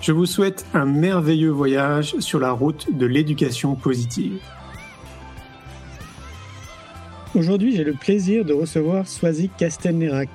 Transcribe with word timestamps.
Je 0.00 0.12
vous 0.12 0.24
souhaite 0.24 0.64
un 0.72 0.86
merveilleux 0.86 1.50
voyage 1.50 2.18
sur 2.20 2.40
la 2.40 2.52
route 2.52 2.86
de 2.96 3.04
l'éducation 3.04 3.74
positive. 3.74 4.40
Aujourd'hui, 7.34 7.76
j'ai 7.76 7.84
le 7.84 7.92
plaisir 7.92 8.46
de 8.46 8.54
recevoir 8.54 9.06
Swazik 9.06 9.54
Castelnerac. 9.58 10.30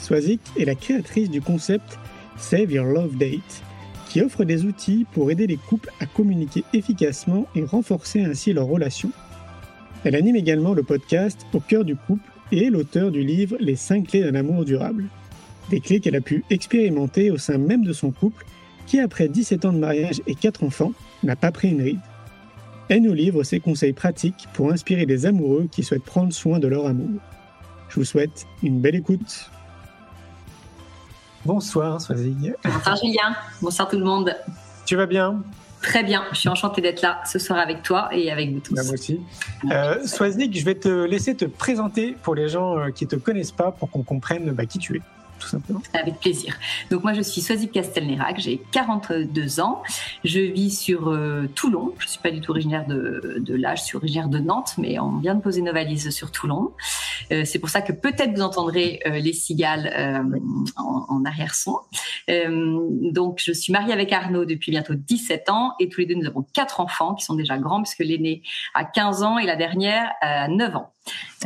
Swazik 0.00 0.40
est 0.56 0.64
la 0.64 0.76
créatrice 0.76 1.28
du 1.28 1.40
concept 1.40 1.98
Save 2.36 2.70
Your 2.70 2.86
Love 2.86 3.16
Date, 3.16 3.64
qui 4.08 4.22
offre 4.22 4.44
des 4.44 4.64
outils 4.64 5.04
pour 5.12 5.32
aider 5.32 5.48
les 5.48 5.56
couples 5.56 5.90
à 5.98 6.06
communiquer 6.06 6.62
efficacement 6.72 7.48
et 7.56 7.64
renforcer 7.64 8.22
ainsi 8.22 8.52
leurs 8.52 8.68
relations. 8.68 9.10
Elle 10.04 10.14
anime 10.14 10.36
également 10.36 10.72
le 10.72 10.84
podcast 10.84 11.46
Au 11.52 11.58
cœur 11.58 11.84
du 11.84 11.96
couple 11.96 12.30
et 12.52 12.66
est 12.66 12.70
l'auteur 12.70 13.10
du 13.10 13.24
livre 13.24 13.56
Les 13.58 13.74
5 13.74 14.06
clés 14.06 14.22
d'un 14.22 14.36
amour 14.36 14.64
durable. 14.64 15.06
Des 15.68 15.80
clés 15.80 15.98
qu'elle 15.98 16.16
a 16.16 16.20
pu 16.20 16.44
expérimenter 16.48 17.32
au 17.32 17.38
sein 17.38 17.58
même 17.58 17.82
de 17.82 17.92
son 17.92 18.12
couple, 18.12 18.46
qui 18.86 19.00
après 19.00 19.28
17 19.28 19.64
ans 19.64 19.72
de 19.72 19.78
mariage 19.78 20.22
et 20.26 20.34
4 20.34 20.64
enfants, 20.64 20.92
n'a 21.22 21.36
pas 21.36 21.52
pris 21.52 21.70
une 21.70 21.82
ride. 21.82 22.00
Elle 22.88 23.02
nous 23.02 23.14
livre 23.14 23.44
ses 23.44 23.60
conseils 23.60 23.92
pratiques 23.92 24.48
pour 24.52 24.72
inspirer 24.72 25.06
les 25.06 25.26
amoureux 25.26 25.68
qui 25.70 25.82
souhaitent 25.82 26.04
prendre 26.04 26.32
soin 26.32 26.58
de 26.58 26.66
leur 26.66 26.86
amour. 26.86 27.20
Je 27.88 27.96
vous 27.96 28.04
souhaite 28.04 28.46
une 28.62 28.80
belle 28.80 28.96
écoute. 28.96 29.50
Bonsoir 31.44 32.00
Swazig. 32.00 32.54
Bonsoir 32.64 32.96
Julien, 32.96 33.36
bonsoir 33.62 33.88
tout 33.88 33.98
le 33.98 34.04
monde. 34.04 34.34
Tu 34.86 34.96
vas 34.96 35.06
bien? 35.06 35.42
Très 35.82 36.02
bien, 36.02 36.24
je 36.32 36.38
suis 36.38 36.48
enchantée 36.48 36.82
d'être 36.82 37.00
là 37.00 37.22
ce 37.24 37.38
soir 37.38 37.58
avec 37.58 37.82
toi 37.82 38.10
et 38.12 38.30
avec 38.30 38.52
vous 38.52 38.60
tous. 38.60 38.74
Bah, 38.74 38.82
moi 38.84 38.94
aussi. 38.94 39.20
Euh, 39.70 40.06
Swazig, 40.06 40.58
je 40.58 40.64
vais 40.64 40.74
te 40.74 40.88
laisser 40.88 41.34
te 41.34 41.46
présenter 41.46 42.16
pour 42.22 42.34
les 42.34 42.48
gens 42.48 42.78
euh, 42.78 42.90
qui 42.90 43.04
ne 43.04 43.10
te 43.10 43.16
connaissent 43.16 43.52
pas 43.52 43.72
pour 43.72 43.90
qu'on 43.90 44.02
comprenne 44.02 44.50
bah, 44.50 44.66
qui 44.66 44.78
tu 44.78 44.96
es 44.96 45.00
tout 45.40 45.48
simplement. 45.48 45.82
Avec 45.94 46.20
plaisir. 46.20 46.56
Donc 46.90 47.02
moi 47.02 47.14
je 47.14 47.22
suis 47.22 47.40
Swazip 47.40 47.72
Castelnerac, 47.72 48.38
j'ai 48.38 48.62
42 48.70 49.60
ans, 49.60 49.82
je 50.24 50.40
vis 50.40 50.70
sur 50.70 51.08
euh, 51.08 51.48
Toulon, 51.54 51.94
je 51.98 52.08
suis 52.08 52.20
pas 52.20 52.30
du 52.30 52.40
tout 52.40 52.52
originaire 52.52 52.86
de, 52.86 53.36
de 53.38 53.54
là, 53.54 53.74
je 53.74 53.82
suis 53.82 53.96
originaire 53.96 54.28
de 54.28 54.38
Nantes, 54.38 54.74
mais 54.78 54.98
on 55.00 55.18
vient 55.18 55.34
de 55.34 55.40
poser 55.40 55.62
nos 55.62 55.72
valises 55.72 56.10
sur 56.10 56.30
Toulon. 56.30 56.72
Euh, 57.32 57.44
c'est 57.44 57.58
pour 57.58 57.70
ça 57.70 57.80
que 57.80 57.92
peut-être 57.92 58.32
vous 58.34 58.42
entendrez 58.42 59.00
euh, 59.06 59.18
les 59.18 59.32
cigales 59.32 59.80
en, 60.76 61.06
en 61.08 61.24
arrière-son. 61.24 61.78
donc 62.28 63.40
je 63.42 63.52
suis 63.52 63.72
mariée 63.72 63.92
avec 63.92 64.12
Arnaud 64.12 64.44
depuis 64.44 64.70
bientôt 64.70 64.94
17 64.94 65.48
ans 65.48 65.72
et 65.80 65.88
tous 65.88 66.00
les 66.00 66.06
deux 66.06 66.14
nous 66.14 66.26
avons 66.26 66.42
quatre 66.52 66.80
enfants 66.80 67.14
qui 67.14 67.24
sont 67.24 67.34
déjà 67.34 67.58
grands 67.58 67.82
puisque 67.82 68.00
l'aîné 68.00 68.42
a 68.74 68.84
15 68.84 69.22
ans 69.22 69.38
et 69.38 69.46
la 69.46 69.56
dernière 69.56 70.12
a 70.20 70.48
9 70.48 70.76
ans. 70.76 70.92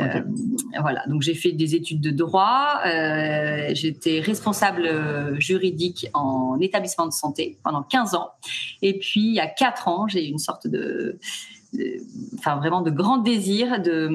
Euh, 0.01 0.23
voilà, 0.81 1.05
donc 1.07 1.23
j'ai 1.23 1.35
fait 1.35 1.53
des 1.53 1.75
études 1.75 2.01
de 2.01 2.11
droit. 2.11 2.81
Euh, 2.87 3.71
J'étais 3.73 4.21
responsable 4.21 4.87
euh, 4.87 5.39
juridique 5.39 6.09
en 6.15 6.59
établissement 6.61 7.07
de 7.07 7.13
santé 7.13 7.59
pendant 7.63 7.83
15 7.83 8.15
ans. 8.15 8.31
Et 8.83 8.99
puis, 8.99 9.21
il 9.21 9.35
y 9.35 9.41
a 9.41 9.47
4 9.47 9.89
ans, 9.89 10.09
j'ai 10.09 10.27
eu 10.27 10.31
une 10.31 10.39
sorte 10.39 10.67
de 10.67 11.19
enfin 12.39 12.57
vraiment 12.57 12.83
de 12.83 12.91
grand 12.91 13.19
désir 13.19 13.81
de, 13.81 14.09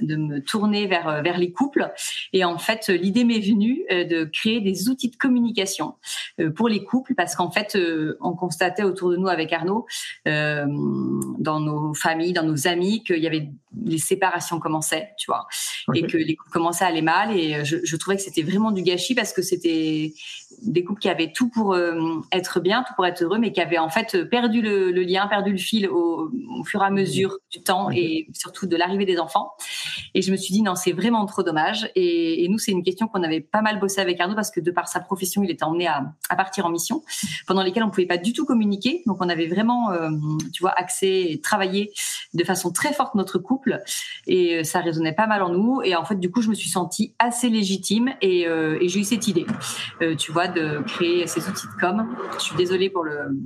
de 0.00 0.16
me 0.16 0.40
tourner 0.40 0.86
vers 0.86 1.22
vers 1.22 1.38
les 1.38 1.52
couples. 1.52 1.92
Et 2.32 2.44
en 2.44 2.58
fait 2.58 2.88
l'idée 2.88 3.24
m'est 3.24 3.40
venue 3.40 3.84
euh, 3.90 4.04
de 4.04 4.24
créer 4.24 4.60
des 4.60 4.88
outils 4.88 5.10
de 5.10 5.16
communication 5.16 5.94
euh, 6.40 6.50
pour 6.50 6.68
les 6.68 6.84
couples 6.84 7.14
parce 7.14 7.34
qu'en 7.36 7.50
fait 7.50 7.76
euh, 7.76 8.16
on 8.20 8.34
constatait 8.34 8.82
autour 8.82 9.10
de 9.10 9.16
nous 9.16 9.28
avec 9.28 9.52
Arnaud 9.52 9.86
dans 10.26 11.60
nos 11.60 11.94
familles 11.94 12.32
dans 12.32 12.42
nos 12.42 12.66
amis 12.66 13.02
qu'il 13.04 13.18
y 13.18 13.26
avait 13.26 13.48
les 13.84 13.98
séparations 13.98 14.58
commençaient 14.58 15.10
tu 15.18 15.30
vois 15.30 15.46
et 15.94 16.02
que 16.02 16.16
les 16.16 16.36
couples 16.36 16.50
commençaient 16.50 16.84
à 16.84 16.88
aller 16.88 17.02
mal. 17.02 17.36
Et 17.36 17.64
je, 17.64 17.76
je 17.82 17.96
trouvais 17.96 18.16
que 18.16 18.22
c'était 18.22 18.42
vraiment 18.42 18.70
du 18.70 18.82
gâchis 18.82 19.14
parce 19.14 19.32
que 19.32 19.42
c'était 19.42 20.14
des 20.62 20.84
couples 20.84 21.00
qui 21.00 21.08
avaient 21.08 21.32
tout 21.32 21.48
pour 21.48 21.76
être 22.32 22.60
bien 22.60 22.82
tout 22.82 22.94
pour 22.94 23.06
être 23.06 23.22
heureux 23.22 23.38
mais 23.38 23.52
qui 23.52 23.60
avaient 23.60 23.78
en 23.78 23.90
fait 23.90 24.24
perdu 24.28 24.60
le, 24.62 24.90
le 24.90 25.02
lien 25.02 25.26
perdu 25.28 25.52
le 25.52 25.58
fil 25.58 25.88
au, 25.88 26.30
au 26.58 26.64
fur 26.64 26.82
et 26.82 26.86
à 26.86 26.87
mesure 26.90 27.38
du 27.50 27.62
temps 27.62 27.90
et 27.90 28.28
surtout 28.32 28.66
de 28.66 28.76
l'arrivée 28.76 29.04
des 29.04 29.18
enfants. 29.18 29.52
Et 30.14 30.22
je 30.22 30.30
me 30.30 30.36
suis 30.36 30.52
dit 30.52 30.62
non, 30.62 30.74
c'est 30.74 30.92
vraiment 30.92 31.24
trop 31.26 31.42
dommage. 31.42 31.90
Et, 31.94 32.46
nous, 32.48 32.58
c'est 32.58 32.72
une 32.72 32.82
question 32.82 33.08
qu'on 33.08 33.22
avait 33.22 33.40
pas 33.40 33.62
mal 33.62 33.78
bossé 33.78 34.00
avec 34.00 34.18
Arnaud 34.20 34.34
parce 34.34 34.50
que 34.50 34.60
de 34.60 34.70
par 34.70 34.88
sa 34.88 35.00
profession, 35.00 35.42
il 35.42 35.50
était 35.50 35.64
emmené 35.64 35.86
à, 35.86 36.14
partir 36.36 36.66
en 36.66 36.70
mission 36.70 37.02
pendant 37.46 37.62
lesquelles 37.62 37.82
on 37.82 37.90
pouvait 37.90 38.06
pas 38.06 38.16
du 38.16 38.32
tout 38.32 38.46
communiquer. 38.46 39.02
Donc 39.06 39.18
on 39.20 39.28
avait 39.28 39.46
vraiment, 39.46 39.90
euh, 39.90 40.10
tu 40.52 40.62
vois, 40.62 40.70
accès 40.70 41.30
et 41.30 41.40
travaillé 41.40 41.92
de 42.34 42.44
façon 42.44 42.70
très 42.70 42.92
forte 42.92 43.14
notre 43.14 43.38
couple 43.38 43.82
et 44.26 44.58
euh, 44.58 44.64
ça 44.64 44.80
résonnait 44.80 45.14
pas 45.14 45.26
mal 45.26 45.42
en 45.42 45.50
nous. 45.50 45.82
Et 45.82 45.94
en 45.96 46.04
fait, 46.04 46.18
du 46.18 46.30
coup, 46.30 46.42
je 46.42 46.48
me 46.48 46.54
suis 46.54 46.70
sentie 46.70 47.14
assez 47.18 47.48
légitime 47.48 48.14
et, 48.22 48.46
euh, 48.46 48.78
j'ai 48.82 49.00
eu 49.00 49.04
cette 49.04 49.28
idée, 49.28 49.44
tu 50.16 50.32
vois, 50.32 50.48
de 50.48 50.82
créer 50.86 51.26
ces 51.26 51.46
outils 51.48 51.66
de 51.66 51.80
com. 51.80 52.16
Je 52.38 52.44
suis 52.44 52.56
désolée 52.56 52.88
pour 52.88 53.04
le. 53.04 53.38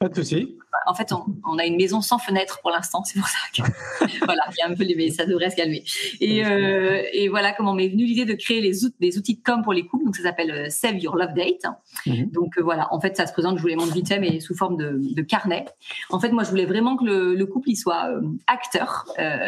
Pas 0.00 0.08
de 0.08 0.14
souci 0.14 0.56
en 0.86 0.94
fait, 0.94 1.12
on, 1.12 1.58
a 1.58 1.64
une 1.64 1.76
maison 1.76 2.00
sans 2.00 2.18
fenêtre 2.18 2.60
pour 2.62 2.70
l'instant. 2.70 2.85
C'est 3.04 3.18
pour 3.18 3.28
ça 3.28 3.38
que 3.54 3.62
voilà, 4.24 4.42
il 4.50 4.56
y 4.58 4.62
a 4.62 4.70
un 4.70 4.74
peu 4.74 4.84
les, 4.84 5.10
ça 5.10 5.26
devrait 5.26 5.50
se 5.50 5.56
calmer. 5.56 5.84
Et, 6.20 6.44
euh, 6.44 7.02
et 7.12 7.28
voilà 7.28 7.52
comment 7.52 7.74
m'est 7.74 7.88
venue 7.88 8.04
l'idée 8.04 8.24
de 8.24 8.34
créer 8.34 8.60
les 8.60 8.84
outils, 8.84 8.96
des 9.00 9.18
outils 9.18 9.36
de 9.36 9.42
com 9.42 9.62
pour 9.62 9.72
les 9.72 9.86
couples. 9.86 10.04
Donc 10.04 10.16
ça 10.16 10.22
s'appelle 10.22 10.50
euh, 10.50 10.66
Save 10.70 10.98
Your 10.98 11.16
Love 11.16 11.34
Date. 11.34 11.62
Mhm. 12.06 12.30
Donc 12.30 12.58
euh, 12.58 12.62
voilà, 12.62 12.92
en 12.92 13.00
fait, 13.00 13.16
ça 13.16 13.26
se 13.26 13.32
présente. 13.32 13.56
Je 13.56 13.62
vous 13.62 13.68
les 13.68 13.76
montre 13.76 13.92
vite 13.92 14.08
fait, 14.08 14.18
mais 14.18 14.40
sous 14.40 14.54
forme 14.54 14.76
de, 14.76 14.98
de 15.00 15.22
carnet. 15.22 15.64
En 16.10 16.20
fait, 16.20 16.30
moi, 16.30 16.44
je 16.44 16.50
voulais 16.50 16.66
vraiment 16.66 16.96
que 16.96 17.04
le, 17.04 17.34
le 17.34 17.46
couple 17.46 17.70
il 17.70 17.76
soit 17.76 18.10
euh, 18.10 18.20
acteur 18.46 19.06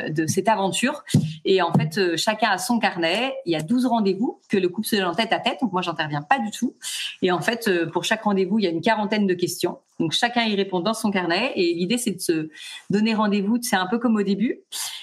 de 0.08 0.26
cette 0.26 0.48
aventure. 0.48 1.04
Et 1.44 1.62
en 1.62 1.72
fait, 1.72 2.16
chacun 2.16 2.50
a 2.50 2.58
son 2.58 2.78
carnet. 2.78 3.34
Il 3.46 3.52
y 3.52 3.56
a 3.56 3.62
12 3.62 3.86
rendez-vous 3.86 4.40
que 4.48 4.56
le 4.56 4.68
couple 4.68 4.86
se 4.86 4.96
donne 4.96 5.06
en 5.06 5.14
tête 5.14 5.32
à 5.32 5.38
tête. 5.38 5.58
Donc 5.60 5.72
moi, 5.72 5.82
j'interviens 5.82 6.22
pas 6.22 6.38
du 6.38 6.50
tout. 6.50 6.76
Et 7.22 7.30
en 7.30 7.40
fait, 7.40 7.70
pour 7.92 8.04
chaque 8.04 8.22
rendez-vous, 8.22 8.58
il 8.58 8.64
y 8.64 8.66
a 8.66 8.70
une 8.70 8.80
quarantaine 8.80 9.26
de 9.26 9.34
questions. 9.34 9.78
Donc 9.98 10.12
chacun 10.12 10.44
y 10.44 10.54
répond 10.54 10.80
dans 10.80 10.94
son 10.94 11.10
carnet. 11.10 11.52
Et 11.56 11.74
l'idée 11.74 11.98
c'est 11.98 12.12
de 12.12 12.20
se 12.20 12.48
donner 12.90 13.14
rendez-vous, 13.14 13.58
c'est 13.62 13.76
un 13.76 13.86
peu 13.86 13.98
comme 13.98 14.16
au 14.16 14.22
début, 14.22 14.60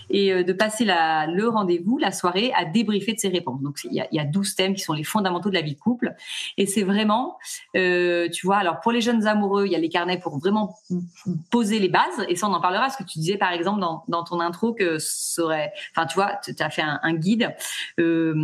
et 0.10 0.32
euh, 0.32 0.44
de 0.44 0.54
passer 0.54 0.86
le 0.86 1.48
rendez-vous, 1.48 1.98
la 1.98 2.12
soirée, 2.12 2.52
à 2.56 2.66
débriefer 2.66 3.14
de 3.14 3.20
ses 3.20 3.30
réponses. 3.30 3.62
Donc 3.62 3.80
il 3.84 3.94
y 3.94 4.02
a, 4.02 4.08
il 4.12 4.16
y 4.16 4.20
a 4.20 4.26
12 4.26 4.56
thèmes 4.56 4.74
qui 4.74 4.82
sont 4.82 4.94
les 4.94 5.04
fondamentaux 5.04 5.50
de 5.50 5.56
la 5.56 5.62
vie 5.62 5.76
de 5.76 5.80
couple. 5.80 6.16
Et 6.58 6.66
c'est 6.66 6.84
vraiment, 6.84 7.38
euh, 7.76 8.30
tu 8.30 8.46
vois, 8.46 8.58
alors 8.58 8.80
pour 8.80 8.92
les 8.92 9.02
jeunes 9.02 9.28
amoureux, 9.28 9.66
il 9.66 9.72
y 9.72 9.76
a 9.76 9.80
les 9.80 9.90
carnets 9.90 10.20
pour 10.20 10.38
vraiment 10.38 10.76
poser 11.52 11.80
les 11.80 11.90
bases. 11.90 12.26
Et 12.30 12.36
ça 12.36 12.48
on 12.48 12.54
en 12.54 12.62
parlera. 12.62 12.84
Parce 12.86 12.98
que 12.98 13.04
tu 13.04 13.20
disais 13.20 13.38
par 13.38 13.52
exemple 13.52 13.82
dans, 14.08 14.24
ton 14.24 14.40
intro 14.40 14.74
que 14.74 14.98
serait, 15.00 15.74
enfin 15.96 16.06
tu 16.06 16.16
vois, 16.16 16.40
tu 16.44 16.54
as 16.60 16.70
fait 16.70 16.84
un, 16.84 17.14
guide 17.14 17.56
euh, 18.00 18.36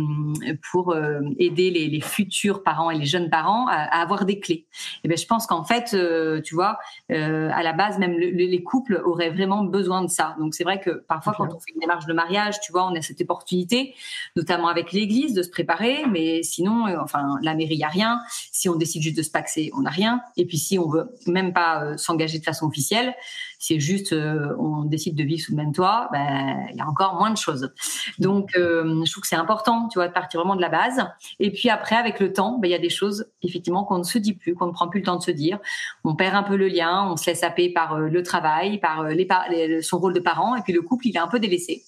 pour 0.70 0.94
aider 1.38 1.70
les, 1.70 2.00
futurs 2.00 2.62
parents 2.62 2.90
et 2.90 2.98
les 2.98 3.06
jeunes 3.06 3.30
parents 3.30 3.68
à, 3.68 3.74
à 3.74 4.02
avoir 4.02 4.24
des 4.24 4.40
clés. 4.40 4.66
Et 5.04 5.08
ben 5.08 5.16
je 5.16 5.26
pense 5.26 5.46
qu'en 5.46 5.64
fait 5.64 5.94
tu 6.42 6.54
vois, 6.54 6.78
euh, 7.10 7.50
à 7.52 7.62
la 7.62 7.72
base, 7.72 7.98
même 7.98 8.12
les 8.18 8.62
couples 8.62 9.00
auraient 9.04 9.30
vraiment 9.30 9.64
besoin 9.64 10.02
de 10.02 10.08
ça. 10.08 10.36
Donc 10.38 10.54
c'est 10.54 10.64
vrai 10.64 10.80
que 10.80 10.90
parfois, 10.90 11.34
quand 11.36 11.46
on 11.54 11.58
fait 11.58 11.72
une 11.74 11.80
démarche 11.80 12.06
de 12.06 12.12
mariage, 12.12 12.60
tu 12.60 12.72
vois, 12.72 12.86
on 12.86 12.94
a 12.94 13.02
cette 13.02 13.20
opportunité, 13.20 13.94
notamment 14.36 14.68
avec 14.68 14.92
l'Église, 14.92 15.34
de 15.34 15.42
se 15.42 15.50
préparer. 15.50 16.04
Mais 16.10 16.42
sinon, 16.42 16.86
euh, 16.86 16.98
enfin, 17.02 17.38
la 17.42 17.54
mairie, 17.54 17.76
il 17.76 17.84
a 17.84 17.88
rien. 17.88 18.20
Si 18.52 18.68
on 18.68 18.76
décide 18.76 19.02
juste 19.02 19.16
de 19.16 19.22
se 19.22 19.30
paxer, 19.30 19.70
on 19.74 19.82
n'a 19.82 19.90
rien. 19.90 20.22
Et 20.36 20.46
puis 20.46 20.58
si 20.58 20.78
on 20.78 20.88
veut 20.88 21.14
même 21.26 21.52
pas 21.52 21.84
euh, 21.84 21.96
s'engager 21.96 22.38
de 22.38 22.44
façon 22.44 22.66
officielle, 22.66 23.14
c'est 23.62 23.78
juste 23.78 24.12
on 24.12 24.82
décide 24.82 25.14
de 25.14 25.22
vivre 25.22 25.40
sous 25.40 25.52
le 25.52 25.56
même 25.56 25.72
toit, 25.72 26.08
ben 26.12 26.66
il 26.70 26.76
y 26.76 26.80
a 26.80 26.88
encore 26.88 27.14
moins 27.14 27.30
de 27.30 27.36
choses. 27.36 27.72
Donc 28.18 28.50
je 28.56 29.10
trouve 29.10 29.22
que 29.22 29.28
c'est 29.28 29.36
important, 29.36 29.86
tu 29.88 30.00
vois, 30.00 30.08
de 30.08 30.12
partir 30.12 30.40
vraiment 30.40 30.56
de 30.56 30.60
la 30.60 30.68
base. 30.68 31.06
Et 31.38 31.52
puis 31.52 31.70
après, 31.70 31.94
avec 31.94 32.18
le 32.18 32.32
temps, 32.32 32.58
ben, 32.58 32.66
il 32.66 32.72
y 32.72 32.74
a 32.74 32.80
des 32.80 32.90
choses 32.90 33.26
effectivement 33.42 33.84
qu'on 33.84 33.98
ne 33.98 34.02
se 34.02 34.18
dit 34.18 34.34
plus, 34.34 34.56
qu'on 34.56 34.66
ne 34.66 34.72
prend 34.72 34.88
plus 34.88 34.98
le 34.98 35.06
temps 35.06 35.16
de 35.16 35.22
se 35.22 35.30
dire. 35.30 35.60
On 36.02 36.16
perd 36.16 36.34
un 36.34 36.42
peu 36.42 36.56
le 36.56 36.66
lien, 36.66 37.08
on 37.08 37.16
se 37.16 37.26
laisse 37.26 37.44
happer 37.44 37.72
par 37.72 38.00
le 38.00 38.22
travail, 38.24 38.80
par 38.80 39.04
les, 39.04 39.80
son 39.80 39.98
rôle 39.98 40.12
de 40.12 40.20
parent, 40.20 40.56
et 40.56 40.62
puis 40.62 40.72
le 40.72 40.82
couple 40.82 41.06
il 41.06 41.16
est 41.16 41.20
un 41.20 41.28
peu 41.28 41.38
délaissé. 41.38 41.84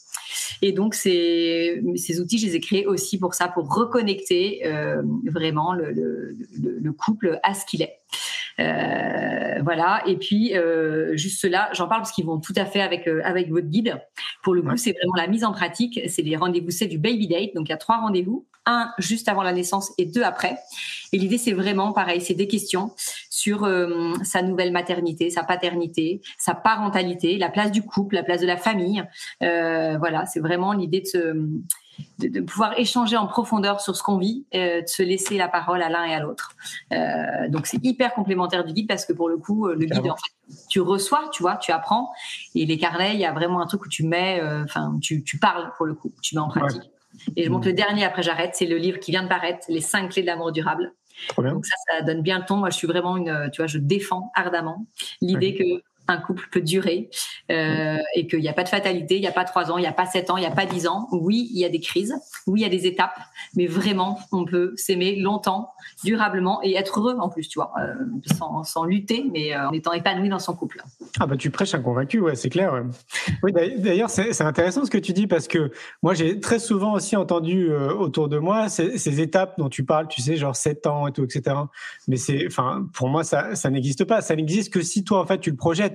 Et 0.63 0.73
donc, 0.73 0.95
ces, 0.95 1.83
ces 1.97 2.21
outils, 2.21 2.39
je 2.39 2.47
les 2.47 2.57
ai 2.57 2.61
créés 2.61 2.87
aussi 2.87 3.19
pour 3.19 3.35
ça, 3.35 3.49
pour 3.49 3.73
reconnecter 3.73 4.67
euh, 4.67 5.03
vraiment 5.27 5.73
le, 5.73 5.93
le, 5.93 6.37
le, 6.61 6.93
couple 6.93 7.39
à 7.43 7.55
ce 7.55 7.67
qu'il 7.67 7.83
est. 7.83 8.01
Euh, 8.61 9.61
voilà. 9.63 10.03
Et 10.07 10.17
puis, 10.17 10.57
euh, 10.57 11.17
juste 11.17 11.45
là, 11.45 11.69
j'en 11.73 11.89
parle 11.89 12.03
parce 12.03 12.13
qu'ils 12.13 12.27
vont 12.27 12.39
tout 12.39 12.53
à 12.57 12.65
fait 12.65 12.81
avec, 12.81 13.09
euh, 13.09 13.21
avec 13.25 13.51
votre 13.51 13.67
guide. 13.67 14.01
Pour 14.43 14.55
le 14.55 14.63
coup, 14.63 14.77
c'est 14.77 14.93
vraiment 14.93 15.15
la 15.17 15.27
mise 15.27 15.45
en 15.45 15.53
pratique. 15.53 16.01
C'est 16.09 16.23
les 16.23 16.37
rendez-vous, 16.37 16.71
c'est 16.71 16.87
du 16.87 16.99
baby 16.99 17.29
date. 17.29 17.55
Donc, 17.55 17.69
il 17.69 17.71
y 17.71 17.75
a 17.75 17.79
trois 17.79 17.99
rendez-vous. 17.99 18.47
Un 18.67 18.91
juste 18.99 19.29
avant 19.29 19.43
la 19.43 19.53
naissance 19.53 19.93
et 19.99 20.07
deux 20.07 20.23
après. 20.23 20.57
Et 21.13 21.19
l'idée, 21.19 21.37
c'est 21.37 21.53
vraiment 21.53 21.93
pareil, 21.93 22.23
c'est 22.23 22.35
des 22.35 22.49
questions 22.49 22.93
sur 23.29 23.65
euh, 23.65 24.15
sa 24.23 24.41
nouvelle 24.41 24.73
maternité, 24.73 25.29
sa 25.29 25.45
paternité, 25.45 26.23
sa 26.39 26.55
parentalité, 26.55 27.37
la 27.37 27.51
place 27.51 27.71
du 27.71 27.83
couple, 27.83 28.15
la 28.15 28.23
place 28.23 28.41
de 28.41 28.47
la 28.47 28.57
famille. 28.57 29.05
Euh, 29.43 29.99
voilà, 29.99 30.25
c'est 30.25 30.41
vraiment 30.41 30.73
l'idée 30.73 31.03
de 31.03 31.07
se 31.07 31.49
de, 32.19 32.41
pouvoir 32.41 32.79
échanger 32.79 33.17
en 33.17 33.27
profondeur 33.27 33.81
sur 33.81 33.97
ce 33.97 34.03
qu'on 34.03 34.19
vit, 34.19 34.45
euh, 34.55 34.83
de 34.83 34.87
se 34.87 35.03
laisser 35.03 35.37
la 35.37 35.49
parole 35.49 35.83
à 35.83 35.89
l'un 35.89 36.05
et 36.05 36.15
à 36.15 36.21
l'autre. 36.21 36.53
Euh, 36.93 37.49
donc 37.49 37.67
c'est 37.67 37.83
hyper 37.85 38.15
complémentaire 38.15 38.65
du 38.65 38.73
guide 38.73 38.89
parce 38.89 39.05
que 39.05 39.13
pour 39.13 39.29
le 39.29 39.37
coup, 39.37 39.67
euh, 39.67 39.75
le 39.75 39.87
guide, 39.87 40.11
en 40.11 40.17
fait, 40.17 40.57
tu 40.69 40.81
reçois, 40.81 41.29
tu 41.33 41.43
vois, 41.43 41.57
tu 41.57 41.73
apprends. 41.73 42.13
Et 42.55 42.67
les 42.67 42.79
carnets, 42.79 43.15
il 43.15 43.21
y 43.21 43.25
a 43.25 43.33
vraiment 43.33 43.61
un 43.61 43.67
truc 43.67 43.85
où 43.85 43.89
tu 43.89 44.05
mets, 44.05 44.43
enfin, 44.65 44.99
tu, 45.01 45.23
tu, 45.23 45.39
parles 45.39 45.73
pour 45.77 45.87
le 45.87 45.95
coup, 45.95 46.13
tu 46.23 46.35
mets 46.35 46.41
en 46.41 46.49
pratique. 46.49 46.91
Et 47.37 47.45
je 47.45 47.51
montre 47.51 47.69
le 47.69 47.73
dernier, 47.73 48.05
après 48.05 48.23
j'arrête, 48.23 48.51
c'est 48.55 48.67
le 48.67 48.77
livre 48.77 48.99
qui 48.99 49.13
vient 49.13 49.23
de 49.23 49.29
paraître, 49.29 49.67
Les 49.69 49.81
cinq 49.81 50.11
clés 50.11 50.23
de 50.23 50.27
l'amour 50.27 50.53
durable. 50.53 50.93
Donc 51.39 51.65
ça, 51.65 51.75
ça 51.89 52.03
donne 52.03 52.23
bien 52.23 52.41
le 52.41 52.45
ton. 52.45 52.57
Moi, 52.57 52.71
je 52.71 52.77
suis 52.77 52.89
vraiment 52.89 53.17
une, 53.17 53.51
tu 53.53 53.63
vois, 53.63 53.69
je 53.69 53.79
défends 53.79 54.33
ardemment 54.35 54.87
l'idée 55.21 55.55
que 55.55 55.83
un 56.09 56.19
couple 56.19 56.49
peut 56.51 56.61
durer 56.61 57.11
euh, 57.51 57.99
et 58.15 58.27
qu'il 58.27 58.41
n'y 58.41 58.49
a 58.49 58.53
pas 58.53 58.65
de 58.65 58.69
fatalité, 58.69 59.17
il 59.17 59.21
n'y 59.21 59.27
a 59.27 59.33
pas 59.33 59.45
trois 59.45 59.71
ans, 59.71 59.79
il 59.79 59.83
n'y 59.83 59.87
a 59.87 59.93
pas 59.93 60.07
sept 60.07 60.31
ans, 60.31 60.37
il 60.37 60.41
n'y 60.41 60.47
a 60.47 60.51
pas 60.51 60.67
dix 60.67 60.87
ans. 60.87 61.09
Oui, 61.13 61.49
il 61.53 61.59
y 61.59 61.65
a 61.65 61.69
des 61.69 61.81
crises, 61.81 62.15
oui, 62.47 62.61
il 62.61 62.63
y 62.63 62.67
a 62.67 62.69
des 62.69 62.87
étapes, 62.87 63.19
mais 63.55 63.67
vraiment, 63.67 64.19
on 64.33 64.45
peut 64.45 64.73
s'aimer 64.77 65.17
longtemps, 65.17 65.71
durablement 66.03 66.61
et 66.63 66.75
être 66.75 67.01
heureux 67.01 67.17
en 67.19 67.29
plus, 67.29 67.49
tu 67.49 67.59
vois, 67.59 67.73
euh, 67.81 67.95
sans, 68.37 68.65
sans, 68.65 68.85
lutter, 68.85 69.25
mais 69.33 69.55
euh, 69.55 69.69
en 69.69 69.73
étant 69.73 69.93
épanoui 69.93 70.29
dans 70.29 70.39
son 70.39 70.55
couple. 70.55 70.83
Ah 71.19 71.27
bah 71.27 71.37
tu 71.37 71.51
prêches 71.51 71.75
un 71.75 71.81
convaincu, 71.81 72.21
ouais, 72.21 72.35
c'est 72.35 72.51
clair. 72.51 72.85
Oui, 73.43 73.53
d'ailleurs, 73.53 74.11
c'est 74.11 74.43
intéressant 74.43 74.85
ce 74.85 74.91
que 74.91 74.99
tu 74.99 75.13
dis 75.13 75.27
parce 75.27 75.49
que 75.49 75.71
moi, 76.03 76.15
j'ai 76.15 76.41
très 76.41 76.59
souvent 76.59 76.95
aussi 76.95 77.17
entendu 77.17 77.73
autour 77.75 78.29
de 78.29 78.39
moi 78.39 78.69
ces, 78.69 78.99
ces, 78.99 79.21
étapes 79.21 79.55
dont 79.59 79.69
tu 79.69 79.85
parles, 79.85 80.09
tu 80.09 80.21
sais, 80.21 80.37
genre 80.37 80.57
sept 80.57 80.87
ans 80.87 81.07
et 81.07 81.13
tout, 81.13 81.25
etc. 81.25 81.57
Mais 82.09 82.17
c'est, 82.17 82.47
enfin, 82.47 82.87
pour 82.93 83.09
moi, 83.09 83.25
ça, 83.25 83.55
ça 83.55 83.71
n'existe 83.71 84.05
pas. 84.05 84.21
Ça 84.21 84.37
n'existe 84.37 84.73
que 84.73 84.83
si 84.83 85.05
toi, 85.05 85.21
en 85.21 85.27
fait, 85.27 85.39
tu 85.39 85.51
le 85.51 85.57
projettes 85.57 85.94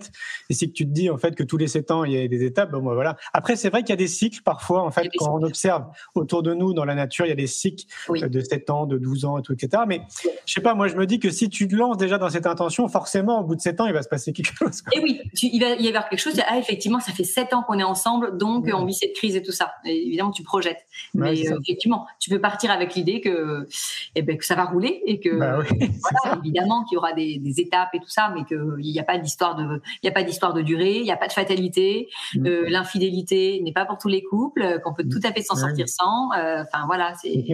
et 0.50 0.54
si 0.54 0.72
tu 0.72 0.86
te 0.86 0.92
dis 0.92 1.10
en 1.10 1.18
fait 1.18 1.36
que 1.36 1.44
tous 1.44 1.58
les 1.58 1.68
sept 1.68 1.92
ans 1.92 2.04
il 2.04 2.14
y 2.14 2.22
a 2.22 2.28
des 2.28 2.44
étapes, 2.44 2.72
bon, 2.72 2.82
bah, 2.82 2.94
voilà. 2.94 3.18
Après, 3.34 3.56
c'est 3.56 3.70
vrai 3.70 3.82
qu'il 3.82 3.90
y 3.90 3.94
a 3.94 3.98
des 3.98 4.08
cycles 4.08 4.42
parfois. 4.44 4.84
En 4.84 4.92
fait, 4.92 5.10
quand 5.18 5.34
on 5.34 5.44
observe 5.44 5.86
autour 6.16 6.44
de 6.44 6.54
nous 6.54 6.74
dans 6.74 6.86
la 6.86 6.96
nature, 6.96 7.26
il 7.26 7.30
y 7.30 7.34
a 7.34 7.36
des 7.36 7.48
cycles 7.48 7.86
euh, 8.10 8.28
de 8.28 8.40
7 8.40 8.70
ans, 8.70 8.86
de 8.86 8.98
12 8.98 9.26
ans, 9.26 9.38
et 9.38 9.42
tout, 9.42 9.54
etc. 9.54 9.84
Mais 9.88 10.02
je 10.46 10.54
sais 10.54 10.62
pas, 10.62 10.74
moi 10.74 10.88
je 10.88 10.96
me 10.96 11.06
dis 11.06 11.20
que 11.20 11.30
si 11.30 11.50
tu 11.50 11.68
te 11.68 11.76
lances 11.76 11.98
déjà 11.98 12.18
dans 12.18 12.30
cette 12.30 12.48
intention, 12.48 12.88
forcément 12.88 13.42
au 13.42 13.44
bout 13.44 13.56
de 13.56 13.62
7 13.62 13.82
ans, 13.82 13.88
il 13.88 13.94
va 13.94 14.02
se 14.02 14.10
passer 14.10 14.34
quelque 14.34 14.54
chose. 14.58 14.84
Et 14.94 15.00
oui, 15.00 15.22
il 15.42 15.60
va 15.62 15.76
y 15.76 15.88
avoir 15.88 16.10
quelque 16.10 16.20
chose. 16.20 16.40
Ah, 16.48 16.58
effectivement, 16.58 17.00
ça 17.00 17.12
fait 17.12 17.24
7 17.24 17.54
ans 17.54 17.64
qu'on 17.64 17.80
est 17.80 17.84
ensemble, 17.84 18.38
donc 18.38 18.68
on 18.74 18.86
vit 18.86 18.94
cette 18.94 19.14
crise 19.14 19.36
et 19.36 19.44
tout 19.44 19.52
ça. 19.52 19.74
évidemment, 19.86 20.32
tu 20.32 20.44
projettes. 20.44 20.86
Mais 21.14 21.48
euh, 21.48 21.60
effectivement, 21.62 22.06
tu 22.20 22.30
peux 22.30 22.40
partir 22.40 22.72
avec 22.72 22.96
l'idée 22.96 23.22
que, 23.22 23.68
eh 24.16 24.22
ben, 24.22 24.38
que 24.38 24.46
ça 24.46 24.56
va 24.56 24.66
rouler 24.66 25.02
et 25.06 25.20
que, 25.20 25.38
bah 25.38 25.60
voilà, 25.70 26.40
évidemment 26.44 26.84
qu'il 26.86 26.96
y 26.96 26.98
aura 26.98 27.14
des, 27.14 27.38
des, 27.38 27.60
étapes 27.60 27.90
et 27.94 28.00
tout 28.00 28.10
ça, 28.10 28.32
mais 28.36 28.46
qu'il 28.46 28.78
n'y 28.78 29.00
a 29.00 29.04
pas 29.04 29.18
d'histoire 29.18 29.56
de, 29.56 29.82
il 29.96 30.06
n'y 30.06 30.10
a 30.10 30.14
pas 30.14 30.24
d'histoire 30.24 30.54
de 30.54 30.62
durée, 30.62 30.98
il 30.98 31.04
n'y 31.04 31.12
a 31.12 31.18
pas 31.18 31.28
de 31.28 31.34
fatalité. 31.34 32.10
Mm. 32.36 32.46
Euh, 32.46 32.70
l'infidélité 32.70 33.62
n'est 33.64 33.74
pas 33.74 33.86
pour 33.86 33.98
tous 33.98 34.08
les 34.08 34.24
couples, 34.24 34.62
euh, 34.62 34.80
qu'on 34.80 34.94
peut 34.94 35.06
tout 35.10 35.20
à 35.24 35.32
fait 35.32 35.42
s'en 35.42 35.56
sortir 35.56 35.88
sans. 35.88 36.32
Euh, 36.38 36.64
enfin 36.64 36.86
voilà, 36.86 37.14
c'est. 37.22 37.46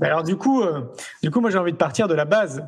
Alors 0.00 0.22
du 0.22 0.36
coup, 0.36 0.62
du 1.22 1.30
coup, 1.30 1.40
moi 1.40 1.50
j'ai 1.50 1.58
envie 1.58 1.72
de 1.72 1.76
partir 1.76 2.08
de 2.08 2.14
la 2.14 2.24
base. 2.24 2.64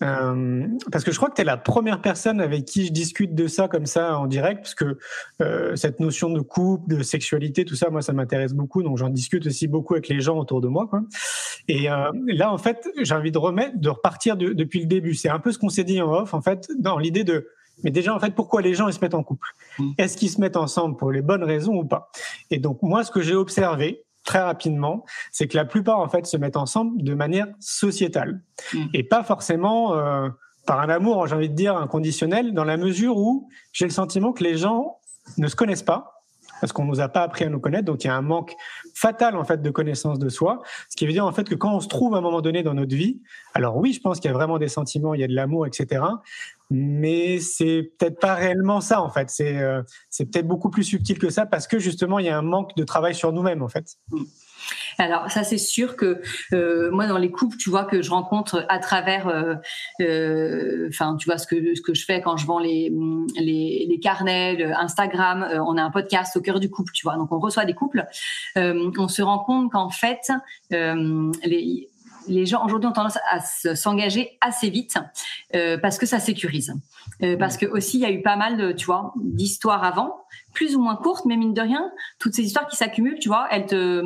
Mm. 0.00 0.78
parce 0.90 1.04
que 1.04 1.12
je 1.12 1.16
crois 1.18 1.28
que 1.28 1.34
tu 1.34 1.42
es 1.42 1.44
la 1.44 1.58
première 1.58 2.00
personne 2.00 2.40
avec 2.40 2.64
qui 2.64 2.86
je 2.86 2.92
discute 2.92 3.34
de 3.34 3.46
ça 3.48 3.68
comme 3.68 3.84
ça 3.84 4.18
en 4.18 4.26
direct, 4.26 4.62
parce 4.62 4.74
que 4.74 4.98
cette 5.76 6.00
notion 6.00 6.30
de 6.30 6.40
couple, 6.40 6.94
de 6.94 7.02
sexualité, 7.02 7.64
tout 7.64 7.74
ça, 7.74 7.90
moi, 7.90 8.00
ça 8.02 8.12
m'intéresse 8.12 8.54
beaucoup, 8.54 8.82
donc 8.82 8.96
j'en 8.96 9.10
discute 9.10 9.46
aussi 9.46 9.68
beaucoup 9.68 9.94
avec 9.94 10.08
les 10.08 10.20
gens 10.20 10.38
autour 10.38 10.60
de 10.60 10.68
moi. 10.68 10.86
Quoi. 10.86 11.02
Et 11.68 11.88
là, 12.28 12.52
en 12.52 12.58
fait, 12.58 12.88
j'ai 13.02 13.14
envie 13.14 13.32
de 13.32 13.38
remettre, 13.38 13.78
de 13.78 13.90
repartir 13.90 14.36
depuis 14.36 14.80
le 14.80 14.86
début. 14.86 15.14
C'est 15.14 15.28
un 15.28 15.38
peu 15.38 15.52
ce 15.52 15.58
qu'on 15.58 15.68
s'est 15.68 15.84
dit 15.84 16.00
en 16.00 16.12
off, 16.12 16.34
en 16.34 16.40
fait, 16.40 16.68
dans 16.78 16.98
l'idée 16.98 17.24
de 17.24 17.48
mais 17.82 17.90
déjà, 17.90 18.14
en 18.14 18.20
fait, 18.20 18.34
pourquoi 18.34 18.62
les 18.62 18.74
gens 18.74 18.88
ils 18.88 18.94
se 18.94 19.00
mettent 19.00 19.14
en 19.14 19.22
couple? 19.22 19.48
Mm. 19.78 19.90
Est-ce 19.98 20.16
qu'ils 20.16 20.30
se 20.30 20.40
mettent 20.40 20.56
ensemble 20.56 20.96
pour 20.96 21.12
les 21.12 21.22
bonnes 21.22 21.44
raisons 21.44 21.74
ou 21.74 21.84
pas? 21.84 22.10
Et 22.50 22.58
donc, 22.58 22.82
moi, 22.82 23.04
ce 23.04 23.10
que 23.10 23.20
j'ai 23.20 23.34
observé 23.34 24.04
très 24.24 24.40
rapidement, 24.40 25.04
c'est 25.32 25.48
que 25.48 25.56
la 25.56 25.64
plupart, 25.64 25.98
en 25.98 26.08
fait, 26.08 26.26
se 26.26 26.36
mettent 26.36 26.56
ensemble 26.56 27.02
de 27.02 27.14
manière 27.14 27.46
sociétale 27.60 28.42
mm. 28.74 28.86
et 28.94 29.04
pas 29.04 29.22
forcément 29.22 29.94
euh, 29.94 30.28
par 30.66 30.80
un 30.80 30.88
amour, 30.88 31.26
j'ai 31.26 31.34
envie 31.34 31.48
de 31.48 31.54
dire, 31.54 31.76
inconditionnel, 31.76 32.52
dans 32.52 32.64
la 32.64 32.76
mesure 32.76 33.16
où 33.16 33.48
j'ai 33.72 33.86
le 33.86 33.90
sentiment 33.90 34.32
que 34.32 34.44
les 34.44 34.56
gens 34.56 34.98
ne 35.38 35.48
se 35.48 35.56
connaissent 35.56 35.82
pas 35.82 36.18
parce 36.60 36.72
qu'on 36.72 36.84
nous 36.84 37.00
a 37.00 37.08
pas 37.08 37.22
appris 37.22 37.44
à 37.44 37.48
nous 37.48 37.60
connaître. 37.60 37.84
Donc 37.84 38.04
il 38.04 38.08
y 38.08 38.10
a 38.10 38.16
un 38.16 38.22
manque 38.22 38.54
fatal 38.94 39.36
en 39.36 39.44
fait 39.44 39.62
de 39.62 39.70
connaissance 39.70 40.18
de 40.18 40.28
soi, 40.28 40.60
ce 40.88 40.96
qui 40.96 41.06
veut 41.06 41.12
dire 41.12 41.26
en 41.26 41.32
fait 41.32 41.48
que 41.48 41.54
quand 41.54 41.74
on 41.74 41.80
se 41.80 41.88
trouve 41.88 42.14
à 42.14 42.18
un 42.18 42.20
moment 42.20 42.40
donné 42.40 42.62
dans 42.62 42.74
notre 42.74 42.94
vie, 42.94 43.20
alors 43.54 43.76
oui, 43.76 43.92
je 43.92 44.00
pense 44.00 44.20
qu'il 44.20 44.30
y 44.30 44.34
a 44.34 44.36
vraiment 44.36 44.58
des 44.58 44.68
sentiments, 44.68 45.14
il 45.14 45.20
y 45.20 45.24
a 45.24 45.28
de 45.28 45.34
l'amour, 45.34 45.66
etc. 45.66 46.02
Mais 46.70 47.38
c'est 47.40 47.92
peut-être 47.98 48.20
pas 48.20 48.34
réellement 48.34 48.80
ça 48.80 49.00
en 49.02 49.10
fait. 49.10 49.30
C'est 49.30 49.56
euh, 49.56 49.82
peut-être 50.18 50.46
beaucoup 50.46 50.70
plus 50.70 50.84
subtil 50.84 51.18
que 51.18 51.30
ça 51.30 51.46
parce 51.46 51.66
que 51.66 51.78
justement 51.78 52.18
il 52.18 52.26
y 52.26 52.28
a 52.28 52.36
un 52.36 52.42
manque 52.42 52.76
de 52.76 52.84
travail 52.84 53.14
sur 53.14 53.32
nous-mêmes 53.32 53.62
en 53.62 53.68
fait. 53.68 53.96
Mm. 54.10 54.24
Alors 54.98 55.30
ça 55.30 55.44
c'est 55.44 55.58
sûr 55.58 55.96
que 55.96 56.20
euh, 56.52 56.90
moi 56.90 57.06
dans 57.06 57.18
les 57.18 57.30
couples 57.30 57.56
tu 57.56 57.70
vois 57.70 57.84
que 57.84 58.02
je 58.02 58.10
rencontre 58.10 58.66
à 58.68 58.78
travers 58.78 59.28
euh, 59.28 59.54
euh, 60.00 60.88
enfin 60.88 61.16
tu 61.16 61.26
vois 61.26 61.38
ce 61.38 61.46
que 61.46 61.74
ce 61.74 61.80
que 61.80 61.94
je 61.94 62.04
fais 62.04 62.20
quand 62.20 62.36
je 62.36 62.46
vends 62.46 62.58
les 62.58 62.92
les, 63.36 63.86
les 63.88 64.00
carnets 64.00 64.62
Instagram 64.74 65.46
on 65.66 65.76
a 65.76 65.82
un 65.82 65.90
podcast 65.90 66.36
au 66.36 66.40
cœur 66.40 66.60
du 66.60 66.70
couple 66.70 66.92
tu 66.92 67.04
vois 67.04 67.16
donc 67.16 67.30
on 67.32 67.38
reçoit 67.38 67.64
des 67.64 67.74
couples 67.74 68.04
on 68.56 69.08
se 69.08 69.22
rend 69.22 69.38
compte 69.38 69.72
qu'en 69.72 69.90
fait 69.90 70.30
les 70.70 71.88
les 72.28 72.46
gens 72.46 72.64
aujourd'hui 72.64 72.88
ont 72.88 72.92
tendance 72.92 73.18
à 73.30 73.40
s'engager 73.74 74.38
assez 74.40 74.70
vite 74.70 74.98
parce 75.82 75.98
que 75.98 76.06
ça 76.06 76.20
sécurise. 76.20 76.74
parce 77.38 77.56
que 77.56 77.66
aussi 77.66 77.98
il 77.98 78.00
y 78.00 78.06
a 78.06 78.10
eu 78.10 78.22
pas 78.22 78.36
mal 78.36 78.56
de 78.56 78.72
tu 78.72 78.86
vois 78.86 79.12
d'histoires 79.16 79.84
avant, 79.84 80.14
plus 80.52 80.76
ou 80.76 80.80
moins 80.80 80.96
courtes, 80.96 81.24
mais 81.24 81.36
mine 81.36 81.54
de 81.54 81.60
rien, 81.60 81.90
toutes 82.18 82.34
ces 82.34 82.42
histoires 82.42 82.66
qui 82.66 82.76
s'accumulent, 82.76 83.18
tu 83.18 83.28
vois, 83.28 83.46
elles 83.50 83.66
te 83.66 84.02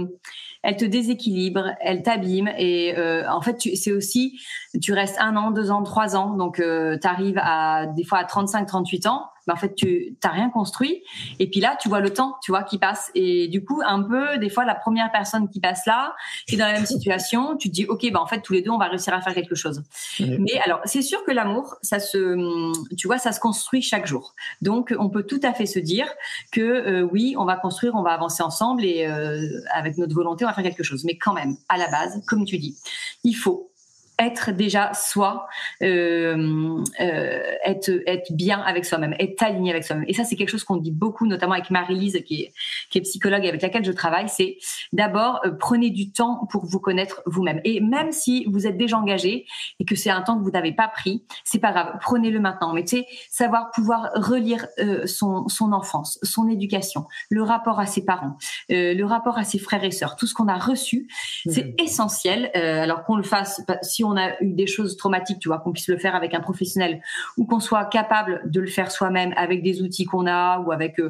elle 0.62 0.76
te 0.76 0.84
déséquilibre, 0.84 1.72
elle 1.80 2.02
t'abîme 2.02 2.48
et 2.56 2.96
euh, 2.96 3.28
en 3.28 3.40
fait 3.40 3.60
c'est 3.74 3.92
aussi 3.92 4.40
tu 4.80 4.92
restes 4.92 5.16
un 5.18 5.36
an, 5.36 5.50
deux 5.50 5.70
ans, 5.70 5.82
trois 5.82 6.14
ans, 6.16 6.36
donc 6.36 6.60
euh, 6.60 6.96
tu 7.00 7.08
arrives 7.08 7.40
à 7.42 7.86
des 7.86 8.04
fois 8.04 8.18
à 8.18 8.24
35, 8.24 8.66
38 8.66 9.06
ans 9.06 9.31
en 9.50 9.56
fait, 9.56 9.74
tu 9.74 10.16
n'as 10.22 10.30
rien 10.30 10.50
construit. 10.50 11.02
Et 11.38 11.50
puis 11.50 11.60
là, 11.60 11.76
tu 11.80 11.88
vois 11.88 12.00
le 12.00 12.12
temps, 12.12 12.36
tu 12.42 12.52
vois, 12.52 12.62
qui 12.62 12.78
passe. 12.78 13.10
Et 13.14 13.48
du 13.48 13.64
coup, 13.64 13.80
un 13.84 14.02
peu, 14.02 14.38
des 14.38 14.48
fois, 14.48 14.64
la 14.64 14.74
première 14.74 15.10
personne 15.10 15.48
qui 15.48 15.60
passe 15.60 15.86
là, 15.86 16.14
est 16.48 16.56
dans 16.56 16.66
la 16.66 16.74
même 16.74 16.86
situation, 16.86 17.56
tu 17.56 17.68
te 17.68 17.74
dis, 17.74 17.86
OK, 17.86 18.08
bah, 18.12 18.20
en 18.20 18.26
fait, 18.26 18.40
tous 18.40 18.52
les 18.52 18.62
deux, 18.62 18.70
on 18.70 18.78
va 18.78 18.86
réussir 18.86 19.14
à 19.14 19.20
faire 19.20 19.34
quelque 19.34 19.54
chose. 19.54 19.82
Mais 20.20 20.60
alors, 20.64 20.80
c'est 20.84 21.02
sûr 21.02 21.24
que 21.24 21.32
l'amour, 21.32 21.76
ça 21.82 21.98
se, 21.98 22.94
tu 22.96 23.06
vois, 23.06 23.18
ça 23.18 23.32
se 23.32 23.40
construit 23.40 23.82
chaque 23.82 24.06
jour. 24.06 24.34
Donc, 24.60 24.94
on 24.98 25.08
peut 25.08 25.24
tout 25.24 25.40
à 25.42 25.52
fait 25.52 25.66
se 25.66 25.78
dire 25.78 26.06
que 26.50 26.60
euh, 26.60 27.02
oui, 27.02 27.34
on 27.36 27.44
va 27.44 27.56
construire, 27.56 27.94
on 27.94 28.02
va 28.02 28.10
avancer 28.10 28.42
ensemble 28.42 28.84
et 28.84 29.06
euh, 29.06 29.60
avec 29.72 29.98
notre 29.98 30.14
volonté, 30.14 30.44
on 30.44 30.48
va 30.48 30.54
faire 30.54 30.64
quelque 30.64 30.82
chose. 30.82 31.04
Mais 31.04 31.16
quand 31.16 31.32
même, 31.32 31.56
à 31.68 31.76
la 31.76 31.90
base, 31.90 32.22
comme 32.26 32.44
tu 32.44 32.58
dis, 32.58 32.76
il 33.24 33.34
faut 33.34 33.71
être 34.18 34.52
déjà 34.52 34.92
soi, 34.94 35.46
euh, 35.82 36.82
euh, 37.00 37.54
être, 37.64 37.90
être 38.06 38.32
bien 38.32 38.60
avec 38.60 38.84
soi-même, 38.84 39.14
être 39.18 39.42
aligné 39.42 39.70
avec 39.70 39.84
soi-même. 39.84 40.04
Et 40.08 40.14
ça, 40.14 40.24
c'est 40.24 40.36
quelque 40.36 40.50
chose 40.50 40.64
qu'on 40.64 40.76
dit 40.76 40.90
beaucoup, 40.90 41.26
notamment 41.26 41.54
avec 41.54 41.70
Marie-Lise, 41.70 42.22
qui 42.26 42.42
est, 42.42 42.52
qui 42.90 42.98
est 42.98 43.00
psychologue 43.02 43.44
et 43.44 43.48
avec 43.48 43.62
laquelle 43.62 43.84
je 43.84 43.92
travaille. 43.92 44.28
C'est 44.28 44.58
d'abord, 44.92 45.40
euh, 45.44 45.50
prenez 45.58 45.90
du 45.90 46.12
temps 46.12 46.46
pour 46.50 46.66
vous 46.66 46.78
connaître 46.78 47.22
vous-même. 47.26 47.60
Et 47.64 47.80
même 47.80 48.12
si 48.12 48.44
vous 48.46 48.66
êtes 48.66 48.76
déjà 48.76 48.98
engagé 48.98 49.46
et 49.80 49.84
que 49.84 49.96
c'est 49.96 50.10
un 50.10 50.22
temps 50.22 50.38
que 50.38 50.44
vous 50.44 50.50
n'avez 50.50 50.72
pas 50.72 50.88
pris, 50.88 51.24
c'est 51.44 51.58
pas 51.58 51.72
grave, 51.72 51.96
prenez-le 52.00 52.38
maintenant. 52.38 52.72
Mais 52.74 52.84
tu 52.84 52.98
sais, 52.98 53.06
savoir 53.30 53.70
pouvoir 53.70 54.10
relire 54.14 54.66
son, 55.06 55.48
son 55.48 55.72
enfance, 55.72 56.18
son 56.22 56.48
éducation, 56.48 57.06
le 57.30 57.42
rapport 57.42 57.80
à 57.80 57.86
ses 57.86 58.04
parents, 58.04 58.36
le 58.68 59.02
rapport 59.04 59.38
à 59.38 59.44
ses 59.44 59.58
frères 59.58 59.84
et 59.84 59.90
sœurs, 59.90 60.16
tout 60.16 60.26
ce 60.26 60.34
qu'on 60.34 60.48
a 60.48 60.58
reçu, 60.58 61.08
c'est 61.46 61.64
mmh. 61.64 61.82
essentiel. 61.82 62.50
alors 62.54 63.04
qu'on 63.04 63.16
le 63.16 63.22
fasse, 63.22 63.62
si 63.82 64.01
on 64.04 64.16
a 64.16 64.40
eu 64.42 64.52
des 64.52 64.66
choses 64.66 64.96
traumatiques, 64.96 65.38
tu 65.38 65.48
vois, 65.48 65.58
qu'on 65.58 65.72
puisse 65.72 65.88
le 65.88 65.98
faire 65.98 66.14
avec 66.14 66.34
un 66.34 66.40
professionnel 66.40 67.00
ou 67.36 67.44
qu'on 67.44 67.60
soit 67.60 67.84
capable 67.86 68.42
de 68.44 68.60
le 68.60 68.66
faire 68.66 68.90
soi-même 68.90 69.32
avec 69.36 69.62
des 69.62 69.82
outils 69.82 70.04
qu'on 70.04 70.26
a 70.26 70.60
ou 70.60 70.72
avec, 70.72 71.00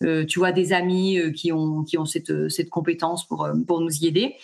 tu 0.00 0.38
vois, 0.38 0.52
des 0.52 0.72
amis 0.72 1.32
qui 1.34 1.52
ont 1.52 1.82
qui 1.82 1.98
ont 1.98 2.04
cette 2.04 2.70
compétence 2.70 3.26
pour 3.26 3.80
nous 3.80 3.96
y 4.00 4.06
aider 4.06 4.36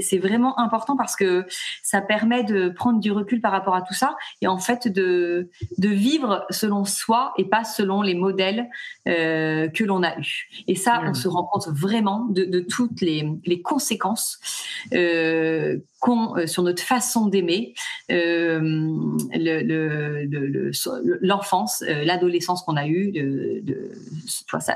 c'est 0.00 0.18
vraiment 0.18 0.58
important 0.58 0.96
parce 0.96 1.16
que 1.16 1.46
ça 1.82 2.00
permet 2.00 2.44
de 2.44 2.68
prendre 2.68 3.00
du 3.00 3.12
recul 3.12 3.40
par 3.40 3.52
rapport 3.52 3.74
à 3.74 3.82
tout 3.82 3.94
ça 3.94 4.16
et 4.42 4.46
en 4.46 4.58
fait 4.58 4.88
de, 4.88 5.48
de 5.78 5.88
vivre 5.88 6.44
selon 6.50 6.84
soi 6.84 7.32
et 7.38 7.44
pas 7.44 7.64
selon 7.64 8.02
les 8.02 8.14
modèles 8.14 8.68
euh, 9.06 9.68
que 9.68 9.84
l'on 9.84 10.02
a 10.02 10.18
eus. 10.18 10.48
Et 10.66 10.74
ça, 10.74 11.02
on 11.06 11.14
se 11.14 11.28
rend 11.28 11.44
compte 11.44 11.68
vraiment 11.68 12.26
de, 12.30 12.44
de 12.44 12.60
toutes 12.60 13.00
les, 13.00 13.28
les 13.44 13.62
conséquences 13.62 14.38
euh, 14.92 15.78
qu'ont 16.00 16.36
euh, 16.36 16.46
sur 16.46 16.62
notre 16.62 16.82
façon 16.82 17.26
d'aimer 17.26 17.74
euh, 18.10 18.60
l'enfance, 21.22 21.82
le, 21.86 21.94
le, 21.94 22.04
l'adolescence 22.04 22.62
qu'on 22.62 22.76
a 22.76 22.86
eue, 22.86 23.12
de, 23.12 23.60
de, 23.62 23.92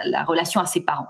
la 0.07 0.25
relation 0.25 0.61
à 0.61 0.67
ses 0.67 0.81
parents 0.81 1.09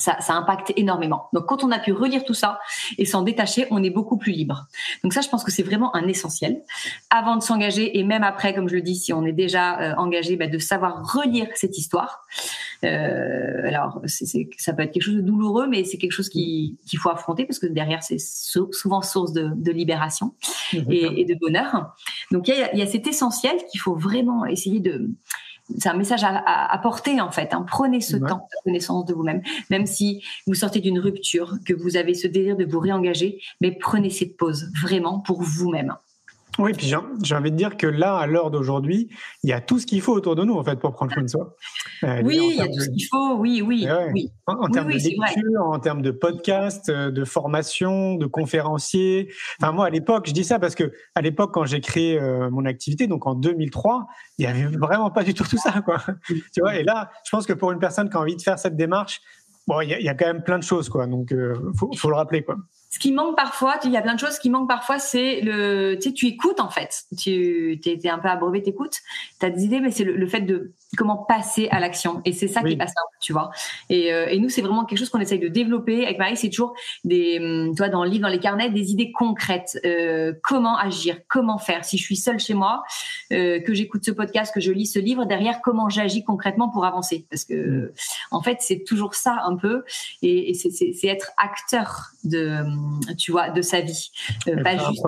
ça, 0.00 0.20
ça 0.20 0.34
impacte 0.34 0.72
énormément. 0.76 1.28
Donc 1.32 1.46
quand 1.46 1.62
on 1.62 1.70
a 1.70 1.78
pu 1.78 1.92
relire 1.92 2.24
tout 2.24 2.34
ça 2.34 2.58
et 2.98 3.04
s'en 3.04 3.22
détacher, 3.22 3.66
on 3.70 3.82
est 3.82 3.90
beaucoup 3.90 4.16
plus 4.16 4.32
libre. 4.32 4.66
Donc 5.02 5.12
ça, 5.12 5.20
je 5.20 5.28
pense 5.28 5.44
que 5.44 5.50
c'est 5.50 5.62
vraiment 5.62 5.94
un 5.94 6.06
essentiel. 6.08 6.62
Avant 7.10 7.36
de 7.36 7.42
s'engager 7.42 7.98
et 7.98 8.04
même 8.04 8.24
après, 8.24 8.54
comme 8.54 8.68
je 8.68 8.74
le 8.74 8.82
dis, 8.82 8.96
si 8.96 9.12
on 9.12 9.24
est 9.24 9.32
déjà 9.32 9.80
euh, 9.80 9.94
engagé, 9.96 10.36
bah, 10.36 10.46
de 10.46 10.58
savoir 10.58 11.12
relire 11.14 11.48
cette 11.54 11.76
histoire. 11.78 12.22
Euh, 12.84 13.66
alors 13.66 14.00
c'est, 14.06 14.48
ça 14.56 14.72
peut 14.72 14.82
être 14.82 14.92
quelque 14.92 15.02
chose 15.02 15.16
de 15.16 15.20
douloureux, 15.20 15.66
mais 15.68 15.84
c'est 15.84 15.98
quelque 15.98 16.12
chose 16.12 16.30
qu'il 16.30 16.78
faut 16.98 17.10
affronter 17.10 17.44
parce 17.44 17.58
que 17.58 17.66
derrière 17.66 18.02
c'est 18.02 18.18
souvent 18.18 19.02
source 19.02 19.32
de, 19.32 19.50
de 19.54 19.70
libération 19.70 20.34
et, 20.72 21.20
et, 21.20 21.24
de 21.26 21.34
bonheur. 21.34 21.94
Donc 22.30 22.48
il 22.48 22.54
y 22.54 22.62
a, 22.62 22.72
il 22.72 22.78
y 22.78 22.82
a 22.82 22.86
cet 22.86 23.06
essentiel 23.06 23.56
qu'il 23.70 23.80
faut 23.80 23.94
vraiment 23.94 24.46
essayer 24.46 24.80
de 24.80 25.10
c'est 25.78 25.88
un 25.88 25.96
message 25.96 26.24
à, 26.24 26.72
apporter 26.72 27.20
en 27.20 27.30
fait. 27.30 27.52
Hein. 27.52 27.64
Prenez 27.66 28.00
ce 28.00 28.16
temps 28.16 28.48
de 28.50 28.64
connaissance 28.64 29.04
de 29.06 29.14
vous-même, 29.14 29.42
même 29.70 29.86
si 29.86 30.22
vous 30.46 30.54
sortez 30.54 30.80
d'une 30.80 30.98
rupture, 30.98 31.54
que 31.64 31.74
vous 31.74 31.96
avez 31.96 32.14
ce 32.14 32.26
désir 32.26 32.56
de 32.56 32.64
vous 32.64 32.80
réengager, 32.80 33.40
mais 33.60 33.72
prenez 33.72 34.10
cette 34.10 34.36
pause 34.36 34.70
vraiment 34.82 35.20
pour 35.20 35.42
vous-même. 35.42 35.96
Oui, 36.58 36.72
puis 36.72 36.86
j'ai 36.86 37.34
envie 37.34 37.50
de 37.50 37.56
dire 37.56 37.76
que 37.76 37.86
là, 37.86 38.16
à 38.16 38.26
l'heure 38.26 38.50
d'aujourd'hui, 38.50 39.08
il 39.42 39.50
y 39.50 39.52
a 39.52 39.60
tout 39.60 39.78
ce 39.78 39.86
qu'il 39.86 40.00
faut 40.00 40.12
autour 40.12 40.36
de 40.36 40.44
nous, 40.44 40.54
en 40.54 40.64
fait, 40.64 40.76
pour 40.76 40.92
prendre 40.92 41.12
soin 41.12 41.22
de 41.22 41.28
soi. 41.28 41.56
Euh, 42.04 42.22
oui, 42.24 42.38
il 42.50 42.56
y 42.56 42.60
a 42.60 42.66
tout 42.66 42.80
ce 42.80 42.90
qu'il 42.90 43.06
faut, 43.10 43.36
oui, 43.36 43.62
oui. 43.62 43.86
Eh 43.88 44.12
oui. 44.12 44.32
En, 44.46 44.68
termes 44.68 44.88
de 44.88 44.94
lecture, 44.94 45.62
en 45.62 45.78
termes 45.78 46.02
de 46.02 46.10
podcast, 46.10 46.88
euh, 46.88 47.10
de 47.10 47.24
formation, 47.24 48.16
de 48.16 48.26
conférenciers. 48.26 49.30
Enfin, 49.60 49.72
moi, 49.72 49.86
à 49.86 49.90
l'époque, 49.90 50.24
je 50.26 50.32
dis 50.32 50.44
ça 50.44 50.58
parce 50.58 50.74
que 50.74 50.92
à 51.14 51.20
l'époque, 51.20 51.52
quand 51.54 51.64
j'ai 51.64 51.80
créé 51.80 52.18
euh, 52.18 52.50
mon 52.50 52.64
activité, 52.64 53.06
donc 53.06 53.26
en 53.26 53.34
2003, 53.34 54.06
il 54.38 54.44
y 54.44 54.48
avait 54.48 54.66
vraiment 54.66 55.10
pas 55.10 55.22
du 55.22 55.34
tout 55.34 55.44
tout 55.44 55.58
ça, 55.58 55.80
quoi. 55.84 55.98
tu 56.26 56.60
vois, 56.60 56.76
et 56.76 56.82
là, 56.82 57.10
je 57.24 57.30
pense 57.30 57.46
que 57.46 57.52
pour 57.52 57.72
une 57.72 57.78
personne 57.78 58.10
qui 58.10 58.16
a 58.16 58.20
envie 58.20 58.36
de 58.36 58.42
faire 58.42 58.58
cette 58.58 58.76
démarche, 58.76 59.20
bon, 59.66 59.80
il 59.80 59.88
y, 59.88 60.08
a, 60.08 60.14
quand 60.14 60.26
même 60.26 60.42
plein 60.42 60.58
de 60.58 60.64
choses, 60.64 60.88
quoi. 60.88 61.06
Donc, 61.06 61.32
euh, 61.32 61.54
faut, 61.78 61.90
faut 61.94 62.10
le 62.10 62.16
rappeler, 62.16 62.42
quoi 62.42 62.56
ce 62.90 62.98
qui 62.98 63.12
manque 63.12 63.36
parfois, 63.36 63.78
il 63.84 63.92
y 63.92 63.96
a 63.96 64.02
plein 64.02 64.14
de 64.14 64.20
choses 64.20 64.38
qui 64.40 64.50
manquent 64.50 64.68
parfois, 64.68 64.98
c'est 64.98 65.40
le, 65.42 65.94
tu 65.94 66.08
sais, 66.08 66.12
tu 66.12 66.26
écoutes 66.26 66.58
en 66.58 66.70
fait. 66.70 67.04
Tu 67.16 67.80
es, 67.84 68.08
un 68.08 68.18
peu 68.18 68.28
abreuvé, 68.28 68.62
t'écoutes, 68.62 68.98
tu 69.38 69.46
as 69.46 69.50
des 69.50 69.64
idées, 69.64 69.80
mais 69.80 69.92
c'est 69.92 70.02
le, 70.02 70.26
fait 70.26 70.40
de 70.40 70.72
comment 70.96 71.16
passer 71.16 71.68
à 71.70 71.80
l'action. 71.80 72.20
Et 72.24 72.32
c'est 72.32 72.48
ça 72.48 72.62
qui 72.62 72.72
est 72.72 72.76
pas 72.76 72.86
simple, 72.86 73.16
tu 73.20 73.32
vois. 73.32 73.50
Et, 73.88 74.12
euh, 74.12 74.26
et 74.28 74.38
nous, 74.38 74.48
c'est 74.48 74.60
vraiment 74.60 74.84
quelque 74.84 74.98
chose 74.98 75.08
qu'on 75.08 75.20
essaye 75.20 75.38
de 75.38 75.48
développer. 75.48 76.04
Avec 76.04 76.18
Marie, 76.18 76.36
c'est 76.36 76.50
toujours 76.50 76.74
des, 77.04 77.38
hum, 77.38 77.70
tu 77.70 77.76
vois, 77.76 77.88
dans 77.88 78.04
le 78.04 78.10
livre, 78.10 78.22
dans 78.22 78.28
les 78.28 78.40
carnets, 78.40 78.70
des 78.70 78.90
idées 78.90 79.12
concrètes. 79.12 79.78
Euh, 79.84 80.32
comment 80.42 80.76
agir, 80.76 81.18
comment 81.28 81.58
faire. 81.58 81.84
Si 81.84 81.96
je 81.96 82.02
suis 82.02 82.16
seule 82.16 82.40
chez 82.40 82.54
moi, 82.54 82.82
euh, 83.32 83.60
que 83.60 83.72
j'écoute 83.72 84.04
ce 84.04 84.10
podcast, 84.10 84.52
que 84.52 84.60
je 84.60 84.72
lis 84.72 84.86
ce 84.86 84.98
livre, 84.98 85.24
derrière, 85.26 85.60
comment 85.62 85.88
j'agis 85.88 86.24
concrètement 86.24 86.68
pour 86.68 86.84
avancer. 86.84 87.26
Parce 87.30 87.44
que, 87.44 87.54
mmh. 87.54 87.92
en 88.32 88.42
fait, 88.42 88.58
c'est 88.60 88.84
toujours 88.84 89.14
ça 89.14 89.42
un 89.44 89.56
peu. 89.56 89.84
Et, 90.22 90.50
et 90.50 90.54
c'est 90.54 91.06
être 91.06 91.30
acteur 91.36 92.10
de 92.24 92.60
hum, 92.62 93.00
tu 93.16 93.30
vois, 93.30 93.50
de 93.50 93.62
sa 93.62 93.80
vie. 93.80 94.10
Pas 94.64 94.76
juste, 94.76 95.06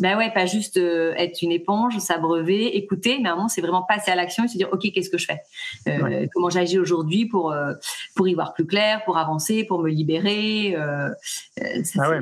ben 0.00 0.16
ouais, 0.16 0.30
pas 0.32 0.46
juste 0.46 0.76
euh, 0.76 1.12
être 1.16 1.42
une 1.42 1.52
éponge, 1.52 1.98
s'abreuver, 1.98 2.76
écouter, 2.76 3.18
mais 3.20 3.28
à 3.28 3.32
un 3.32 3.36
moment, 3.36 3.48
c'est 3.48 3.60
vraiment 3.60 3.82
passer 3.82 4.10
à 4.10 4.14
l'action 4.14 4.44
et 4.44 4.48
se 4.48 4.56
dire, 4.56 4.68
ok, 4.72 4.90
qu'est-ce 4.92 5.10
que 5.10 5.18
je 5.18 5.26
fais? 5.26 6.28
Comment 6.34 6.50
j'agis 6.50 6.78
aujourd'hui 6.78 7.26
pour 7.26 7.54
pour 8.14 8.28
y 8.28 8.34
voir 8.34 8.54
plus 8.54 8.66
clair, 8.66 9.02
pour 9.04 9.18
avancer, 9.18 9.64
pour 9.64 9.80
me 9.80 9.88
libérer. 9.90 10.76
Ça, 11.84 12.02
ah 12.04 12.20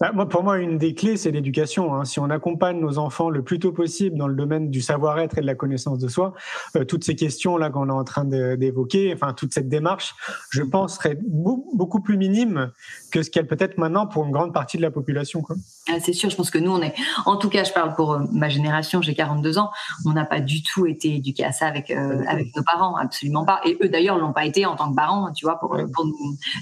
bah, 0.00 0.12
pour 0.26 0.42
moi, 0.42 0.58
une 0.58 0.78
des 0.78 0.94
clés, 0.94 1.16
c'est 1.16 1.30
l'éducation. 1.30 1.94
Hein. 1.94 2.04
Si 2.04 2.20
on 2.20 2.30
accompagne 2.30 2.78
nos 2.80 2.98
enfants 2.98 3.30
le 3.30 3.42
plus 3.42 3.58
tôt 3.58 3.72
possible 3.72 4.16
dans 4.16 4.28
le 4.28 4.34
domaine 4.34 4.70
du 4.70 4.80
savoir-être 4.80 5.38
et 5.38 5.40
de 5.40 5.46
la 5.46 5.54
connaissance 5.54 5.98
de 5.98 6.08
soi, 6.08 6.34
euh, 6.76 6.84
toutes 6.84 7.04
ces 7.04 7.16
questions-là 7.16 7.70
qu'on 7.70 7.88
est 7.88 7.92
en 7.92 8.04
train 8.04 8.24
d'évoquer, 8.24 9.12
enfin 9.14 9.32
toute 9.32 9.52
cette 9.52 9.68
démarche, 9.68 10.14
je 10.50 10.62
pense, 10.62 10.96
serait 10.96 11.18
beaucoup 11.22 12.00
plus 12.00 12.16
minime 12.16 12.70
que 13.10 13.22
ce 13.22 13.30
qu'elle 13.30 13.46
peut 13.46 13.56
être 13.58 13.78
maintenant 13.78 14.06
pour 14.06 14.24
une 14.24 14.30
grande 14.30 14.52
partie 14.52 14.76
de 14.76 14.82
la 14.82 14.90
population. 14.90 15.42
Ah, 15.88 15.98
c'est 16.00 16.12
sûr, 16.12 16.30
je 16.30 16.36
pense 16.36 16.50
que 16.50 16.58
nous, 16.58 16.70
on 16.70 16.82
est, 16.82 16.94
en 17.26 17.36
tout 17.36 17.48
cas, 17.48 17.64
je 17.64 17.72
parle 17.72 17.94
pour 17.94 18.12
euh, 18.12 18.20
ma 18.32 18.48
génération, 18.48 19.02
j'ai 19.02 19.14
42 19.14 19.58
ans, 19.58 19.70
on 20.04 20.12
n'a 20.12 20.24
pas 20.24 20.40
du 20.40 20.62
tout 20.62 20.86
été 20.86 21.16
éduqués 21.16 21.44
à 21.44 21.52
ça 21.52 21.66
avec, 21.66 21.90
euh, 21.90 22.22
avec 22.28 22.54
nos 22.56 22.62
parents, 22.62 22.96
absolument 22.96 23.44
pas. 23.44 23.60
Et 23.64 23.76
eux, 23.82 23.88
d'ailleurs, 23.88 24.18
l'ont 24.18 24.32
pas 24.32 24.44
été 24.44 24.66
en 24.66 24.76
tant 24.76 24.90
que 24.90 24.96
parents, 24.96 25.32
tu 25.32 25.44
vois, 25.44 25.58
pour, 25.58 25.76
pour 25.92 26.06
nous. 26.06 26.14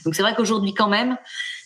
Donc 0.04 0.14
c'est 0.14 0.22
vrai 0.22 0.34
qu'aujourd'hui, 0.34 0.74
quand 0.74 0.88
même, 0.88 1.16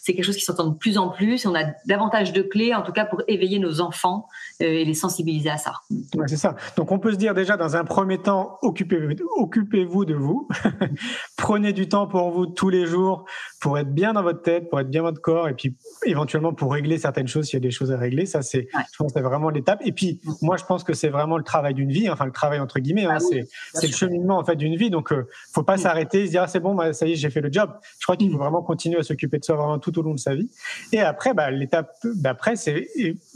c'est 0.07 0.15
quelque 0.15 0.25
chose 0.25 0.37
qui 0.37 0.45
s'entend 0.45 0.69
de 0.69 0.77
plus 0.77 0.99
en 0.99 1.09
plus 1.09 1.45
et 1.45 1.49
on 1.49 1.55
a 1.57 1.65
davantage 1.85 2.33
de 2.33 2.41
clés, 2.41 2.73
en 2.73 2.83
tout 2.83 2.93
cas 2.93 3.05
pour 3.05 3.23
éveiller 3.27 3.59
nos 3.59 3.81
enfants 3.81 4.29
euh, 4.63 4.67
et 4.67 4.85
les 4.85 4.95
sensibiliser 4.95 5.51
à 5.51 5.57
ça. 5.57 5.73
Ouais, 6.15 6.29
c'est 6.29 6.37
ça. 6.37 6.55
Donc 6.77 6.93
on 6.93 7.01
peut 7.01 7.11
se 7.11 7.17
dire 7.17 7.35
déjà 7.35 7.57
dans 7.57 7.75
un 7.75 7.83
premier 7.83 8.19
temps, 8.19 8.57
occupez-vous 8.63 9.25
occupez 9.37 9.85
de 9.85 10.15
vous, 10.15 10.47
prenez 11.37 11.73
du 11.73 11.89
temps 11.89 12.07
pour 12.07 12.31
vous 12.31 12.47
tous 12.47 12.69
les 12.69 12.87
jours 12.87 13.25
pour 13.61 13.79
être 13.79 13.93
bien 13.93 14.13
dans 14.13 14.23
votre 14.23 14.43
tête, 14.43 14.71
pour 14.71 14.79
être 14.79 14.89
bien 14.89 15.03
dans 15.03 15.09
votre 15.09 15.21
corps 15.21 15.49
et 15.49 15.55
puis 15.55 15.77
éventuellement 16.05 16.55
pour 16.55 16.73
régler 16.73 16.99
certaines 16.99 17.27
choses 17.27 17.47
s'il 17.47 17.55
y 17.55 17.57
a 17.57 17.67
des 17.67 17.73
choses 17.73 17.91
à 17.91 17.97
régler. 17.97 18.27
Ça 18.27 18.43
c'est, 18.43 18.69
je 18.73 18.97
pense, 18.97 19.13
c'est 19.13 19.21
vraiment 19.21 19.51
l'étape. 19.51 19.81
Et 19.85 19.91
puis 19.91 20.21
moi 20.41 20.57
je 20.57 20.65
pense 20.65 20.85
que 20.85 20.95
c'est 20.95 21.09
vraiment 21.09 21.37
le 21.37 21.43
travail 21.43 21.75
d'une 21.75 21.91
vie, 21.91 22.09
enfin 22.09 22.27
le 22.27 22.33
travail 22.33 22.61
entre 22.61 22.79
guillemets, 22.79 23.07
hein, 23.07 23.15
ah 23.17 23.19
c'est, 23.19 23.49
c'est 23.75 23.89
le 23.89 23.93
cheminement 23.93 24.39
en 24.39 24.45
fait 24.45 24.55
d'une 24.55 24.77
vie. 24.77 24.91
Donc 24.91 25.13
euh, 25.13 25.27
faut 25.53 25.65
pas 25.65 25.75
mm. 25.75 25.81
s'arrêter, 25.81 26.27
se 26.27 26.31
dire 26.31 26.43
ah, 26.45 26.47
c'est 26.47 26.61
bon, 26.61 26.77
bah, 26.77 26.93
ça 26.93 27.09
y 27.09 27.13
est 27.13 27.17
j'ai 27.17 27.31
fait 27.31 27.41
le 27.41 27.51
job. 27.51 27.73
Je 27.99 28.07
crois 28.07 28.17
qu'il 28.17 28.31
faut 28.31 28.37
mm. 28.37 28.41
vraiment 28.41 28.63
continuer 28.63 28.99
à 29.01 29.03
s'occuper 29.03 29.41
de 29.41 29.45
soi 29.45 29.57
vraiment 29.57 29.81
tout 29.81 29.96
au 29.97 30.03
long 30.03 30.15
de 30.15 30.19
sa 30.19 30.35
vie. 30.35 30.51
Et 30.93 31.01
après, 31.01 31.35
bah, 31.35 31.51
l'étape 31.51 31.97
d'après, 32.05 32.57
c'est 32.57 32.89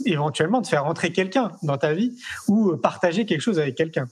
éventuellement 0.05 0.61
de 0.61 0.67
faire 0.67 0.83
rentrer 0.83 1.11
quelqu'un 1.11 1.51
dans 1.63 1.77
ta 1.77 1.93
vie 1.93 2.13
ou 2.47 2.75
partager 2.77 3.25
quelque 3.25 3.41
chose 3.41 3.59
avec 3.59 3.75
quelqu'un. 3.75 4.07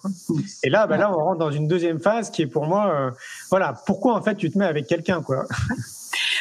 Et 0.63 0.69
là, 0.69 0.87
bah, 0.87 0.97
là, 0.97 1.11
on 1.11 1.23
rentre 1.23 1.39
dans 1.39 1.51
une 1.51 1.67
deuxième 1.67 1.99
phase 1.99 2.29
qui 2.31 2.43
est 2.43 2.47
pour 2.47 2.65
moi, 2.65 2.93
euh, 2.93 3.11
voilà, 3.49 3.73
pourquoi 3.85 4.15
en 4.15 4.21
fait 4.21 4.35
tu 4.35 4.51
te 4.51 4.57
mets 4.57 4.65
avec 4.65 4.87
quelqu'un, 4.87 5.21
quoi? 5.21 5.45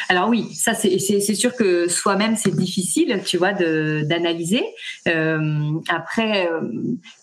Alors 0.08 0.28
oui, 0.28 0.54
ça 0.54 0.74
c'est 0.74 0.98
sûr 1.34 1.54
que 1.54 1.88
soi-même 1.88 2.36
c'est 2.36 2.54
difficile, 2.54 3.20
tu 3.24 3.36
vois, 3.36 3.52
d'analyser. 3.52 4.64
Euh, 5.06 5.72
après, 5.88 6.50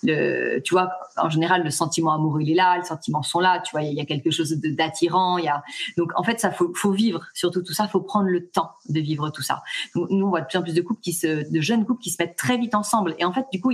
euh, 0.08 0.60
tu 0.64 0.74
vois, 0.74 0.92
en 1.18 1.30
général 1.30 1.64
le 1.64 1.70
sentiment 1.70 2.14
amoureux 2.14 2.42
il 2.42 2.52
est 2.52 2.56
là, 2.56 2.78
les 2.78 2.84
sentiments 2.84 3.24
sont 3.24 3.40
là, 3.40 3.62
tu 3.66 3.72
vois, 3.72 3.82
il 3.82 3.94
y, 3.94 4.02
a 4.02 4.06
quelque 4.06 4.32
chose 4.32 4.52
d'attirant, 4.52 5.38
a 5.38 5.64
donc 5.98 6.12
en 6.16 6.24
fait 6.24 6.40
ça 6.40 6.52
faut, 6.52 6.92
vivre, 6.92 7.26
surtout 7.34 7.62
tout 7.62 7.74
ça, 7.74 7.88
faut 7.88 8.02
prendre 8.02 8.28
le 8.28 8.48
temps 8.48 8.72
de 8.90 9.00
vivre 9.00 9.30
tout 9.30 9.42
ça. 9.42 9.64
Nous 9.96 10.26
on 10.26 10.30
voit 10.30 10.42
de 10.42 10.48
plus 10.48 10.58
en 10.58 10.64
plus 10.64 10.74
de 10.74 10.82
couples 10.82 11.02
qui 11.02 11.14
se, 11.14 11.50
de 11.50 11.62
jeunes 11.62 11.86
couples 11.86 12.02
qui 12.02 12.12
se 12.12 12.18
mettent 12.20 12.36
très 12.36 12.58
vite 12.58 12.76
ensemble 12.76 13.16
et 13.20 13.26
en 13.26 13.34
fait 13.34 13.46
du 13.52 13.62
coup 13.62 13.72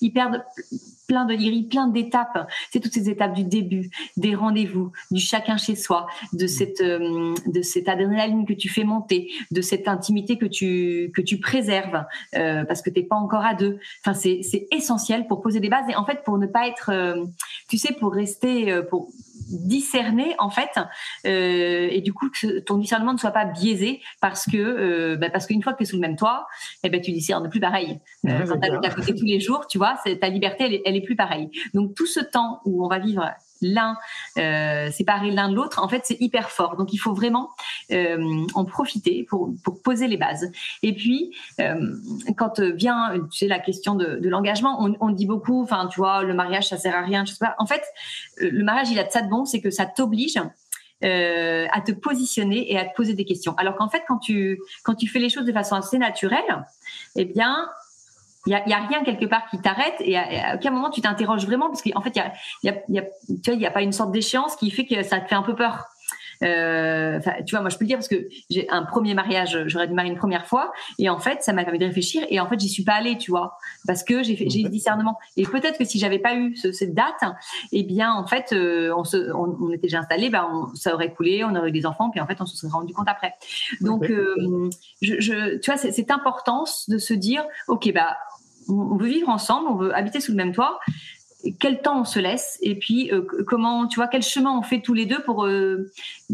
ils 0.00 0.12
perdent 0.12 0.42
plein 1.06 1.24
de 1.24 1.34
lyriques, 1.34 1.70
plein 1.70 1.86
d'étapes. 1.86 2.48
C'est 2.70 2.80
toutes 2.80 2.92
ces 2.92 3.10
étapes 3.10 3.34
du 3.34 3.44
début, 3.44 3.90
des 4.16 4.34
rendez-vous, 4.34 4.92
du 5.10 5.20
chacun 5.20 5.56
chez 5.56 5.76
soi, 5.76 6.06
de 6.32 6.46
cette 6.46 6.80
euh, 6.80 7.34
de 7.46 7.62
cette 7.62 7.88
adrénaline 7.88 8.46
que 8.46 8.52
tu 8.52 8.68
fais 8.68 8.84
monter, 8.84 9.30
de 9.50 9.60
cette 9.60 9.88
intimité 9.88 10.38
que 10.38 10.46
tu 10.46 11.10
que 11.14 11.20
tu 11.20 11.38
préserves 11.38 12.04
euh, 12.36 12.64
parce 12.64 12.82
que 12.82 12.90
t'es 12.90 13.02
pas 13.02 13.16
encore 13.16 13.44
à 13.44 13.54
deux. 13.54 13.78
Enfin, 14.04 14.14
c'est 14.14 14.40
c'est 14.42 14.66
essentiel 14.70 15.26
pour 15.26 15.42
poser 15.42 15.60
des 15.60 15.68
bases 15.68 15.88
et 15.88 15.96
en 15.96 16.04
fait 16.04 16.22
pour 16.24 16.38
ne 16.38 16.46
pas 16.46 16.68
être, 16.68 16.90
euh, 16.90 17.24
tu 17.68 17.78
sais, 17.78 17.92
pour 17.92 18.12
rester 18.12 18.82
pour 18.88 19.10
discerner 19.50 20.34
en 20.38 20.50
fait 20.50 20.70
euh, 21.26 21.88
et 21.90 22.00
du 22.00 22.12
coup 22.12 22.30
que 22.30 22.60
ton 22.60 22.78
discernement 22.78 23.12
ne 23.12 23.18
soit 23.18 23.30
pas 23.30 23.44
biaisé 23.44 24.00
parce 24.20 24.46
que 24.46 24.56
euh, 24.56 25.16
bah, 25.16 25.30
parce 25.30 25.46
qu'une 25.46 25.62
fois 25.62 25.72
que 25.72 25.78
tu 25.78 25.82
es 25.84 25.86
sous 25.86 25.96
le 25.96 26.00
même 26.00 26.16
toit 26.16 26.46
et 26.82 26.86
eh 26.86 26.90
ben 26.90 27.00
tu 27.00 27.12
discernes 27.12 27.48
plus 27.48 27.60
pareil. 27.60 28.00
Euh, 28.26 28.46
quand 28.46 28.58
tu 28.58 28.86
à 28.86 28.90
côté 28.90 29.14
tous 29.14 29.24
les 29.24 29.40
jours 29.40 29.66
tu 29.66 29.78
vois 29.78 29.96
ta 30.20 30.28
liberté 30.28 30.64
elle 30.64 30.74
est, 30.74 30.82
elle 30.84 30.96
est 30.96 31.02
plus 31.02 31.16
pareille. 31.16 31.50
Donc 31.74 31.94
tout 31.94 32.06
ce 32.06 32.20
temps 32.20 32.60
où 32.64 32.84
on 32.84 32.88
va 32.88 32.98
vivre 32.98 33.30
l'un 33.64 33.96
euh, 34.38 34.90
séparés 34.90 35.30
l'un 35.30 35.48
de 35.48 35.54
l'autre, 35.54 35.82
en 35.82 35.88
fait, 35.88 36.02
c'est 36.04 36.20
hyper 36.20 36.50
fort. 36.50 36.76
Donc, 36.76 36.92
il 36.92 36.98
faut 36.98 37.14
vraiment 37.14 37.50
euh, 37.90 38.46
en 38.54 38.64
profiter 38.64 39.24
pour, 39.28 39.54
poser 39.82 40.06
les 40.06 40.16
bases. 40.16 40.50
Et 40.82 40.94
puis, 40.94 41.34
euh, 41.60 41.96
quand 42.36 42.60
vient, 42.60 43.14
tu 43.30 43.38
sais, 43.38 43.48
la 43.48 43.58
question 43.58 43.94
de, 43.94 44.18
l'engagement, 44.28 44.82
on, 44.82 44.94
on, 45.00 45.10
dit 45.10 45.26
beaucoup, 45.26 45.62
enfin, 45.62 45.88
tu 45.90 46.00
vois, 46.00 46.22
le 46.22 46.34
mariage, 46.34 46.68
ça 46.68 46.76
sert 46.76 46.94
à 46.94 47.02
rien. 47.02 47.24
Je 47.24 47.32
sais 47.32 47.38
pas. 47.38 47.54
En 47.58 47.66
fait, 47.66 47.82
le 48.38 48.64
mariage, 48.64 48.90
il 48.90 48.98
a 48.98 49.04
de 49.04 49.10
ça 49.10 49.22
de 49.22 49.28
bon, 49.28 49.44
c'est 49.44 49.60
que 49.60 49.70
ça 49.70 49.86
t'oblige 49.86 50.38
euh, 51.04 51.66
à 51.70 51.82
te 51.82 51.92
positionner 51.92 52.72
et 52.72 52.78
à 52.78 52.84
te 52.86 52.94
poser 52.94 53.12
des 53.12 53.26
questions. 53.26 53.54
Alors 53.58 53.74
qu'en 53.76 53.90
fait, 53.90 54.02
quand 54.08 54.18
tu 54.18 54.58
quand 54.84 54.94
tu 54.94 55.06
fais 55.06 55.18
les 55.18 55.28
choses 55.28 55.44
de 55.44 55.52
façon 55.52 55.74
assez 55.74 55.98
naturelle, 55.98 56.64
eh 57.16 57.26
bien, 57.26 57.68
Il 58.46 58.52
y 58.52 58.54
a, 58.54 58.68
y 58.68 58.72
a, 58.72 58.86
rien 58.86 59.02
quelque 59.04 59.26
part 59.26 59.48
qui 59.50 59.58
t'arrête 59.58 59.94
et 60.00 60.18
à, 60.18 60.56
aucun 60.56 60.70
moment 60.70 60.90
tu 60.90 61.00
t'interroges 61.00 61.46
vraiment 61.46 61.68
parce 61.68 61.82
qu'en 61.82 62.02
fait 62.02 62.12
il 62.14 62.18
y 62.18 62.20
a, 62.20 62.32
y, 62.62 62.68
a, 62.68 62.74
y 62.88 62.98
a, 62.98 63.02
tu 63.02 63.50
vois, 63.50 63.54
il 63.54 63.60
y 63.60 63.66
a 63.66 63.70
pas 63.70 63.82
une 63.82 63.92
sorte 63.92 64.12
d'échéance 64.12 64.56
qui 64.56 64.70
fait 64.70 64.86
que 64.86 65.02
ça 65.02 65.20
te 65.20 65.28
fait 65.28 65.34
un 65.34 65.42
peu 65.42 65.54
peur. 65.54 65.84
Euh, 66.42 67.20
tu 67.46 67.54
vois, 67.54 67.60
moi 67.60 67.70
je 67.70 67.78
peux 67.78 67.84
le 67.84 67.88
dire 67.88 67.96
parce 67.96 68.08
que 68.08 68.28
j'ai 68.50 68.68
un 68.70 68.82
premier 68.82 69.14
mariage, 69.14 69.58
j'aurais 69.66 69.88
dû 69.88 69.94
marier 69.94 70.10
une 70.10 70.18
première 70.18 70.46
fois, 70.46 70.72
et 70.98 71.08
en 71.08 71.18
fait 71.18 71.42
ça 71.42 71.52
m'a 71.52 71.64
permis 71.64 71.78
de 71.78 71.86
réfléchir, 71.86 72.24
et 72.28 72.40
en 72.40 72.48
fait 72.48 72.58
j'y 72.58 72.68
suis 72.68 72.84
pas 72.84 72.94
allée, 72.94 73.16
tu 73.16 73.30
vois, 73.30 73.56
parce 73.86 74.02
que 74.02 74.22
j'ai 74.22 74.36
fait, 74.36 74.48
j'ai 74.48 74.60
eu 74.60 74.68
discernement. 74.68 75.18
Et 75.36 75.44
peut-être 75.44 75.78
que 75.78 75.84
si 75.84 75.98
j'avais 75.98 76.18
pas 76.18 76.34
eu 76.34 76.56
ce, 76.56 76.72
cette 76.72 76.94
date, 76.94 77.22
eh 77.72 77.82
bien 77.82 78.12
en 78.12 78.26
fait 78.26 78.52
euh, 78.52 78.92
on, 78.96 79.04
se, 79.04 79.32
on, 79.32 79.56
on, 79.60 79.70
était 79.70 79.82
déjà 79.82 80.00
installé, 80.00 80.30
ben 80.30 80.46
on, 80.52 80.74
ça 80.74 80.94
aurait 80.94 81.12
coulé, 81.12 81.44
on 81.44 81.54
aurait 81.54 81.68
eu 81.68 81.72
des 81.72 81.86
enfants, 81.86 82.10
puis 82.10 82.20
en 82.20 82.26
fait 82.26 82.40
on 82.40 82.46
se 82.46 82.56
serait 82.56 82.72
rendu 82.72 82.92
compte 82.92 83.08
après. 83.08 83.34
Donc 83.80 84.10
euh, 84.10 84.70
je, 85.02 85.20
je, 85.20 85.58
tu 85.58 85.70
vois, 85.70 85.78
cette 85.78 86.10
importance 86.10 86.88
de 86.88 86.98
se 86.98 87.14
dire, 87.14 87.44
ok, 87.68 87.92
bah 87.94 88.16
on 88.68 88.96
veut 88.96 89.08
vivre 89.08 89.28
ensemble, 89.28 89.68
on 89.68 89.76
veut 89.76 89.94
habiter 89.94 90.20
sous 90.20 90.32
le 90.32 90.36
même 90.36 90.52
toit. 90.52 90.78
Quel 91.60 91.82
temps 91.82 92.00
on 92.00 92.04
se 92.04 92.18
laisse 92.18 92.58
et 92.62 92.74
puis 92.74 93.12
euh, 93.12 93.20
comment 93.46 93.86
tu 93.86 93.96
vois 93.96 94.08
quel 94.08 94.22
chemin 94.22 94.56
on 94.56 94.62
fait 94.62 94.80
tous 94.80 94.94
les 94.94 95.04
deux 95.04 95.22
pour 95.24 95.44
euh, 95.44 95.90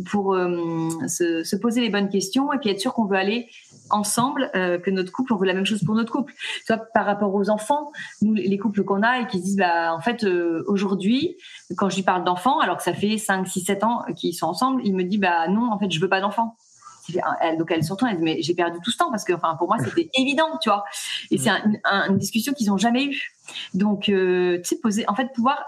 pour 0.09 0.35
euh, 0.35 0.89
se, 1.09 1.43
se, 1.43 1.57
poser 1.57 1.81
les 1.81 1.91
bonnes 1.91 2.09
questions 2.09 2.53
et 2.53 2.59
puis 2.59 2.71
être 2.71 2.79
sûr 2.79 2.95
qu'on 2.95 3.07
veut 3.07 3.17
aller 3.17 3.49
ensemble 3.91 4.49
que 4.53 4.91
notre 4.91 5.11
couple 5.11 5.33
on 5.33 5.37
veut 5.37 5.49
la 5.49 5.55
même 5.55 5.67
chose 5.67 5.83
pour 5.83 5.97
notre 5.97 6.13
couple. 6.13 6.33
Tu 6.65 6.73
vois 6.73 6.77
par 6.95 7.07
rapport 7.07 7.35
aux 7.35 7.51
enfants 7.51 7.91
nous 8.23 8.35
les 8.35 8.57
couples 8.57 8.85
qu'on 8.85 9.03
a 9.03 9.19
et 9.19 9.27
qui 9.27 9.41
se 9.41 9.45
disent 9.45 9.57
bah 9.57 9.93
en 9.93 10.01
fait 10.01 10.25
aujourd'hui 10.69 11.37
quand 11.77 11.89
je 11.89 11.97
lui 11.97 12.05
parle 12.05 12.23
d'enfants 12.23 12.61
alors 12.61 12.77
que 12.77 12.85
ça 12.85 12.95
fait 12.95 13.19
5 13.19 13.49
6 13.49 13.63
7 13.63 13.83
ans 13.83 14.05
qu'ils 14.17 14.35
sont 14.35 14.47
ensemble 14.47 14.81
il 14.85 14.95
me 14.95 15.03
dit 15.03 15.19
bah 15.19 15.49
non 15.49 15.73
en 15.73 15.79
fait 15.81 15.91
je 15.91 16.01
veux 16.01 16.09
pas 16.09 16.21
d'enfants 16.21 16.57
elle, 17.41 17.59
donc 17.59 17.71
elle 17.71 17.85
surtout 17.85 18.07
elle 18.07 18.17
dit 18.19 18.23
mais 18.23 18.43
j'ai 18.43 18.55
perdu 18.55 18.79
tout 18.83 18.91
ce 18.91 18.97
temps 18.97 19.11
parce 19.11 19.25
que 19.25 19.33
enfin 19.33 19.57
pour 19.59 19.69
moi 19.69 19.79
c'était 19.79 20.11
évident 20.19 20.59
tu 20.61 20.69
vois 20.69 20.85
et 21.31 21.39
c'est 21.39 21.51
un, 21.51 21.63
un, 21.85 22.11
une 22.11 22.19
discussion 22.19 22.53
qu'ils 22.53 22.71
ont 22.71 22.79
jamais 22.79 23.05
eue 23.05 23.33
donc, 23.75 24.09
euh, 24.09 24.59
tu 24.59 24.65
sais, 24.65 24.81
poser, 24.81 25.05
en 25.09 25.15
fait, 25.15 25.33
pouvoir 25.35 25.65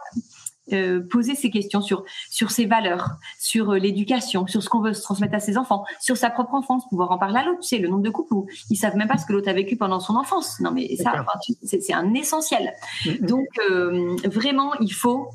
euh, 0.73 1.03
poser 1.11 1.35
ces 1.35 1.51
questions 1.51 1.81
sur 1.81 2.05
sur 2.31 2.51
ses 2.51 2.67
valeurs, 2.67 3.17
sur 3.39 3.73
euh, 3.73 3.79
l'éducation, 3.79 4.47
sur 4.47 4.62
ce 4.62 4.69
qu'on 4.69 4.81
veut 4.81 4.93
se 4.93 5.03
transmettre 5.03 5.35
à 5.35 5.41
ses 5.41 5.59
enfants, 5.59 5.85
sur 6.01 6.17
sa 6.17 6.31
propre 6.31 6.55
enfance, 6.55 6.85
pouvoir 6.89 7.11
en 7.11 7.19
parler 7.19 7.39
à 7.39 7.45
l'autre. 7.45 7.61
Tu 7.61 7.69
sais, 7.69 7.79
le 7.79 7.89
nombre 7.89 8.03
de 8.03 8.11
couples 8.11 8.35
où 8.35 8.47
ils 8.71 8.77
savent 8.77 8.97
même 8.97 9.09
pas 9.09 9.19
ce 9.19 9.27
que 9.27 9.33
l'autre 9.33 9.49
a 9.49 9.53
vécu 9.53 9.77
pendant 9.77 10.01
son 10.01 10.15
enfance. 10.17 10.61
Non, 10.61 10.71
mais 10.71 10.97
ça, 10.97 11.25
c'est 11.62 11.93
un 11.93 12.15
essentiel. 12.15 12.73
Mm-hmm. 13.05 13.27
Donc, 13.27 13.47
euh, 13.71 14.17
vraiment, 14.25 14.75
il 14.81 14.93
faut, 14.93 15.29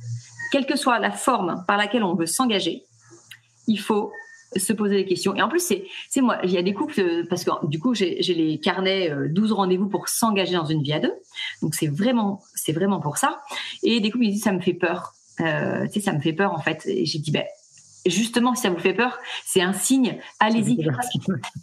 quelle 0.52 0.66
que 0.66 0.78
soit 0.78 1.00
la 1.00 1.12
forme 1.12 1.64
par 1.68 1.78
laquelle 1.78 2.04
on 2.04 2.16
veut 2.16 2.26
s'engager, 2.26 2.86
il 3.68 3.80
faut 3.80 4.12
se 4.56 4.74
poser 4.74 4.96
des 4.96 5.06
questions. 5.06 5.36
Et 5.36 5.42
en 5.42 5.50
plus, 5.50 5.60
c'est, 5.60 6.22
moi, 6.22 6.38
il 6.44 6.52
y 6.52 6.58
a 6.58 6.64
des 6.64 6.74
couples, 6.74 7.00
euh, 7.00 7.24
parce 7.30 7.44
que 7.44 7.52
du 7.68 7.80
coup, 7.80 7.94
j'ai, 7.94 8.22
j'ai 8.22 8.34
les 8.34 8.60
carnets 8.60 9.12
12 9.30 9.52
euh, 9.52 9.56
rendez-vous 9.56 9.88
pour 9.88 10.08
s'engager 10.08 10.54
dans 10.54 10.66
une 10.66 10.84
vie 10.84 10.94
à 10.94 11.00
deux. 11.00 11.14
Donc, 11.62 11.76
c'est 11.76 11.88
vraiment, 11.88 12.42
c'est 12.56 12.74
vraiment 12.74 13.00
pour 13.00 13.18
ça. 13.18 13.42
Et 13.84 14.00
des 14.00 14.12
couples, 14.12 14.26
ils 14.26 14.32
disent, 14.32 14.44
ça 14.44 14.54
me 14.54 14.62
fait 14.62 14.74
peur. 14.74 15.14
Euh, 15.42 15.86
tu 15.88 15.94
sais, 15.94 16.00
ça 16.02 16.14
me 16.14 16.20
fait 16.20 16.34
peur, 16.34 16.54
en 16.54 16.60
fait. 16.60 16.86
Et 16.88 17.06
j'ai 17.06 17.20
dit, 17.20 17.32
ben, 17.32 17.46
justement, 18.10 18.56
si 18.56 18.64
ça 18.64 18.70
vous 18.70 18.80
fait 18.80 18.94
peur, 18.94 19.20
c'est 19.46 19.62
un 19.62 19.74
signe. 19.74 20.20
Allez-y. 20.40 20.88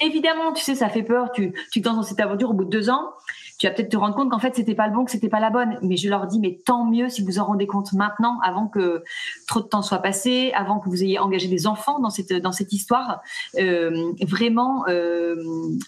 Évidemment, 0.01 0.53
tu 0.53 0.63
sais, 0.63 0.75
ça 0.75 0.89
fait 0.89 1.03
peur. 1.03 1.33
Tu, 1.33 1.53
tu 1.71 1.81
te 1.81 1.89
dans 1.89 2.03
cette 2.03 2.21
aventure 2.21 2.51
au 2.51 2.55
bout 2.55 2.65
de 2.65 2.71
deux 2.71 2.91
ans 2.91 3.15
tu 3.59 3.67
vas 3.67 3.73
peut-être 3.73 3.91
te 3.91 3.97
rendre 3.97 4.15
compte 4.15 4.31
qu'en 4.31 4.39
fait 4.39 4.55
c'était 4.57 4.75
pas 4.75 4.89
le 4.89 4.95
bon, 4.95 5.05
que 5.05 5.11
c'était 5.11 5.29
pas 5.29 5.41
la 5.41 5.51
bonne. 5.51 5.79
Mais 5.83 5.97
je 5.97 6.09
leur 6.09 6.27
dis, 6.27 6.41
mais 6.41 6.61
tant 6.65 6.85
mieux 6.85 7.09
si 7.09 7.23
vous 7.23 7.39
en 7.39 7.45
rendez 7.45 7.67
compte 7.67 7.93
maintenant, 7.93 8.41
avant 8.43 8.67
que 8.67 9.05
trop 9.47 9.61
de 9.61 9.67
temps 9.67 9.83
soit 9.83 9.99
passé, 9.99 10.53
avant 10.55 10.81
que 10.81 10.89
vous 10.89 11.03
ayez 11.03 11.19
engagé 11.19 11.49
des 11.49 11.67
enfants 11.67 12.01
dans 12.01 12.11
cette 12.11 12.33
dans 12.33 12.53
cette 12.53 12.73
histoire. 12.73 13.23
Euh, 13.57 14.13
vraiment, 14.23 14.85
euh, 14.89 15.37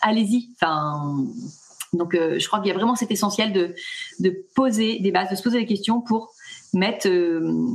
allez-y. 0.00 0.50
Enfin. 0.54 1.24
Donc, 1.92 2.14
euh, 2.14 2.38
je 2.38 2.46
crois 2.46 2.58
qu'il 2.58 2.68
y 2.68 2.72
a 2.72 2.74
vraiment 2.74 2.96
cet 2.96 3.10
essentiel 3.10 3.52
de, 3.52 3.74
de 4.18 4.44
poser 4.54 4.98
des 4.98 5.12
bases, 5.12 5.30
de 5.30 5.36
se 5.36 5.42
poser 5.42 5.60
des 5.60 5.66
questions 5.66 6.00
pour 6.00 6.34
mettre, 6.76 7.08
euh, 7.08 7.66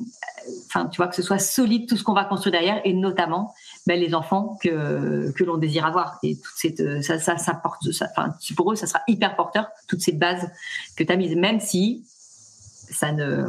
enfin, 0.67 0.87
tu 0.87 0.97
vois, 0.97 1.07
que 1.07 1.15
ce 1.15 1.21
soit 1.21 1.39
solide 1.39 1.89
tout 1.89 1.97
ce 1.97 2.03
qu'on 2.03 2.13
va 2.13 2.25
construire 2.25 2.53
derrière, 2.53 2.81
et 2.85 2.93
notamment 2.93 3.53
ben, 3.87 3.99
les 3.99 4.13
enfants 4.13 4.57
que, 4.61 5.31
que 5.31 5.43
l'on 5.43 5.57
désire 5.57 5.85
avoir. 5.85 6.19
Et 6.23 6.35
toute 6.35 6.53
cette, 6.55 6.79
euh, 6.79 7.01
ça, 7.01 7.19
ça, 7.19 7.37
ça 7.37 7.53
porte, 7.53 7.91
ça, 7.91 8.07
enfin, 8.15 8.33
pour 8.55 8.71
eux, 8.71 8.75
ça 8.75 8.87
sera 8.87 9.01
hyper 9.07 9.35
porteur, 9.35 9.67
toutes 9.87 10.01
ces 10.01 10.11
bases 10.11 10.49
que 10.95 11.03
tu 11.03 11.11
as 11.11 11.17
mises, 11.17 11.35
même 11.35 11.59
si 11.59 12.05
ça 12.89 13.11
ne, 13.11 13.45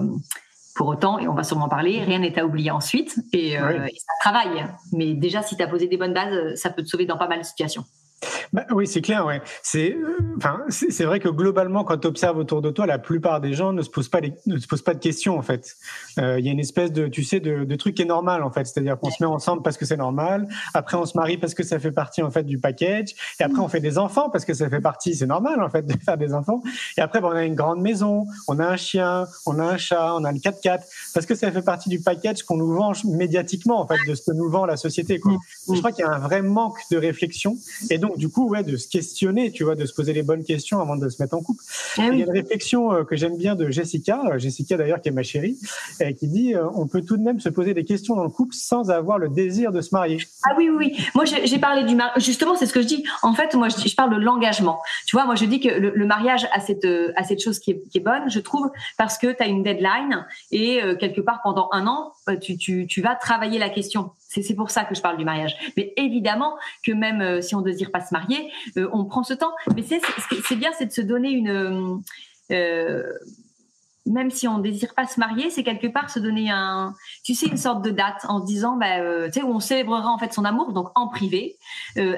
pour 0.75 0.88
autant, 0.88 1.18
et 1.18 1.28
on 1.28 1.35
va 1.35 1.44
sûrement 1.44 1.66
en 1.66 1.68
parler, 1.68 2.02
rien 2.02 2.18
n'est 2.18 2.38
à 2.38 2.47
oublier 2.47 2.71
ensuite, 2.71 3.16
et, 3.32 3.59
euh, 3.59 3.87
et 3.87 3.99
ça 3.99 4.12
travaille. 4.21 4.66
Mais 4.92 5.14
déjà, 5.14 5.42
si 5.42 5.57
tu 5.57 5.62
as 5.62 5.68
posé 5.68 5.87
des 5.87 5.96
bonnes 5.96 6.14
bases, 6.14 6.55
ça 6.55 6.70
peut 6.70 6.83
te 6.83 6.88
sauver 6.88 7.07
dans 7.07 7.18
pas 7.18 7.29
mal 7.29 7.40
de 7.40 7.44
situations. 7.44 7.85
Bah, 8.52 8.66
oui, 8.70 8.87
c'est 8.87 9.00
clair. 9.00 9.24
Ouais. 9.24 9.40
C'est, 9.62 9.94
euh, 9.94 10.18
enfin, 10.37 10.61
c'est 10.68 11.04
vrai 11.04 11.20
que 11.20 11.28
globalement, 11.28 11.85
quand 11.85 11.98
tu 11.98 12.06
observes 12.06 12.38
autour 12.38 12.62
de 12.62 12.70
toi, 12.70 12.87
la 12.87 12.98
plupart 12.98 13.40
des 13.40 13.54
gens 13.54 13.72
ne 13.72 13.82
se 13.82 13.90
posent 13.90 14.08
pas, 14.08 14.20
ne 14.46 14.58
se 14.58 14.66
posent 14.66 14.82
pas 14.82 14.94
de 14.94 15.00
questions 15.00 15.38
en 15.38 15.42
fait. 15.42 15.76
Euh, 16.18 16.38
il 16.38 16.46
y 16.46 16.48
a 16.48 16.52
une 16.52 16.61
espèce 16.61 16.92
de, 16.92 17.08
tu 17.08 17.24
sais, 17.24 17.40
de, 17.40 17.64
de 17.64 17.76
truc 17.76 17.94
qui 17.96 18.02
est 18.02 18.06
normal 18.06 18.42
en 18.42 18.50
fait. 18.50 18.66
C'est-à-dire 18.66 18.98
qu'on 18.98 19.11
se 19.11 19.22
met 19.22 19.26
ensemble 19.26 19.62
parce 19.62 19.76
que 19.76 19.85
c'est 19.85 19.96
normal. 19.96 20.48
Après, 20.74 20.96
on 20.96 21.06
se 21.06 21.16
marie 21.16 21.38
parce 21.38 21.54
que 21.54 21.62
ça 21.62 21.78
fait 21.78 21.92
partie 21.92 22.22
en 22.22 22.30
fait 22.30 22.44
du 22.44 22.58
package. 22.58 23.14
Et 23.40 23.42
après, 23.42 23.61
on 23.61 23.68
fait 23.68 23.80
des 23.80 23.98
enfants 23.98 24.30
parce 24.30 24.44
que 24.44 24.54
ça 24.54 24.68
fait 24.68 24.80
partie. 24.80 25.14
C'est 25.14 25.26
normal 25.26 25.62
en 25.62 25.70
fait 25.70 25.87
de 25.87 25.94
faire 26.04 26.18
des 26.18 26.35
enfants. 26.35 26.62
Et 26.96 27.00
après, 27.00 27.20
on 27.22 27.30
a 27.30 27.44
une 27.44 27.54
grande 27.54 27.80
maison, 27.80 28.26
on 28.48 28.58
a 28.58 28.66
un 28.66 28.76
chien, 28.76 29.26
on 29.46 29.58
a 29.58 29.64
un 29.64 29.76
chat, 29.76 30.14
on 30.14 30.24
a 30.24 30.32
le 30.32 30.38
4x4 30.38 30.80
parce 31.14 31.26
que 31.26 31.35
ça 31.35 31.50
fait 31.50 31.62
partie 31.62 31.88
du 31.88 32.00
package 32.00 32.42
qu'on 32.42 32.56
nous 32.56 32.72
vend 32.72 32.92
médiatiquement 33.04 33.80
en 33.80 33.87
fait 33.87 33.98
de 34.06 34.14
ce 34.14 34.22
que 34.30 34.37
nous 34.37 34.48
vend 34.48 34.66
la 34.66 34.76
société. 34.76 35.18
Quoi. 35.18 35.32
Je 35.72 35.78
crois 35.78 35.92
qu'il 35.92 36.04
y 36.04 36.08
a 36.08 36.12
un 36.12 36.18
vrai 36.18 36.42
manque 36.42 36.78
de 36.90 36.96
réflexion. 36.96 37.56
Et 37.90 37.98
donc 37.98 38.12
du 38.16 38.29
coup, 38.29 38.48
ouais, 38.48 38.62
de 38.62 38.77
se 38.77 38.88
questionner, 38.88 39.51
tu 39.51 39.64
vois, 39.64 39.75
de 39.75 39.87
se 39.87 39.94
poser 39.94 40.12
les 40.12 40.22
bonnes 40.22 40.44
questions 40.44 40.81
avant 40.81 40.96
de 40.96 41.09
se 41.09 41.22
mettre 41.22 41.37
en 41.37 41.42
couple. 41.42 41.62
Ah 41.98 42.09
Il 42.12 42.18
y 42.18 42.22
a 42.22 42.27
une 42.27 42.33
réflexion 42.33 42.92
euh, 42.92 43.05
que 43.05 43.16
j'aime 43.16 43.37
bien 43.37 43.55
de 43.55 43.70
Jessica, 43.70 44.22
euh, 44.27 44.38
Jessica 44.38 44.77
d'ailleurs 44.77 45.01
qui 45.01 45.09
est 45.09 45.12
ma 45.12 45.22
chérie, 45.22 45.59
qui 46.18 46.29
dit 46.29 46.55
euh, 46.55 46.66
on 46.75 46.87
peut 46.87 47.03
tout 47.03 47.16
de 47.16 47.22
même 47.22 47.40
se 47.40 47.48
poser 47.48 47.75
des 47.75 47.85
questions 47.85 48.16
dans 48.16 48.25
le 48.25 48.31
couple 48.31 48.55
sans 48.55 48.90
avoir 48.90 49.18
le 49.18 49.29
désir 49.29 49.72
de 49.72 49.81
se 49.81 49.94
marier. 49.94 50.18
Ah 50.44 50.55
oui, 50.57 50.68
oui, 50.70 50.77
oui. 50.96 51.07
Moi, 51.14 51.25
j'ai 51.25 51.59
parlé 51.59 51.85
du 51.85 51.94
mariage. 51.94 52.22
Justement, 52.22 52.57
c'est 52.57 52.66
ce 52.66 52.72
que 52.72 52.83
je 52.83 52.87
dis. 52.87 53.05
En 53.22 53.35
fait, 53.35 53.55
moi, 53.55 53.68
je, 53.68 53.94
parle 53.94 54.14
de 54.14 54.20
l'engagement. 54.20 54.81
Tu 55.07 55.16
vois, 55.16 55.27
moi, 55.27 55.35
je 55.35 55.44
dis 55.44 55.61
que 55.61 55.68
le, 55.68 56.07
mariage 56.07 56.48
a 56.53 56.61
cette, 56.61 56.87
a 57.16 57.25
cette 57.25 57.42
chose 57.42 57.59
qui 57.59 57.72
est, 57.72 57.83
qui 57.90 57.98
est, 57.98 58.01
bonne, 58.01 58.29
je 58.29 58.40
trouve, 58.40 58.70
parce 58.98 59.18
que 59.18 59.33
tu 59.33 59.42
as 59.42 59.46
une 59.46 59.62
deadline 59.62 60.27
et 60.51 60.81
quelque 60.98 61.20
part, 61.20 61.40
pendant 61.42 61.68
un 61.72 61.87
an, 61.87 62.12
tu, 62.40 62.56
tu, 62.56 62.87
tu 62.87 63.02
vas 63.02 63.14
travailler 63.14 63.58
la 63.58 63.68
question. 63.68 64.12
C'est 64.18 64.54
pour 64.54 64.70
ça 64.70 64.85
que 64.85 64.94
je 64.94 65.02
parle 65.02 65.16
du 65.16 65.24
mariage. 65.24 65.54
Mais 65.76 65.92
évidemment 65.96 66.56
que 66.87 66.92
même 66.92 67.20
euh, 67.20 67.40
si 67.40 67.54
on 67.54 67.61
ne 67.61 67.64
désire 67.64 67.90
pas 67.90 68.00
se 68.00 68.14
marier, 68.14 68.50
euh, 68.76 68.88
on 68.92 69.04
prend 69.04 69.22
ce 69.22 69.35
temps. 69.35 69.52
Mais 69.74 69.82
c'est 69.82 70.56
bien, 70.56 70.70
c'est 70.76 70.87
de 70.87 70.92
se 70.92 71.02
donner 71.02 71.30
une... 71.30 72.02
Euh, 72.50 73.12
même 74.04 74.30
si 74.30 74.48
on 74.48 74.58
ne 74.58 74.62
désire 74.64 74.94
pas 74.94 75.06
se 75.06 75.20
marier, 75.20 75.48
c'est 75.48 75.62
quelque 75.62 75.87
part 75.87 76.11
se 76.11 76.18
donner 76.18 76.50
un, 76.50 76.92
tu 77.22 77.35
sais, 77.35 77.46
une 77.46 77.56
sorte 77.56 77.85
de 77.85 77.90
date 77.90 78.26
en 78.28 78.40
se 78.40 78.46
disant, 78.46 78.76
bah, 78.76 78.98
tu 79.26 79.35
sais, 79.35 79.42
où 79.42 79.54
on 79.54 79.61
célébrera 79.61 80.11
en 80.11 80.18
fait 80.18 80.32
son 80.32 80.44
amour, 80.44 80.72
donc 80.72 80.88
en 80.96 81.06
privé, 81.06 81.56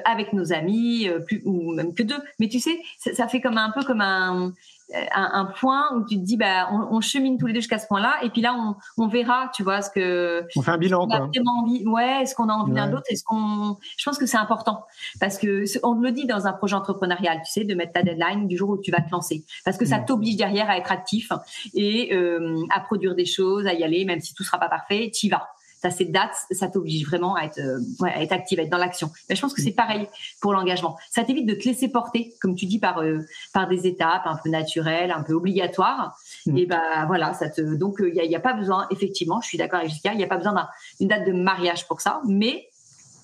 avec 0.03 0.33
nos 0.33 0.51
amis, 0.51 1.07
plus 1.27 1.43
ou 1.45 1.73
même 1.73 1.93
que 1.93 2.01
deux. 2.01 2.17
Mais 2.39 2.49
tu 2.49 2.59
sais, 2.59 2.81
ça, 2.97 3.13
ça 3.13 3.27
fait 3.27 3.39
comme 3.39 3.59
un 3.59 3.69
peu 3.69 3.83
comme 3.83 4.01
un, 4.01 4.51
un, 4.93 5.29
un, 5.33 5.45
point 5.45 5.95
où 5.95 6.05
tu 6.05 6.15
te 6.15 6.23
dis 6.23 6.37
bah 6.37 6.69
on, 6.71 6.95
on 6.95 7.01
chemine 7.01 7.37
tous 7.37 7.47
les 7.47 7.53
deux 7.53 7.59
jusqu'à 7.59 7.79
ce 7.79 7.87
point-là 7.87 8.17
et 8.21 8.29
puis 8.29 8.41
là 8.41 8.55
on, 8.55 8.75
on, 9.03 9.07
verra 9.07 9.49
tu 9.53 9.63
vois 9.63 9.81
ce 9.81 9.89
que 9.89 10.45
on 10.55 10.61
fait 10.61 10.71
un 10.71 10.77
bilan 10.77 11.07
quoi. 11.07 11.29
Envie, 11.45 11.85
ouais 11.87 12.21
est-ce 12.21 12.35
qu'on 12.35 12.49
a 12.49 12.53
envie 12.53 12.73
d'un 12.73 12.89
d'autre 12.89 13.05
est-ce 13.09 13.23
qu'on 13.23 13.77
je 13.97 14.03
pense 14.03 14.17
que 14.17 14.25
c'est 14.25 14.37
important. 14.37 14.85
Parce 15.19 15.37
que 15.37 15.63
on 15.83 15.93
le 15.93 16.11
dit 16.11 16.27
dans 16.27 16.45
un 16.45 16.53
projet 16.53 16.75
entrepreneurial 16.75 17.41
tu 17.45 17.51
sais 17.51 17.63
de 17.63 17.73
mettre 17.73 17.93
ta 17.93 18.03
deadline 18.03 18.47
du 18.47 18.57
jour 18.57 18.69
où 18.69 18.77
tu 18.77 18.91
vas 18.91 19.01
te 19.01 19.11
lancer. 19.11 19.43
Parce 19.63 19.77
que 19.77 19.85
ça 19.85 19.99
t'oblige 19.99 20.37
derrière 20.37 20.69
à 20.69 20.77
être 20.77 20.91
actif 20.91 21.31
et 21.73 22.15
euh, 22.15 22.63
à 22.69 22.79
produire 22.79 23.15
des 23.15 23.25
choses 23.25 23.65
à 23.65 23.73
y 23.73 23.83
aller 23.83 24.05
même 24.05 24.19
si 24.19 24.33
tout 24.33 24.43
sera 24.43 24.59
pas 24.59 24.69
parfait 24.69 25.11
tu 25.13 25.27
y 25.27 25.29
vas 25.29 25.47
cette 25.91 26.11
date, 26.11 26.35
ça 26.51 26.67
t'oblige 26.67 27.05
vraiment 27.05 27.35
à 27.35 27.43
être, 27.43 27.59
euh, 27.59 27.79
ouais, 27.99 28.11
à 28.11 28.21
être 28.21 28.31
actif, 28.31 28.59
à 28.59 28.63
être 28.63 28.69
dans 28.69 28.77
l'action. 28.77 29.11
Mais 29.29 29.35
je 29.35 29.41
pense 29.41 29.53
que 29.53 29.61
c'est 29.61 29.71
pareil 29.71 30.07
pour 30.41 30.53
l'engagement. 30.53 30.97
Ça 31.09 31.23
t'évite 31.23 31.45
de 31.45 31.53
te 31.53 31.65
laisser 31.65 31.87
porter, 31.87 32.33
comme 32.41 32.55
tu 32.55 32.65
dis, 32.65 32.79
par 32.79 33.01
euh, 33.01 33.19
par 33.53 33.67
des 33.67 33.87
étapes 33.87 34.23
un 34.25 34.37
peu 34.43 34.49
naturelles, 34.49 35.11
un 35.11 35.23
peu 35.23 35.33
obligatoires. 35.33 36.17
Mm. 36.45 36.57
Et 36.57 36.65
ben 36.65 37.05
voilà, 37.07 37.33
ça 37.33 37.49
te 37.49 37.61
donc 37.61 37.97
il 37.99 38.05
euh, 38.05 38.27
n'y 38.27 38.35
a, 38.35 38.37
a, 38.37 38.41
pas 38.41 38.53
besoin. 38.53 38.87
Effectivement, 38.91 39.41
je 39.41 39.47
suis 39.47 39.57
d'accord 39.57 39.79
avec 39.79 39.89
Jessica, 39.89 40.13
il 40.13 40.17
n'y 40.17 40.23
a 40.23 40.27
pas 40.27 40.37
besoin 40.37 40.67
d'une 40.99 41.09
date 41.09 41.25
de 41.27 41.33
mariage 41.33 41.87
pour 41.87 42.01
ça, 42.01 42.21
mais 42.27 42.69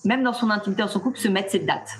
même 0.04 0.22
dans 0.22 0.32
son 0.32 0.50
intimité, 0.50 0.82
dans 0.82 0.88
son 0.88 1.00
couple, 1.00 1.18
se 1.18 1.28
mettre 1.28 1.50
cette 1.50 1.66
date. 1.66 1.90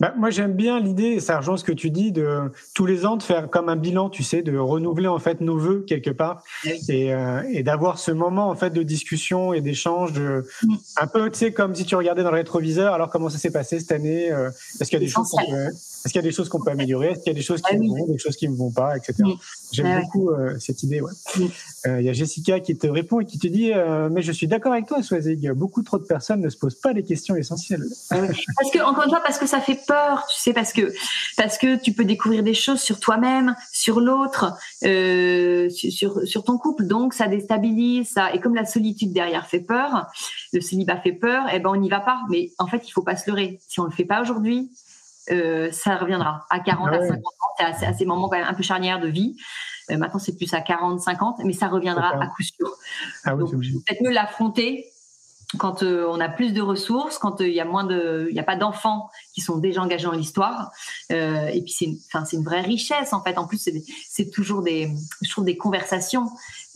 Bah, 0.00 0.14
moi, 0.16 0.30
j'aime 0.30 0.52
bien 0.52 0.80
l'idée, 0.80 1.20
ça 1.20 1.38
rejoint 1.38 1.56
ce 1.56 1.64
que 1.64 1.72
tu 1.72 1.90
dis, 1.90 2.12
de 2.12 2.50
tous 2.74 2.86
les 2.86 3.06
ans 3.06 3.16
de 3.16 3.22
faire 3.22 3.48
comme 3.50 3.68
un 3.68 3.76
bilan, 3.76 4.10
tu 4.10 4.22
sais, 4.22 4.42
de 4.42 4.56
renouveler 4.56 5.08
en 5.08 5.18
fait 5.18 5.40
nos 5.40 5.58
vœux 5.58 5.84
quelque 5.86 6.10
part. 6.10 6.42
Et, 6.88 7.14
euh, 7.14 7.42
et 7.50 7.62
d'avoir 7.62 7.98
ce 7.98 8.10
moment 8.10 8.48
en 8.48 8.54
fait 8.54 8.70
de 8.70 8.82
discussion 8.82 9.52
et 9.52 9.60
d'échange, 9.60 10.12
de, 10.12 10.44
un 10.96 11.06
peu, 11.06 11.30
tu 11.30 11.38
sais, 11.38 11.52
comme 11.52 11.74
si 11.74 11.84
tu 11.84 11.94
regardais 11.96 12.22
dans 12.22 12.30
le 12.30 12.36
rétroviseur. 12.36 12.94
Alors 12.94 13.10
comment 13.10 13.30
ça 13.30 13.38
s'est 13.38 13.50
passé 13.50 13.80
cette 13.80 13.92
année 13.92 14.30
euh, 14.32 14.50
Est-ce 14.80 14.90
qu'il 14.90 14.98
y 14.98 15.02
a 15.02 15.06
des 15.06 15.10
choses 15.10 15.30
qu'on 15.30 15.50
peut, 15.50 15.68
Est-ce 16.06 16.12
qu'il 16.12 16.22
y 16.22 16.24
a 16.24 16.28
des 16.28 16.34
choses 16.34 16.48
qu'on 16.48 16.60
peut 16.60 16.70
améliorer? 16.70 17.08
Est-ce 17.08 17.18
qu'il 17.24 17.32
y 17.32 17.34
a 17.34 17.38
des 17.38 17.42
choses 17.42 17.60
qui 17.60 17.74
Ah 17.74 17.76
me 17.76 17.88
vont, 17.88 18.06
des 18.06 18.18
choses 18.18 18.36
qui 18.36 18.46
me 18.48 18.54
vont 18.54 18.70
pas, 18.70 18.96
etc. 18.96 19.14
Oui. 19.24 19.36
J'aime 19.72 19.86
Ah 19.86 20.00
beaucoup 20.02 20.30
euh, 20.30 20.56
cette 20.60 20.84
idée. 20.84 21.00
ouais. 21.00 21.10
Euh, 21.86 22.00
Il 22.00 22.06
y 22.06 22.08
a 22.08 22.12
Jessica 22.12 22.60
qui 22.60 22.78
te 22.78 22.86
répond 22.86 23.18
et 23.18 23.26
qui 23.26 23.40
te 23.40 23.48
dit 23.48 23.72
euh, 23.72 24.08
Mais 24.08 24.22
je 24.22 24.30
suis 24.30 24.46
d'accord 24.46 24.72
avec 24.72 24.86
toi, 24.86 25.02
Swazig. 25.02 25.50
Beaucoup 25.50 25.82
trop 25.82 25.98
de 25.98 26.04
personnes 26.04 26.40
ne 26.42 26.48
se 26.48 26.56
posent 26.56 26.78
pas 26.78 26.92
les 26.92 27.02
questions 27.02 27.34
essentielles. 27.34 27.82
Parce 28.08 28.70
que 28.72 28.78
encore 28.84 29.02
une 29.02 29.10
fois, 29.10 29.20
parce 29.24 29.38
que 29.38 29.48
ça 29.48 29.60
fait 29.60 29.80
peur, 29.84 30.24
tu 30.32 30.40
sais, 30.40 30.52
parce 30.52 30.72
que 30.72 30.92
parce 31.36 31.58
que 31.58 31.74
tu 31.76 31.92
peux 31.92 32.04
découvrir 32.04 32.44
des 32.44 32.54
choses 32.54 32.80
sur 32.80 33.00
toi-même, 33.00 33.56
sur 33.72 33.98
l'autre, 33.98 34.56
sur, 34.80 36.20
sur 36.24 36.44
ton 36.44 36.56
couple, 36.56 36.86
donc 36.86 37.14
ça 37.14 37.26
déstabilise, 37.26 38.10
ça. 38.10 38.32
Et 38.32 38.40
comme 38.40 38.54
la 38.54 38.64
solitude 38.64 39.12
derrière 39.12 39.46
fait 39.48 39.60
peur, 39.60 40.06
le 40.52 40.60
célibat 40.60 41.00
fait 41.00 41.12
peur, 41.12 41.46
eh 41.52 41.58
ben 41.58 41.70
on 41.70 41.76
n'y 41.76 41.88
va 41.88 42.00
pas. 42.00 42.20
Mais 42.30 42.52
en 42.58 42.68
fait, 42.68 42.86
il 42.86 42.92
faut 42.92 43.02
pas 43.02 43.16
se 43.16 43.28
leurrer. 43.28 43.58
Si 43.66 43.80
on 43.80 43.84
le 43.84 43.90
fait 43.90 44.04
pas 44.04 44.22
aujourd'hui, 44.22 44.70
euh, 45.30 45.70
ça 45.72 45.96
reviendra 45.96 46.46
à 46.50 46.60
40, 46.60 46.88
Ah 46.92 46.96
à 46.96 46.98
ouais. 47.00 47.08
50 47.08 47.18
ans, 47.24 47.54
c'est 47.58 47.64
à, 47.64 47.72
ces- 47.74 47.86
à 47.86 47.92
ces 47.94 48.04
moments 48.04 48.28
quand 48.28 48.36
même 48.38 48.46
un 48.48 48.54
peu 48.54 48.62
charnières 48.62 49.00
de 49.00 49.08
vie. 49.08 49.36
Euh, 49.90 49.96
maintenant, 49.98 50.18
c'est 50.18 50.36
plus 50.36 50.52
à 50.54 50.60
40, 50.60 51.00
50, 51.00 51.40
mais 51.44 51.52
ça 51.52 51.68
reviendra 51.68 52.08
à 52.20 52.26
coup 52.26 52.42
sûr. 52.42 52.68
Ah 53.24 53.34
oui, 53.36 53.44
peut-être 53.86 54.02
mieux 54.02 54.10
l'affronter 54.12 54.86
quand 55.58 55.84
euh, 55.84 56.04
on 56.10 56.18
a 56.18 56.28
plus 56.28 56.52
de 56.52 56.60
ressources, 56.60 57.18
quand 57.18 57.40
euh, 57.40 57.46
il 57.46 57.54
y 57.54 57.60
a 57.60 57.64
moins 57.64 57.84
de, 57.84 58.26
il 58.30 58.34
y 58.36 58.40
a 58.40 58.42
pas 58.42 58.56
d'enfants 58.56 59.08
qui 59.32 59.40
sont 59.40 59.58
déjà 59.58 59.80
engagés 59.80 60.06
dans 60.06 60.10
l'histoire. 60.12 60.72
Euh, 61.12 61.46
et 61.46 61.62
puis 61.62 61.70
c'est, 61.70 61.84
une- 61.84 61.98
enfin 62.12 62.24
c'est 62.24 62.36
une 62.36 62.42
vraie 62.42 62.62
richesse 62.62 63.12
en 63.12 63.22
fait. 63.22 63.38
En 63.38 63.46
plus 63.46 63.68
c'est 64.08 64.30
toujours 64.32 64.62
des, 64.62 64.90
je 65.22 65.30
trouve 65.30 65.44
des 65.44 65.56
conversations 65.56 66.28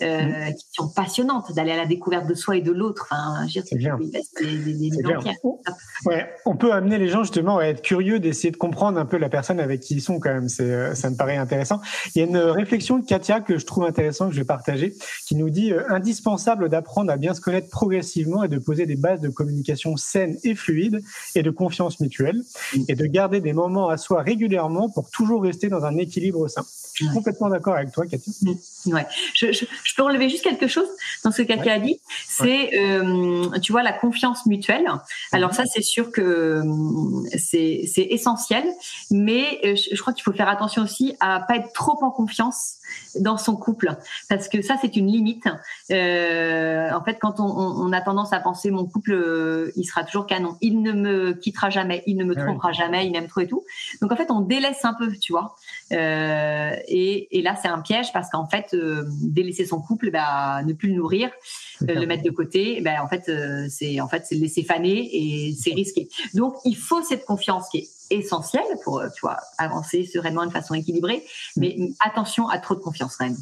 euh, 0.03 0.21
Mm. 0.51 0.55
qui 0.55 0.67
sont 0.73 0.89
passionnantes 0.89 1.53
d'aller 1.55 1.73
à 1.73 1.77
la 1.77 1.87
découverte 1.87 2.27
de 2.27 2.35
soi 2.35 2.57
et 2.57 2.61
de 2.63 2.73
l'autre. 2.73 3.07
Enfin, 3.11 3.47
je 3.49 3.61
veux 3.61 3.79
dire, 3.79 3.97
entières. 5.17 5.35
Ouais, 6.07 6.31
on 6.47 6.57
peut 6.57 6.73
amener 6.73 6.99
les 6.99 7.09
gens 7.09 7.23
justement 7.23 7.59
à 7.59 7.65
être 7.65 7.83
curieux, 7.83 8.19
d'essayer 8.21 8.51
de 8.51 8.57
comprendre 8.57 8.99
un 8.99 9.07
peu 9.07 9.17
la 9.19 9.29
personne 9.29 9.61
avec 9.61 9.81
qui 9.81 9.95
ils 9.95 10.01
sont 10.01 10.19
quand 10.21 10.33
même. 10.33 10.49
C'est, 10.49 10.63
euh, 10.65 10.95
ça 10.95 11.11
me 11.11 11.17
paraît 11.17 11.37
intéressant. 11.37 11.81
Il 12.15 12.21
y 12.21 12.23
a 12.23 12.27
une 12.27 12.37
réflexion 12.39 12.99
de 12.99 13.05
Katia 13.07 13.41
que 13.41 13.59
je 13.59 13.67
trouve 13.67 13.85
intéressante 13.85 14.29
que 14.31 14.35
je 14.35 14.41
vais 14.41 14.47
partager, 14.47 14.95
qui 15.27 15.37
nous 15.37 15.51
dit 15.51 15.73
euh, 15.73 15.83
indispensable 15.91 16.69
d'apprendre 16.69 17.11
à 17.13 17.17
bien 17.17 17.35
se 17.35 17.41
connaître 17.41 17.69
progressivement 17.69 18.45
et 18.45 18.49
de 18.49 18.59
poser 18.59 18.87
des 18.87 18.97
bases 18.97 19.21
de 19.21 19.29
communication 19.29 19.97
saine 19.97 20.37
et 20.45 20.55
fluide 20.55 21.03
et 21.35 21.43
de 21.43 21.51
confiance 21.51 22.01
mutuelle 22.01 22.43
et 22.89 22.95
de 22.95 23.07
garder 23.07 23.41
des 23.41 23.53
moments 23.53 23.89
à 23.89 23.97
soi 23.97 24.23
régulièrement 24.23 24.89
pour 24.89 25.11
toujours 25.11 25.43
rester 25.43 25.69
dans 25.69 25.85
un 25.85 25.97
équilibre 25.97 26.49
sain. 26.49 26.63
Je 26.95 27.05
suis 27.05 27.07
Ouais. 27.09 27.15
complètement 27.15 27.49
d'accord 27.49 27.75
avec 27.77 27.93
toi, 27.93 28.05
Katia. 28.07 28.33
Ouais. 28.87 29.07
Je, 29.35 29.53
je, 29.53 29.65
je 29.91 29.97
peux 29.97 30.03
relever 30.03 30.29
juste 30.29 30.45
quelque 30.45 30.69
chose 30.69 30.87
dans 31.25 31.33
ce 31.33 31.43
que 31.43 31.49
Katia 31.49 31.75
a 31.75 31.79
dit. 31.81 32.01
C'est, 32.29 32.79
euh, 32.79 33.51
tu 33.61 33.73
vois, 33.73 33.83
la 33.83 33.93
confiance 33.93 34.47
mutuelle. 34.47 34.87
Alors 35.33 35.53
ça, 35.53 35.65
c'est 35.67 35.83
sûr 35.83 36.13
que 36.13 36.21
euh, 36.21 36.63
c'est 37.37 37.83
c'est 37.93 38.03
essentiel, 38.03 38.65
mais 39.11 39.59
euh, 39.65 39.75
je, 39.75 40.01
crois 40.01 40.13
qu'il 40.13 40.23
faut 40.23 40.33
faire 40.33 40.49
attention 40.49 40.83
aussi 40.83 41.17
à 41.19 41.41
pas 41.41 41.57
être 41.57 41.73
trop 41.73 41.99
en 42.05 42.11
confiance 42.11 42.77
dans 43.19 43.37
son 43.37 43.57
couple, 43.57 43.97
parce 44.29 44.49
que 44.49 44.63
ça, 44.63 44.77
c'est 44.81 44.97
une 44.97 45.07
limite. 45.07 45.49
Euh, 45.91 46.91
en 46.93 47.03
fait, 47.03 47.19
quand 47.21 47.41
on, 47.41 47.45
on, 47.45 47.93
a 47.93 48.01
tendance 48.01 48.33
à 48.33 48.41
penser 48.41 48.71
mon 48.71 48.87
couple, 48.87 49.13
euh, 49.13 49.73
il 49.77 49.85
sera 49.85 50.05
toujours 50.05 50.27
canon, 50.27 50.57
il 50.61 50.83
ne 50.83 50.93
me 50.93 51.33
quittera 51.33 51.71
jamais, 51.71 52.03
il 52.07 52.17
ne 52.17 52.25
me 52.25 52.35
Ah 52.37 52.45
trompera 52.45 52.73
jamais, 52.73 53.07
il 53.07 53.13
m'aime 53.13 53.27
trop 53.27 53.41
et 53.41 53.47
tout. 53.47 53.65
Donc 54.01 54.13
en 54.13 54.17
fait, 54.17 54.31
on 54.31 54.41
délaisse 54.41 54.85
un 54.85 54.95
peu, 54.95 55.11
tu 55.17 55.33
vois. 55.33 55.57
Euh, 55.93 56.75
et, 56.89 57.39
et 57.39 57.43
là, 57.43 57.57
c'est 57.61 57.69
un 57.69 57.81
piège 57.81 58.13
parce 58.13 58.31
qu'en 58.31 58.47
fait, 58.47 58.75
euh, 58.75 59.05
délaisser 59.23 59.67
son 59.67 59.80
couple, 59.81 60.11
bah, 60.11 60.63
ne 60.65 60.73
plus 60.73 60.89
le 60.91 60.95
nourrir, 60.97 61.31
euh, 61.83 61.95
le 61.95 62.07
mettre 62.07 62.23
de 62.23 62.31
côté, 62.31 62.81
bah, 62.81 63.03
en 63.03 63.09
fait, 63.09 63.31
c'est 63.69 64.01
en 64.01 64.09
fait 64.09 64.25
c'est 64.27 64.35
le 64.35 64.43
laisser 64.43 64.63
faner 64.63 65.09
et 65.13 65.55
c'est 65.61 65.73
risqué. 65.73 66.09
Donc, 66.35 66.55
il 66.65 66.77
faut 66.77 67.03
cette 67.03 67.25
confiance 67.25 67.69
qui 67.71 67.79
est 67.79 67.89
essentielle 68.11 68.65
pour, 68.83 68.99
euh, 68.99 69.09
tu 69.15 69.21
vois, 69.21 69.39
avancer 69.59 70.05
sereinement 70.05 70.45
de 70.45 70.51
façon 70.51 70.75
équilibrée. 70.75 71.25
Mais 71.57 71.77
attention 72.05 72.49
à 72.49 72.59
trop 72.59 72.75
de 72.75 72.81
confiance 72.81 73.17
quand 73.17 73.25
même. 73.25 73.37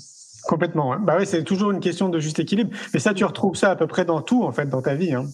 Complètement. 0.45 0.91
ouais. 0.91 0.97
Bah 1.01 1.17
oui, 1.19 1.27
c'est 1.27 1.43
toujours 1.43 1.73
une 1.73 1.81
question 1.81 2.09
de 2.09 2.21
juste 2.21 2.39
équilibre. 2.39 2.71
Mais 2.95 3.01
ça, 3.01 3.13
tu 3.13 3.25
retrouves 3.25 3.57
ça 3.57 3.71
à 3.71 3.77
peu 3.77 3.87
près 3.87 4.05
dans 4.05 4.23
tout, 4.23 4.45
en 4.45 4.53
fait, 4.53 4.67
dans 4.67 4.81
ta 4.83 4.95
vie. 4.95 5.13
Hein. 5.15 5.27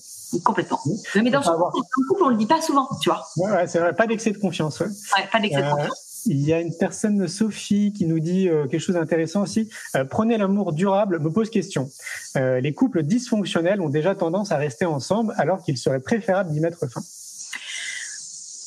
Complètement. 0.45 0.81
Mais 1.14 1.31
dans 1.31 1.40
avoir- 1.40 1.71
couple, 1.71 1.87
le 2.01 2.09
couple, 2.09 2.23
on 2.25 2.29
le 2.31 2.37
dit 2.37 2.47
pas 2.47 2.61
souvent, 2.61 2.88
tu 3.01 3.11
vois. 3.11 3.25
Ouais, 3.37 3.51
ouais, 3.53 3.67
c'est 3.69 3.79
vrai, 3.79 3.95
pas 3.95 4.07
d'excès 4.07 4.33
de 4.33 4.38
confiance. 4.38 4.81
Ouais. 4.81 4.87
Ouais, 4.87 5.29
pas 5.31 5.38
d'excès 5.40 5.62
de 5.62 5.71
confiance. 5.71 6.04
Il 6.27 6.41
y 6.41 6.53
a 6.53 6.61
une 6.61 6.75
personne, 6.75 7.29
Sophie, 7.29 7.93
qui 7.93 8.07
nous 8.07 8.21
dit 8.21 8.49
euh, 8.49 8.67
quelque 8.67 8.81
chose 8.81 8.95
d'intéressant 8.95 9.43
aussi. 9.43 9.69
Euh, 9.95 10.05
prenez 10.05 10.39
l'amour 10.39 10.73
durable, 10.73 11.21
me 11.21 11.31
pose 11.31 11.51
question. 11.51 11.91
Euh, 12.37 12.61
les 12.61 12.73
couples 12.73 13.03
dysfonctionnels 13.03 13.81
ont 13.81 13.91
déjà 13.91 14.15
tendance 14.15 14.51
à 14.51 14.57
rester 14.57 14.87
ensemble 14.87 15.35
alors 15.37 15.63
qu'il 15.63 15.77
serait 15.77 16.01
préférable 16.01 16.51
d'y 16.51 16.61
mettre 16.61 16.89
fin. 16.89 17.03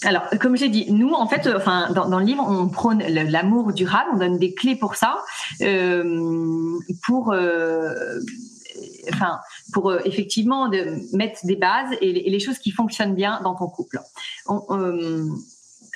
Alors, 0.03 0.29
comme 0.39 0.55
j'ai 0.55 0.69
dit, 0.69 0.91
nous, 0.91 1.11
en 1.11 1.27
fait, 1.27 1.47
enfin, 1.47 1.91
dans, 1.91 2.19
le 2.19 2.25
livre, 2.25 2.45
on 2.47 2.67
prône 2.67 2.99
l'amour 2.99 3.73
durable, 3.73 4.11
on 4.13 4.17
donne 4.17 4.37
des 4.37 4.53
clés 4.53 4.75
pour 4.75 4.93
ça, 4.93 5.23
pour, 7.03 7.35
enfin, 9.11 9.39
pour 9.73 9.91
effectivement 10.05 10.69
de 10.69 10.99
mettre 11.17 11.39
des 11.45 11.55
bases 11.55 11.89
et 11.99 12.29
les, 12.29 12.39
choses 12.39 12.59
qui 12.59 12.69
fonctionnent 12.69 13.15
bien 13.15 13.41
dans 13.43 13.55
ton 13.55 13.67
couple. 13.67 13.99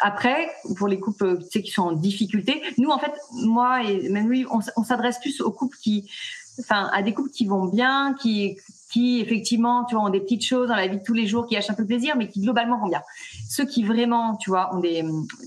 Après, 0.02 0.52
pour 0.78 0.88
les 0.88 1.00
couples 1.00 1.40
tu 1.40 1.50
sais, 1.50 1.62
qui 1.62 1.72
sont 1.72 1.84
en 1.84 1.92
difficulté, 1.94 2.62
nous, 2.78 2.90
en 2.90 2.98
fait, 2.98 3.14
moi 3.34 3.84
et 3.84 4.10
même 4.10 4.30
lui, 4.30 4.46
on 4.50 4.84
s'adresse 4.84 5.20
plus 5.20 5.42
aux 5.42 5.52
couples 5.52 5.78
qui, 5.82 6.10
enfin, 6.60 6.90
à 6.92 7.02
des 7.02 7.14
couples 7.14 7.30
qui 7.30 7.46
vont 7.46 7.66
bien, 7.66 8.16
qui, 8.20 8.58
qui 8.92 9.22
effectivement, 9.22 9.86
tu 9.86 9.96
vois, 9.96 10.06
ont 10.06 10.10
des 10.10 10.20
petites 10.20 10.46
choses 10.46 10.68
dans 10.68 10.76
la 10.76 10.88
vie 10.88 10.98
de 10.98 11.04
tous 11.04 11.14
les 11.14 11.28
jours, 11.28 11.48
qui 11.48 11.56
achètent 11.56 11.72
un 11.72 11.76
peu 11.76 11.86
plaisir, 11.86 12.16
mais 12.18 12.28
qui 12.28 12.42
globalement 12.42 12.78
vont 12.80 12.90
bien. 12.90 13.02
Ceux 13.50 13.66
qui 13.66 13.84
vraiment, 13.84 14.36
tu 14.36 14.50
vois, 14.50 14.76
ont 14.76 14.80
des, 14.80 15.04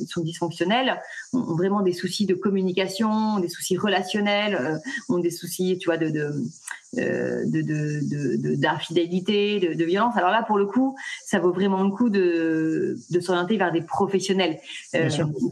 sont 0.08 0.22
dysfonctionnels, 0.22 1.00
ont 1.32 1.44
ont 1.44 1.56
vraiment 1.56 1.82
des 1.82 1.92
soucis 1.92 2.26
de 2.26 2.34
communication, 2.34 3.10
ont 3.10 3.38
des 3.40 3.48
soucis 3.48 3.76
relationnels, 3.76 4.54
euh, 4.54 4.78
ont 5.08 5.18
des 5.18 5.30
soucis, 5.30 5.78
tu 5.78 5.86
vois, 5.86 5.98
de, 5.98 6.08
de, 6.08 6.32
euh, 6.98 7.44
de, 7.44 7.60
de, 7.60 8.00
de- 8.02 8.36
de- 8.36 8.54
d'infidélité, 8.54 9.60
de, 9.60 9.74
de 9.74 9.84
violence. 9.84 10.16
Alors 10.16 10.30
là, 10.30 10.42
pour 10.42 10.58
le 10.58 10.66
coup, 10.66 10.96
ça 11.26 11.38
vaut 11.38 11.52
vraiment 11.52 11.82
le 11.82 11.90
coup 11.90 12.08
de, 12.08 12.96
de 13.10 13.20
s'orienter 13.20 13.56
vers 13.56 13.72
des 13.72 13.82
professionnels 13.82 14.58
euh, 14.94 15.08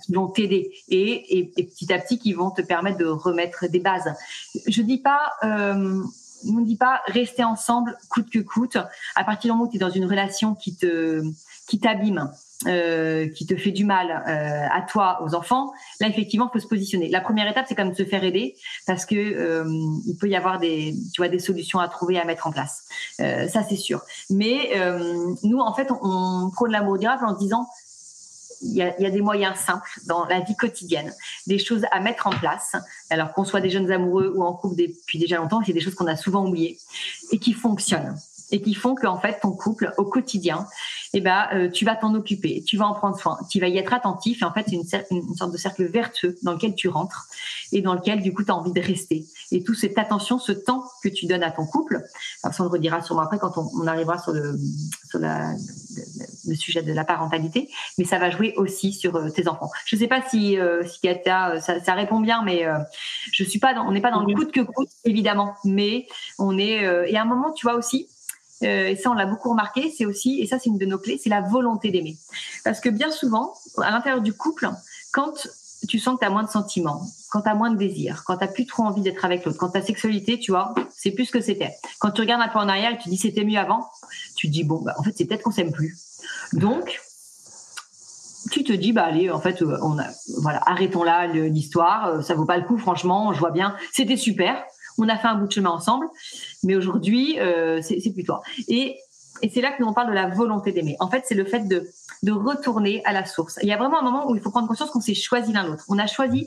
qui 0.07 0.12
vont 0.12 0.28
t'aider 0.28 0.72
et, 0.88 1.38
et, 1.38 1.52
et 1.57 1.64
petit 1.64 1.92
à 1.92 1.98
petit 1.98 2.18
qui 2.18 2.33
vont 2.33 2.50
te 2.50 2.62
permettre 2.62 2.98
de 2.98 3.07
remettre 3.07 3.68
des 3.68 3.81
bases. 3.81 4.14
Je 4.66 4.83
dis 4.83 4.98
pas, 4.98 5.33
euh, 5.44 6.02
ne 6.44 6.64
dit 6.64 6.76
pas 6.76 7.00
rester 7.07 7.44
ensemble 7.44 7.96
coûte 8.09 8.31
que 8.31 8.38
coûte. 8.38 8.76
À 9.14 9.24
partir 9.24 9.48
du 9.48 9.52
moment 9.52 9.68
où 9.68 9.70
tu 9.70 9.76
es 9.76 9.81
dans 9.81 9.90
une 9.90 10.07
relation 10.07 10.55
qui 10.55 10.76
te 10.76 11.22
qui 11.68 11.78
t'abîme, 11.78 12.31
euh, 12.66 13.28
qui 13.28 13.46
te 13.46 13.57
fait 13.57 13.70
du 13.70 13.85
mal 13.85 14.11
euh, 14.11 14.66
à 14.70 14.83
toi, 14.83 15.20
aux 15.24 15.35
enfants, 15.35 15.72
là 16.00 16.09
effectivement, 16.09 16.48
il 16.48 16.52
faut 16.52 16.62
se 16.62 16.68
positionner. 16.68 17.09
La 17.09 17.20
première 17.20 17.48
étape, 17.48 17.66
c'est 17.68 17.74
quand 17.74 17.85
même 17.85 17.92
de 17.92 17.96
se 17.96 18.05
faire 18.05 18.22
aider 18.24 18.57
parce 18.87 19.05
que 19.05 19.16
euh, 19.16 19.64
il 20.07 20.16
peut 20.16 20.28
y 20.28 20.37
avoir 20.37 20.59
des, 20.59 20.94
tu 21.12 21.20
vois, 21.20 21.28
des 21.28 21.38
solutions 21.38 21.78
à 21.78 21.88
trouver, 21.88 22.18
à 22.18 22.24
mettre 22.24 22.46
en 22.46 22.52
place. 22.52 22.85
Ça, 23.18 23.62
c'est 23.68 23.76
sûr. 23.76 24.02
Mais 24.31 24.70
nous, 25.42 25.59
en 25.59 25.74
fait, 25.74 25.90
on, 25.90 25.98
on 26.02 26.50
prône 26.50 26.72
l'amour 26.72 26.98
durable 26.98 27.24
en 27.26 27.35
se 27.35 27.38
disant 27.38 27.66
il 28.62 28.75
y, 28.75 28.83
a, 28.83 29.11
des 29.11 29.20
moyens 29.20 29.59
simples 29.59 29.90
dans 30.07 30.25
la 30.27 30.40
vie 30.40 30.57
quotidienne, 30.57 31.12
des 31.46 31.59
choses 31.59 31.85
à 31.90 32.01
mettre 32.01 32.27
en 32.27 32.31
place. 32.31 32.72
Alors 33.11 33.33
qu'on 33.33 33.44
soit 33.44 33.61
des 33.61 33.70
jeunes 33.70 33.90
amoureux 33.90 34.33
ou 34.37 34.42
en 34.42 34.55
couple 34.55 34.77
depuis 34.77 35.18
déjà 35.18 35.37
longtemps, 35.37 35.62
c'est 35.64 35.72
des 35.72 35.81
choses 35.81 35.94
qu'on 35.94 36.07
a 36.07 36.16
souvent 36.16 36.46
oubliées 36.46 36.79
et 37.31 37.38
qui 37.38 37.53
fonctionnent 37.53 38.16
et 38.53 38.61
qui 38.61 38.75
font 38.75 38.94
qu'en 38.94 39.18
fait 39.18 39.40
ton 39.40 39.53
couple 39.53 39.92
au 39.96 40.05
quotidien, 40.05 40.66
eh 41.14 41.20
ben 41.20 41.48
euh, 41.55 41.70
tu 41.70 41.85
vas 41.85 41.96
t'en 41.96 42.14
occuper, 42.14 42.62
tu 42.62 42.77
vas 42.77 42.87
en 42.87 42.92
prendre 42.92 43.18
soin, 43.18 43.38
tu 43.51 43.59
vas 43.59 43.68
y 43.68 43.79
être 43.79 43.94
attentif 43.94 44.42
et 44.42 44.44
en 44.44 44.53
fait 44.53 44.66
c'est 44.68 45.07
une, 45.11 45.35
sorte 45.35 45.53
de 45.53 45.57
cercle 45.57 45.85
vertueux 45.85 46.37
dans 46.42 46.53
lequel 46.53 46.75
tu 46.75 46.88
rentres 46.88 47.29
et 47.72 47.81
dans 47.81 47.94
lequel 47.94 48.20
du 48.22 48.33
coup 48.33 48.44
tu 48.44 48.51
as 48.51 48.55
envie 48.55 48.72
de 48.72 48.81
rester. 48.81 49.27
Et 49.51 49.64
toute 49.64 49.77
cette 49.77 49.98
attention, 49.98 50.38
ce 50.38 50.53
temps 50.53 50.85
que 51.03 51.09
tu 51.09 51.27
donnes 51.27 51.42
à 51.42 51.51
ton 51.51 51.66
couple, 51.66 52.03
alors 52.42 52.55
ça 52.55 52.62
on 52.62 52.66
le 52.66 52.72
redira 52.72 53.01
sûrement 53.01 53.22
après 53.22 53.38
quand 53.38 53.57
on, 53.57 53.70
on 53.75 53.87
arrivera 53.87 54.18
sur 54.18 54.33
le 54.33 54.59
sur 55.09 55.18
la, 55.18 55.55
le, 56.46 56.55
sujet 56.55 56.83
de 56.83 56.92
la 56.92 57.05
parentalité, 57.05 57.68
mais 57.98 58.05
ça 58.05 58.18
va 58.18 58.31
jouer 58.31 58.55
aussi 58.57 58.92
sur 58.92 59.16
euh, 59.16 59.31
tes 59.31 59.48
enfants. 59.48 59.70
Je 59.87 59.96
sais 59.96 60.09
pas 60.09 60.22
si 60.22 60.59
euh, 60.59 60.85
si 60.85 61.00
Kata, 61.00 61.50
euh, 61.50 61.61
ça, 61.61 61.81
ça 61.81 61.94
répond 61.94 62.20
bien, 62.20 62.42
mais 62.42 62.64
je 63.33 63.44
suis 63.44 63.59
pas 63.59 63.74
dans, 63.74 63.87
on 63.87 63.92
n'est 63.92 64.00
pas 64.00 64.11
dans 64.11 64.24
le 64.24 64.35
coûte 64.35 64.52
que 64.52 64.61
coûte 64.61 64.90
évidemment, 65.05 65.55
mais 65.64 66.07
on 66.38 66.59
est 66.59 66.83
et 67.09 67.16
à 67.16 67.22
un 67.22 67.24
moment 67.24 67.52
tu 67.52 67.66
vois 67.66 67.74
aussi 67.76 68.09
euh, 68.62 68.88
et 68.88 68.96
ça 68.96 69.11
on 69.11 69.14
l'a 69.14 69.26
beaucoup 69.26 69.50
remarqué, 69.50 69.92
c'est 69.96 70.07
aussi, 70.07 70.40
et 70.40 70.46
ça 70.46 70.59
c'est 70.59 70.70
une 70.70 70.78
de 70.78 70.87
nos 70.87 70.98
clés, 70.98 71.18
c'est 71.22 71.31
la 71.31 71.40
volonté 71.40 71.90
d'aimer. 71.90 72.16
Parce 72.64 72.81
que 72.81 72.88
bien 72.88 73.11
souvent, 73.11 73.55
à 73.78 73.90
l'intérieur 73.90 74.22
du 74.22 74.33
couple, 74.33 74.68
quand 75.12 75.48
tu 75.88 75.98
sens 75.98 76.14
que 76.14 76.20
tu 76.20 76.26
as 76.26 76.31
moins 76.31 76.44
de 76.44 76.48
sentiments, 76.48 77.02
quand 77.31 77.42
tu 77.42 77.48
as 77.48 77.55
moins 77.55 77.70
de 77.70 77.76
désir, 77.76 78.22
quand 78.24 78.37
tu 78.37 78.46
plus 78.52 78.66
trop 78.66 78.85
envie 78.85 79.02
d'être 79.02 79.24
avec 79.24 79.44
l'autre, 79.44 79.59
quand 79.59 79.70
ta 79.70 79.83
sexualité, 79.83 80.38
tu 80.38 80.52
vois, 80.52 80.74
c'est 80.90 81.11
plus 81.11 81.26
ce 81.26 81.33
que 81.33 81.40
c'était. 81.40 81.74
Quand 81.98 82.12
tu 82.12 82.20
regardes 82.20 82.42
un 82.42 82.48
peu 82.48 82.59
en 82.59 82.68
arrière 82.68 82.92
et 82.92 82.98
tu 82.98 83.09
dis 83.09 83.16
c'était 83.16 83.44
mieux 83.44 83.59
avant, 83.59 83.90
tu 84.37 84.48
te 84.48 84.52
dis 84.52 84.64
bon, 84.64 84.81
bah, 84.83 84.94
en 84.98 85.02
fait 85.02 85.12
c'est 85.16 85.24
peut-être 85.24 85.42
qu'on 85.42 85.50
s'aime 85.50 85.72
plus. 85.72 85.98
Donc, 86.52 87.00
tu 88.50 88.64
te 88.64 88.72
dis 88.72 88.92
bah 88.92 89.04
allez 89.04 89.30
en 89.30 89.40
fait 89.40 89.62
euh, 89.62 89.78
on 89.82 89.98
a 89.98 90.06
voilà 90.40 90.61
arrêtons 90.66 91.04
là 91.04 91.26
l'histoire 91.26 92.08
euh, 92.08 92.20
ça 92.22 92.35
vaut 92.35 92.44
pas 92.44 92.58
le 92.58 92.64
coup 92.64 92.76
franchement 92.76 93.32
je 93.32 93.38
vois 93.38 93.52
bien 93.52 93.76
c'était 93.92 94.16
super 94.16 94.62
on 94.98 95.08
a 95.08 95.16
fait 95.16 95.28
un 95.28 95.37
bout 95.37 95.46
de 95.46 95.52
chemin 95.52 95.70
ensemble 95.70 96.06
mais 96.64 96.74
aujourd'hui 96.74 97.38
euh, 97.38 97.80
c'est 97.82 98.12
plus 98.12 98.24
toi 98.24 98.42
et 98.68 98.96
et 99.42 99.48
c'est 99.48 99.61
là 99.61 99.72
que 99.72 99.82
l'on 99.82 99.92
parle 99.92 100.08
de 100.08 100.12
la 100.12 100.28
volonté 100.28 100.72
d'aimer 100.72 100.96
en 100.98 101.08
fait 101.08 101.22
c'est 101.26 101.35
le 101.35 101.44
fait 101.44 101.66
de 101.68 101.88
de 102.22 102.30
retourner 102.30 103.02
à 103.04 103.12
la 103.12 103.24
source. 103.24 103.58
Il 103.62 103.68
y 103.68 103.72
a 103.72 103.76
vraiment 103.76 103.98
un 103.98 104.04
moment 104.04 104.30
où 104.30 104.37
il 104.37 104.40
faut 104.40 104.50
prendre 104.50 104.68
conscience 104.68 104.90
qu'on 104.90 105.00
s'est 105.00 105.14
choisi 105.14 105.52
l'un 105.52 105.66
l'autre. 105.66 105.85
On 105.88 105.98
a 105.98 106.06
choisi 106.06 106.46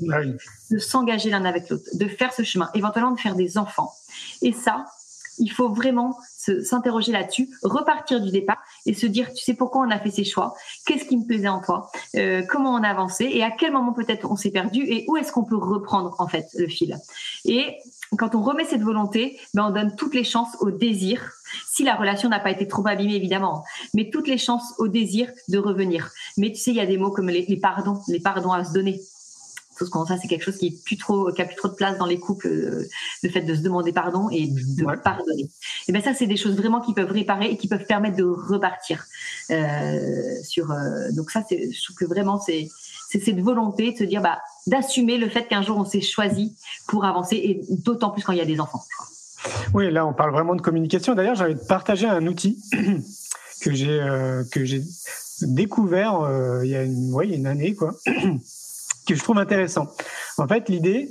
de 0.71 0.77
s'engager 0.77 1.29
l'un 1.29 1.43
avec 1.43 1.69
l'autre, 1.69 1.83
de 1.93 2.07
faire 2.07 2.33
ce 2.33 2.43
chemin, 2.43 2.69
éventuellement 2.73 3.11
de 3.11 3.19
faire 3.19 3.35
des 3.35 3.57
enfants. 3.57 3.91
Et 4.41 4.53
ça, 4.53 4.85
il 5.37 5.51
faut 5.51 5.69
vraiment 5.69 6.17
s'interroger 6.63 7.11
là-dessus, 7.11 7.49
repartir 7.63 8.21
du 8.21 8.31
départ 8.31 8.61
et 8.85 8.93
se 8.93 9.05
dire, 9.05 9.33
tu 9.33 9.43
sais 9.43 9.53
pourquoi 9.53 9.85
on 9.85 9.89
a 9.89 9.99
fait 9.99 10.11
ces 10.11 10.23
choix, 10.23 10.55
qu'est-ce 10.85 11.05
qui 11.05 11.17
me 11.17 11.25
plaisait 11.25 11.47
en 11.47 11.61
toi, 11.61 11.89
euh, 12.15 12.43
comment 12.49 12.73
on 12.73 12.83
a 12.83 12.89
avancé? 12.89 13.25
Et 13.25 13.43
à 13.43 13.51
quel 13.51 13.71
moment 13.71 13.93
peut-être 13.93 14.29
on 14.29 14.35
s'est 14.35 14.51
perdu? 14.51 14.83
Et 14.83 15.05
où 15.07 15.17
est-ce 15.17 15.31
qu'on 15.31 15.43
peut 15.43 15.57
reprendre 15.57 16.15
en 16.19 16.27
fait 16.27 16.47
le 16.57 16.67
fil? 16.67 16.97
Et 17.45 17.77
quand 18.17 18.35
on 18.35 18.41
remet 18.41 18.65
cette 18.65 18.83
volonté, 18.83 19.39
ben 19.53 19.67
on 19.67 19.71
donne 19.71 19.95
toutes 19.95 20.13
les 20.13 20.23
chances 20.23 20.55
au 20.59 20.71
désir, 20.71 21.31
si 21.67 21.83
la 21.83 21.95
relation 21.95 22.29
n'a 22.29 22.39
pas 22.39 22.51
été 22.51 22.67
trop 22.67 22.87
abîmée 22.87 23.15
évidemment, 23.15 23.63
mais 23.93 24.09
toutes 24.09 24.27
les 24.27 24.37
chances 24.37 24.73
au 24.77 24.87
désir 24.87 25.29
de 25.49 25.57
revenir. 25.57 26.11
Mais 26.37 26.51
tu 26.51 26.57
sais, 26.57 26.71
il 26.71 26.77
y 26.77 26.81
a 26.81 26.85
des 26.85 26.97
mots 26.97 27.11
comme 27.11 27.29
les, 27.29 27.45
les 27.47 27.57
pardons, 27.57 28.01
les 28.07 28.19
pardons 28.19 28.51
à 28.51 28.63
se 28.63 28.73
donner 28.73 29.01
tout 29.77 30.05
ça, 30.07 30.17
c'est 30.21 30.27
quelque 30.27 30.43
chose 30.43 30.57
qui 30.57 30.67
est 30.67 30.83
plus 30.83 30.97
trop, 30.97 31.31
qui 31.31 31.41
a 31.41 31.45
plus 31.45 31.55
trop 31.55 31.67
de 31.67 31.73
place 31.73 31.97
dans 31.97 32.05
les 32.05 32.19
couples, 32.19 32.47
euh, 32.47 32.87
le 33.23 33.29
fait 33.29 33.41
de 33.41 33.53
se 33.53 33.61
demander 33.61 33.91
pardon 33.91 34.29
et 34.31 34.47
de 34.47 34.85
pardonner. 35.01 35.49
Et 35.87 35.91
ben 35.91 36.01
ça, 36.01 36.13
c'est 36.13 36.27
des 36.27 36.37
choses 36.37 36.55
vraiment 36.55 36.81
qui 36.81 36.93
peuvent 36.93 37.11
réparer 37.11 37.47
et 37.47 37.57
qui 37.57 37.67
peuvent 37.67 37.85
permettre 37.85 38.15
de 38.15 38.23
repartir 38.23 39.05
euh, 39.51 40.35
sur. 40.43 40.71
Euh, 40.71 41.11
donc 41.11 41.31
ça, 41.31 41.43
c'est, 41.47 41.71
je 41.71 41.83
trouve 41.83 41.95
que 41.95 42.05
vraiment 42.05 42.39
c'est 42.39 42.69
c'est 43.09 43.19
cette 43.19 43.39
volonté 43.39 43.91
de 43.91 43.97
se 43.97 44.03
dire 44.03 44.21
bah 44.21 44.39
d'assumer 44.67 45.17
le 45.17 45.29
fait 45.29 45.47
qu'un 45.47 45.61
jour 45.61 45.77
on 45.77 45.85
s'est 45.85 46.01
choisi 46.01 46.55
pour 46.87 47.05
avancer 47.05 47.35
et 47.35 47.61
d'autant 47.69 48.09
plus 48.09 48.23
quand 48.23 48.33
il 48.33 48.39
y 48.39 48.41
a 48.41 48.45
des 48.45 48.59
enfants. 48.59 48.83
Oui, 49.73 49.91
là 49.91 50.05
on 50.05 50.13
parle 50.13 50.31
vraiment 50.31 50.55
de 50.55 50.61
communication. 50.61 51.15
D'ailleurs, 51.15 51.35
j'avais 51.35 51.55
partagé 51.55 52.07
un 52.07 52.25
outil 52.25 52.59
que 53.61 53.73
j'ai 53.73 53.99
que 54.51 54.63
j'ai 54.63 54.81
découvert 55.41 56.21
il 56.63 56.69
y 56.69 56.75
a 56.75 56.83
une, 56.83 57.13
ouais, 57.13 57.27
il 57.27 57.31
y 57.31 57.33
a 57.33 57.37
une 57.37 57.47
année 57.47 57.75
quoi 57.75 57.93
que 59.05 59.15
je 59.15 59.23
trouve 59.23 59.37
intéressant. 59.37 59.87
En 60.37 60.47
fait, 60.47 60.69
l'idée 60.69 61.09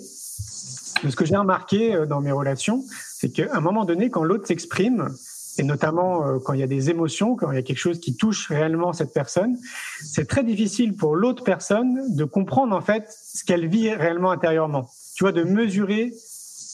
de 1.02 1.10
ce 1.10 1.16
que 1.16 1.24
j'ai 1.24 1.36
remarqué 1.36 1.94
euh, 1.94 2.06
dans 2.06 2.20
mes 2.20 2.32
relations, 2.32 2.84
c'est 2.90 3.30
qu'à 3.30 3.54
un 3.54 3.60
moment 3.60 3.84
donné, 3.84 4.10
quand 4.10 4.24
l'autre 4.24 4.46
s'exprime, 4.46 5.14
et 5.58 5.62
notamment 5.62 6.26
euh, 6.26 6.38
quand 6.44 6.52
il 6.52 6.60
y 6.60 6.62
a 6.62 6.66
des 6.66 6.90
émotions, 6.90 7.36
quand 7.36 7.50
il 7.52 7.56
y 7.56 7.58
a 7.58 7.62
quelque 7.62 7.78
chose 7.78 8.00
qui 8.00 8.16
touche 8.16 8.48
réellement 8.48 8.92
cette 8.92 9.12
personne, 9.12 9.56
c'est 10.02 10.26
très 10.26 10.44
difficile 10.44 10.96
pour 10.96 11.14
l'autre 11.14 11.44
personne 11.44 12.14
de 12.14 12.24
comprendre 12.24 12.74
en 12.74 12.80
fait 12.80 13.06
ce 13.08 13.44
qu'elle 13.44 13.68
vit 13.68 13.92
réellement 13.92 14.30
intérieurement. 14.30 14.88
Tu 15.16 15.24
vois, 15.24 15.32
de 15.32 15.44
mesurer 15.44 16.12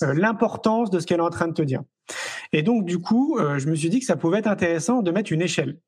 euh, 0.02 0.14
l'importance 0.14 0.90
de 0.90 0.98
ce 0.98 1.06
qu'elle 1.06 1.20
est 1.20 1.22
en 1.24 1.30
train 1.30 1.48
de 1.48 1.54
te 1.54 1.62
dire. 1.62 1.82
Et 2.52 2.62
donc, 2.62 2.84
du 2.84 2.98
coup, 2.98 3.38
je 3.38 3.68
me 3.68 3.76
suis 3.76 3.90
dit 3.90 4.00
que 4.00 4.04
ça 4.04 4.16
pouvait 4.16 4.40
être 4.40 4.48
intéressant 4.48 5.02
de 5.02 5.12
mettre 5.12 5.30
une 5.30 5.40
échelle. 5.40 5.78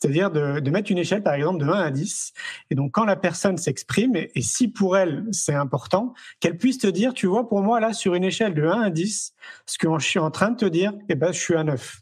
C'est-à-dire 0.00 0.30
de, 0.30 0.60
de, 0.60 0.70
mettre 0.70 0.90
une 0.92 0.98
échelle, 0.98 1.22
par 1.22 1.34
exemple, 1.34 1.58
de 1.58 1.68
1 1.68 1.72
à 1.72 1.90
10. 1.90 2.32
Et 2.70 2.74
donc, 2.74 2.92
quand 2.92 3.04
la 3.04 3.16
personne 3.16 3.56
s'exprime, 3.56 4.14
et, 4.14 4.42
si 4.42 4.68
pour 4.68 4.96
elle, 4.96 5.24
c'est 5.32 5.54
important, 5.54 6.14
qu'elle 6.40 6.56
puisse 6.56 6.78
te 6.78 6.86
dire, 6.86 7.14
tu 7.14 7.26
vois, 7.26 7.48
pour 7.48 7.62
moi, 7.62 7.80
là, 7.80 7.92
sur 7.92 8.14
une 8.14 8.24
échelle 8.24 8.54
de 8.54 8.64
1 8.64 8.82
à 8.82 8.90
10, 8.90 9.34
ce 9.66 9.78
que 9.78 9.88
je 9.98 10.06
suis 10.06 10.20
en 10.20 10.30
train 10.30 10.50
de 10.50 10.56
te 10.56 10.66
dire, 10.66 10.92
eh 11.08 11.14
ben, 11.14 11.32
je 11.32 11.38
suis 11.38 11.56
à 11.56 11.64
9. 11.64 12.00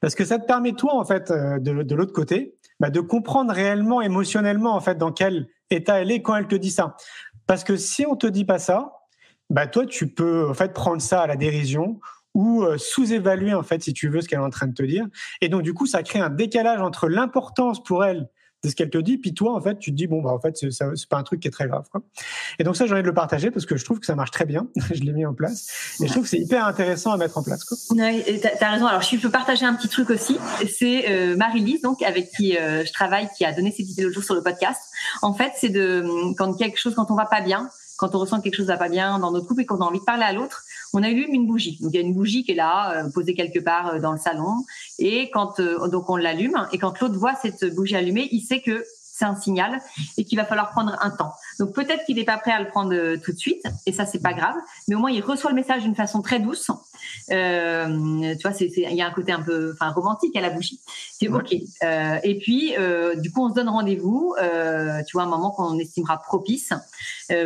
Parce 0.00 0.14
que 0.14 0.24
ça 0.24 0.38
te 0.38 0.46
permet, 0.46 0.72
toi, 0.72 0.94
en 0.94 1.04
fait, 1.04 1.30
euh, 1.30 1.58
de, 1.58 1.82
de 1.82 1.94
l'autre 1.94 2.12
côté, 2.12 2.56
bah, 2.78 2.90
de 2.90 3.00
comprendre 3.00 3.52
réellement, 3.52 4.02
émotionnellement, 4.02 4.74
en 4.74 4.80
fait, 4.80 4.98
dans 4.98 5.12
quel 5.12 5.48
état 5.70 6.00
elle 6.00 6.10
est 6.10 6.20
quand 6.20 6.36
elle 6.36 6.48
te 6.48 6.56
dit 6.56 6.70
ça. 6.70 6.96
Parce 7.46 7.64
que 7.64 7.76
si 7.76 8.04
on 8.06 8.16
te 8.16 8.26
dit 8.26 8.44
pas 8.44 8.58
ça, 8.58 8.92
bah 9.50 9.66
toi 9.66 9.84
tu 9.84 10.06
peux 10.06 10.48
en 10.48 10.54
fait 10.54 10.72
prendre 10.72 11.02
ça 11.02 11.22
à 11.22 11.26
la 11.26 11.36
dérision 11.36 12.00
ou 12.34 12.62
euh, 12.62 12.78
sous-évaluer 12.78 13.54
en 13.54 13.62
fait 13.62 13.82
si 13.82 13.92
tu 13.92 14.08
veux 14.08 14.20
ce 14.20 14.28
qu'elle 14.28 14.40
est 14.40 14.44
en 14.44 14.50
train 14.50 14.66
de 14.66 14.74
te 14.74 14.82
dire. 14.82 15.06
Et 15.40 15.48
donc 15.48 15.62
du 15.62 15.74
coup 15.74 15.86
ça 15.86 16.02
crée 16.02 16.20
un 16.20 16.30
décalage 16.30 16.80
entre 16.80 17.08
l'importance 17.08 17.82
pour 17.82 18.04
elle 18.04 18.28
de 18.62 18.68
ce 18.68 18.76
qu'elle 18.76 18.90
te 18.90 18.98
dit 18.98 19.16
puis 19.16 19.32
toi 19.32 19.54
en 19.54 19.60
fait 19.60 19.78
tu 19.78 19.90
te 19.90 19.96
dis 19.96 20.06
bon 20.06 20.20
bah 20.20 20.30
en 20.30 20.38
fait 20.38 20.56
c'est, 20.56 21.08
pas 21.08 21.16
un 21.16 21.22
truc 21.22 21.40
qui 21.40 21.48
est 21.48 21.50
très 21.50 21.66
grave 21.66 21.86
quoi. 21.90 22.02
et 22.58 22.64
donc 22.64 22.76
ça 22.76 22.84
j'ai 22.84 22.92
envie 22.92 23.00
de 23.00 23.06
le 23.06 23.14
partager 23.14 23.50
parce 23.50 23.64
que 23.64 23.76
je 23.78 23.84
trouve 23.86 24.00
que 24.00 24.06
ça 24.06 24.14
marche 24.14 24.30
très 24.30 24.44
bien. 24.44 24.68
Je 24.92 25.00
l'ai 25.00 25.12
mis 25.12 25.24
en 25.24 25.32
place. 25.34 25.96
Et 26.00 26.06
je 26.06 26.12
trouve 26.12 26.24
que 26.24 26.28
c'est 26.28 26.38
hyper 26.38 26.66
intéressant 26.66 27.12
à 27.12 27.16
mettre 27.16 27.38
en 27.38 27.42
place 27.42 27.64
quoi. 27.64 27.76
Oui, 27.90 28.22
t'as, 28.40 28.66
as 28.66 28.72
raison. 28.72 28.86
Alors 28.86 29.02
je 29.02 29.16
peux 29.16 29.30
partager 29.30 29.64
un 29.64 29.74
petit 29.74 29.88
truc 29.88 30.10
aussi. 30.10 30.36
C'est 30.78 31.10
euh, 31.10 31.36
Marie-Lise 31.36 31.80
donc 31.82 32.02
avec 32.02 32.30
qui 32.36 32.56
euh, 32.56 32.84
je 32.84 32.92
travaille 32.92 33.28
qui 33.36 33.44
a 33.44 33.52
donné 33.52 33.70
cette 33.70 33.88
idée 33.88 34.02
l'autre 34.02 34.14
jour 34.14 34.24
sur 34.24 34.34
le 34.34 34.42
podcast. 34.42 34.80
En 35.22 35.32
fait 35.32 35.52
c'est 35.56 35.70
de 35.70 36.04
quand 36.36 36.52
quelque 36.54 36.78
chose 36.78 36.94
quand 36.94 37.10
on 37.10 37.16
va 37.16 37.26
pas 37.26 37.40
bien 37.40 37.70
quand 38.00 38.14
on 38.14 38.18
ressent 38.18 38.40
quelque 38.40 38.56
chose 38.56 38.66
va 38.66 38.78
pas 38.78 38.88
bien 38.88 39.18
dans 39.18 39.30
notre 39.30 39.46
couple 39.46 39.60
et 39.60 39.66
qu'on 39.66 39.80
a 39.82 39.84
envie 39.84 40.00
de 40.00 40.04
parler 40.04 40.24
à 40.24 40.32
l'autre, 40.32 40.64
on 40.92 41.02
allume 41.02 41.32
une 41.34 41.46
bougie. 41.46 41.78
Donc 41.80 41.92
il 41.92 41.96
y 41.96 42.02
a 42.02 42.06
une 42.06 42.14
bougie 42.14 42.44
qui 42.44 42.52
est 42.52 42.56
là, 42.56 43.04
euh, 43.04 43.10
posée 43.10 43.34
quelque 43.34 43.58
part 43.58 43.94
euh, 43.94 43.98
dans 44.00 44.12
le 44.12 44.18
salon, 44.18 44.64
et 44.98 45.30
quand 45.30 45.60
euh, 45.60 45.88
donc 45.88 46.10
on 46.10 46.16
l'allume 46.16 46.66
et 46.72 46.78
quand 46.78 46.98
l'autre 47.00 47.18
voit 47.18 47.34
cette 47.34 47.74
bougie 47.74 47.96
allumée, 47.96 48.28
il 48.32 48.40
sait 48.40 48.60
que 48.60 48.84
c'est 49.12 49.24
un 49.24 49.36
signal 49.36 49.80
et 50.16 50.24
qu'il 50.24 50.38
va 50.38 50.44
falloir 50.46 50.70
prendre 50.70 50.96
un 51.00 51.10
temps. 51.10 51.32
Donc 51.58 51.74
peut-être 51.74 52.04
qu'il 52.06 52.16
n'est 52.16 52.24
pas 52.24 52.38
prêt 52.38 52.52
à 52.52 52.60
le 52.60 52.68
prendre 52.68 53.16
tout 53.16 53.32
de 53.32 53.36
suite 53.36 53.62
et 53.84 53.92
ça 53.92 54.06
c'est 54.06 54.22
pas 54.22 54.32
grave, 54.32 54.54
mais 54.88 54.94
au 54.94 54.98
moins 54.98 55.10
il 55.10 55.20
reçoit 55.20 55.50
le 55.50 55.56
message 55.56 55.82
d'une 55.82 55.94
façon 55.94 56.22
très 56.22 56.40
douce. 56.40 56.70
Euh, 57.30 58.34
tu 58.34 58.48
vois, 58.48 58.56
il 58.60 58.94
y 58.94 59.02
a 59.02 59.06
un 59.06 59.10
côté 59.10 59.32
un 59.32 59.42
peu 59.42 59.72
enfin 59.72 59.90
romantique 59.90 60.34
à 60.36 60.40
la 60.40 60.50
bougie. 60.50 60.80
C'est 61.12 61.28
ok. 61.28 61.54
Euh, 61.82 62.18
et 62.22 62.38
puis 62.38 62.74
euh, 62.78 63.14
du 63.14 63.30
coup 63.30 63.44
on 63.44 63.50
se 63.50 63.54
donne 63.54 63.68
rendez-vous, 63.68 64.34
tu 65.06 65.12
vois 65.12 65.24
un 65.24 65.26
moment 65.26 65.50
qu'on 65.50 65.78
estimera 65.78 66.18
propice 66.18 66.72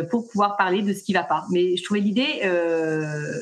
pour 0.09 0.27
pouvoir 0.27 0.57
parler 0.57 0.81
de 0.81 0.93
ce 0.93 1.03
qui 1.03 1.13
va 1.13 1.23
pas. 1.23 1.45
Mais 1.51 1.77
je 1.77 1.83
trouvais 1.83 1.99
l'idée 1.99 2.39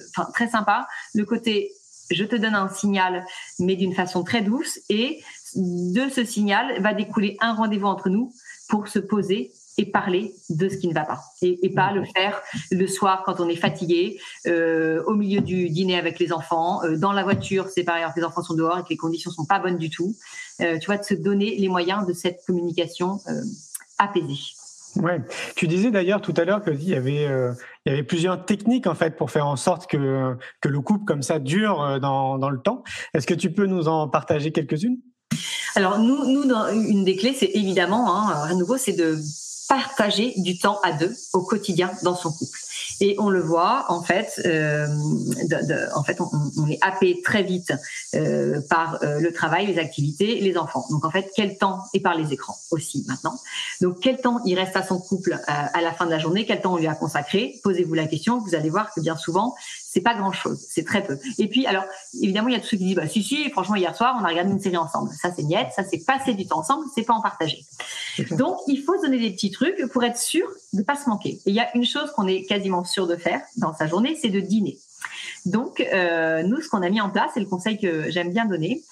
enfin 0.10 0.30
très 0.34 0.50
sympa, 0.50 0.88
le 1.14 1.26
côté 1.26 1.74
je 2.12 2.26
te 2.26 2.36
donne 2.36 2.56
un 2.56 2.70
signal, 2.70 3.26
mais 3.60 3.76
d'une 3.76 3.94
façon 3.94 4.24
très 4.24 4.42
douce. 4.42 4.80
Et 4.90 5.22
de 5.56 6.10
ce 6.10 6.26
signal 6.26 6.82
va 6.82 6.94
découler 6.94 7.38
un 7.40 7.54
rendez-vous 7.54 7.88
entre 7.88 8.10
nous 8.10 8.34
pour 8.70 8.88
se 8.88 9.00
poser 9.00 9.52
et 9.78 9.86
parler 9.86 10.34
de 10.50 10.70
ce 10.70 10.78
qui 10.78 10.88
ne 10.88 10.94
va 10.94 11.04
pas. 11.04 11.22
Et, 11.42 11.70
pas 11.74 11.92
le 11.92 12.04
faire 12.16 12.42
le 12.72 12.86
soir 12.88 13.24
quand 13.26 13.40
on 13.40 13.50
est 13.50 13.56
fatigué 13.56 14.20
euh, 14.46 15.04
au 15.06 15.14
milieu 15.14 15.42
du 15.42 15.70
dîner 15.70 15.98
avec 15.98 16.20
les 16.20 16.32
enfants 16.32 16.84
euh, 16.84 16.98
dans 16.98 17.12
la 17.12 17.24
voiture 17.24 17.68
c'est 17.70 17.84
pareil 17.84 18.04
alors 18.04 18.14
que 18.14 18.20
les 18.20 18.26
enfants 18.26 18.44
sont 18.44 18.54
dehors 18.54 18.78
et 18.78 18.84
que 18.84 18.90
les 18.90 18.98
conditions 18.98 19.32
sont 19.32 19.46
pas 19.46 19.60
bonnes 19.60 19.78
du 19.78 19.90
tout. 19.90 20.16
Euh, 20.62 20.78
tu 20.78 20.86
vois 20.86 20.98
de 20.98 21.04
se 21.04 21.16
donner 21.16 21.56
les 21.58 21.68
moyens 21.68 22.06
de 22.06 22.14
cette 22.14 22.42
communication 22.46 23.20
apaisée. 23.98 24.40
Ouais. 24.98 25.22
Tu 25.56 25.68
disais 25.68 25.90
d'ailleurs 25.90 26.22
tout 26.22 26.34
à 26.38 26.46
l'heure 26.46 26.64
qu'il 26.64 26.84
y 26.84 26.94
avait 26.94 27.28
il 27.86 27.90
y 27.90 27.94
avait 27.94 28.04
plusieurs 28.04 28.46
techniques 28.46 28.86
en 28.86 28.94
fait 28.94 29.16
pour 29.18 29.32
faire 29.32 29.48
en 29.48 29.56
sorte 29.56 29.90
que 29.90 30.36
que 30.62 30.70
le 30.70 30.82
couple 30.82 31.06
comme 31.06 31.24
ça 31.24 31.40
dure 31.40 32.00
dans 32.00 32.38
dans 32.38 32.50
le 32.52 32.60
temps. 32.60 32.84
Est-ce 33.16 33.26
que 33.26 33.34
tu 33.34 33.52
peux 33.52 33.66
nous 33.66 33.88
en 33.88 34.08
partager 34.08 34.52
quelques-unes? 34.52 35.00
Alors 35.76 35.98
nous, 35.98 36.26
nous, 36.26 36.44
une 36.72 37.04
des 37.04 37.16
clés, 37.16 37.34
c'est 37.34 37.50
évidemment, 37.54 38.16
hein, 38.16 38.48
à 38.48 38.54
nouveau, 38.54 38.78
c'est 38.78 38.94
de 38.94 39.18
partager 39.74 40.34
du 40.38 40.60
temps 40.60 40.80
à 40.84 40.92
deux 40.92 41.16
au 41.34 41.42
quotidien 41.42 41.92
dans 42.04 42.16
son 42.16 42.32
couple. 42.32 42.60
Et 43.02 43.16
on 43.20 43.30
le 43.30 43.42
voit, 43.42 43.86
en 43.90 44.02
fait, 44.02 44.42
euh, 44.46 44.88
de, 44.88 45.68
de, 45.68 45.96
en 45.96 46.04
fait, 46.04 46.20
on, 46.22 46.30
on, 46.58 46.68
est 46.68 46.80
happé 46.82 47.22
très 47.24 47.44
vite 47.44 47.74
euh, 48.16 48.62
par 48.70 49.00
euh, 49.04 49.20
le 49.20 49.32
travail, 49.34 49.68
les 49.68 49.80
activités, 49.80 50.40
les 50.40 50.58
enfants. 50.58 50.86
Donc, 50.90 51.06
en 51.06 51.12
fait, 51.12 51.32
quel 51.36 51.58
temps 51.58 51.80
et 51.94 52.00
par 52.00 52.16
les 52.16 52.34
écrans 52.34 52.58
aussi 52.72 53.04
maintenant. 53.08 53.40
Donc, 53.82 54.00
quel 54.02 54.20
temps 54.20 54.40
il 54.46 54.58
reste 54.58 54.76
à 54.76 54.84
son 54.84 55.00
couple 55.00 55.40
à 55.48 55.82
la 55.82 55.92
fin 55.94 56.06
de 56.06 56.12
la 56.12 56.20
journée 56.20 56.46
Quel 56.46 56.62
temps 56.62 56.74
on 56.74 56.78
lui 56.78 56.88
a 56.88 56.96
consacré 56.96 57.60
Posez-vous 57.64 57.94
la 57.94 58.08
question. 58.08 58.40
Vous 58.40 58.56
allez 58.56 58.70
voir 58.70 58.94
que 58.94 59.02
bien 59.02 59.16
souvent, 59.16 59.56
c'est 59.94 60.02
pas 60.02 60.16
grand 60.16 60.32
chose, 60.32 60.66
c'est 60.70 60.86
très 60.86 61.04
peu. 61.04 61.20
Et 61.38 61.48
puis, 61.48 61.68
alors, 61.68 61.84
évidemment, 62.20 62.48
il 62.48 62.54
y 62.54 62.58
a 62.58 62.60
tous 62.60 62.70
ceux 62.70 62.78
qui 62.78 62.86
disent, 62.86 62.96
bah, 62.96 63.08
si, 63.08 63.22
si, 63.22 63.48
franchement, 63.52 63.76
hier 63.76 63.96
soir, 63.96 64.18
on 64.20 64.26
a 64.26 64.28
regardé 64.28 64.52
une 64.52 64.60
série 64.60 64.78
ensemble. 64.78 65.12
Ça, 65.22 65.32
c'est 65.36 65.44
niette, 65.44 65.68
ça, 65.76 65.84
c'est 65.84 66.04
passer 66.04 66.34
du 66.34 66.48
temps 66.48 66.60
ensemble, 66.60 66.86
c'est 66.96 67.04
pas 67.04 67.14
en 67.14 67.22
partager. 67.22 67.64
Donc, 68.32 68.58
il 68.68 68.82
faut 68.82 69.00
donner 69.00 69.20
des 69.20 69.32
petits 69.32 69.52
trucs 69.52 69.80
pour 69.92 70.04
être 70.04 70.18
sûr 70.18 70.48
de 70.74 70.82
pas 70.82 70.96
se 70.96 71.08
manquer. 71.08 71.42
Et 71.46 71.52
il 71.52 71.54
y 71.54 71.60
a 71.60 71.70
une 71.76 71.86
chose 71.86 72.12
qu'on 72.12 72.26
est 72.26 72.44
quasiment 72.46 72.73
sûr 72.84 73.08
de 73.08 73.16
faire 73.16 73.42
dans 73.58 73.74
sa 73.74 73.88
journée, 73.88 74.18
c'est 74.20 74.30
de 74.30 74.40
dîner. 74.40 74.78
Donc, 75.46 75.82
euh, 75.82 76.44
nous, 76.44 76.62
ce 76.62 76.70
qu'on 76.70 76.82
a 76.82 76.90
mis 76.90 77.02
en 77.02 77.10
place, 77.10 77.36
et 77.36 77.40
le 77.40 77.46
conseil 77.46 77.78
que 77.78 78.10
j'aime 78.10 78.32
bien 78.32 78.46
donner, 78.46 78.84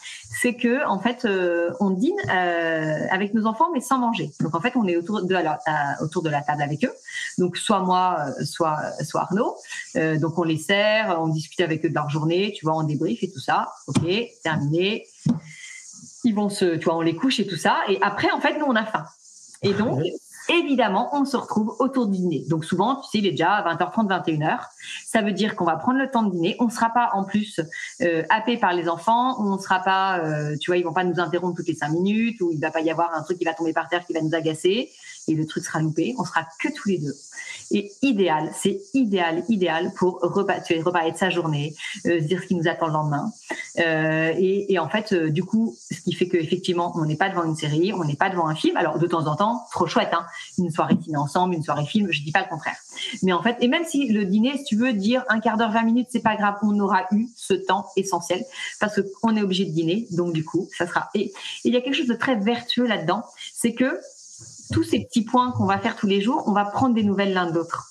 c'est 0.41 0.55
que 0.55 0.85
en 0.87 0.99
fait, 0.99 1.25
euh, 1.25 1.71
on 1.79 1.91
dîne 1.91 2.17
euh, 2.29 3.07
avec 3.09 3.33
nos 3.33 3.45
enfants, 3.45 3.69
mais 3.73 3.79
sans 3.79 3.99
manger. 3.99 4.31
Donc, 4.41 4.55
en 4.55 4.59
fait, 4.59 4.73
on 4.75 4.87
est 4.87 4.97
autour 4.97 5.23
de 5.23 5.33
la, 5.33 5.59
autour 6.01 6.23
de 6.23 6.29
la 6.29 6.41
table 6.41 6.61
avec 6.61 6.83
eux. 6.83 6.93
Donc, 7.37 7.57
soit 7.57 7.79
moi, 7.79 8.25
soit 8.43 8.79
soit 9.03 9.21
Arnaud. 9.21 9.55
donc, 9.95 10.37
on 10.37 10.43
les 10.43 10.57
sert, 10.57 11.17
on 11.21 11.27
discute 11.27 11.61
avec 11.61 11.85
eux 11.85 11.89
de 11.89 11.95
leur 11.95 12.09
journée, 12.09 12.53
tu 12.55 12.65
vois, 12.65 12.77
on 12.77 12.83
débrief 12.83 13.23
et 13.23 13.31
tout 13.31 13.39
ça. 13.39 13.71
Ok, 13.87 14.03
terminé. 14.43 15.07
Ils 16.23 16.35
vont 16.35 16.49
se, 16.49 16.75
tu 16.75 16.85
vois, 16.85 16.97
on 16.97 17.01
les 17.01 17.15
couche 17.15 17.39
et 17.39 17.47
tout 17.47 17.57
ça. 17.57 17.79
Et 17.87 17.97
après, 18.01 18.29
en 18.31 18.41
fait, 18.41 18.57
nous, 18.59 18.65
on 18.65 18.75
a 18.75 18.85
faim. 18.85 19.05
Et 19.63 19.73
donc, 19.73 20.01
évidemment, 20.49 21.09
on 21.13 21.25
se 21.25 21.37
retrouve 21.37 21.75
autour 21.79 22.07
du 22.07 22.17
dîner. 22.17 22.45
Donc 22.49 22.65
souvent, 22.65 22.95
tu 22.95 23.09
sais, 23.09 23.17
il 23.19 23.27
est 23.27 23.31
déjà 23.31 23.53
à 23.53 23.75
20h30, 23.75 24.07
21h. 24.07 24.59
Ça 25.05 25.21
veut 25.21 25.31
dire 25.31 25.55
qu'on 25.55 25.65
va 25.65 25.75
prendre 25.75 25.99
le 25.99 26.09
temps 26.09 26.23
de 26.23 26.31
dîner. 26.31 26.55
On 26.59 26.65
ne 26.65 26.71
sera 26.71 26.89
pas 26.89 27.11
en 27.13 27.23
plus 27.23 27.59
euh, 28.01 28.23
happé 28.29 28.57
par 28.57 28.73
les 28.73 28.89
enfants. 28.89 29.39
On 29.41 29.55
ne 29.55 29.61
sera 29.61 29.79
pas, 29.79 30.19
euh, 30.19 30.55
tu 30.59 30.71
vois, 30.71 30.77
ils 30.77 30.83
vont 30.83 30.93
pas 30.93 31.03
nous 31.03 31.19
interrompre 31.19 31.57
toutes 31.57 31.67
les 31.67 31.75
cinq 31.75 31.89
minutes 31.89 32.41
ou 32.41 32.51
il 32.51 32.59
va 32.59 32.71
pas 32.71 32.81
y 32.81 32.89
avoir 32.89 33.13
un 33.13 33.23
truc 33.23 33.37
qui 33.37 33.45
va 33.45 33.53
tomber 33.53 33.73
par 33.73 33.89
terre 33.89 34.05
qui 34.05 34.13
va 34.13 34.21
nous 34.21 34.35
agacer 34.35 34.91
et 35.27 35.35
le 35.35 35.45
truc 35.45 35.63
sera 35.63 35.79
loupé. 35.79 36.15
On 36.17 36.25
sera 36.25 36.45
que 36.59 36.69
tous 36.73 36.89
les 36.89 36.97
deux. 36.97 37.13
Et 37.71 37.91
idéal, 38.01 38.51
c'est 38.53 38.81
idéal, 38.93 39.43
idéal 39.47 39.91
pour 39.95 40.19
reparler 40.21 41.11
de 41.11 41.17
sa 41.17 41.29
journée, 41.29 41.73
euh, 42.05 42.19
dire 42.19 42.41
ce 42.41 42.47
qui 42.47 42.55
nous 42.55 42.67
attend 42.67 42.87
le 42.87 42.93
lendemain. 42.93 43.31
Euh, 43.79 44.33
et, 44.37 44.73
et, 44.73 44.79
en 44.79 44.89
fait, 44.89 45.13
euh, 45.13 45.29
du 45.29 45.43
coup, 45.43 45.75
ce 45.89 46.01
qui 46.01 46.13
fait 46.13 46.27
qu'effectivement, 46.27 46.91
on 46.95 47.05
n'est 47.05 47.15
pas 47.15 47.29
devant 47.29 47.43
une 47.43 47.55
série, 47.55 47.93
on 47.93 48.03
n'est 48.03 48.15
pas 48.15 48.29
devant 48.29 48.47
un 48.47 48.55
film. 48.55 48.75
Alors, 48.75 48.99
de 48.99 49.07
temps 49.07 49.25
en 49.27 49.35
temps, 49.35 49.61
trop 49.71 49.87
chouette, 49.87 50.09
hein, 50.13 50.25
une 50.57 50.69
soirée 50.69 50.97
ciné 51.01 51.17
ensemble, 51.17 51.55
une 51.55 51.63
soirée 51.63 51.85
film, 51.85 52.11
je 52.11 52.21
dis 52.21 52.31
pas 52.31 52.41
le 52.41 52.49
contraire. 52.49 52.75
Mais 53.23 53.31
en 53.31 53.41
fait, 53.41 53.57
et 53.61 53.67
même 53.67 53.85
si 53.85 54.09
le 54.09 54.25
dîner, 54.25 54.57
si 54.57 54.65
tu 54.65 54.75
veux 54.75 54.93
dire 54.93 55.23
un 55.29 55.39
quart 55.39 55.57
d'heure, 55.57 55.71
20 55.71 55.83
minutes, 55.83 56.07
c'est 56.09 56.23
pas 56.23 56.35
grave, 56.35 56.55
on 56.63 56.77
aura 56.79 57.05
eu 57.11 57.27
ce 57.35 57.53
temps 57.53 57.87
essentiel 57.95 58.43
parce 58.79 58.99
qu'on 59.21 59.35
est 59.35 59.41
obligé 59.41 59.65
de 59.65 59.71
dîner. 59.71 60.07
Donc, 60.11 60.33
du 60.33 60.43
coup, 60.43 60.67
ça 60.77 60.87
sera. 60.87 61.09
Et 61.13 61.31
il 61.63 61.73
y 61.73 61.77
a 61.77 61.81
quelque 61.81 61.95
chose 61.95 62.07
de 62.07 62.15
très 62.15 62.35
vertueux 62.35 62.85
là-dedans, 62.85 63.23
c'est 63.53 63.73
que 63.73 63.99
tous 64.71 64.83
ces 64.83 64.99
petits 64.99 65.23
points 65.23 65.51
qu'on 65.51 65.65
va 65.65 65.77
faire 65.77 65.95
tous 65.95 66.07
les 66.07 66.21
jours, 66.21 66.43
on 66.47 66.53
va 66.53 66.65
prendre 66.65 66.95
des 66.95 67.03
nouvelles 67.03 67.33
l'un 67.33 67.49
de 67.49 67.55
l'autre. 67.55 67.89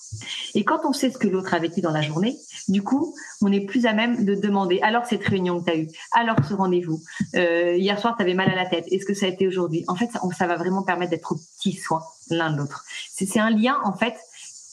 Et 0.55 0.63
quand 0.63 0.81
on 0.83 0.93
sait 0.93 1.09
ce 1.09 1.17
que 1.17 1.27
l'autre 1.27 1.53
a 1.53 1.59
vécu 1.59 1.81
dans 1.81 1.91
la 1.91 2.01
journée, 2.01 2.37
du 2.67 2.83
coup, 2.83 3.15
on 3.41 3.51
est 3.51 3.61
plus 3.61 3.85
à 3.85 3.93
même 3.93 4.25
de 4.25 4.35
demander 4.35 4.79
alors 4.81 5.05
cette 5.05 5.23
réunion 5.23 5.59
que 5.59 5.65
tu 5.65 5.71
as 5.71 5.77
eue, 5.77 5.87
alors 6.11 6.35
ce 6.47 6.53
rendez-vous, 6.53 7.01
euh, 7.35 7.75
hier 7.77 7.99
soir 7.99 8.15
tu 8.17 8.23
avais 8.23 8.33
mal 8.33 8.49
à 8.49 8.55
la 8.55 8.65
tête, 8.65 8.85
est-ce 8.91 9.05
que 9.05 9.13
ça 9.13 9.25
a 9.25 9.29
été 9.29 9.47
aujourd'hui? 9.47 9.85
En 9.87 9.95
fait, 9.95 10.09
ça, 10.37 10.47
va 10.47 10.57
vraiment 10.57 10.83
permettre 10.83 11.11
d'être 11.11 11.31
au 11.31 11.35
petit 11.35 11.73
soin 11.73 12.03
l'un 12.29 12.51
de 12.51 12.57
l'autre. 12.57 12.83
C'est 13.11 13.39
un 13.39 13.49
lien 13.49 13.77
en 13.83 13.93
fait 13.93 14.15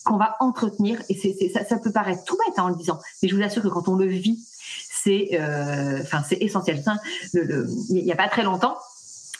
qu'on 0.04 0.16
va 0.16 0.36
entretenir 0.40 1.00
et 1.08 1.50
ça, 1.52 1.64
ça, 1.64 1.78
peut 1.78 1.92
paraître 1.92 2.24
tout 2.24 2.36
bête 2.36 2.58
hein, 2.58 2.64
en 2.64 2.68
le 2.68 2.76
disant, 2.76 2.98
mais 3.22 3.28
je 3.28 3.36
vous 3.36 3.42
assure 3.42 3.62
que 3.62 3.68
quand 3.68 3.88
on 3.88 3.96
le 3.96 4.06
vit, 4.06 4.38
c'est 4.90 5.28
euh, 5.32 6.02
c'est 6.28 6.42
essentiel. 6.42 6.82
Il 7.34 8.04
n'y 8.04 8.12
a 8.12 8.16
pas 8.16 8.28
très 8.28 8.42
longtemps, 8.42 8.76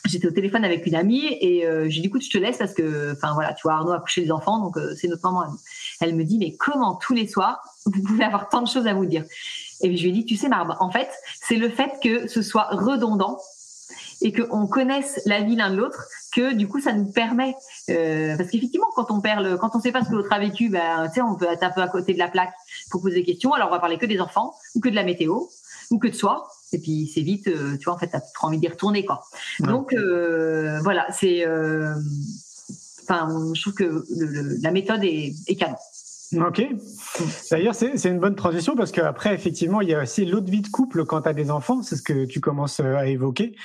j'étais 0.08 0.26
au 0.26 0.30
téléphone 0.30 0.64
avec 0.64 0.86
une 0.86 0.94
amie 0.94 1.26
et 1.40 1.66
euh, 1.66 1.88
j'ai 1.88 2.00
dit 2.00 2.06
écoute 2.06 2.22
je 2.22 2.30
te 2.30 2.38
laisse 2.38 2.56
parce 2.56 2.74
que 2.74 3.12
enfin 3.12 3.34
voilà 3.34 3.52
tu 3.52 3.62
vois 3.62 3.74
Arnaud 3.74 3.92
a 3.92 4.00
couché 4.00 4.22
les 4.22 4.32
enfants 4.32 4.58
donc 4.58 4.76
euh, 4.76 4.94
c'est 4.96 5.08
notre 5.08 5.22
maman 5.22 5.44
elle. 6.00 6.14
Me 6.14 6.24
dit 6.24 6.38
mais 6.38 6.56
comment 6.56 6.94
tous 6.96 7.14
les 7.14 7.28
soirs 7.28 7.62
vous 7.86 8.02
pouvez 8.02 8.24
avoir 8.24 8.48
tant 8.48 8.62
de 8.62 8.68
choses 8.68 8.86
à 8.86 8.94
vous 8.94 9.06
dire? 9.06 9.24
Et 9.80 9.96
je 9.96 10.02
lui 10.02 10.10
ai 10.10 10.12
dit 10.12 10.24
tu 10.24 10.36
sais 10.36 10.48
Marbe 10.48 10.76
en 10.80 10.90
fait 10.90 11.08
c'est 11.42 11.56
le 11.56 11.68
fait 11.68 11.92
que 12.02 12.26
ce 12.26 12.42
soit 12.42 12.68
redondant 12.70 13.38
et 14.20 14.32
qu'on 14.32 14.66
connaisse 14.66 15.20
la 15.26 15.42
vie 15.42 15.54
l'un 15.54 15.70
de 15.70 15.76
l'autre 15.76 16.06
que 16.32 16.52
du 16.52 16.66
coup 16.66 16.80
ça 16.80 16.92
nous 16.92 17.10
permet 17.12 17.54
euh, 17.90 18.36
parce 18.36 18.50
qu'effectivement 18.50 18.88
quand 18.94 19.10
on 19.10 19.20
perd 19.20 19.44
le, 19.44 19.56
quand 19.56 19.76
on 19.76 19.80
sait 19.80 19.92
pas 19.92 20.02
ce 20.02 20.10
que 20.10 20.14
l'autre 20.14 20.32
a 20.32 20.38
vécu 20.38 20.70
ben 20.70 21.06
tu 21.08 21.14
sais 21.14 21.22
on 21.22 21.36
peut 21.36 21.46
être 21.46 21.62
un 21.62 21.70
peu 21.70 21.82
à 21.82 21.88
côté 21.88 22.14
de 22.14 22.18
la 22.18 22.28
plaque 22.28 22.52
pour 22.90 23.00
poser 23.00 23.16
des 23.16 23.24
questions. 23.24 23.52
Alors 23.52 23.68
on 23.68 23.72
va 23.72 23.78
parler 23.78 23.98
que 23.98 24.06
des 24.06 24.20
enfants 24.20 24.54
ou 24.74 24.80
que 24.80 24.88
de 24.88 24.94
la 24.94 25.04
météo 25.04 25.40
ou 25.90 25.98
que 25.98 26.08
de 26.08 26.14
soi 26.14 26.48
et 26.72 26.78
puis 26.78 27.10
c'est 27.12 27.22
vite, 27.22 27.48
euh, 27.48 27.76
tu 27.76 27.84
vois, 27.84 27.94
en 27.94 27.98
fait, 27.98 28.08
t'as 28.08 28.20
trop 28.20 28.48
envie 28.48 28.58
d'y 28.58 28.68
retourner, 28.68 29.04
quoi. 29.04 29.24
Donc 29.60 29.92
euh, 29.92 30.80
voilà, 30.82 31.06
c'est, 31.10 31.46
euh, 31.46 31.94
enfin, 33.02 33.28
je 33.54 33.60
trouve 33.60 33.74
que 33.74 34.04
la 34.62 34.70
méthode 34.70 35.02
est, 35.04 35.34
est 35.46 35.56
canon. 35.56 35.76
Ok. 36.36 36.62
D'ailleurs, 37.50 37.74
c'est 37.74 38.04
une 38.04 38.18
bonne 38.18 38.34
transition 38.34 38.76
parce 38.76 38.92
qu'après, 38.92 39.34
effectivement, 39.34 39.80
il 39.80 39.88
y 39.88 39.94
a 39.94 40.02
aussi 40.02 40.26
l'autre 40.26 40.50
vie 40.50 40.60
de 40.60 40.68
couple 40.68 41.06
quand 41.06 41.22
tu 41.22 41.28
as 41.28 41.32
des 41.32 41.50
enfants. 41.50 41.80
C'est 41.82 41.96
ce 41.96 42.02
que 42.02 42.26
tu 42.26 42.40
commences 42.40 42.80
euh, 42.80 42.96
à 42.96 43.06
évoquer. 43.06 43.56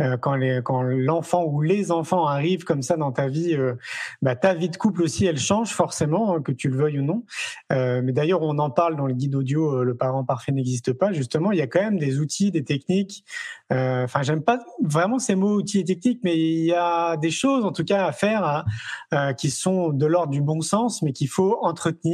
Euh, 0.00 0.16
quand 0.16 0.36
l'enfant 0.36 1.44
ou 1.44 1.62
les 1.62 1.90
enfants 1.90 2.26
arrivent 2.26 2.62
comme 2.62 2.82
ça 2.82 2.96
dans 2.96 3.10
ta 3.10 3.26
vie, 3.26 3.56
euh, 3.56 3.74
bah, 4.20 4.36
ta 4.36 4.54
vie 4.54 4.68
de 4.68 4.76
couple 4.76 5.02
aussi, 5.02 5.26
elle 5.26 5.38
change 5.38 5.72
forcément, 5.72 6.36
hein, 6.36 6.42
que 6.42 6.52
tu 6.52 6.68
le 6.68 6.76
veuilles 6.76 7.00
ou 7.00 7.02
non. 7.02 7.24
mais 7.70 8.12
d'ailleurs, 8.12 8.42
on 8.42 8.58
en 8.58 8.70
parle 8.70 8.96
dans 8.96 9.06
le 9.06 9.14
guide 9.14 9.34
audio 9.34 9.82
Le 9.82 9.96
parent 9.96 10.24
parfait 10.24 10.52
n'existe 10.52 10.92
pas. 10.92 11.12
Justement, 11.12 11.50
il 11.50 11.58
y 11.58 11.62
a 11.62 11.66
quand 11.66 11.80
même 11.80 11.98
des 11.98 12.20
outils, 12.20 12.50
des 12.52 12.62
techniques. 12.62 13.24
Enfin, 13.70 14.22
j'aime 14.22 14.42
pas 14.42 14.60
vraiment 14.82 15.18
ces 15.18 15.34
mots 15.34 15.56
outils 15.56 15.80
et 15.80 15.84
techniques, 15.84 16.20
mais 16.22 16.36
il 16.36 16.66
y 16.66 16.74
a 16.74 17.16
des 17.16 17.30
choses, 17.30 17.64
en 17.64 17.72
tout 17.72 17.84
cas, 17.84 18.06
à 18.06 18.12
faire 18.12 18.64
hein, 19.10 19.34
qui 19.34 19.50
sont 19.50 19.88
de 19.90 20.06
l'ordre 20.06 20.30
du 20.30 20.42
bon 20.42 20.60
sens, 20.60 21.02
mais 21.02 21.12
qu'il 21.12 21.28
faut 21.28 21.58
entretenir 21.62 22.11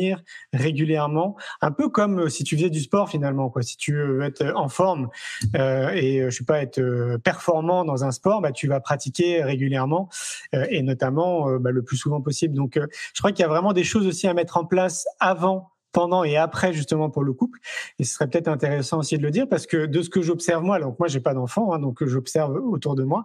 régulièrement, 0.53 1.37
un 1.61 1.71
peu 1.71 1.89
comme 1.89 2.21
euh, 2.21 2.29
si 2.29 2.45
tu 2.45 2.57
faisais 2.57 2.71
du 2.71 2.81
sport 2.81 3.09
finalement. 3.09 3.51
Quoi. 3.51 3.63
Si 3.63 3.77
tu 3.77 3.95
veux 3.95 4.23
être 4.23 4.45
en 4.55 4.69
forme 4.69 5.09
euh, 5.57 5.91
et 5.91 6.21
euh, 6.21 6.31
je 6.31 6.39
sais 6.39 6.45
pas 6.45 6.61
être 6.63 6.81
performant 7.25 7.85
dans 7.85 8.05
un 8.05 8.11
sport, 8.11 8.41
bah, 8.41 8.53
tu 8.53 8.69
vas 8.69 8.81
pratiquer 8.81 9.43
régulièrement 9.43 10.09
et 10.53 10.83
notamment 10.83 11.59
bah, 11.59 11.71
le 11.71 11.83
plus 11.83 11.97
souvent 11.97 12.21
possible. 12.21 12.55
Donc, 12.55 12.79
je 12.79 13.21
crois 13.21 13.33
qu'il 13.33 13.43
y 13.43 13.45
a 13.45 13.49
vraiment 13.49 13.73
des 13.73 13.85
choses 13.85 14.07
aussi 14.07 14.27
à 14.29 14.35
mettre 14.35 14.57
en 14.57 14.65
place 14.65 15.07
avant 15.21 15.71
pendant 15.93 16.25
et 16.25 16.37
après 16.37 16.73
justement 16.73 17.11
pour 17.11 17.25
le 17.25 17.33
couple. 17.33 17.59
Et 17.99 18.05
ce 18.05 18.15
serait 18.15 18.29
peut-être 18.29 18.49
intéressant 18.49 18.99
aussi 18.99 19.19
de 19.19 19.23
le 19.23 19.31
dire 19.31 19.49
parce 19.49 19.67
que 19.67 19.87
de 19.87 20.03
ce 20.03 20.11
que 20.11 20.23
j'observe 20.23 20.63
moi, 20.63 20.79
donc 20.79 20.99
moi 20.99 21.09
j'ai 21.09 21.21
pas 21.21 21.35
d'enfant, 21.35 21.73
hein, 21.73 21.79
donc 21.79 22.05
j'observe 22.05 22.55
autour 22.55 22.95
de 22.95 23.05
moi, 23.05 23.25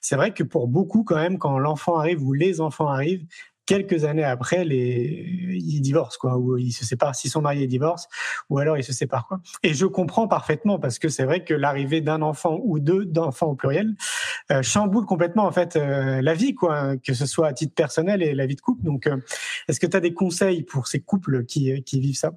c'est 0.00 0.16
vrai 0.16 0.32
que 0.32 0.42
pour 0.42 0.68
beaucoup 0.68 1.04
quand 1.04 1.16
même, 1.16 1.38
quand 1.38 1.58
l'enfant 1.58 1.98
arrive 1.98 2.22
ou 2.22 2.32
les 2.32 2.60
enfants 2.60 2.88
arrivent, 2.88 3.26
quelques 3.66 4.04
années 4.04 4.24
après, 4.24 4.64
les, 4.64 5.26
ils 5.52 5.80
divorcent, 5.80 6.18
quoi, 6.18 6.36
ou 6.36 6.56
ils 6.58 6.72
se 6.72 6.84
séparent. 6.84 7.14
S'ils 7.14 7.30
sont 7.30 7.40
mariés, 7.40 7.64
ils 7.64 7.68
divorcent, 7.68 8.08
ou 8.50 8.58
alors 8.58 8.76
ils 8.76 8.84
se 8.84 8.92
séparent, 8.92 9.26
quoi. 9.26 9.40
Et 9.62 9.74
je 9.74 9.86
comprends 9.86 10.28
parfaitement 10.28 10.78
parce 10.78 10.98
que 10.98 11.08
c'est 11.08 11.24
vrai 11.24 11.44
que 11.44 11.54
l'arrivée 11.54 12.00
d'un 12.00 12.22
enfant 12.22 12.58
ou 12.62 12.78
deux 12.78 13.04
d'enfants 13.04 13.48
au 13.48 13.54
pluriel 13.54 13.94
euh, 14.50 14.62
chamboule 14.62 15.06
complètement 15.06 15.44
en 15.44 15.52
fait 15.52 15.76
euh, 15.76 16.20
la 16.20 16.34
vie, 16.34 16.54
quoi, 16.54 16.96
que 16.96 17.14
ce 17.14 17.26
soit 17.26 17.48
à 17.48 17.52
titre 17.52 17.74
personnel 17.74 18.22
et 18.22 18.34
la 18.34 18.46
vie 18.46 18.56
de 18.56 18.60
couple. 18.60 18.84
Donc, 18.84 19.06
euh, 19.06 19.16
est-ce 19.68 19.80
que 19.80 19.86
tu 19.86 19.96
as 19.96 20.00
des 20.00 20.14
conseils 20.14 20.62
pour 20.62 20.86
ces 20.86 21.00
couples 21.00 21.44
qui, 21.44 21.82
qui 21.84 22.00
vivent 22.00 22.16
ça? 22.16 22.32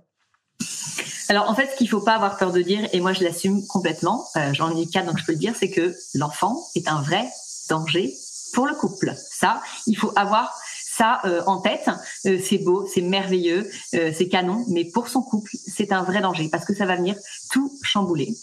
Alors 1.30 1.50
en 1.50 1.56
fait, 1.56 1.68
ce 1.72 1.76
qu'il 1.76 1.90
faut 1.90 2.02
pas 2.02 2.16
avoir 2.16 2.38
peur 2.38 2.54
de 2.54 2.62
dire, 2.62 2.88
et 2.94 3.02
moi 3.02 3.12
je 3.12 3.24
l'assume 3.24 3.66
complètement, 3.68 4.26
j'en 4.54 4.76
ai 4.76 4.88
quatre 4.88 5.06
donc 5.06 5.18
je 5.18 5.26
peux 5.26 5.34
le 5.34 5.38
dire, 5.38 5.54
c'est 5.56 5.70
que 5.70 5.94
l'enfant 6.16 6.58
est 6.74 6.88
un 6.88 7.02
vrai 7.02 7.26
danger 7.70 8.14
pour 8.54 8.66
le 8.66 8.74
couple. 8.74 9.14
Ça, 9.18 9.62
il 9.86 9.98
faut 9.98 10.14
avoir 10.16 10.58
ça 10.98 11.22
euh, 11.26 11.44
en 11.46 11.62
tête. 11.62 11.90
Euh, 12.26 12.40
c'est 12.44 12.58
beau, 12.58 12.88
c'est 12.92 13.02
merveilleux, 13.02 13.70
euh, 13.94 14.12
c'est 14.16 14.28
canon, 14.28 14.66
mais 14.68 14.86
pour 14.86 15.08
son 15.08 15.22
couple, 15.22 15.52
c'est 15.54 15.92
un 15.92 16.04
vrai 16.04 16.22
danger 16.22 16.50
parce 16.50 16.66
que 16.66 16.74
ça 16.74 16.86
va 16.86 16.96
venir 16.96 17.16
tout 17.52 17.72
chambouler. 17.84 18.36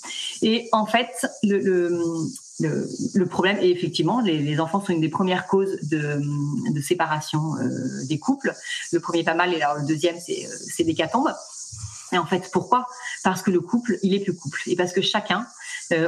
Et 0.43 0.69
en 0.73 0.87
fait, 0.87 1.27
le, 1.43 3.27
problème, 3.29 3.59
et 3.61 3.71
effectivement, 3.71 4.21
les, 4.21 4.61
enfants 4.61 4.81
sont 4.81 4.93
une 4.93 5.01
des 5.01 5.09
premières 5.09 5.47
causes 5.47 5.77
de, 5.83 6.21
séparation 6.81 7.55
des 8.09 8.19
couples. 8.19 8.55
Le 8.93 9.01
premier 9.01 9.25
pas 9.25 9.35
mal, 9.35 9.53
et 9.53 9.61
alors 9.61 9.79
le 9.79 9.87
deuxième, 9.87 10.17
c'est 10.25 10.49
c'est 10.75 10.85
des 10.85 10.95
catombes. 10.95 11.35
Et 12.13 12.19
en 12.19 12.27
fait, 12.27 12.51
pourquoi? 12.53 12.87
Parce 13.25 13.43
que 13.43 13.51
le 13.51 13.61
couple, 13.61 13.99
il 14.03 14.15
est 14.15 14.21
plus 14.21 14.35
couple, 14.35 14.63
et 14.67 14.77
parce 14.77 14.93
que 14.93 15.01
chacun, 15.01 15.47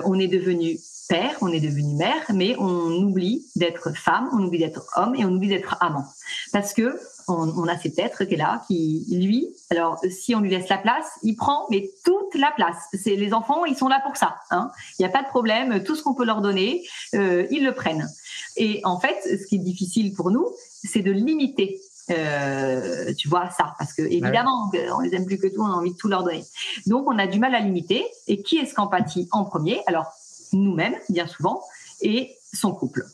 on 0.04 0.18
est 0.18 0.28
devenu 0.28 0.78
père, 1.08 1.36
on 1.40 1.48
est 1.48 1.60
devenu 1.60 1.94
mère, 1.94 2.22
mais 2.34 2.56
on 2.58 2.90
oublie 3.02 3.46
d'être 3.56 3.96
femme, 3.96 4.28
on 4.32 4.44
oublie 4.44 4.58
d'être 4.58 4.86
homme 4.96 5.14
et 5.14 5.24
on 5.24 5.30
oublie 5.30 5.48
d'être 5.48 5.76
amant. 5.80 6.04
Parce 6.52 6.72
que 6.72 6.98
on, 7.28 7.66
a 7.66 7.76
cet 7.76 7.98
être 7.98 8.24
qui 8.24 8.34
est 8.34 8.36
là, 8.36 8.62
qui 8.68 9.04
lui, 9.10 9.48
alors 9.70 9.98
si 10.10 10.34
on 10.34 10.40
lui 10.40 10.50
laisse 10.50 10.68
la 10.68 10.78
place, 10.78 11.06
il 11.22 11.34
prend 11.34 11.66
mais 11.70 11.90
toute 12.04 12.34
la 12.36 12.52
place. 12.54 12.76
C'est 12.92 13.16
les 13.16 13.32
enfants, 13.34 13.64
ils 13.64 13.76
sont 13.76 13.88
là 13.88 14.00
pour 14.04 14.16
ça. 14.16 14.36
Hein. 14.50 14.70
Il 14.98 15.02
n'y 15.02 15.06
a 15.06 15.08
pas 15.08 15.22
de 15.22 15.28
problème, 15.28 15.82
tout 15.82 15.96
ce 15.96 16.04
qu'on 16.04 16.14
peut 16.14 16.24
leur 16.24 16.40
donner, 16.40 16.84
euh, 17.14 17.46
ils 17.50 17.64
le 17.64 17.74
prennent. 17.74 18.08
Et 18.56 18.80
en 18.84 19.00
fait, 19.00 19.16
ce 19.24 19.44
qui 19.46 19.56
est 19.56 19.60
difficile 19.60 20.14
pour 20.14 20.30
nous, 20.30 20.46
c'est 20.84 21.02
de 21.02 21.10
limiter 21.10 21.80
euh, 22.08 23.12
tu 23.14 23.28
vois 23.28 23.50
ça 23.50 23.74
parce 23.80 23.92
que 23.92 24.02
évidemment 24.02 24.70
on 24.94 25.00
les 25.00 25.12
aime 25.16 25.26
plus 25.26 25.38
que 25.38 25.48
tout 25.48 25.60
on 25.60 25.66
a 25.66 25.74
envie 25.74 25.90
de 25.90 25.96
tout 25.96 26.06
leur 26.06 26.22
donner 26.22 26.44
donc 26.86 27.08
on 27.08 27.18
a 27.18 27.26
du 27.26 27.40
mal 27.40 27.52
à 27.52 27.58
limiter 27.58 28.06
et 28.28 28.42
qui 28.42 28.58
est-ce 28.58 28.74
qu'empathie 28.74 29.28
en 29.32 29.42
premier? 29.42 29.82
Alors 29.88 30.12
nous-mêmes, 30.52 30.96
bien 31.08 31.26
souvent, 31.26 31.62
et 32.00 32.36
son 32.52 32.72
couple. 32.72 33.06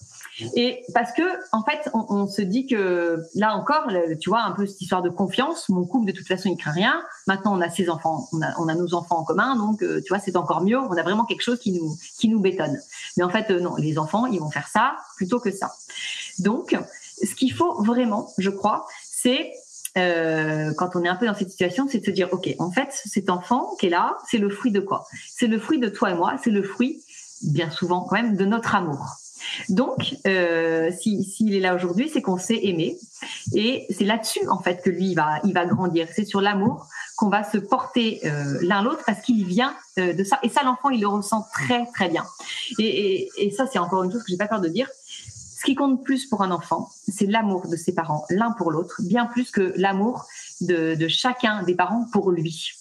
Et 0.56 0.82
parce 0.94 1.12
que, 1.12 1.22
en 1.52 1.62
fait, 1.62 1.90
on, 1.92 2.26
se 2.26 2.40
dit 2.40 2.66
que 2.66 3.22
là 3.34 3.54
encore, 3.54 3.88
tu 4.18 4.30
vois, 4.30 4.42
un 4.42 4.52
peu 4.52 4.66
cette 4.66 4.80
histoire 4.80 5.02
de 5.02 5.10
confiance. 5.10 5.68
Mon 5.68 5.84
couple, 5.84 6.06
de 6.06 6.12
toute 6.12 6.26
façon, 6.26 6.48
il 6.48 6.56
craint 6.56 6.72
rien. 6.72 7.02
Maintenant, 7.26 7.56
on 7.56 7.60
a 7.60 7.68
ses 7.68 7.90
enfants, 7.90 8.28
on 8.32 8.40
a, 8.40 8.48
on 8.58 8.68
a 8.68 8.74
nos 8.74 8.94
enfants 8.94 9.18
en 9.18 9.24
commun, 9.24 9.56
donc 9.56 9.82
euh, 9.82 10.00
tu 10.00 10.08
vois, 10.08 10.18
c'est 10.18 10.36
encore 10.36 10.62
mieux. 10.62 10.78
On 10.78 10.96
a 10.96 11.02
vraiment 11.02 11.24
quelque 11.24 11.42
chose 11.42 11.58
qui 11.58 11.72
nous 11.72 11.96
qui 12.18 12.28
nous 12.28 12.40
bétonne. 12.40 12.80
Mais 13.16 13.24
en 13.24 13.28
fait, 13.28 13.50
euh, 13.50 13.60
non, 13.60 13.76
les 13.76 13.98
enfants, 13.98 14.26
ils 14.26 14.40
vont 14.40 14.50
faire 14.50 14.68
ça 14.68 14.96
plutôt 15.16 15.38
que 15.38 15.50
ça. 15.50 15.72
Donc, 16.38 16.76
ce 17.22 17.34
qu'il 17.34 17.52
faut 17.52 17.82
vraiment, 17.82 18.32
je 18.38 18.50
crois, 18.50 18.86
c'est 19.04 19.52
euh, 19.98 20.72
quand 20.74 20.96
on 20.96 21.04
est 21.04 21.08
un 21.08 21.16
peu 21.16 21.26
dans 21.26 21.34
cette 21.34 21.50
situation, 21.50 21.86
c'est 21.88 21.98
de 21.98 22.06
se 22.06 22.10
dire, 22.10 22.28
ok, 22.32 22.48
en 22.58 22.70
fait, 22.70 22.88
cet 22.90 23.28
enfant 23.28 23.76
qui 23.78 23.86
est 23.86 23.90
là, 23.90 24.16
c'est 24.30 24.38
le 24.38 24.48
fruit 24.48 24.72
de 24.72 24.80
quoi? 24.80 25.06
C'est 25.28 25.46
le 25.46 25.58
fruit 25.58 25.78
de 25.78 25.88
toi 25.88 26.10
et 26.10 26.14
moi. 26.14 26.36
C'est 26.42 26.50
le 26.50 26.62
fruit 26.62 27.02
bien 27.42 27.70
souvent 27.70 28.02
quand 28.02 28.16
même 28.16 28.36
de 28.36 28.44
notre 28.44 28.74
amour. 28.74 29.16
Donc, 29.68 30.16
euh, 30.26 30.90
s'il 30.92 31.54
est 31.54 31.60
là 31.60 31.74
aujourd'hui, 31.74 32.08
c'est 32.12 32.22
qu'on 32.22 32.38
s'est 32.38 32.60
aimé, 32.62 32.98
et 33.54 33.86
c'est 33.90 34.04
là-dessus 34.04 34.46
en 34.48 34.60
fait 34.60 34.82
que 34.82 34.90
lui 34.90 35.10
il 35.10 35.14
va, 35.14 35.40
il 35.44 35.52
va 35.52 35.66
grandir. 35.66 36.06
C'est 36.14 36.24
sur 36.24 36.40
l'amour 36.40 36.86
qu'on 37.16 37.28
va 37.28 37.42
se 37.44 37.58
porter 37.58 38.20
euh, 38.24 38.58
l'un 38.62 38.82
l'autre 38.82 39.02
parce 39.04 39.20
qu'il 39.20 39.44
vient 39.46 39.74
euh, 39.98 40.12
de 40.12 40.24
ça. 40.24 40.38
Et 40.42 40.48
ça, 40.48 40.62
l'enfant, 40.62 40.90
il 40.90 41.00
le 41.00 41.08
ressent 41.08 41.46
très 41.52 41.86
très 41.86 42.08
bien. 42.08 42.24
Et, 42.78 42.84
et, 42.86 43.30
et 43.36 43.50
ça, 43.50 43.66
c'est 43.70 43.78
encore 43.78 44.04
une 44.04 44.12
chose 44.12 44.22
que 44.22 44.30
j'ai 44.30 44.36
pas 44.36 44.48
peur 44.48 44.60
de 44.60 44.68
dire. 44.68 44.88
Ce 45.06 45.64
qui 45.64 45.74
compte 45.76 46.02
plus 46.02 46.26
pour 46.26 46.42
un 46.42 46.50
enfant, 46.50 46.90
c'est 47.06 47.26
l'amour 47.26 47.68
de 47.68 47.76
ses 47.76 47.94
parents, 47.94 48.24
l'un 48.30 48.50
pour 48.52 48.72
l'autre, 48.72 49.00
bien 49.02 49.26
plus 49.26 49.50
que 49.52 49.72
l'amour 49.76 50.26
de, 50.60 50.96
de 50.96 51.08
chacun 51.08 51.62
des 51.62 51.76
parents 51.76 52.06
pour 52.12 52.32
lui. 52.32 52.72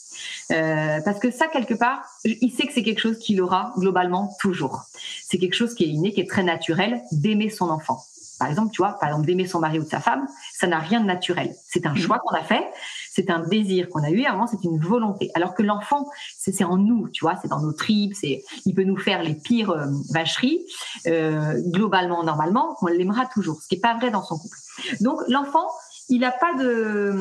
Euh, 0.52 1.00
parce 1.04 1.20
que 1.20 1.32
ça, 1.32 1.48
quelque 1.48 1.74
part, 1.74 2.04
il 2.26 2.52
sait 2.52 2.66
que 2.66 2.74
c'est 2.74 2.84
quelque 2.84 3.00
chose 3.00 3.18
qu'il 3.20 3.42
aura 3.42 3.74
globalement 3.78 4.36
toujours. 4.40 4.84
C'est 5.28 5.38
quelque 5.38 5.56
chose 5.56 5.74
qui 5.74 5.86
est 5.86 5.88
inné, 5.88 6.12
qui 6.14 6.22
est 6.22 6.30
très 6.30 6.44
naturel, 6.44 7.02
d'aimer 7.12 7.50
son 7.50 7.70
enfant. 7.70 8.04
Par 8.42 8.50
exemple, 8.50 8.72
tu 8.72 8.82
vois, 8.82 8.94
par 8.94 9.10
exemple, 9.10 9.28
d'aimer 9.28 9.46
son 9.46 9.60
mari 9.60 9.78
ou 9.78 9.84
de 9.84 9.88
sa 9.88 10.00
femme, 10.00 10.28
ça 10.52 10.66
n'a 10.66 10.80
rien 10.80 11.00
de 11.00 11.06
naturel. 11.06 11.54
C'est 11.64 11.86
un 11.86 11.94
choix 11.94 12.18
qu'on 12.18 12.36
a 12.36 12.42
fait, 12.42 12.66
c'est 13.12 13.30
un 13.30 13.38
désir 13.38 13.88
qu'on 13.88 14.02
a 14.02 14.10
eu. 14.10 14.26
Avant, 14.26 14.48
c'est 14.48 14.64
une 14.64 14.80
volonté. 14.80 15.30
Alors 15.36 15.54
que 15.54 15.62
l'enfant, 15.62 16.10
c'est 16.40 16.64
en 16.64 16.78
nous, 16.78 17.08
tu 17.10 17.24
vois, 17.24 17.36
c'est 17.40 17.50
dans 17.50 17.62
nos 17.62 17.72
tripes. 17.72 18.16
C'est, 18.16 18.44
il 18.66 18.74
peut 18.74 18.84
nous 18.84 18.98
faire 18.98 19.22
les 19.22 19.36
pires 19.36 19.70
euh, 19.70 19.86
vacheries. 20.10 20.66
Euh, 21.06 21.62
globalement, 21.68 22.24
normalement, 22.24 22.78
on 22.82 22.88
l'aimera 22.88 23.28
toujours. 23.28 23.62
Ce 23.62 23.68
qui 23.68 23.76
est 23.76 23.80
pas 23.80 23.94
vrai 23.94 24.10
dans 24.10 24.24
son 24.24 24.40
couple. 24.40 24.58
Donc, 25.02 25.20
l'enfant, 25.28 25.68
il 26.12 26.20
n'a 26.20 26.32
pas 26.32 26.54
de, 26.56 27.16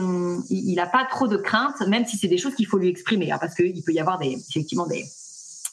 il 0.50 0.78
a 0.80 0.86
pas 0.86 1.06
trop 1.08 1.28
de 1.28 1.36
crainte, 1.36 1.80
même 1.86 2.04
si 2.04 2.18
c'est 2.18 2.26
des 2.26 2.38
choses 2.38 2.56
qu'il 2.56 2.66
faut 2.66 2.76
lui 2.76 2.88
exprimer, 2.88 3.30
hein, 3.30 3.38
parce 3.40 3.54
qu'il 3.54 3.82
peut 3.84 3.92
y 3.92 4.00
avoir 4.00 4.18
des, 4.18 4.36
effectivement 4.48 4.86
des, 4.86 5.04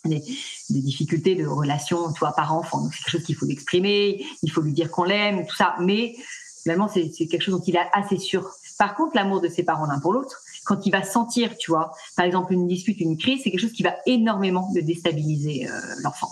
des, 0.05 0.22
difficultés 0.70 1.34
de 1.34 1.47
relation, 1.47 2.13
toi, 2.13 2.32
par-enfant. 2.36 2.82
Donc, 2.82 2.93
c'est 2.93 3.03
quelque 3.03 3.18
chose 3.18 3.24
qu'il 3.24 3.36
faut 3.36 3.47
lui 3.47 3.53
exprimer, 3.53 4.24
il 4.43 4.51
faut 4.51 4.61
lui 4.61 4.72
dire 4.72 4.91
qu'on 4.91 5.03
l'aime, 5.03 5.47
tout 5.47 5.55
ça. 5.55 5.76
Mais 5.80 6.15
finalement, 6.61 6.88
c'est 6.88 7.09
quelque 7.09 7.41
chose 7.41 7.55
dont 7.55 7.63
il 7.65 7.76
est 7.76 7.89
assez 7.91 8.18
sûr. 8.18 8.51
Par 8.78 8.95
contre, 8.95 9.15
l'amour 9.15 9.41
de 9.41 9.49
ses 9.49 9.63
parents 9.63 9.88
l'un 9.88 9.99
pour 9.99 10.13
l'autre, 10.13 10.43
quand 10.68 10.86
il 10.86 10.91
va 10.91 11.01
sentir, 11.01 11.57
tu 11.57 11.72
vois, 11.72 11.93
par 12.18 12.26
exemple 12.26 12.51
une 12.51 12.68
dispute, 12.68 12.99
une 12.99 13.18
crise, 13.18 13.39
c'est 13.41 13.51
quelque 13.51 13.61
chose 13.61 13.72
qui 13.72 13.84
va 13.84 13.95
énormément 14.05 14.70
de 14.76 14.82
déstabiliser 14.82 15.65
euh, 15.65 15.72
l'enfant. 16.03 16.30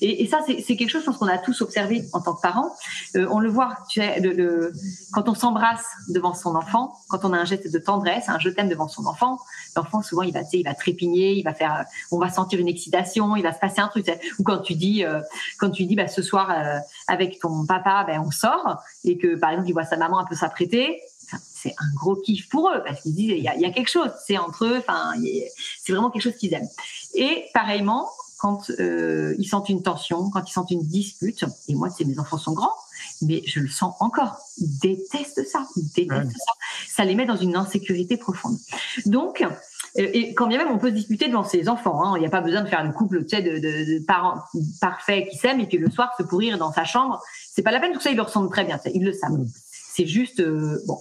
Et, 0.00 0.24
et, 0.24 0.26
ça, 0.26 0.40
c'est 0.44 0.76
quelque 0.76 0.90
chose, 0.90 1.02
je 1.02 1.06
pense 1.06 1.18
qu'on 1.18 1.28
a 1.28 1.38
tous 1.38 1.62
observé 1.62 2.04
en 2.12 2.20
tant 2.20 2.34
que 2.34 2.40
parents. 2.40 2.72
Euh, 3.14 3.28
on 3.30 3.38
le 3.38 3.48
voit, 3.48 3.78
tu 3.88 4.00
sais, 4.00 4.18
le, 4.18 4.32
le, 4.32 4.72
quand 5.12 5.28
on 5.28 5.34
s'embrasse 5.34 5.84
devant 6.08 6.34
son 6.34 6.56
enfant, 6.56 6.94
quand 7.08 7.24
on 7.24 7.32
a 7.32 7.38
un 7.38 7.44
geste 7.44 7.72
de 7.72 7.78
tendresse, 7.78 8.28
un 8.28 8.40
je 8.40 8.48
t'aime 8.48 8.68
devant 8.68 8.88
son 8.88 9.06
enfant, 9.06 9.38
l'enfant 9.76 10.02
souvent 10.02 10.22
il 10.22 10.32
va, 10.32 10.42
tu 10.42 10.50
sais, 10.50 10.58
il 10.58 10.64
va 10.64 10.74
trépigner, 10.74 11.34
il 11.34 11.44
va 11.44 11.54
faire, 11.54 11.84
on 12.10 12.18
va 12.18 12.28
sentir 12.28 12.58
une 12.58 12.68
excitation, 12.68 13.36
il 13.36 13.44
va 13.44 13.52
se 13.52 13.60
passer 13.60 13.80
un 13.80 13.88
truc. 13.88 14.04
Tu 14.04 14.12
sais, 14.12 14.20
ou 14.40 14.42
quand 14.42 14.58
tu 14.58 14.74
dis, 14.74 15.04
euh, 15.04 15.20
quand 15.58 15.70
tu 15.70 15.84
dis, 15.84 15.94
bah, 15.94 16.08
ce 16.08 16.22
soir 16.22 16.52
avec 17.06 17.38
ton 17.38 17.64
papa, 17.66 18.04
ben 18.04 18.20
on 18.20 18.32
sort, 18.32 18.78
et 19.04 19.16
que 19.16 19.36
par 19.36 19.50
exemple 19.50 19.68
il 19.68 19.72
voit 19.72 19.84
sa 19.84 19.96
maman 19.96 20.18
un 20.18 20.24
peu 20.24 20.34
s'apprêter, 20.34 21.00
c'est 21.66 21.74
un 21.78 21.94
gros 21.94 22.16
kiff 22.16 22.48
pour 22.48 22.70
eux 22.70 22.82
parce 22.84 23.02
qu'ils 23.02 23.14
disent 23.14 23.34
il 23.36 23.42
y 23.42 23.48
a, 23.48 23.70
quelque 23.70 23.90
chose, 23.90 24.10
c'est 24.26 24.38
entre 24.38 24.64
eux, 24.64 24.78
enfin 24.78 25.12
c'est 25.82 25.92
vraiment 25.92 26.10
quelque 26.10 26.22
chose 26.22 26.36
qu'ils 26.36 26.54
aiment. 26.54 26.68
Et 27.14 27.46
pareillement, 27.52 28.08
quand 28.38 28.70
euh, 28.78 29.34
ils 29.38 29.46
sentent 29.46 29.68
une 29.68 29.82
tension, 29.82 30.30
quand 30.30 30.48
ils 30.48 30.52
sentent 30.52 30.70
une 30.70 30.82
dispute, 30.82 31.44
et 31.68 31.74
moi, 31.74 31.88
c'est 31.90 32.04
mes 32.04 32.18
enfants 32.18 32.38
sont 32.38 32.52
grands, 32.52 32.74
mais 33.22 33.42
je 33.46 33.60
le 33.60 33.68
sens 33.68 33.94
encore. 34.00 34.36
Ils 34.58 34.78
détestent 34.78 35.46
ça, 35.46 35.66
ils 35.76 35.90
détestent 35.94 36.36
ça. 36.36 36.52
Ça 36.88 37.04
les 37.04 37.14
met 37.14 37.24
dans 37.24 37.36
une 37.36 37.56
insécurité 37.56 38.16
profonde. 38.16 38.58
Donc, 39.06 39.42
euh, 39.42 40.08
et 40.12 40.34
quand 40.34 40.46
bien 40.46 40.58
même 40.58 40.70
on 40.70 40.78
peut 40.78 40.90
se 40.90 40.94
disputer 40.94 41.28
devant 41.28 41.44
ses 41.44 41.68
enfants, 41.68 42.04
hein, 42.04 42.12
il 42.16 42.20
n'y 42.20 42.26
a 42.26 42.30
pas 42.30 42.42
besoin 42.42 42.62
de 42.62 42.68
faire 42.68 42.84
le 42.84 42.92
couple 42.92 43.24
tu 43.24 43.36
sais, 43.36 43.42
de, 43.42 43.58
de, 43.58 44.04
parents 44.04 44.42
parfaits 44.80 45.28
qui 45.30 45.38
s'aiment 45.38 45.60
et 45.60 45.66
puis 45.66 45.78
le 45.78 45.90
soir 45.90 46.12
se 46.18 46.22
pourrir 46.22 46.58
dans 46.58 46.72
sa 46.72 46.84
chambre. 46.84 47.22
C'est 47.50 47.62
pas 47.62 47.70
la 47.70 47.80
peine, 47.80 47.92
tout 47.92 48.00
ça 48.00 48.10
ils 48.10 48.16
le 48.16 48.22
ressentent 48.22 48.50
très 48.50 48.64
bien, 48.64 48.78
ils 48.92 49.04
le 49.04 49.14
savent. 49.14 49.38
C'est 49.96 50.06
juste, 50.06 50.40
euh, 50.40 50.82
bon, 50.86 50.98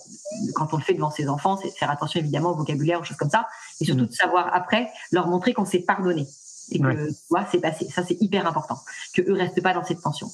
quand 0.53 0.73
on 0.73 0.77
le 0.77 0.81
fait 0.81 0.93
devant 0.93 1.11
ses 1.11 1.27
enfants, 1.27 1.59
c'est 1.61 1.69
faire 1.71 1.89
attention 1.89 2.21
évidemment 2.21 2.51
au 2.51 2.55
vocabulaire, 2.55 3.01
aux 3.01 3.03
choses 3.03 3.17
comme 3.17 3.29
ça, 3.29 3.45
et 3.81 3.85
surtout 3.85 4.03
mm. 4.03 4.07
de 4.07 4.13
savoir 4.13 4.55
après 4.55 4.89
leur 5.11 5.27
montrer 5.27 5.53
qu'on 5.53 5.65
s'est 5.65 5.79
pardonné 5.79 6.25
et 6.71 6.79
que 6.79 7.09
ouais. 7.29 7.41
c'est 7.51 7.59
passé. 7.59 7.89
Ça 7.93 8.05
c'est 8.07 8.15
hyper 8.21 8.47
important, 8.47 8.79
que 9.13 9.21
eux 9.21 9.33
restent 9.33 9.61
pas 9.61 9.73
dans 9.73 9.83
cette 9.83 10.01
tension. 10.01 10.31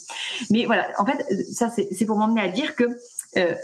Mais 0.52 0.66
voilà, 0.66 0.88
en 1.00 1.06
fait, 1.08 1.26
ça 1.52 1.72
c'est 1.72 2.06
pour 2.06 2.18
m'emmener 2.18 2.42
à 2.42 2.50
dire 2.50 2.76
que 2.76 2.84
euh, 3.38 3.56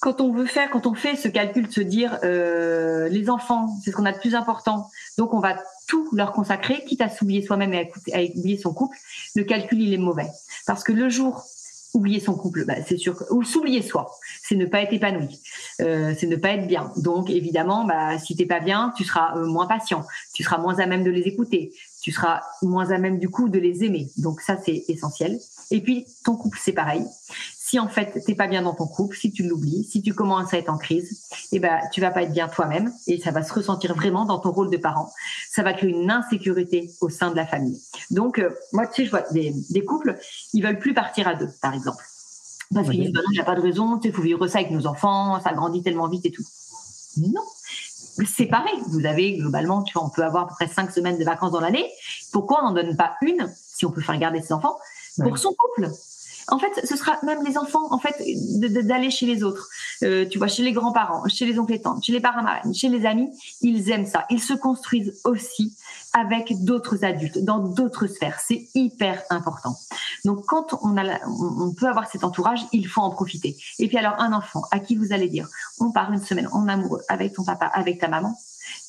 quand 0.00 0.20
on 0.20 0.30
veut 0.30 0.44
faire, 0.44 0.68
quand 0.68 0.86
on 0.86 0.94
fait 0.94 1.16
ce 1.16 1.28
calcul 1.28 1.66
de 1.68 1.72
se 1.72 1.80
dire 1.80 2.18
euh, 2.22 3.08
les 3.08 3.30
enfants, 3.30 3.68
c'est 3.82 3.92
ce 3.92 3.96
qu'on 3.96 4.04
a 4.04 4.12
de 4.12 4.18
plus 4.18 4.34
important, 4.34 4.90
donc 5.16 5.32
on 5.32 5.40
va 5.40 5.56
tout 5.86 6.06
leur 6.12 6.32
consacrer, 6.32 6.84
quitte 6.84 7.00
à 7.00 7.08
s'oublier 7.08 7.40
soi-même 7.40 7.72
et 7.72 7.90
à, 8.12 8.18
à 8.18 8.22
oublier 8.22 8.58
son 8.58 8.74
couple, 8.74 8.98
le 9.34 9.44
calcul 9.44 9.80
il 9.80 9.94
est 9.94 9.98
mauvais. 9.98 10.28
Parce 10.66 10.84
que 10.84 10.92
le 10.92 11.08
jour 11.08 11.46
oublier 11.94 12.20
son 12.20 12.34
couple, 12.34 12.64
bah, 12.66 12.74
c'est 12.86 12.96
sûr, 12.96 13.22
ou 13.30 13.42
s'oublier 13.44 13.80
soi, 13.80 14.10
c'est 14.42 14.56
ne 14.56 14.66
pas 14.66 14.82
être 14.82 14.92
épanoui, 14.92 15.40
euh, 15.80 16.12
c'est 16.18 16.26
ne 16.26 16.36
pas 16.36 16.50
être 16.50 16.66
bien. 16.66 16.92
Donc 16.96 17.30
évidemment, 17.30 17.84
bah, 17.84 18.18
si 18.18 18.36
t'es 18.36 18.46
pas 18.46 18.60
bien, 18.60 18.92
tu 18.96 19.04
seras 19.04 19.36
euh, 19.36 19.46
moins 19.46 19.66
patient, 19.66 20.04
tu 20.34 20.42
seras 20.42 20.58
moins 20.58 20.78
à 20.80 20.86
même 20.86 21.04
de 21.04 21.10
les 21.10 21.22
écouter, 21.22 21.72
tu 22.02 22.12
seras 22.12 22.42
moins 22.62 22.90
à 22.90 22.98
même 22.98 23.18
du 23.18 23.30
coup 23.30 23.48
de 23.48 23.58
les 23.58 23.84
aimer. 23.84 24.10
Donc 24.18 24.40
ça 24.40 24.58
c'est 24.62 24.84
essentiel. 24.88 25.38
Et 25.70 25.80
puis 25.80 26.04
ton 26.24 26.36
couple 26.36 26.58
c'est 26.60 26.72
pareil 26.72 27.04
si 27.66 27.78
en 27.78 27.88
fait 27.88 28.22
t'es 28.26 28.34
pas 28.34 28.46
bien 28.46 28.60
dans 28.60 28.74
ton 28.74 28.86
couple, 28.86 29.16
si 29.16 29.32
tu 29.32 29.42
l'oublies, 29.42 29.84
si 29.84 30.02
tu 30.02 30.12
commences 30.12 30.52
à 30.52 30.58
être 30.58 30.68
en 30.68 30.76
crise, 30.76 31.22
eh 31.50 31.58
ben 31.58 31.80
tu 31.90 32.02
vas 32.02 32.10
pas 32.10 32.24
être 32.24 32.32
bien 32.32 32.46
toi-même 32.46 32.92
et 33.06 33.18
ça 33.18 33.30
va 33.30 33.42
se 33.42 33.54
ressentir 33.54 33.94
vraiment 33.94 34.26
dans 34.26 34.38
ton 34.38 34.50
rôle 34.50 34.70
de 34.70 34.76
parent. 34.76 35.10
Ça 35.50 35.62
va 35.62 35.72
créer 35.72 35.88
une 35.88 36.10
insécurité 36.10 36.90
au 37.00 37.08
sein 37.08 37.30
de 37.30 37.36
la 37.36 37.46
famille. 37.46 37.80
Donc 38.10 38.38
euh, 38.38 38.50
moi 38.74 38.86
tu 38.86 38.96
sais 38.96 39.04
je 39.06 39.10
vois 39.10 39.22
des, 39.32 39.54
des, 39.70 39.82
couples, 39.82 40.18
ils 40.52 40.62
veulent 40.62 40.78
plus 40.78 40.92
partir 40.92 41.26
à 41.26 41.36
deux 41.36 41.48
par 41.62 41.72
exemple. 41.72 42.04
Parce 42.74 42.90
qu'ils 42.90 43.00
disent 43.00 43.12
bah 43.12 43.20
non, 43.20 43.30
il 43.30 43.36
n'y 43.36 43.40
a 43.40 43.44
pas 43.44 43.54
de 43.54 43.62
raison, 43.62 43.98
tu 43.98 44.08
sais, 44.08 44.14
faut 44.14 44.20
vivre 44.20 44.46
ça 44.46 44.58
avec 44.58 44.70
nos 44.70 44.86
enfants, 44.86 45.40
ça 45.40 45.54
grandit 45.54 45.82
tellement 45.82 46.08
vite 46.08 46.26
et 46.26 46.32
tout. 46.32 46.44
Non, 47.16 47.44
c'est 48.26 48.46
pareil. 48.46 48.78
Vous 48.88 49.06
avez 49.06 49.38
globalement, 49.38 49.82
tu 49.84 49.94
vois, 49.94 50.04
on 50.04 50.10
peut 50.10 50.24
avoir 50.24 50.44
à 50.44 50.48
peu 50.48 50.54
près 50.54 50.68
cinq 50.68 50.90
semaines 50.90 51.18
de 51.18 51.24
vacances 51.24 51.52
dans 51.52 51.60
l'année. 51.60 51.90
Pourquoi 52.30 52.58
on 52.60 52.66
n'en 52.66 52.72
donne 52.74 52.94
pas 52.94 53.16
une, 53.22 53.50
si 53.56 53.86
on 53.86 53.90
peut 53.90 54.02
faire 54.02 54.18
garder 54.18 54.42
ses 54.42 54.52
enfants, 54.52 54.76
pour 55.16 55.38
son 55.38 55.54
couple? 55.54 55.90
En 56.48 56.58
fait, 56.58 56.86
ce 56.86 56.96
sera 56.96 57.18
même 57.22 57.44
les 57.44 57.56
enfants, 57.56 57.92
en 57.92 57.98
fait, 57.98 58.16
d'aller 58.84 59.10
chez 59.10 59.26
les 59.26 59.42
autres. 59.42 59.68
Euh, 60.02 60.26
tu 60.26 60.38
vois, 60.38 60.48
chez 60.48 60.62
les 60.62 60.72
grands-parents, 60.72 61.26
chez 61.28 61.46
les 61.46 61.58
oncles 61.58 61.74
et 61.74 61.80
tantes, 61.80 62.04
chez 62.04 62.12
les 62.12 62.20
parents 62.20 62.44
chez 62.72 62.88
les 62.88 63.06
amis, 63.06 63.30
ils 63.60 63.90
aiment 63.90 64.06
ça. 64.06 64.26
Ils 64.30 64.42
se 64.42 64.54
construisent 64.54 65.20
aussi 65.24 65.76
avec 66.12 66.64
d'autres 66.64 67.04
adultes, 67.04 67.38
dans 67.38 67.58
d'autres 67.58 68.06
sphères. 68.06 68.38
C'est 68.44 68.68
hyper 68.74 69.22
important. 69.30 69.76
Donc, 70.24 70.44
quand 70.46 70.78
on, 70.82 70.96
a 70.96 71.18
on 71.26 71.72
peut 71.74 71.88
avoir 71.88 72.10
cet 72.10 72.24
entourage, 72.24 72.60
il 72.72 72.86
faut 72.86 73.00
en 73.00 73.10
profiter. 73.10 73.56
Et 73.78 73.88
puis 73.88 73.98
alors, 73.98 74.14
un 74.18 74.32
enfant 74.32 74.62
à 74.70 74.78
qui 74.78 74.96
vous 74.96 75.12
allez 75.12 75.28
dire, 75.28 75.48
on 75.80 75.90
part 75.92 76.12
une 76.12 76.22
semaine 76.22 76.48
en 76.52 76.68
amoureux 76.68 77.02
avec 77.08 77.34
ton 77.34 77.44
papa, 77.44 77.66
avec 77.66 78.00
ta 78.00 78.08
maman. 78.08 78.38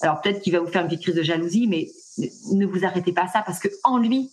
Alors 0.01 0.22
peut-être 0.22 0.41
qu'il 0.41 0.53
va 0.53 0.60
vous 0.60 0.68
faire 0.68 0.82
une 0.82 0.88
petite 0.88 1.03
crise 1.03 1.16
de 1.16 1.24
jalousie, 1.24 1.68
mais 1.68 1.89
ne 2.51 2.66
vous 2.66 2.86
arrêtez 2.86 3.12
pas 3.12 3.24
à 3.24 3.28
ça 3.28 3.41
parce 3.41 3.60
que 3.60 3.68
en 3.84 3.97
lui, 3.97 4.32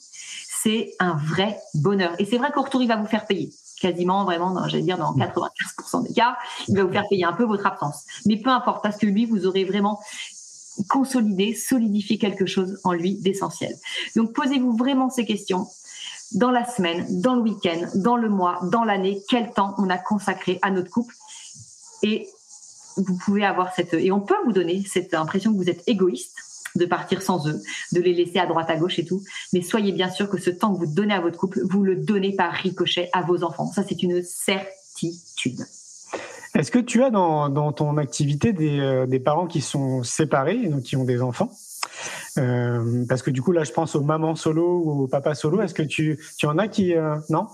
c'est 0.62 0.94
un 1.00 1.16
vrai 1.16 1.58
bonheur. 1.74 2.14
Et 2.18 2.24
c'est 2.24 2.38
vrai 2.38 2.52
qu'au 2.52 2.62
retour, 2.62 2.82
il 2.82 2.88
va 2.88 2.96
vous 2.96 3.06
faire 3.06 3.26
payer. 3.26 3.52
Quasiment, 3.80 4.24
vraiment, 4.24 4.68
j'allais 4.68 4.84
dire, 4.84 4.98
dans 4.98 5.14
95% 5.14 6.06
des 6.06 6.14
cas, 6.14 6.36
il 6.68 6.76
va 6.76 6.84
vous 6.84 6.92
faire 6.92 7.04
payer 7.08 7.24
un 7.24 7.32
peu 7.32 7.44
votre 7.44 7.66
absence. 7.66 8.04
Mais 8.26 8.36
peu 8.36 8.50
importe, 8.50 8.82
parce 8.82 8.96
que 8.96 9.06
lui, 9.06 9.26
vous 9.26 9.46
aurez 9.46 9.64
vraiment 9.64 9.98
consolidé, 10.88 11.54
solidifié 11.54 12.16
quelque 12.16 12.46
chose 12.46 12.78
en 12.84 12.92
lui 12.92 13.14
d'essentiel. 13.14 13.76
Donc, 14.14 14.32
posez-vous 14.34 14.76
vraiment 14.76 15.10
ces 15.10 15.24
questions 15.24 15.66
dans 16.32 16.50
la 16.50 16.64
semaine, 16.64 17.06
dans 17.20 17.34
le 17.34 17.42
week-end, 17.42 17.88
dans 17.96 18.16
le 18.16 18.28
mois, 18.28 18.60
dans 18.70 18.84
l'année, 18.84 19.20
quel 19.28 19.52
temps 19.52 19.74
on 19.78 19.90
a 19.90 19.98
consacré 19.98 20.58
à 20.62 20.70
notre 20.70 20.90
couple? 20.90 21.14
Et 22.02 22.28
vous 22.96 23.16
pouvez 23.16 23.44
avoir 23.44 23.74
cette, 23.74 23.94
et 23.94 24.12
on 24.12 24.20
peut 24.20 24.36
vous 24.44 24.52
donner 24.52 24.84
cette 24.86 25.12
impression 25.14 25.52
que 25.52 25.58
vous 25.58 25.68
êtes 25.68 25.82
égoïste 25.86 26.36
de 26.76 26.86
partir 26.86 27.22
sans 27.22 27.48
eux, 27.48 27.60
de 27.92 28.00
les 28.00 28.14
laisser 28.14 28.38
à 28.38 28.46
droite 28.46 28.70
à 28.70 28.76
gauche 28.76 28.98
et 28.98 29.04
tout. 29.04 29.22
Mais 29.52 29.62
soyez 29.62 29.92
bien 29.92 30.10
sûr 30.10 30.28
que 30.28 30.38
ce 30.38 30.50
temps 30.50 30.74
que 30.74 30.78
vous 30.78 30.92
donnez 30.92 31.14
à 31.14 31.20
votre 31.20 31.38
couple, 31.38 31.60
vous 31.64 31.82
le 31.82 31.96
donnez 31.96 32.34
par 32.34 32.52
ricochet 32.52 33.08
à 33.12 33.22
vos 33.22 33.44
enfants. 33.44 33.66
Ça, 33.66 33.82
c'est 33.86 34.02
une 34.02 34.22
certitude. 34.22 35.64
Est-ce 36.54 36.70
que 36.70 36.78
tu 36.78 37.02
as 37.02 37.10
dans, 37.10 37.72
ton 37.72 37.96
activité 37.96 38.54
euh, 38.60 39.06
des, 39.06 39.20
parents 39.20 39.46
qui 39.46 39.62
sont 39.62 40.02
séparés, 40.02 40.68
donc 40.68 40.82
qui 40.82 40.96
ont 40.96 41.04
des 41.04 41.22
enfants? 41.22 41.50
Euh, 42.38 43.04
Parce 43.08 43.22
que 43.22 43.30
du 43.30 43.40
coup, 43.40 43.52
là, 43.52 43.64
je 43.64 43.72
pense 43.72 43.94
aux 43.94 44.02
mamans 44.02 44.34
solo 44.34 44.82
ou 44.84 45.04
aux 45.04 45.08
papas 45.08 45.34
solo. 45.34 45.62
Est-ce 45.62 45.74
que 45.74 45.82
tu, 45.82 46.18
tu 46.36 46.46
en 46.46 46.58
as 46.58 46.68
qui... 46.68 46.94
Euh, 46.94 47.16
non? 47.30 47.48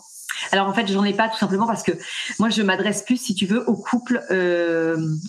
Alors 0.51 0.69
en 0.69 0.75
fait, 0.75 0.87
j'en 0.89 1.05
ai 1.05 1.15
pas 1.15 1.29
tout 1.29 1.39
simplement 1.39 1.67
parce 1.67 1.83
que 1.83 1.93
moi 2.39 2.49
je 2.49 2.63
m'adresse 2.63 3.03
plus, 3.03 3.17
si 3.17 3.35
tu 3.35 3.47
veux, 3.47 3.69
aux 3.69 3.77
couples, 3.77 4.23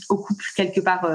aux 0.10 0.18
couples 0.18 0.46
quelque 0.56 0.82
part 0.82 1.10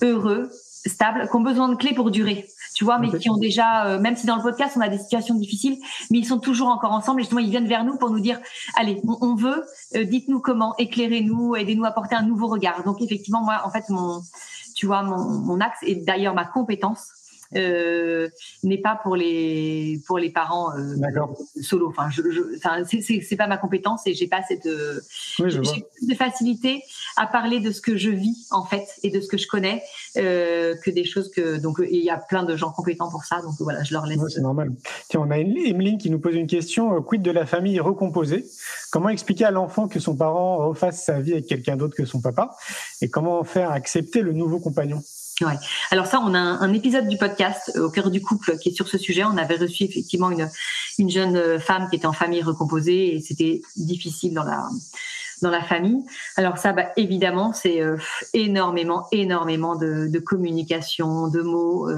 heureux 0.00 0.50
stables, 0.86 1.28
qui 1.28 1.36
ont 1.36 1.40
besoin 1.40 1.68
de 1.68 1.76
clés 1.76 1.94
pour 1.94 2.10
durer, 2.10 2.46
tu 2.74 2.84
vois, 2.84 2.98
mais 2.98 3.10
qui 3.18 3.30
ont 3.30 3.36
déjà, 3.36 3.86
euh, 3.86 3.98
même 4.00 4.16
si 4.16 4.26
dans 4.26 4.36
le 4.36 4.42
podcast 4.42 4.76
on 4.76 4.80
a 4.80 4.88
des 4.88 4.98
situations 4.98 5.34
difficiles, 5.34 5.78
mais 6.10 6.18
ils 6.18 6.26
sont 6.26 6.38
toujours 6.38 6.68
encore 6.68 6.92
ensemble. 6.92 7.20
Et 7.20 7.22
justement, 7.24 7.40
ils 7.40 7.50
viennent 7.50 7.68
vers 7.68 7.84
nous 7.84 7.96
pour 7.96 8.10
nous 8.10 8.20
dire, 8.20 8.38
allez, 8.76 9.00
on, 9.06 9.34
veut, 9.34 9.64
euh, 9.94 10.04
dites-nous 10.04 10.40
comment, 10.40 10.74
éclairez-nous, 10.78 11.56
aidez-nous 11.56 11.84
à 11.84 11.92
porter 11.92 12.14
un 12.16 12.22
nouveau 12.22 12.48
regard. 12.48 12.84
Donc 12.84 13.00
effectivement, 13.00 13.42
moi, 13.42 13.62
en 13.64 13.70
fait, 13.70 13.88
mon, 13.88 14.20
tu 14.74 14.86
vois, 14.86 15.02
mon, 15.02 15.24
mon 15.24 15.60
axe 15.60 15.78
et 15.82 15.94
d'ailleurs 15.96 16.34
ma 16.34 16.44
compétence, 16.44 17.08
euh, 17.54 18.28
n'est 18.62 18.78
pas 18.78 18.98
pour 19.02 19.16
les 19.16 20.00
pour 20.06 20.18
les 20.18 20.30
parents 20.30 20.72
euh, 20.76 20.96
solo. 21.60 21.88
Enfin, 21.88 22.08
je, 22.10 22.22
je 22.30 23.20
c'est 23.20 23.36
pas 23.36 23.46
ma 23.46 23.56
compétence 23.56 24.06
et 24.06 24.14
j'ai 24.14 24.26
pas 24.26 24.42
cette 24.46 24.66
euh, 24.66 25.00
j'ai 25.38 25.60
plus 25.60 26.06
de 26.06 26.14
facilité 26.14 26.82
à 27.16 27.26
parler 27.26 27.60
de 27.60 27.70
ce 27.70 27.80
que 27.80 27.96
je 27.96 28.10
vis 28.10 28.48
en 28.50 28.64
fait 28.64 28.86
et 29.02 29.10
de 29.10 29.20
ce 29.20 29.28
que 29.28 29.38
je 29.38 29.46
connais 29.46 29.82
que 30.14 30.90
des 30.90 31.04
choses 31.04 31.30
que 31.30 31.58
donc 31.58 31.78
il 31.80 32.02
y 32.02 32.10
a 32.10 32.16
plein 32.16 32.44
de 32.44 32.56
gens 32.56 32.70
compétents 32.70 33.10
pour 33.10 33.24
ça. 33.24 33.40
Donc 33.42 33.54
voilà, 33.60 33.82
je 33.82 33.92
leur 33.92 34.06
laisse. 34.06 34.20
c'est 34.28 34.40
normal. 34.40 34.72
Tiens, 35.08 35.20
on 35.20 35.30
a 35.30 35.38
Emeline 35.38 35.98
qui 35.98 36.10
nous 36.10 36.18
pose 36.18 36.34
une 36.34 36.46
question. 36.46 37.00
Quid 37.02 37.22
de 37.22 37.30
la 37.30 37.46
famille 37.46 37.80
recomposée? 37.80 38.46
Comment 38.90 39.08
expliquer 39.08 39.44
à 39.44 39.50
l'enfant 39.50 39.88
que 39.88 40.00
son 40.00 40.16
parent 40.16 40.68
refasse 40.68 41.04
sa 41.04 41.20
vie 41.20 41.32
avec 41.32 41.46
quelqu'un 41.46 41.76
d'autre 41.76 41.96
que 41.96 42.04
son 42.04 42.20
papa? 42.20 42.56
Et 43.00 43.08
comment 43.08 43.42
faire 43.44 43.70
accepter 43.70 44.20
le 44.20 44.32
nouveau 44.32 44.58
compagnon? 44.60 45.02
Alors 45.90 46.06
ça, 46.06 46.20
on 46.20 46.34
a 46.34 46.38
un, 46.38 46.72
épisode 46.72 47.08
du 47.08 47.16
podcast 47.16 47.72
euh, 47.76 47.86
au 47.86 47.90
cœur 47.90 48.10
du 48.10 48.20
couple 48.20 48.56
qui 48.58 48.68
est 48.68 48.72
sur 48.72 48.88
ce 48.88 48.98
sujet. 48.98 49.24
On 49.24 49.36
avait 49.36 49.56
reçu 49.56 49.84
effectivement 49.84 50.30
une, 50.30 50.48
une 50.98 51.10
jeune 51.10 51.58
femme 51.58 51.88
qui 51.90 51.96
était 51.96 52.06
en 52.06 52.12
famille 52.12 52.42
recomposée 52.42 53.16
et 53.16 53.20
c'était 53.20 53.60
difficile 53.76 54.34
dans 54.34 54.44
la 54.44 54.68
dans 55.42 55.50
la 55.50 55.62
famille. 55.62 56.04
Alors 56.36 56.56
ça, 56.56 56.72
bah, 56.72 56.86
évidemment, 56.96 57.52
c'est 57.52 57.80
énormément, 58.32 59.08
énormément 59.12 59.76
de, 59.76 60.06
de, 60.06 60.18
communication, 60.18 61.28
de 61.28 61.42
mots. 61.42 61.90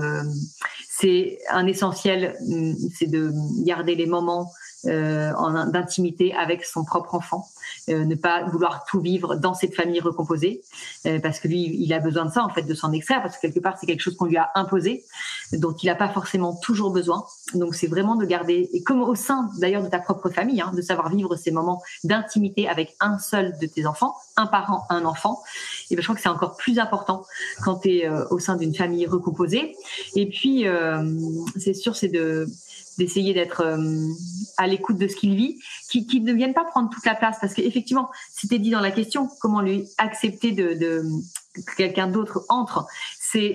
c'est 0.88 1.38
un 1.50 1.66
essentiel, 1.66 2.34
hum, 2.50 2.74
c'est 2.98 3.06
de 3.06 3.30
garder 3.62 3.94
les 3.94 4.06
moments 4.06 4.50
euh, 4.86 5.32
d'intimité 5.66 6.34
avec 6.34 6.64
son 6.64 6.84
propre 6.84 7.14
enfant, 7.14 7.48
euh, 7.88 8.04
ne 8.04 8.14
pas 8.14 8.44
vouloir 8.44 8.84
tout 8.84 9.00
vivre 9.00 9.34
dans 9.34 9.54
cette 9.54 9.74
famille 9.74 10.00
recomposée, 10.00 10.62
euh, 11.06 11.18
parce 11.18 11.40
que 11.40 11.48
lui, 11.48 11.76
il 11.78 11.92
a 11.92 11.98
besoin 11.98 12.26
de 12.26 12.30
ça 12.32 12.44
en 12.44 12.50
fait, 12.50 12.62
de 12.62 12.74
s'en 12.74 12.92
extraire, 12.92 13.22
parce 13.22 13.36
que 13.36 13.42
quelque 13.42 13.60
part 13.60 13.76
c'est 13.78 13.86
quelque 13.86 14.00
chose 14.00 14.16
qu'on 14.16 14.26
lui 14.26 14.36
a 14.36 14.50
imposé, 14.54 15.04
dont 15.52 15.72
il 15.72 15.86
n'a 15.86 15.94
pas 15.94 16.08
forcément 16.08 16.54
toujours 16.54 16.90
besoin. 16.90 17.24
Donc 17.54 17.74
c'est 17.74 17.86
vraiment 17.86 18.16
de 18.16 18.24
garder, 18.24 18.68
et 18.72 18.82
comme 18.82 19.02
au 19.02 19.14
sein 19.14 19.50
d'ailleurs 19.58 19.82
de 19.82 19.88
ta 19.88 19.98
propre 19.98 20.30
famille, 20.30 20.60
hein, 20.60 20.72
de 20.74 20.82
savoir 20.82 21.08
vivre 21.08 21.36
ces 21.36 21.50
moments 21.50 21.82
d'intimité 22.04 22.68
avec 22.68 22.96
un 23.00 23.18
seul 23.18 23.56
de 23.58 23.66
tes 23.66 23.86
enfants, 23.86 24.14
un 24.36 24.46
parent, 24.46 24.84
un 24.90 25.04
enfant. 25.04 25.42
Et 25.90 25.96
ben, 25.96 26.02
je 26.02 26.06
crois 26.06 26.16
que 26.16 26.22
c'est 26.22 26.28
encore 26.28 26.56
plus 26.56 26.78
important 26.78 27.24
quand 27.62 27.76
tu 27.76 27.96
es 27.96 28.08
au 28.30 28.38
sein 28.38 28.56
d'une 28.56 28.74
famille 28.74 29.06
recomposée. 29.06 29.74
Et 30.14 30.28
puis, 30.28 30.66
c'est 31.56 31.74
sûr, 31.74 31.96
c'est 31.96 32.08
de 32.08 32.46
d'essayer 32.98 33.34
d'être 33.34 33.62
euh, 33.62 34.08
à 34.56 34.66
l'écoute 34.66 34.98
de 34.98 35.08
ce 35.08 35.16
qu'il 35.16 35.34
vit, 35.34 35.58
qui, 35.90 36.20
ne 36.20 36.32
viennent 36.32 36.54
pas 36.54 36.64
prendre 36.64 36.90
toute 36.90 37.04
la 37.04 37.14
place, 37.14 37.36
parce 37.40 37.54
qu'effectivement, 37.54 38.10
c'était 38.32 38.58
dit 38.58 38.70
dans 38.70 38.80
la 38.80 38.90
question, 38.90 39.28
comment 39.40 39.60
lui 39.60 39.84
accepter 39.98 40.52
de 40.52 41.02
que 41.64 41.76
quelqu'un 41.76 42.06
d'autre 42.08 42.44
entre 42.48 42.86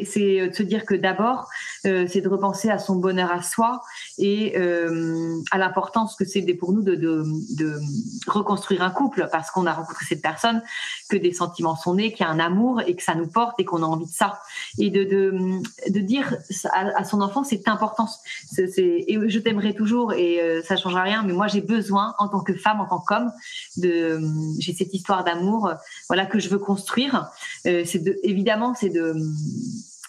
c'est 0.06 0.40
euh, 0.42 0.50
de 0.50 0.54
se 0.54 0.64
dire 0.64 0.86
que 0.86 0.94
d'abord, 0.94 1.48
euh, 1.86 2.06
c'est 2.08 2.22
de 2.22 2.30
repenser 2.30 2.70
à 2.70 2.78
son 2.78 2.96
bonheur 2.96 3.32
à 3.32 3.42
soi 3.42 3.82
et 4.18 4.58
euh, 4.58 5.40
à 5.52 5.58
l'importance 5.58 6.16
que 6.16 6.26
c'est 6.26 6.42
pour 6.54 6.74
nous 6.74 6.82
de, 6.82 6.96
de, 6.96 7.24
de, 7.56 7.80
reconstruire 8.28 8.82
un 8.82 8.90
couple 8.90 9.28
parce 9.32 9.52
qu'on 9.52 9.66
a 9.66 9.74
rencontré 9.74 10.06
cette 10.06 10.22
personne, 10.22 10.62
que 11.10 11.18
des 11.18 11.32
sentiments 11.32 11.76
sont 11.76 11.96
nés, 11.96 12.12
qu'il 12.12 12.26
y 12.26 12.30
a 12.30 12.32
un 12.32 12.40
amour 12.40 12.82
et 12.82 12.96
que 12.96 13.04
ça 13.04 13.16
nous 13.16 13.28
porte 13.28 13.60
et 13.60 13.66
qu'on 13.66 13.84
a 13.84 13.86
envie 13.86 14.06
de 14.06 14.12
ça. 14.12 14.40
Et 14.78 14.90
de, 14.90 15.04
de, 15.04 15.34
de 15.90 16.00
dire 16.00 16.36
à, 16.74 17.04
son 17.04 17.22
enfant, 17.22 17.44
c'est 17.44 17.68
important. 17.68 18.08
et 18.58 19.20
je 19.28 19.40
t'aimerai 19.40 19.74
toujours 19.74 20.14
et 20.14 20.40
ça 20.64 20.76
changera 20.76 21.04
rien, 21.04 21.24
mais 21.24 21.34
moi 21.34 21.48
j'ai 21.48 21.62
besoin 21.62 22.16
en 22.20 22.28
tant 22.28 22.42
que 22.42 22.54
femme, 22.54 22.82
en 22.82 22.86
tant 22.86 23.00
qu'homme, 23.00 23.32
j'ai 23.78 24.74
cette 24.74 24.94
histoire 24.94 25.24
d'amour, 25.24 25.72
voilà 26.08 26.26
que 26.26 26.40
je 26.40 26.50
veux 26.50 26.60
construire. 26.60 27.32
C'est 27.92 28.00
de, 28.00 28.20
évidemment, 28.24 28.74
c'est 28.74 28.90
de 28.90 29.16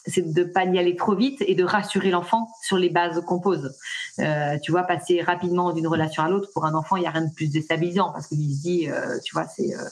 c'est 0.07 0.33
de 0.33 0.45
pas 0.45 0.65
y 0.65 0.79
aller 0.79 0.97
trop 0.97 1.15
vite 1.15 1.43
et 1.47 1.55
de 1.55 1.65
rassurer 1.65 2.11
l'enfant 2.11 2.49
sur 2.63 2.77
les 2.77 2.91
bases 2.91 3.23
qu'on 3.27 3.41
pose. 3.41 3.75
Euh, 4.19 4.59
tu 4.63 4.73
vois, 4.73 4.83
passer 4.83 5.21
rapidement 5.23 5.73
d'une 5.73 5.87
relation 5.87 6.23
à 6.23 6.29
l'autre 6.29 6.51
pour 6.53 6.65
un 6.65 6.75
enfant, 6.75 6.97
il 6.97 7.05
y 7.05 7.07
a 7.07 7.11
rien 7.11 7.25
de 7.25 7.33
plus 7.33 7.49
déstabilisant 7.49 8.13
parce 8.13 8.27
qu'il 8.27 8.39
se 8.39 8.63
dit, 8.63 8.89
euh, 8.89 9.19
tu 9.25 9.35
vois, 9.35 9.47
c'est 9.47 9.75
euh, 9.75 9.85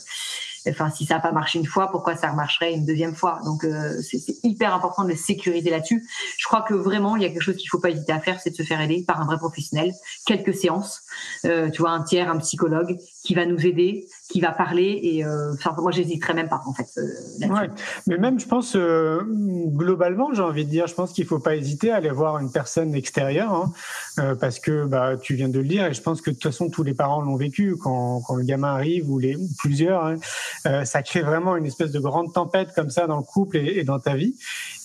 Enfin, 0.68 0.90
si 0.90 1.06
ça 1.06 1.14
n'a 1.14 1.20
pas 1.20 1.32
marché 1.32 1.58
une 1.58 1.64
fois, 1.64 1.90
pourquoi 1.90 2.16
ça 2.16 2.34
marcherait 2.34 2.74
une 2.74 2.84
deuxième 2.84 3.14
fois? 3.14 3.40
Donc, 3.46 3.66
c'est 4.02 4.20
hyper 4.42 4.74
important 4.74 5.04
de 5.04 5.14
sécuriser 5.14 5.70
là-dessus. 5.70 6.06
Je 6.36 6.44
crois 6.44 6.60
que 6.60 6.74
vraiment, 6.74 7.16
il 7.16 7.22
y 7.22 7.24
a 7.24 7.30
quelque 7.30 7.40
chose 7.40 7.56
qu'il 7.56 7.70
faut 7.70 7.78
pas 7.78 7.88
hésiter 7.88 8.12
à 8.12 8.20
faire, 8.20 8.38
c'est 8.38 8.50
de 8.50 8.54
se 8.56 8.62
faire 8.62 8.78
aider 8.78 9.02
par 9.08 9.22
un 9.22 9.24
vrai 9.24 9.38
professionnel. 9.38 9.94
Quelques 10.26 10.54
séances, 10.54 11.00
tu 11.44 11.78
vois, 11.78 11.92
un 11.92 12.02
tiers, 12.02 12.30
un 12.30 12.36
psychologue 12.36 12.98
qui 13.24 13.34
va 13.34 13.46
nous 13.46 13.64
aider, 13.64 14.06
qui 14.30 14.40
va 14.40 14.52
parler. 14.52 15.00
Et 15.02 15.24
euh, 15.24 15.52
enfin, 15.54 15.74
moi, 15.78 15.90
j'hésiterais 15.90 16.34
même 16.34 16.48
pas 16.48 16.62
en 16.66 16.72
fait. 16.72 16.88
Ouais. 17.40 17.70
Mais 18.06 18.18
même, 18.18 18.38
je 18.38 18.46
pense 18.46 18.76
globalement, 18.76 20.32
j'ai 20.32 20.42
envie 20.42 20.64
de 20.64 20.70
dire, 20.70 20.86
je 20.86 20.94
pense 20.94 21.12
qu'il 21.12 21.26
faut 21.26 21.38
pas 21.38 21.56
hésiter 21.56 21.90
à 21.90 21.96
aller 21.96 22.10
voir 22.10 22.38
une 22.38 22.50
personne 22.50 22.94
extérieure, 22.94 23.52
hein, 24.16 24.36
parce 24.40 24.58
que 24.58 24.84
bah, 24.86 25.16
tu 25.16 25.34
viens 25.34 25.48
de 25.48 25.58
le 25.58 25.64
dire, 25.66 25.86
et 25.86 25.94
je 25.94 26.02
pense 26.02 26.20
que 26.20 26.30
de 26.30 26.36
toute 26.36 26.44
façon, 26.44 26.68
tous 26.68 26.82
les 26.82 26.94
parents 26.94 27.20
l'ont 27.22 27.36
vécu 27.36 27.76
quand, 27.76 28.20
quand 28.20 28.34
le 28.34 28.44
gamin 28.44 28.74
arrive 28.74 29.10
ou 29.10 29.18
les 29.18 29.36
ou 29.36 29.48
plusieurs. 29.58 30.04
Hein, 30.04 30.16
euh, 30.66 30.84
ça 30.84 31.02
crée 31.02 31.22
vraiment 31.22 31.56
une 31.56 31.66
espèce 31.66 31.90
de 31.90 32.00
grande 32.00 32.32
tempête 32.32 32.72
comme 32.74 32.90
ça 32.90 33.06
dans 33.06 33.16
le 33.16 33.22
couple 33.22 33.56
et, 33.56 33.78
et 33.78 33.84
dans 33.84 33.98
ta 33.98 34.14
vie. 34.14 34.36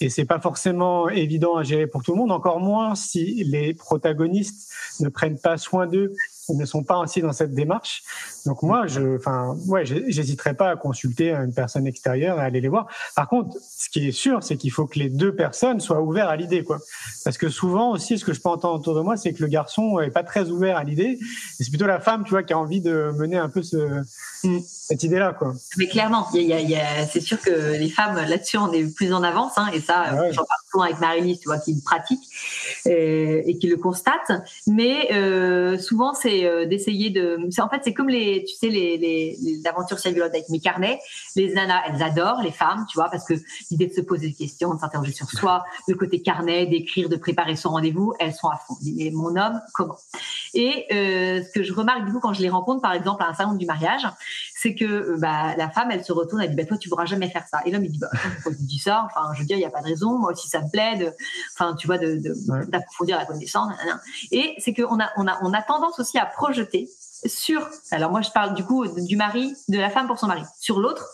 Et 0.01 0.09
c'est 0.09 0.25
pas 0.25 0.39
forcément 0.39 1.09
évident 1.09 1.55
à 1.55 1.63
gérer 1.63 1.87
pour 1.87 2.03
tout 2.03 2.13
le 2.13 2.17
monde, 2.17 2.31
encore 2.31 2.59
moins 2.59 2.95
si 2.95 3.43
les 3.43 3.73
protagonistes 3.73 4.71
ne 4.99 5.09
prennent 5.09 5.39
pas 5.39 5.57
soin 5.57 5.87
d'eux 5.87 6.13
ne 6.49 6.65
sont 6.65 6.83
pas 6.83 6.95
ainsi 6.95 7.21
dans 7.21 7.33
cette 7.33 7.53
démarche. 7.53 8.03
Donc 8.45 8.61
moi, 8.61 8.87
je, 8.87 9.17
enfin, 9.17 9.55
ouais, 9.67 9.85
j'hésiterai 9.85 10.53
pas 10.53 10.69
à 10.69 10.75
consulter 10.75 11.31
une 11.33 11.53
personne 11.53 11.87
extérieure 11.87 12.39
et 12.39 12.43
aller 12.43 12.61
les 12.61 12.67
voir. 12.67 12.87
Par 13.15 13.27
contre, 13.27 13.57
ce 13.61 13.89
qui 13.89 14.07
est 14.07 14.11
sûr, 14.11 14.43
c'est 14.43 14.57
qu'il 14.57 14.71
faut 14.71 14.85
que 14.85 14.99
les 14.99 15.09
deux 15.09 15.35
personnes 15.35 15.79
soient 15.79 16.01
ouvertes 16.01 16.29
à 16.29 16.35
l'idée, 16.35 16.63
quoi. 16.63 16.79
Parce 17.23 17.37
que 17.37 17.49
souvent 17.49 17.91
aussi, 17.91 18.19
ce 18.19 18.25
que 18.25 18.33
je 18.33 18.41
peux 18.41 18.49
entendre 18.49 18.79
autour 18.79 18.95
de 18.95 19.01
moi, 19.01 19.17
c'est 19.17 19.33
que 19.33 19.41
le 19.41 19.47
garçon 19.47 19.99
est 19.99 20.11
pas 20.11 20.23
très 20.23 20.49
ouvert 20.49 20.77
à 20.77 20.83
l'idée, 20.83 21.19
c'est 21.57 21.69
plutôt 21.69 21.87
la 21.87 21.99
femme, 21.99 22.23
tu 22.23 22.31
vois, 22.31 22.43
qui 22.43 22.53
a 22.53 22.59
envie 22.59 22.81
de 22.81 23.11
mener 23.17 23.37
un 23.37 23.49
peu 23.49 23.63
ce, 23.63 24.01
mm. 24.43 24.59
Cette 24.87 25.03
idée-là, 25.03 25.33
quoi. 25.33 25.53
Mais 25.77 25.87
clairement, 25.87 26.27
il 26.33 26.43
y 26.43 26.53
a, 26.53 26.59
y 26.59 26.75
a, 26.75 27.05
c'est 27.07 27.21
sûr 27.21 27.39
que 27.41 27.73
les 27.77 27.89
femmes 27.89 28.15
là-dessus, 28.15 28.57
on 28.57 28.71
est 28.71 28.83
plus 28.93 29.13
en 29.13 29.23
avance, 29.23 29.53
hein, 29.57 29.69
et 29.73 29.81
ça, 29.81 30.05
ah 30.07 30.31
j'en 30.31 30.43
parle 30.45 30.59
souvent 30.71 30.83
avec 30.83 30.99
Marie-Lise, 30.99 31.39
tu 31.39 31.47
vois, 31.47 31.59
qui 31.59 31.73
le 31.73 31.81
pratique 31.81 32.23
euh, 32.87 33.41
et 33.45 33.57
qui 33.57 33.67
le 33.67 33.77
constate. 33.77 34.31
Mais 34.67 35.11
euh, 35.13 35.77
souvent, 35.77 36.13
c'est 36.13 36.45
euh, 36.45 36.65
d'essayer 36.65 37.09
de. 37.09 37.39
En 37.59 37.69
fait, 37.69 37.81
c'est 37.83 37.93
comme 37.93 38.09
les, 38.09 38.45
tu 38.45 38.55
sais, 38.55 38.69
les, 38.69 38.97
les, 38.97 39.37
les 39.41 39.67
aventures 39.67 39.97
avec 40.23 40.49
mes 40.49 40.59
carnets. 40.59 40.99
Les 41.35 41.53
nanas, 41.53 41.81
elles 41.87 42.03
adorent 42.03 42.41
les 42.41 42.51
femmes, 42.51 42.85
tu 42.89 42.97
vois, 42.97 43.09
parce 43.09 43.25
que 43.25 43.33
l'idée 43.71 43.87
de 43.87 43.93
se 43.93 44.01
poser 44.01 44.27
des 44.27 44.33
questions, 44.33 44.73
de 44.73 44.79
s'interroger 44.79 45.11
sur 45.11 45.29
soi, 45.29 45.63
le 45.87 45.95
côté 45.95 46.21
carnet, 46.21 46.65
d'écrire, 46.65 47.09
de 47.09 47.15
préparer 47.15 47.55
son 47.55 47.69
rendez-vous, 47.69 48.13
elles 48.19 48.33
sont 48.33 48.47
à 48.47 48.57
fond. 48.57 48.75
Mais 48.83 49.11
mon 49.11 49.35
homme, 49.35 49.61
comment? 49.73 49.97
Et 50.53 50.85
euh, 50.91 51.43
ce 51.43 51.51
que 51.51 51.63
je 51.63 51.73
remarque 51.73 52.05
du 52.05 52.11
coup 52.11 52.19
quand 52.19 52.33
je 52.33 52.41
les 52.41 52.49
rencontre, 52.49 52.81
par 52.81 52.93
exemple, 52.93 53.23
à 53.23 53.29
un 53.29 53.33
salon 53.33 53.53
du 53.53 53.65
mariage, 53.65 54.07
c'est 54.57 54.73
que 54.73 54.85
euh, 54.85 55.17
bah, 55.17 55.53
la 55.57 55.69
femme, 55.69 55.91
elle 55.91 56.05
se 56.05 56.13
retourne, 56.13 56.41
elle 56.41 56.49
dit 56.49 56.55
bah 56.55 56.65
toi 56.65 56.77
tu 56.77 56.87
pourras 56.87 57.05
jamais 57.05 57.29
faire 57.29 57.45
ça. 57.45 57.59
Et 57.65 57.71
l'homme 57.71 57.83
il 57.83 57.91
dit 57.91 57.99
bah 57.99 58.09
pourquoi 58.35 58.53
tu 58.53 58.63
dis 58.63 58.79
ça 58.79 59.05
Enfin, 59.05 59.33
je 59.33 59.41
veux 59.41 59.45
dire, 59.45 59.57
il 59.57 59.61
y 59.61 59.65
a 59.65 59.69
pas 59.69 59.81
de 59.81 59.87
raison. 59.87 60.17
Moi 60.17 60.31
aussi 60.31 60.47
ça 60.47 60.61
me 60.61 60.69
plaît. 60.69 60.95
De, 60.95 61.13
enfin, 61.53 61.75
tu 61.75 61.87
vois, 61.87 61.97
de, 61.97 62.21
d'approfondir 62.69 63.17
la 63.17 63.25
connaissance. 63.25 63.73
Et 64.31 64.55
c'est 64.59 64.73
qu'on 64.73 64.99
a, 64.99 65.09
on 65.17 65.27
a, 65.27 65.37
on 65.41 65.53
a 65.53 65.61
tendance 65.61 65.99
aussi 65.99 66.17
à 66.17 66.25
projeter 66.25 66.89
sur. 67.25 67.67
Alors 67.91 68.11
moi 68.11 68.21
je 68.21 68.31
parle 68.31 68.53
du 68.53 68.63
coup 68.63 68.87
du 68.87 69.17
mari, 69.17 69.53
de 69.67 69.77
la 69.77 69.89
femme 69.89 70.07
pour 70.07 70.17
son 70.17 70.27
mari, 70.27 70.43
sur 70.57 70.79
l'autre, 70.79 71.05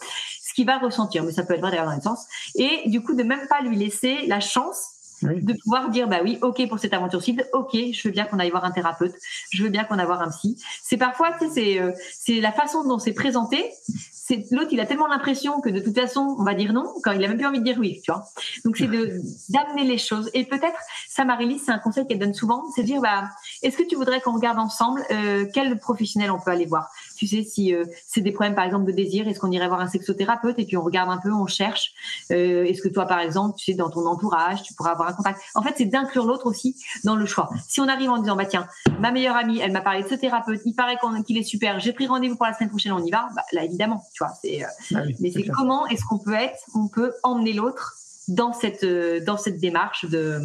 ce 0.44 0.54
qu'il 0.54 0.68
va 0.68 0.78
ressentir. 0.78 1.24
Mais 1.24 1.32
ça 1.32 1.42
peut 1.42 1.56
être 1.56 1.62
vrai 1.62 1.72
d'ailleurs 1.72 1.88
dans 1.88 1.96
le 1.96 2.02
sens. 2.02 2.28
Et 2.54 2.84
du 2.90 3.02
coup 3.02 3.16
de 3.16 3.24
même 3.24 3.48
pas 3.48 3.62
lui 3.62 3.76
laisser 3.76 4.28
la 4.28 4.40
chance 4.40 5.01
de 5.24 5.54
pouvoir 5.54 5.90
dire 5.90 6.08
bah 6.08 6.20
oui, 6.24 6.38
ok 6.42 6.68
pour 6.68 6.80
cette 6.80 6.94
aventure 6.94 7.22
cible, 7.22 7.46
ok, 7.54 7.72
je 7.74 8.08
veux 8.08 8.12
bien 8.12 8.26
qu'on 8.26 8.40
aille 8.40 8.50
voir 8.50 8.66
un 8.66 8.72
thérapeute, 8.72 9.14
je 9.52 9.64
veux 9.64 9.70
bien 9.70 9.84
qu'on 9.84 10.00
aille 10.00 10.06
voir 10.06 10.22
un 10.22 10.30
psy. 10.30 10.58
C'est 10.84 10.98
parfois, 10.98 11.32
tu 11.34 11.48
sais, 11.48 11.54
c'est 11.54 11.80
euh, 11.80 11.92
c'est 12.20 12.42
la 12.42 12.52
façon 12.52 12.84
dont 12.84 13.00
c'est 13.00 13.14
présenté. 13.14 13.72
C'est 14.14 14.46
l'autre, 14.52 14.70
il 14.72 14.80
a 14.80 14.86
tellement 14.86 15.08
l'impression 15.08 15.60
que 15.62 15.70
de 15.70 15.80
toute 15.80 15.98
façon, 15.98 16.36
on 16.40 16.44
va 16.44 16.54
dire 16.54 16.74
non 16.74 16.86
quand 17.04 17.12
il 17.12 17.24
a 17.24 17.28
même 17.28 17.38
plus 17.38 17.46
envie 17.46 17.60
de 17.60 17.64
dire 17.64 17.78
oui, 17.80 18.02
tu 18.04 18.12
vois. 18.12 18.26
Donc 18.66 18.78
c'est 18.78 18.88
de 18.88 19.22
d'amener 19.50 19.84
les 19.84 19.98
choses. 19.98 20.30
Et 20.34 20.46
peut-être, 20.46 20.80
ça, 21.10 21.26
Marie-Lise, 21.26 21.64
c'est 21.66 21.72
un 21.72 21.80
conseil 21.80 22.08
qu'elle 22.08 22.20
donne 22.20 22.34
souvent, 22.34 22.64
c'est 22.76 22.82
de 22.82 22.88
dire 22.88 23.02
bah 23.02 23.24
est-ce 23.62 23.78
que 23.78 23.84
tu 23.84 23.96
voudrais 23.96 24.22
qu'on 24.22 24.34
regarde 24.34 24.60
ensemble 24.60 25.04
euh, 25.12 25.46
quel 25.54 25.78
professionnel 25.80 26.32
on 26.32 26.40
peut 26.40 26.52
aller 26.52 26.66
voir? 26.66 26.90
Tu 27.22 27.28
sais, 27.28 27.44
si 27.44 27.72
euh, 27.76 27.86
c'est 28.08 28.22
des 28.22 28.32
problèmes 28.32 28.56
par 28.56 28.66
exemple 28.66 28.86
de 28.86 28.92
désir, 28.92 29.28
est-ce 29.28 29.40
qu'on 29.40 29.52
irait 29.52 29.68
voir 29.68 29.80
un 29.80 29.88
sexothérapeute 29.88 30.58
et 30.58 30.66
puis 30.66 30.76
on 30.76 30.82
regarde 30.82 31.08
un 31.12 31.20
peu, 31.20 31.32
on 31.32 31.46
cherche. 31.46 31.94
Euh, 32.32 32.64
est-ce 32.64 32.82
que 32.82 32.88
toi, 32.88 33.06
par 33.06 33.20
exemple, 33.20 33.60
tu 33.60 33.66
sais, 33.66 33.78
dans 33.78 33.92
ton 33.92 34.08
entourage, 34.08 34.64
tu 34.64 34.74
pourrais 34.74 34.90
avoir 34.90 35.10
un 35.10 35.14
contact 35.14 35.40
En 35.54 35.62
fait, 35.62 35.76
c'est 35.78 35.86
d'inclure 35.86 36.26
l'autre 36.26 36.48
aussi 36.48 36.84
dans 37.04 37.16
le 37.16 37.28
choix. 37.28 37.52
Si 37.68 37.80
on 37.80 37.88
arrive 37.88 38.10
en 38.10 38.18
disant 38.18 38.36
bah 38.36 38.46
tiens, 38.46 38.68
ma 39.00 39.12
meilleure 39.12 39.36
amie, 39.36 39.60
elle 39.60 39.72
m'a 39.72 39.82
parlé 39.82 40.02
de 40.02 40.08
ce 40.08 40.16
thérapeute, 40.16 40.62
il 40.66 40.74
paraît 40.74 40.98
qu'il 41.24 41.38
est 41.38 41.44
super, 41.44 41.80
j'ai 41.80 41.94
pris 41.94 42.08
rendez-vous 42.08 42.38
pour 42.38 42.48
la 42.48 42.54
semaine 42.54 42.72
prochaine, 42.72 42.94
on 42.94 43.06
y 43.06 43.12
va. 43.12 43.30
Bah, 43.36 43.44
là, 43.54 43.66
évidemment, 43.66 44.04
tu 44.16 44.24
vois. 44.24 44.34
C'est, 44.42 44.64
ah 44.96 45.04
mais 45.20 45.30
c'est 45.30 45.44
comment 45.44 45.86
est-ce 45.90 46.04
qu'on 46.06 46.18
peut 46.18 46.34
être, 46.34 46.58
on 46.74 46.88
peut 46.88 47.14
emmener 47.22 47.54
l'autre 47.54 47.98
dans 48.30 48.52
cette 48.52 48.84
dans 49.26 49.38
cette 49.38 49.60
démarche 49.60 50.06
de 50.06 50.42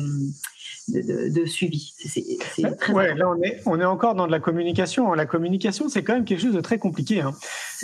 de, 0.88 1.44
suivi. 1.46 1.94
C'est 1.98 2.76
très 2.78 2.92
ouais, 2.92 3.14
là 3.14 3.28
on 3.28 3.42
est, 3.42 3.60
on 3.66 3.80
est 3.80 3.84
encore 3.84 4.14
dans 4.14 4.26
de 4.26 4.32
la 4.32 4.40
communication. 4.40 5.12
La 5.14 5.26
communication, 5.26 5.88
c'est 5.88 6.02
quand 6.02 6.14
même 6.14 6.24
quelque 6.24 6.42
chose 6.42 6.54
de 6.54 6.60
très 6.60 6.78
compliqué, 6.78 7.20
hein. 7.20 7.34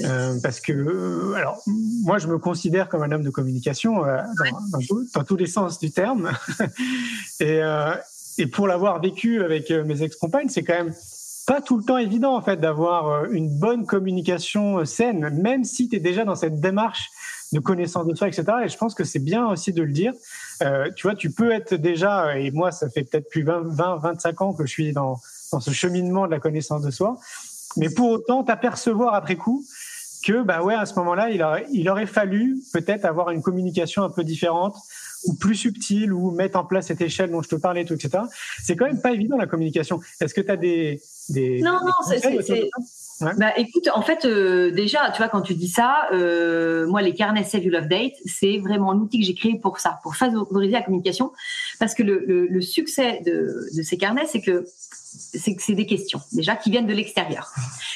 euh, 0.05 0.34
parce 0.42 0.61
que, 0.61 0.72
euh, 0.72 1.34
alors, 1.34 1.62
moi, 1.66 2.18
je 2.18 2.28
me 2.28 2.38
considère 2.38 2.88
comme 2.88 3.03
un 3.03 3.11
homme 3.11 3.24
de 3.24 3.30
communication 3.30 4.05
euh, 4.05 4.18
dans, 5.14 5.24
tous 5.24 5.36
les 5.36 5.46
sens 5.46 5.78
du 5.78 5.90
terme, 5.90 6.30
et, 7.40 7.61
et 8.38 8.46
pour 8.46 8.66
l'avoir 8.68 9.00
vécu 9.00 9.42
avec 9.42 9.70
mes 9.70 10.03
ex-compagnes, 10.03 10.48
c'est 10.48 10.62
quand 10.62 10.84
même 10.84 10.94
pas 11.46 11.61
tout 11.61 11.76
le 11.76 11.82
temps 11.82 11.98
évident 11.98 12.36
en 12.36 12.42
fait 12.42 12.59
d'avoir 12.59 13.24
une 13.32 13.48
bonne 13.59 13.84
communication 13.84 14.84
saine, 14.84 15.30
même 15.42 15.64
si 15.64 15.88
tu 15.88 15.96
es 15.96 16.00
déjà 16.00 16.24
dans 16.24 16.36
cette 16.36 16.61
démarche 16.61 17.11
de 17.53 17.61
connaissance 17.61 18.07
de 18.07 18.14
soi, 18.14 18.28
etc. 18.28 18.44
Et 18.64 18.68
je 18.68 18.76
pense 18.76 18.94
que 18.94 19.05
c'est 19.05 19.18
bien 19.18 19.46
aussi 19.46 19.72
de 19.72 19.82
le 19.82 19.92
dire. 19.92 20.12
Euh, 20.62 20.90
tu 20.96 21.07
vois, 21.07 21.14
tu 21.14 21.30
peux 21.30 21.53
être 21.53 21.74
déjà, 21.74 22.38
et 22.38 22.50
moi, 22.50 22.72
ça 22.72 22.88
fait 22.88 23.05
peut-être 23.05 23.28
plus 23.28 23.42
20, 23.42 23.62
20, 23.66 23.96
25 23.96 24.40
ans 24.42 24.53
que 24.55 24.64
je 24.66 24.70
suis 24.70 24.92
dans, 24.92 25.20
dans 25.53 25.61
ce 25.61 25.70
cheminement 25.70 26.26
de 26.26 26.30
la 26.30 26.40
connaissance 26.40 26.82
de 26.82 26.90
soi, 26.90 27.18
mais 27.76 27.90
pour 27.90 28.11
autant 28.11 28.42
t'apercevoir 28.42 29.14
après 29.14 29.36
coup 29.36 29.64
que, 30.24 30.42
bah 30.42 30.62
ouais, 30.62 30.74
à 30.74 30.86
ce 30.86 30.94
moment-là, 30.94 31.30
il, 31.30 31.42
aurait, 31.42 31.66
il 31.72 31.88
aurait 31.90 32.07
fallu 32.07 32.62
peut-être 32.72 33.05
avoir 33.05 33.30
une 33.30 33.42
communication 33.42 34.05
un 34.05 34.11
peu 34.11 34.24
différente 34.24 34.76
ou 35.24 35.34
plus 35.34 35.55
subtil 35.55 36.12
ou 36.12 36.30
mettre 36.30 36.59
en 36.59 36.64
place 36.64 36.86
cette 36.86 37.00
échelle 37.00 37.30
dont 37.30 37.42
je 37.42 37.48
te 37.48 37.57
parlais, 37.57 37.84
tout, 37.84 37.94
etc. 37.94 38.24
C'est 38.62 38.76
quand 38.76 38.86
même 38.86 39.00
pas 39.00 39.12
évident 39.12 39.36
la 39.36 39.46
communication. 39.46 40.00
Est-ce 40.20 40.34
que 40.34 40.40
tu 40.40 40.50
as 40.50 40.57
des, 40.57 41.00
des 41.28 41.61
non 41.61 41.78
non 41.84 41.92
c'est 42.07 42.70
bah, 43.37 43.53
écoute, 43.57 43.89
en 43.95 44.03
fait, 44.03 44.25
euh, 44.25 44.70
déjà, 44.70 45.11
tu 45.11 45.18
vois, 45.18 45.29
quand 45.29 45.43
tu 45.43 45.55
dis 45.55 45.68
ça, 45.68 46.09
euh, 46.12 46.87
moi, 46.87 47.03
les 47.03 47.14
carnets 47.14 47.45
Save 47.45 47.64
You 47.64 47.70
Love 47.70 47.89
Date, 47.89 48.14
c'est 48.27 48.59
vraiment 48.59 48.93
l'outil 48.93 49.20
que 49.20 49.27
j'ai 49.27 49.35
créé 49.35 49.59
pour 49.59 49.79
ça, 49.79 49.99
pour 50.03 50.16
favoriser 50.16 50.73
la 50.73 50.83
communication, 50.83 51.33
parce 51.79 51.95
que 51.95 52.03
le, 52.03 52.61
succès 52.61 53.23
de, 53.25 53.68
ces 53.83 53.97
carnets, 53.97 54.27
c'est 54.27 54.41
que 54.41 54.64
c'est 54.66 55.75
des 55.75 55.87
questions 55.87 56.20
déjà 56.33 56.57
qui 56.57 56.70
viennent 56.70 56.87
de 56.87 56.95
l'extérieur. 56.95 57.53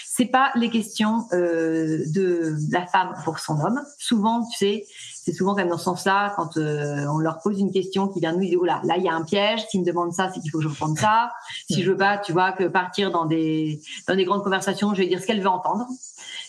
C'est 0.07 0.27
pas 0.27 0.51
les 0.55 0.71
questions 0.71 1.27
euh, 1.33 2.05
de 2.07 2.57
la 2.71 2.87
femme 2.87 3.15
pour 3.25 3.39
son 3.39 3.61
homme. 3.61 3.81
Souvent, 3.99 4.47
tu 4.47 4.59
sais, 4.59 4.87
c'est 5.27 5.33
souvent 5.33 5.57
comme 5.57 5.69
dans 5.69 5.77
ce 5.77 5.83
sens-là, 5.83 6.35
quand 6.37 6.57
euh, 6.57 7.05
on 7.09 7.19
leur 7.19 7.41
pose 7.41 7.59
une 7.59 7.73
question 7.73 8.07
qui 8.07 8.21
vient 8.21 8.33
de 8.33 8.37
nous, 8.37 8.45
ils 8.45 8.51
disent, 8.51 8.59
oh 8.61 8.65
là, 8.65 8.81
là, 8.85 8.97
il 8.97 9.03
y 9.03 9.09
a 9.09 9.13
un 9.13 9.25
piège, 9.25 9.67
s'ils 9.69 9.81
me 9.81 9.85
demandent 9.85 10.13
ça, 10.13 10.31
c'est 10.33 10.39
qu'il 10.39 10.53
faut 10.53 10.59
que 10.59 10.65
je 10.65 10.69
réponde 10.69 10.97
ça. 10.97 11.33
Si 11.69 11.83
je 11.83 11.91
veux 11.91 11.97
pas, 11.97 12.17
tu 12.17 12.33
vois, 12.33 12.53
que 12.53 12.63
partir 12.69 13.11
dans 13.11 13.25
des, 13.25 13.81
dans 14.07 14.15
des 14.15 14.25
grandes 14.25 14.45
conversations, 14.45 14.95
je 14.95 15.03
vais 15.03 15.09
dire 15.09 15.21
ce 15.21 15.27
qu'elle 15.27 15.41
veut 15.41 15.49
entendre 15.49 15.89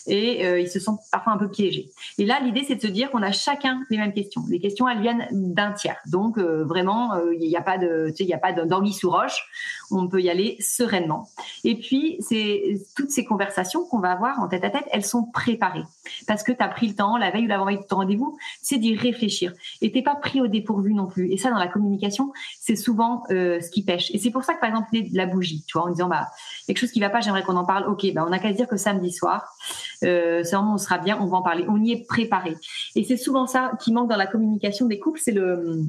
et 0.08 0.44
euh, 0.46 0.60
ils 0.60 0.68
se 0.68 0.80
sentent 0.80 1.00
parfois 1.12 1.32
un 1.32 1.38
peu 1.38 1.48
piégés. 1.48 1.90
Et 2.18 2.24
là, 2.24 2.40
l'idée, 2.42 2.64
c'est 2.66 2.76
de 2.76 2.80
se 2.80 2.86
dire 2.86 3.10
qu'on 3.10 3.22
a 3.22 3.32
chacun 3.32 3.82
les 3.90 3.98
mêmes 3.98 4.12
questions. 4.12 4.42
Les 4.48 4.58
questions, 4.58 4.88
elles 4.88 5.00
viennent 5.00 5.28
d'un 5.30 5.72
tiers. 5.72 5.98
Donc, 6.06 6.38
euh, 6.38 6.64
vraiment, 6.64 7.14
euh, 7.14 7.34
il 7.34 7.48
n'y 7.48 7.56
a 7.56 7.62
pas 7.62 7.78
de, 7.78 8.12
il 8.18 8.26
n'y 8.26 8.34
a 8.34 8.38
pas 8.38 8.52
d'anguille 8.52 8.92
sous 8.92 9.10
roche. 9.10 9.46
On 9.90 10.08
peut 10.08 10.20
y 10.20 10.30
aller 10.30 10.56
sereinement. 10.60 11.28
Et 11.64 11.78
puis, 11.78 12.16
c'est 12.20 12.80
toutes 12.96 13.10
ces 13.10 13.24
conversations 13.24 13.84
qu'on 13.86 14.00
va 14.00 14.12
avoir 14.12 14.40
en 14.40 14.48
tête 14.48 14.64
à 14.64 14.70
tête, 14.70 14.84
elles 14.92 15.04
sont 15.04 15.24
préparées 15.24 15.84
parce 16.26 16.42
que 16.42 16.52
tu 16.52 16.62
as 16.62 16.68
pris 16.68 16.88
le 16.88 16.94
temps, 16.94 17.16
la 17.16 17.30
veille 17.30 17.44
ou 17.44 17.48
l'avant-veille 17.48 17.78
de 17.78 17.82
ton 17.82 17.96
rendez-vous, 17.96 18.36
c'est 18.62 18.78
d'y 18.78 18.96
réfléchir. 18.96 19.52
Et 19.80 19.92
t'es 19.92 20.02
pas 20.02 20.14
pris 20.14 20.40
au 20.40 20.46
dépourvu 20.46 20.94
non 20.94 21.06
plus. 21.06 21.30
Et 21.30 21.36
ça, 21.36 21.50
dans 21.50 21.58
la 21.58 21.68
communication, 21.68 22.32
c'est 22.60 22.76
souvent 22.76 23.24
ce 23.28 23.70
qui 23.70 23.84
pêche. 23.84 24.10
Et 24.12 24.18
c'est 24.18 24.30
pour 24.30 24.44
ça 24.44 24.54
que, 24.54 24.60
par 24.60 24.68
exemple, 24.70 24.88
la 25.12 25.26
bougie, 25.26 25.64
tu 25.66 25.78
vois, 25.78 25.86
en 25.86 25.90
disant, 25.90 26.08
bah, 26.08 26.28
quelque 26.66 26.78
chose 26.78 26.90
qui 26.90 27.00
va 27.00 27.10
pas, 27.10 27.20
j'aimerais 27.20 27.42
qu'on 27.42 27.56
en 27.56 27.64
parle. 27.64 27.86
Ok, 27.88 28.06
bah, 28.14 28.24
on 28.26 28.32
a 28.32 28.38
qu'à 28.38 28.52
dire 28.52 28.68
que 28.68 28.76
samedi 28.76 29.12
soir, 29.12 29.56
euh, 30.04 30.42
c'est 30.44 30.56
vraiment 30.56 30.74
on 30.74 30.78
sera 30.78 30.98
bien, 30.98 31.18
on 31.20 31.26
va 31.26 31.38
en 31.38 31.42
parler, 31.42 31.64
on 31.68 31.82
y 31.82 31.92
est 31.92 32.06
préparé. 32.06 32.56
Et 32.94 33.04
c'est 33.04 33.16
souvent 33.16 33.46
ça 33.46 33.72
qui 33.80 33.92
manque 33.92 34.08
dans 34.08 34.16
la 34.16 34.26
communication 34.26 34.86
des 34.86 34.98
couples, 34.98 35.20
c'est 35.22 35.32
le 35.32 35.82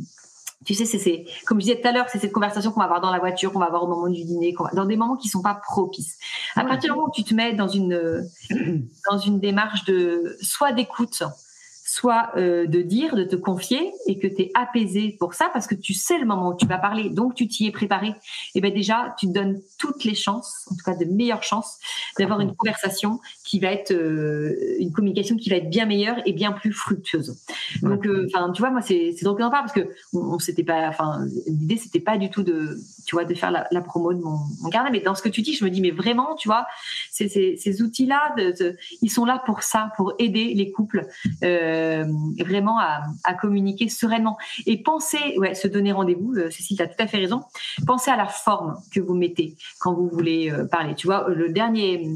tu 0.66 0.74
sais, 0.74 0.86
c'est 0.86 1.26
comme 1.46 1.60
je 1.62 1.68
disais 1.68 1.82
tout 1.82 1.88
à 1.88 1.94
l'heure, 1.94 2.08
c'est 2.10 2.20
cette 2.20 2.34
conversation 2.34 2.72
qu'on 2.72 2.82
va 2.82 2.86
avoir 2.86 3.00
dans 3.00 3.12
la 3.12 3.20
voiture, 3.20 3.54
qu'on 3.54 3.60
va 3.60 3.68
avoir 3.68 3.84
au 3.84 3.88
moment 3.88 4.10
du 4.10 4.26
dîner, 4.26 4.54
dans 4.74 4.86
des 4.86 4.98
moments 4.98 5.16
qui 5.16 5.30
sont 5.30 5.42
pas 5.42 5.56
propices. 5.56 6.18
À 6.56 6.66
partir 6.66 6.92
du 6.92 6.98
moment 6.98 7.08
où 7.08 7.12
tu 7.12 7.24
te 7.24 7.34
mets 7.34 7.54
dans 7.54 7.70
une 7.70 8.30
dans 9.10 9.18
une 9.18 9.40
démarche 9.40 9.86
de 9.86 10.36
soit 10.42 10.74
d'écoute, 10.74 11.24
soit 11.90 12.30
euh, 12.38 12.68
de 12.68 12.84
dire, 12.84 13.16
de 13.16 13.24
te 13.24 13.36
confier 13.36 13.92
et 14.06 14.20
que 14.20 14.28
tu 14.28 14.44
es 14.44 14.52
apaisé 14.54 15.18
pour 15.20 15.34
ça 15.34 15.50
parce 15.52 15.66
que 15.66 15.74
tu 15.74 15.96
sais 15.96 16.20
le 16.20 16.26
moment 16.26 16.50
où 16.50 16.56
tu 16.56 16.68
vas 16.68 16.78
parler, 16.78 17.10
donc 17.10 17.34
tu 17.34 17.48
t'y 17.48 17.66
es 17.66 17.72
préparé. 17.72 18.14
Et 18.54 18.62
ben 18.62 18.72
déjà, 18.72 19.16
tu 19.18 19.26
te 19.26 19.32
donnes 19.32 19.60
toutes 19.80 20.04
les 20.04 20.14
chances, 20.14 20.68
en 20.70 20.76
tout 20.76 20.84
cas 20.86 20.96
de 20.96 21.06
meilleures 21.06 21.42
chances, 21.42 21.80
d'avoir 22.20 22.42
une 22.42 22.56
conversation 22.56 23.20
qui 23.44 23.60
va 23.60 23.72
être 23.72 23.92
euh, 23.92 24.56
une 24.78 24.92
communication 24.92 25.36
qui 25.36 25.50
va 25.50 25.56
être 25.56 25.72
bien 25.72 25.88
meilleure 25.88 26.18
et 26.28 26.34
bien 26.34 26.52
plus 26.52 26.74
fructueuse. 26.74 27.42
Donc, 27.82 28.06
euh, 28.06 28.28
enfin, 28.32 28.52
tu 28.52 28.62
vois, 28.62 28.70
moi 28.70 28.82
c'est 28.84 29.16
c'est 29.18 29.26
drôle 29.26 29.40
parce 29.40 29.72
que 29.72 29.90
on, 30.14 30.38
s'était 30.38 30.64
pas, 30.64 30.90
enfin, 30.90 31.26
l'idée 31.48 31.78
c'était 31.78 32.02
pas 32.02 32.20
du 32.20 32.30
tout 32.30 32.44
de, 32.44 32.78
tu 33.08 33.16
vois, 33.16 33.26
de 33.26 33.34
faire 33.34 33.50
la, 33.50 33.68
la 33.72 33.82
promo 33.82 34.14
de 34.14 34.20
mon, 34.20 34.38
mon, 34.62 34.70
carnet, 34.70 34.92
mais 34.92 35.00
dans 35.00 35.16
ce 35.16 35.24
que 35.24 35.30
tu 35.30 35.42
dis, 35.42 35.56
je 35.56 35.66
me 35.66 35.72
dis 35.72 35.82
mais 35.82 35.90
vraiment, 35.90 36.36
tu 36.36 36.48
vois, 36.48 36.68
ces, 37.10 37.30
ces, 37.30 37.58
ces 37.58 37.82
outils 37.82 38.06
là, 38.06 38.36
de, 38.38 38.78
ils 39.02 39.10
sont 39.10 39.26
là 39.26 39.42
pour 39.44 39.64
ça, 39.64 39.92
pour 39.98 40.14
aider 40.20 40.54
les 40.54 40.72
couples. 40.72 41.08
Euh, 41.44 41.79
euh, 41.80 42.06
vraiment 42.40 42.80
à, 42.80 43.34
communiquer 43.40 43.88
sereinement 43.90 44.38
et 44.66 44.84
ouais, 45.38 45.56
se 45.56 45.68
donner 45.68 45.92
rendez-vous. 45.92 46.34
Euh, 46.36 46.50
Cécile, 46.50 46.78
tu 46.78 46.84
as 46.84 46.88
tout 46.88 47.02
à 47.02 47.08
fait 47.08 47.18
raison. 47.18 47.44
Pensez 47.86 48.12
à 48.12 48.18
la 48.18 48.28
forme 48.28 48.76
que 48.92 49.00
vous 49.00 49.14
mettez 49.14 49.56
quand 49.80 49.94
vous 49.94 50.10
voulez 50.10 50.52
euh, 50.52 50.66
parler. 50.66 50.96
Tu 50.96 51.08
vois, 51.08 51.30
le 51.30 51.50
dernier, 51.50 52.10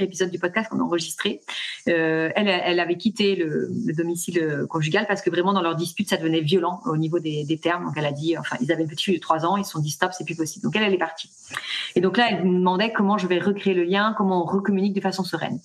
épisode 0.00 0.30
du 0.30 0.38
podcast 0.38 0.70
qu'on 0.70 0.80
a 0.80 0.82
enregistré, 0.82 1.40
euh, 1.88 2.30
elle, 2.34 2.80
avait 2.80 2.96
quitté 2.96 3.36
le, 3.36 3.68
le, 3.86 3.92
domicile 3.92 4.66
conjugal 4.68 5.06
parce 5.06 5.22
que 5.22 5.30
vraiment 5.30 5.52
dans 5.52 5.62
leur 5.62 5.76
dispute, 5.76 6.08
ça 6.08 6.16
devenait 6.16 6.40
violent 6.40 6.80
au 6.86 6.96
niveau 6.96 7.18
des, 7.18 7.44
des 7.44 7.58
termes. 7.58 7.84
Donc 7.86 7.94
elle 7.96 8.06
a 8.06 8.12
dit, 8.12 8.36
enfin, 8.38 8.56
ils 8.60 8.70
avaient 8.72 8.82
une 8.82 8.88
petite 8.88 9.04
fille 9.04 9.16
de 9.16 9.20
3 9.20 9.44
ans, 9.44 9.56
ils 9.56 9.64
se 9.64 9.72
sont 9.72 9.80
dit 9.80 9.90
stop, 9.90 10.12
c'est 10.12 10.24
plus 10.24 10.36
possible. 10.36 10.64
Donc 10.64 10.76
elle, 10.76 10.84
elle 10.84 10.94
est 10.94 10.98
partie. 10.98 11.30
Et 11.96 12.00
donc 12.00 12.16
là, 12.16 12.28
elle 12.30 12.44
me 12.44 12.58
demandait 12.58 12.92
comment 12.92 13.18
je 13.18 13.26
vais 13.26 13.38
recréer 13.38 13.74
le 13.74 13.84
lien, 13.84 14.14
comment 14.16 14.42
on 14.42 14.46
recommunique 14.46 14.94
de 14.94 15.00
façon 15.00 15.24
sereine. 15.24 15.60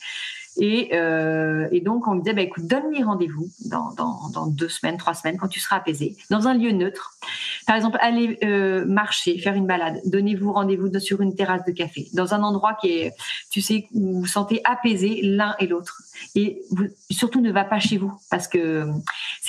Et, 0.58 0.91
euh, 0.93 1.68
et 1.72 1.82
donc, 1.82 2.08
on 2.08 2.16
me 2.16 2.22
disait, 2.22 2.34
bah, 2.34 2.41
écoute, 2.41 2.66
donne-lui 2.66 3.03
rendez-vous 3.03 3.49
dans, 3.66 3.93
dans, 3.93 4.30
dans, 4.30 4.47
deux 4.47 4.70
semaines, 4.70 4.97
trois 4.97 5.14
semaines, 5.14 5.38
quand 5.38 5.47
tu 5.47 5.60
seras 5.60 5.78
apaisé, 5.78 6.16
dans 6.30 6.47
un 6.47 6.53
lieu 6.53 6.72
neutre. 6.72 7.18
Par 7.68 7.76
exemple, 7.76 7.97
allez 7.99 8.38
euh, 8.43 8.86
marcher, 8.86 9.38
faire 9.38 9.56
une 9.56 9.68
balade. 9.68 9.99
Donnez-vous 10.06 10.53
rendez-vous 10.53 10.88
sur 10.99 11.22
une 11.22 11.36
terrasse 11.36 11.66
de 11.66 11.72
café, 11.72 12.08
dans 12.14 12.34
un 12.34 12.43
endroit 12.43 12.76
qui 12.76 12.89
est, 12.89 13.14
tu 13.49 13.62
sais, 13.62 13.88
où 13.93 13.99
vous 13.99 14.20
vous 14.22 14.28
sentez 14.28 14.62
apaisé 14.64 15.20
l'un 15.24 15.56
et 15.60 15.68
l'autre. 15.68 16.01
Et 16.36 16.62
surtout, 17.12 17.41
ne 17.41 17.51
va 17.51 17.66
pas 17.66 17.80
chez 17.80 17.97
vous, 17.97 18.14
parce 18.30 18.47
que 18.47 18.88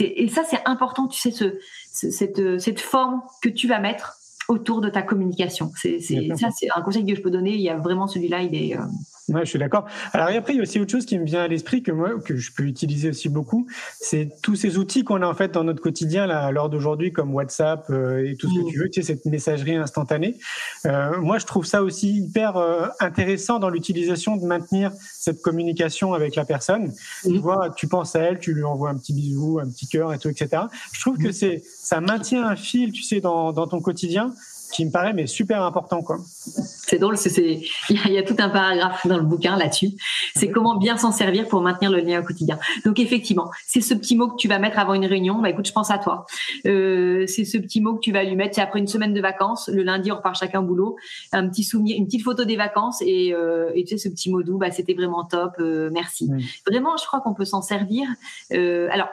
et 0.01 0.29
ça, 0.29 0.43
c'est 0.45 0.61
important, 0.67 1.07
tu 1.07 1.21
sais, 1.21 1.31
ce, 1.31 1.59
cette, 1.93 2.59
cette 2.59 2.81
forme 2.81 3.23
que 3.43 3.49
tu 3.49 3.69
vas 3.69 3.79
mettre 3.79 4.19
autour 4.49 4.81
de 4.81 4.89
ta 4.89 5.03
communication. 5.03 5.73
C'est, 5.77 6.01
ça, 6.01 6.49
c'est 6.57 6.69
un 6.75 6.83
conseil 6.83 7.05
que 7.05 7.15
je 7.15 7.21
peux 7.21 7.31
donner. 7.31 7.55
Il 7.55 7.61
y 7.61 7.69
a 7.69 7.77
vraiment 7.77 8.07
celui-là, 8.07 8.43
il 8.43 8.55
est. 8.55 8.77
Euh, 8.77 8.83
Ouais, 9.29 9.45
je 9.45 9.51
suis 9.51 9.59
d'accord. 9.59 9.87
Alors 10.13 10.29
et 10.29 10.37
après, 10.37 10.53
il 10.53 10.57
y 10.57 10.61
a 10.61 10.63
aussi 10.63 10.79
autre 10.79 10.93
chose 10.93 11.05
qui 11.05 11.19
me 11.19 11.25
vient 11.25 11.43
à 11.43 11.49
l'esprit 11.49 11.83
que 11.83 11.91
moi, 11.91 12.11
que 12.25 12.37
je 12.37 12.53
peux 12.53 12.63
utiliser 12.63 13.09
aussi 13.09 13.29
beaucoup, 13.29 13.67
c'est 14.01 14.31
tous 14.41 14.55
ces 14.55 14.79
outils 14.79 15.03
qu'on 15.03 15.21
a 15.21 15.27
en 15.27 15.35
fait 15.35 15.51
dans 15.51 15.65
notre 15.65 15.83
quotidien 15.83 16.27
là, 16.27 16.45
à 16.45 16.53
l'heure 16.53 16.71
d'aujourd'hui, 16.71 17.13
comme 17.13 17.35
WhatsApp 17.35 17.87
euh, 17.91 18.25
et 18.25 18.37
tout 18.37 18.49
ce 18.49 18.61
que 18.61 18.65
mmh. 18.65 18.71
tu 18.71 18.79
veux, 18.79 18.89
tu 18.89 19.03
sais, 19.03 19.15
cette 19.15 19.25
messagerie 19.25 19.75
instantanée. 19.75 20.39
Euh, 20.87 21.21
moi, 21.21 21.39
je 21.39 21.47
trouve 21.47 21.67
ça 21.67 21.83
aussi 21.83 22.19
hyper 22.19 22.57
euh, 22.57 22.87
intéressant 23.01 23.59
dans 23.59 23.69
l'utilisation 23.69 24.37
de 24.37 24.47
maintenir 24.47 24.93
cette 25.19 25.43
communication 25.43 26.15
avec 26.15 26.37
la 26.37 26.45
personne. 26.45 26.93
Tu 27.25 27.31
mmh. 27.31 27.39
vois, 27.39 27.71
tu 27.71 27.89
penses 27.89 28.15
à 28.15 28.21
elle, 28.21 28.39
tu 28.39 28.55
lui 28.55 28.63
envoies 28.63 28.91
un 28.91 28.97
petit 28.97 29.13
bisou, 29.13 29.59
un 29.59 29.69
petit 29.69 29.89
cœur 29.89 30.13
et 30.13 30.19
tout, 30.19 30.29
etc. 30.29 30.63
Je 30.93 31.01
trouve 31.01 31.19
que 31.19 31.29
mmh. 31.29 31.33
c'est 31.33 31.63
ça 31.65 32.01
maintient 32.01 32.47
un 32.47 32.55
fil, 32.55 32.93
tu 32.93 33.03
sais, 33.03 33.21
dans, 33.21 33.53
dans 33.53 33.67
ton 33.67 33.81
quotidien 33.81 34.36
qui 34.73 34.85
me 34.85 34.91
paraît 34.91 35.13
mais 35.13 35.27
super 35.27 35.63
important 35.63 36.03
quoi. 36.03 36.19
C'est 36.27 36.99
drôle, 36.99 37.17
c'est 37.17 37.31
il 37.91 38.13
y, 38.13 38.19
a 38.19 38.23
tout 38.23 38.37
un 38.39 38.49
paragraphe 38.49 39.07
dans 39.07 39.17
le 39.17 39.25
bouquin 39.25 39.57
là-dessus. 39.57 39.91
C'est 40.35 40.51
comment 40.51 40.77
bien 40.77 40.97
s'en 40.97 41.13
servir 41.13 41.49
pour 41.49 41.61
maintenir 41.61 41.91
le 41.91 41.99
lien 41.99 42.21
au 42.21 42.25
quotidien. 42.25 42.59
Donc 42.85 42.99
effectivement, 42.99 43.51
c'est 43.67 43.81
ce 43.81 43.95
petit 43.95 44.17
mot 44.17 44.29
que 44.29 44.37
tu 44.37 44.49
vas 44.49 44.59
mettre 44.59 44.79
avant 44.79 44.95
une 44.95 45.07
réunion. 45.07 45.41
Bah 45.41 45.51
écoute, 45.51 45.67
je 45.67 45.73
pense 45.73 45.91
à 45.91 45.99
toi. 45.99 46.27
Euh, 46.67 47.27
c'est 47.27 47.45
ce 47.45 47.59
petit 47.59 47.81
mot 47.81 47.95
que 47.95 48.01
tu 48.01 48.13
vas 48.13 48.23
lui 48.23 48.37
mettre. 48.37 48.55
C'est 48.55 48.61
après 48.61 48.79
une 48.79 48.87
semaine 48.87 49.15
de 49.15 49.21
vacances, 49.21 49.69
le 49.73 49.83
lundi 49.83 50.13
on 50.13 50.17
repart 50.17 50.39
chacun 50.39 50.61
au 50.61 50.65
boulot, 50.65 50.97
un 51.33 51.49
petit 51.49 51.65
souvenir, 51.65 51.97
une 51.97 52.07
petite 52.07 52.23
photo 52.23 52.45
des 52.45 52.57
vacances 52.57 53.03
et, 53.03 53.33
euh, 53.33 53.71
et 53.75 53.85
tu 53.85 53.97
sais 53.97 54.09
ce 54.09 54.09
petit 54.09 54.31
mot 54.31 54.43
doux. 54.43 54.59
Bah 54.59 54.71
c'était 54.71 54.95
vraiment 54.95 55.25
top. 55.25 55.55
Euh, 55.59 55.91
merci. 55.93 56.31
Vraiment, 56.67 56.97
je 56.97 57.07
crois 57.07 57.21
qu'on 57.21 57.35
peut 57.35 57.45
s'en 57.45 57.63
servir. 57.63 58.09
Euh, 58.53 58.89
alors 58.91 59.09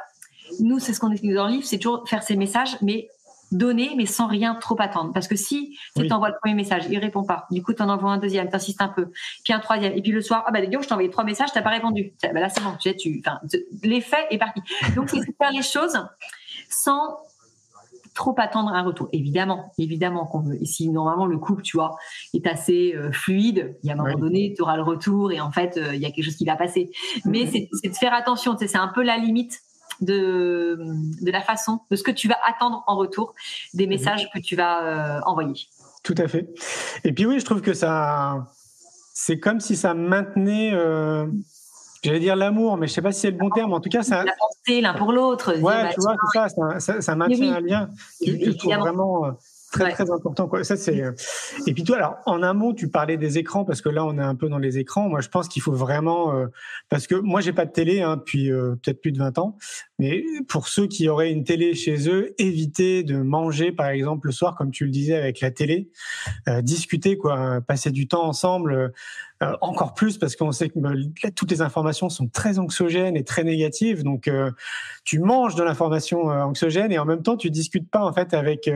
nous, 0.59 0.79
c'est 0.79 0.93
ce 0.93 0.99
qu'on 0.99 1.11
explique 1.11 1.33
dans 1.33 1.47
le 1.47 1.53
livre, 1.53 1.65
c'est 1.65 1.77
toujours 1.77 2.07
faire 2.07 2.23
ces 2.23 2.35
messages, 2.35 2.77
mais 2.81 3.09
donner, 3.53 3.93
mais 3.97 4.05
sans 4.05 4.27
rien 4.27 4.55
trop 4.55 4.75
attendre. 4.79 5.11
Parce 5.13 5.27
que 5.27 5.35
si 5.35 5.77
tu 5.95 6.07
t'envoies 6.07 6.29
le 6.29 6.35
premier 6.41 6.55
message, 6.55 6.83
il 6.89 6.97
répond 6.97 7.23
pas. 7.23 7.47
Du 7.51 7.61
coup, 7.63 7.73
tu 7.73 7.81
en 7.81 7.89
envoies 7.89 8.11
un 8.11 8.17
deuxième, 8.17 8.49
tu 8.49 8.55
insistes 8.55 8.81
un 8.81 8.89
peu, 8.89 9.11
puis 9.43 9.53
un 9.53 9.59
troisième. 9.59 9.93
Et 9.93 10.01
puis 10.01 10.11
le 10.11 10.21
soir, 10.21 10.43
ah 10.45 10.51
bah 10.51 10.59
je 10.63 10.69
t'ai 10.69 10.93
envoyé 10.93 11.09
trois 11.09 11.23
messages, 11.23 11.51
t'as 11.53 11.61
pas 11.61 11.69
répondu. 11.69 12.13
Bah 12.21 12.33
là, 12.33 12.49
c'est 12.49 12.61
bon, 12.61 12.71
tu 12.79 12.89
sais, 12.89 12.95
tu, 12.95 13.21
enfin, 13.25 13.39
l'effet 13.83 14.27
est 14.29 14.37
parti. 14.37 14.61
Donc, 14.95 15.09
c'est 15.09 15.19
faire 15.37 15.51
les 15.51 15.61
choses 15.61 15.97
sans 16.69 17.17
trop 18.13 18.35
attendre 18.37 18.69
un 18.69 18.83
retour. 18.83 19.09
Évidemment, 19.11 19.71
évidemment 19.77 20.25
qu'on 20.25 20.41
veut. 20.41 20.61
Et 20.61 20.65
si 20.65 20.89
normalement 20.89 21.25
le 21.25 21.37
couple, 21.37 21.63
tu 21.63 21.77
vois, 21.77 21.95
est 22.33 22.45
assez 22.47 22.93
euh, 22.95 23.11
fluide, 23.11 23.75
il 23.83 23.87
y 23.87 23.89
a 23.89 23.93
un 23.93 23.97
moment 23.97 24.17
donné, 24.17 24.53
tu 24.55 24.61
auras 24.61 24.77
le 24.77 24.83
retour 24.83 25.31
et 25.31 25.41
en 25.41 25.51
fait, 25.51 25.77
euh, 25.77 25.95
il 25.95 26.01
y 26.01 26.05
a 26.05 26.11
quelque 26.11 26.25
chose 26.25 26.35
qui 26.35 26.45
va 26.45 26.55
passer. 26.55 26.91
Mais 27.25 27.47
c'est 27.47 27.89
de 27.89 27.95
faire 27.95 28.13
attention, 28.13 28.55
c'est 28.57 28.75
un 28.75 28.89
peu 28.89 29.03
la 29.03 29.17
limite 29.17 29.61
de, 30.05 30.77
de 31.21 31.31
la 31.31 31.41
façon, 31.41 31.81
de 31.89 31.95
ce 31.95 32.03
que 32.03 32.11
tu 32.11 32.27
vas 32.27 32.37
attendre 32.47 32.83
en 32.87 32.97
retour 32.97 33.35
des 33.73 33.85
mhm. 33.85 33.89
messages 33.89 34.29
que 34.33 34.39
tu 34.39 34.55
vas 34.55 34.83
euh, 34.83 35.21
envoyer. 35.25 35.67
Tout 36.03 36.15
à 36.17 36.27
fait. 36.27 36.49
Et 37.03 37.13
puis 37.13 37.25
oui, 37.25 37.39
je 37.39 37.45
trouve 37.45 37.61
que 37.61 37.73
ça, 37.73 38.47
c'est 39.13 39.39
comme 39.39 39.59
si 39.59 39.75
ça 39.75 39.93
maintenait, 39.93 40.71
euh, 40.73 41.27
j'allais 42.03 42.19
dire 42.19 42.35
l'amour, 42.35 42.77
mais 42.77 42.87
je 42.87 42.93
sais 42.93 43.01
pas 43.01 43.11
si 43.11 43.21
c'est 43.21 43.31
le 43.31 43.37
bon 43.37 43.49
terme. 43.49 43.73
En 43.73 43.79
tout 43.79 43.89
cas, 43.89 44.03
ça. 44.03 44.23
La 44.23 44.33
pensée 44.37 44.81
l'un 44.81 44.93
pour 44.93 45.13
l'autre. 45.13 45.53
Ouais, 45.59 45.93
tu 45.93 46.01
vois, 46.01 46.15
c'est 46.33 46.39
ça, 46.39 46.79
ça, 46.79 47.01
ça, 47.01 47.15
maintient 47.15 47.55
un 47.55 47.61
lien. 47.61 47.89
Trouve 48.57 48.75
vraiment 48.75 49.37
euh, 49.75 49.79
très 49.79 49.91
très 49.91 50.11
important 50.11 50.47
quoi. 50.47 50.63
Ça 50.63 50.77
c'est 50.77 51.01
euh, 51.01 51.11
et 51.67 51.73
puis 51.73 51.83
toi 51.83 51.97
alors 51.97 52.17
en 52.25 52.43
un 52.43 52.53
mot 52.53 52.73
tu 52.73 52.89
parlais 52.89 53.17
des 53.17 53.37
écrans 53.37 53.65
parce 53.65 53.81
que 53.81 53.89
là 53.89 54.05
on 54.05 54.17
est 54.17 54.23
un 54.23 54.35
peu 54.35 54.49
dans 54.49 54.59
les 54.59 54.77
écrans. 54.77 55.09
Moi 55.09 55.21
je 55.21 55.29
pense 55.29 55.47
qu'il 55.47 55.61
faut 55.61 55.73
vraiment 55.73 56.35
euh, 56.35 56.47
parce 56.89 57.07
que 57.07 57.15
moi 57.15 57.41
j'ai 57.41 57.53
pas 57.53 57.65
de 57.65 57.71
télé 57.71 58.01
hein, 58.01 58.17
depuis 58.17 58.51
euh, 58.51 58.75
peut-être 58.81 59.01
plus 59.01 59.11
de 59.11 59.19
20 59.19 59.37
ans 59.37 59.57
mais 59.99 60.23
pour 60.47 60.67
ceux 60.67 60.87
qui 60.87 61.07
auraient 61.07 61.31
une 61.31 61.43
télé 61.43 61.75
chez 61.75 62.09
eux, 62.09 62.33
éviter 62.37 63.03
de 63.03 63.17
manger 63.17 63.71
par 63.71 63.87
exemple 63.87 64.27
le 64.27 64.33
soir 64.33 64.55
comme 64.55 64.71
tu 64.71 64.85
le 64.85 64.91
disais 64.91 65.15
avec 65.15 65.39
la 65.39 65.51
télé, 65.51 65.89
discuter 66.61 67.15
quoi, 67.15 67.61
passer 67.61 67.91
du 67.91 68.07
temps 68.07 68.25
ensemble 68.25 68.91
euh, 69.43 69.57
encore 69.61 69.93
plus 69.93 70.17
parce 70.17 70.35
qu'on 70.35 70.51
sait 70.51 70.69
que 70.69 70.79
bah, 70.79 70.91
toutes 71.35 71.51
les 71.51 71.61
informations 71.61 72.09
sont 72.09 72.27
très 72.27 72.59
anxiogènes 72.59 73.15
et 73.15 73.23
très 73.23 73.43
négatives. 73.43 74.03
Donc, 74.03 74.27
euh, 74.27 74.51
tu 75.03 75.19
manges 75.19 75.55
de 75.55 75.63
l'information 75.63 76.31
euh, 76.31 76.43
anxiogène 76.43 76.91
et 76.91 76.99
en 76.99 77.05
même 77.05 77.23
temps, 77.23 77.37
tu 77.37 77.49
discutes 77.49 77.89
pas 77.89 78.03
en 78.03 78.13
fait 78.13 78.33
avec 78.33 78.69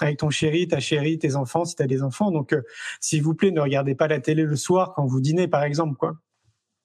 avec 0.00 0.18
ton 0.18 0.30
chéri, 0.30 0.68
ta 0.68 0.80
chérie, 0.80 1.18
tes 1.18 1.36
enfants 1.36 1.64
si 1.64 1.74
tu 1.74 1.82
as 1.82 1.86
des 1.86 2.02
enfants. 2.02 2.30
Donc, 2.30 2.54
s'il 3.00 3.22
vous 3.22 3.34
plaît, 3.34 3.50
ne 3.50 3.60
regardez 3.60 3.94
pas 3.94 4.08
la 4.08 4.20
télé 4.20 4.42
le 4.42 4.56
soir 4.56 4.92
quand 4.94 5.06
vous 5.06 5.20
dînez, 5.20 5.48
par 5.48 5.62
exemple, 5.64 5.96
quoi. 5.96 6.14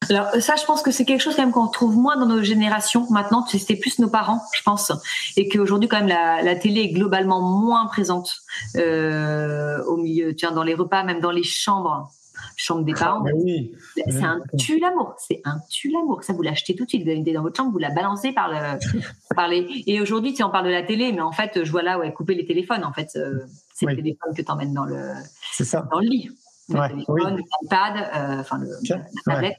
Alors 0.10 0.30
ça, 0.40 0.56
je 0.56 0.64
pense 0.64 0.84
que 0.84 0.92
c'est 0.92 1.06
quelque 1.06 1.22
chose 1.22 1.36
quand 1.36 1.42
même 1.42 1.52
qu'on 1.52 1.68
retrouve 1.68 1.98
moins 1.98 2.18
dans 2.18 2.28
nos 2.28 2.44
générations 2.44 3.08
maintenant. 3.10 3.46
C'était 3.48 3.76
plus 3.76 4.00
nos 4.00 4.10
parents, 4.10 4.42
je 4.56 4.62
pense, 4.62 4.92
et 5.36 5.50
qu'aujourd'hui 5.50 5.90
quand 5.90 6.00
même 6.02 6.08
la, 6.08 6.56
télé 6.56 6.82
est 6.82 6.94
globalement 6.94 7.42
moins 7.42 7.88
présente 7.88 8.38
au 8.76 9.98
milieu, 9.98 10.36
tiens, 10.36 10.52
dans 10.52 10.64
les 10.64 10.76
repas, 10.76 11.04
même 11.04 11.20
dans 11.20 11.32
les 11.32 11.44
chambres 11.44 12.12
chambre 12.56 12.84
des 12.84 12.94
parents. 12.94 13.24
Ah, 13.28 13.32
oui. 13.36 13.72
C'est 13.96 14.24
un 14.24 14.42
tue 14.58 14.80
l'amour. 14.80 15.16
C'est 15.18 15.42
un 15.46 15.60
tue 15.70 15.92
l'amour. 15.92 16.24
Ça, 16.24 16.34
vous 16.34 16.42
l'achetez 16.42 16.76
tout 16.76 16.86
de 16.86 16.90
suite. 16.90 17.04
Vous 17.04 17.10
avez 17.10 17.22
dans 17.22 17.42
votre 17.42 17.58
chambre, 17.58 17.72
vous 17.72 17.78
la 17.78 17.92
balancez 17.92 18.32
par 18.32 18.50
le, 18.50 18.80
par 19.36 19.48
les. 19.48 19.84
Et 19.88 20.02
aujourd'hui, 20.02 20.34
tu 20.34 20.44
on 20.44 20.50
parle 20.50 20.66
de 20.66 20.72
la 20.72 20.84
télé, 20.84 21.12
mais 21.12 21.22
en 21.22 21.32
fait, 21.32 21.64
je 21.64 21.72
vois 21.72 21.84
là, 21.84 22.00
ouais, 22.00 22.14
couper 22.14 22.36
les 22.36 22.46
téléphones. 22.46 22.84
En 22.84 22.94
fait, 22.94 23.10
euh, 23.16 23.40
c'est 23.74 23.86
le 23.86 23.96
téléphone 23.96 24.34
que 24.36 24.42
tu 24.42 24.52
emmènes 24.52 24.74
dans 24.74 24.86
le, 24.86 25.14
dans 25.92 26.00
le 26.00 26.08
lit 26.08 26.30
ouais, 26.70 26.90
téléphone, 26.90 27.44
l'iPad, 27.62 27.96
euh, 27.98 28.40
enfin 28.40 28.58
le, 28.60 28.70
la 28.90 29.00
tablette, 29.26 29.58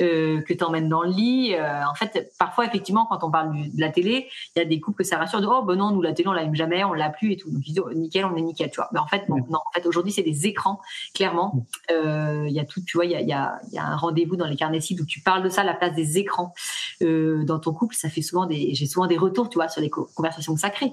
euh, 0.00 0.40
que 0.42 0.52
tu 0.52 0.64
emmènes 0.64 0.88
dans 0.88 1.02
le 1.02 1.10
lit. 1.10 1.54
Euh, 1.54 1.84
en 1.86 1.94
fait, 1.94 2.32
parfois, 2.38 2.66
effectivement, 2.66 3.06
quand 3.06 3.24
on 3.24 3.30
parle 3.30 3.54
de 3.54 3.80
la 3.80 3.90
télé, 3.90 4.28
il 4.54 4.58
y 4.58 4.62
a 4.62 4.64
des 4.64 4.80
couples 4.80 4.98
que 4.98 5.04
ça 5.04 5.18
rassure 5.18 5.40
de 5.40 5.46
oh 5.46 5.62
ben 5.62 5.76
non, 5.76 5.90
nous 5.90 6.02
la 6.02 6.12
télé 6.12 6.28
on 6.28 6.32
l'aime 6.32 6.54
jamais, 6.54 6.84
on 6.84 6.92
l'a 6.92 7.10
plus 7.10 7.32
et 7.32 7.36
tout. 7.36 7.50
Donc 7.50 7.62
ils 7.66 7.72
disent 7.72 7.82
oh, 7.84 7.92
nickel, 7.92 8.24
on 8.24 8.36
est 8.36 8.42
nickel, 8.42 8.70
tu 8.70 8.76
vois. 8.76 8.88
Mais 8.92 8.98
en 8.98 9.06
fait, 9.06 9.24
bon, 9.28 9.36
non, 9.50 9.58
en 9.58 9.72
fait 9.72 9.86
aujourd'hui 9.86 10.12
c'est 10.12 10.22
des 10.22 10.46
écrans, 10.46 10.80
clairement. 11.14 11.66
Il 11.90 12.52
y 12.52 12.60
a 12.60 12.64
tout, 12.64 12.80
tu 12.82 12.96
vois, 12.96 13.04
il 13.04 13.12
y 13.12 13.16
a, 13.16 13.20
y, 13.20 13.32
a, 13.32 13.60
y 13.70 13.78
a, 13.78 13.84
un 13.84 13.96
rendez-vous 13.96 14.36
dans 14.36 14.46
les 14.46 14.56
carnets 14.56 14.80
où 15.00 15.06
tu 15.06 15.20
parles 15.20 15.42
de 15.42 15.48
ça 15.48 15.62
la 15.64 15.74
place 15.74 15.94
des 15.94 16.18
écrans 16.18 16.54
dans 17.00 17.58
ton 17.58 17.72
couple. 17.72 17.94
Ça 17.94 18.08
fait 18.08 18.22
souvent 18.22 18.46
des, 18.46 18.74
j'ai 18.74 18.86
souvent 18.86 19.06
des 19.06 19.16
retours, 19.18 19.48
tu 19.48 19.56
vois, 19.56 19.68
sur 19.68 19.80
les 19.80 19.90
conversations 19.90 20.56
sacrées 20.56 20.92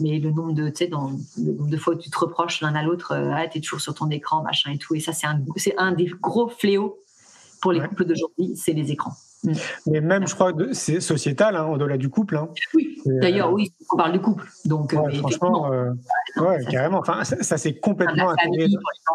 mais 0.00 0.18
le 0.18 0.30
nombre 0.30 0.52
de, 0.52 0.68
tu 0.68 0.76
sais, 0.76 0.86
dans, 0.88 1.12
le 1.38 1.52
nombre 1.52 1.70
de 1.70 1.76
fois 1.76 1.94
où 1.94 1.98
tu 1.98 2.10
te 2.10 2.18
reproches 2.18 2.60
l'un 2.60 2.74
à 2.74 2.82
l'autre, 2.82 3.12
euh, 3.12 3.30
ah, 3.32 3.46
t'es 3.46 3.60
toujours 3.60 3.80
sur 3.80 3.94
ton 3.94 4.10
écran, 4.10 4.42
machin 4.42 4.72
et 4.72 4.78
tout. 4.78 4.94
Et 4.94 5.00
ça, 5.00 5.12
c'est 5.12 5.26
un, 5.26 5.40
c'est 5.56 5.74
un 5.78 5.92
des 5.92 6.06
gros 6.20 6.48
fléaux 6.48 6.98
pour 7.60 7.72
les 7.72 7.80
couples 7.80 8.04
d'aujourd'hui, 8.04 8.56
c'est 8.56 8.72
les 8.72 8.90
écrans. 8.92 9.14
Mais 9.86 10.00
même, 10.00 10.26
je 10.26 10.34
crois, 10.34 10.52
c'est 10.72 11.00
sociétal, 11.00 11.56
hein, 11.56 11.66
au-delà 11.66 11.96
du 11.96 12.08
couple. 12.08 12.36
Hein. 12.36 12.48
Oui, 12.74 13.00
d'ailleurs, 13.06 13.52
oui, 13.52 13.72
on 13.92 13.96
parle 13.96 14.12
du 14.12 14.20
couple. 14.20 14.48
Donc, 14.64 14.94
euh, 14.94 15.10
franchement, 15.10 15.70
ouais, 16.36 16.64
carrément. 16.70 16.98
Enfin, 16.98 17.24
ça, 17.24 17.42
ça 17.42 17.58
s'est 17.58 17.74
complètement 17.74 18.30
intégré. 18.30 18.68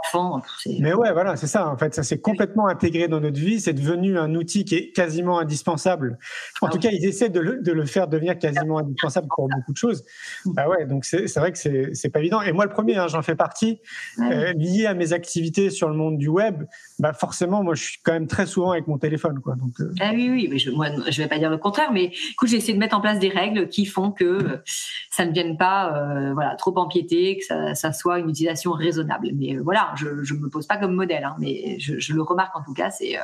Enfants, 0.06 0.42
Mais 0.80 0.94
ouais, 0.94 1.12
voilà, 1.12 1.36
c'est 1.36 1.48
ça. 1.48 1.68
En 1.68 1.78
fait, 1.78 1.94
ça 1.94 2.04
s'est 2.04 2.20
complètement 2.20 2.68
intégré 2.68 3.08
dans 3.08 3.20
notre 3.20 3.40
vie. 3.40 3.60
C'est 3.60 3.74
devenu 3.74 4.18
un 4.18 4.34
outil 4.36 4.66
qui 4.66 4.76
est 4.76 4.92
quasiment 4.92 5.40
indispensable. 5.40 6.18
En 6.62 6.68
ah 6.68 6.70
tout 6.70 6.80
cas, 6.80 6.90
ils 6.92 7.06
essaient 7.06 7.30
de 7.30 7.40
le, 7.40 7.62
de 7.62 7.72
le, 7.72 7.86
faire 7.86 8.08
devenir 8.08 8.38
quasiment 8.38 8.80
indispensable 8.80 9.28
pour 9.36 9.48
beaucoup 9.50 9.72
de 9.72 9.78
choses. 9.78 10.04
Mm. 10.46 10.54
Bah 10.54 10.68
ouais, 10.70 10.86
donc 10.86 11.06
c'est 11.06 11.34
vrai 11.36 11.52
que 11.52 11.58
c'est 11.58 12.10
pas 12.10 12.20
évident. 12.20 12.42
Et 12.42 12.52
moi, 12.52 12.66
le 12.66 12.72
premier, 12.72 12.98
hein, 12.98 13.08
j'en 13.08 13.22
fais 13.22 13.36
partie. 13.36 13.82
Euh, 14.20 14.54
lié 14.54 14.86
à 14.86 14.94
mes 14.94 15.14
activités 15.14 15.70
sur 15.70 15.90
le 15.90 15.96
monde 15.96 16.18
du 16.18 16.28
web, 16.28 16.64
bah 17.00 17.14
forcément, 17.14 17.64
moi, 17.64 17.76
je 17.76 17.84
suis 17.84 18.00
quand 18.04 18.14
même 18.14 18.28
très 18.28 18.46
souvent 18.46 18.72
avec 18.72 18.88
mon 18.88 18.98
téléphone, 18.98 19.40
quoi. 19.40 19.56
Donc, 19.56 19.80
euh, 19.80 19.94
ah 20.00 20.12
oui, 20.14 20.30
oui, 20.30 20.48
mais 20.52 20.60
je, 20.60 20.70
moi, 20.72 20.88
je 21.10 21.22
vais 21.22 21.28
pas 21.28 21.38
dire 21.38 21.50
le 21.50 21.58
contraire, 21.58 21.92
mais 21.92 22.12
écoute, 22.32 22.50
j'ai 22.50 22.58
essayé 22.58 22.74
de 22.74 22.80
mettre 22.80 22.96
en 22.96 23.02
place 23.02 23.20
des 23.20 23.30
règles 23.30 23.70
qui 23.70 23.86
font 23.86 24.12
que 24.12 24.26
euh, 24.26 24.64
ça 25.10 25.26
ne 25.26 25.32
vienne 25.32 25.58
pas, 25.58 25.96
euh, 25.96 26.34
voilà, 26.34 26.56
trop 26.56 26.78
empiéter, 26.78 27.09
que 27.10 27.46
ça, 27.46 27.76
ça, 27.76 27.92
soit 27.92 28.20
une 28.20 28.30
utilisation 28.30 28.72
raisonnable. 28.72 29.30
Mais 29.36 29.56
euh, 29.56 29.62
voilà, 29.62 29.94
je, 29.96 30.24
je 30.24 30.34
me 30.34 30.50
pose 30.50 30.68
pas 30.68 30.78
comme 30.78 30.94
modèle, 30.94 31.24
hein, 31.24 31.36
mais 31.40 31.80
je, 31.80 32.00
je, 32.00 32.14
le 32.14 32.22
remarque 32.22 32.56
en 32.56 32.64
tout 32.64 32.74
cas, 32.74 32.90
c'est, 32.90 33.18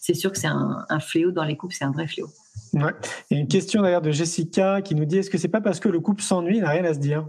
c'est 0.00 0.14
sûr 0.14 0.32
que 0.32 0.38
c'est 0.38 0.46
un, 0.46 0.84
un, 0.88 1.00
fléau 1.00 1.30
dans 1.30 1.44
les 1.44 1.56
couples, 1.56 1.74
c'est 1.74 1.84
un 1.84 1.92
vrai 1.92 2.06
fléau. 2.06 2.28
Ouais. 2.72 2.82
A 2.82 3.34
une 3.34 3.48
question 3.48 3.82
d'ailleurs 3.82 4.02
de 4.02 4.10
Jessica 4.10 4.82
qui 4.82 4.94
nous 4.94 5.04
dit 5.04 5.18
est-ce 5.18 5.30
que 5.30 5.38
c'est 5.38 5.48
pas 5.48 5.60
parce 5.60 5.80
que 5.80 5.88
le 5.88 6.00
couple 6.00 6.22
s'ennuie, 6.22 6.56
il 6.56 6.62
n'a 6.62 6.70
rien 6.70 6.84
à 6.84 6.94
se 6.94 6.98
dire? 6.98 7.26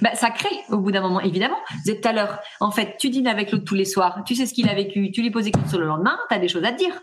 Bah, 0.00 0.14
ça 0.14 0.30
crée 0.30 0.56
au 0.70 0.78
bout 0.78 0.90
d'un 0.90 1.00
moment, 1.00 1.20
évidemment. 1.20 1.56
Vous 1.84 1.90
êtes 1.90 2.00
tout 2.00 2.08
à 2.08 2.12
l'heure. 2.12 2.40
En 2.60 2.70
fait, 2.70 2.96
tu 2.98 3.10
dînes 3.10 3.28
avec 3.28 3.52
l'autre 3.52 3.64
tous 3.64 3.74
les 3.74 3.84
soirs, 3.84 4.22
tu 4.24 4.34
sais 4.34 4.46
ce 4.46 4.54
qu'il 4.54 4.68
a 4.68 4.74
vécu, 4.74 5.10
tu 5.12 5.22
lui 5.22 5.30
poses 5.30 5.44
des 5.44 5.52
questions 5.52 5.78
le 5.78 5.86
lendemain, 5.86 6.18
tu 6.28 6.34
as 6.34 6.38
des 6.38 6.48
choses 6.48 6.64
à 6.64 6.72
te 6.72 6.78
dire 6.78 6.94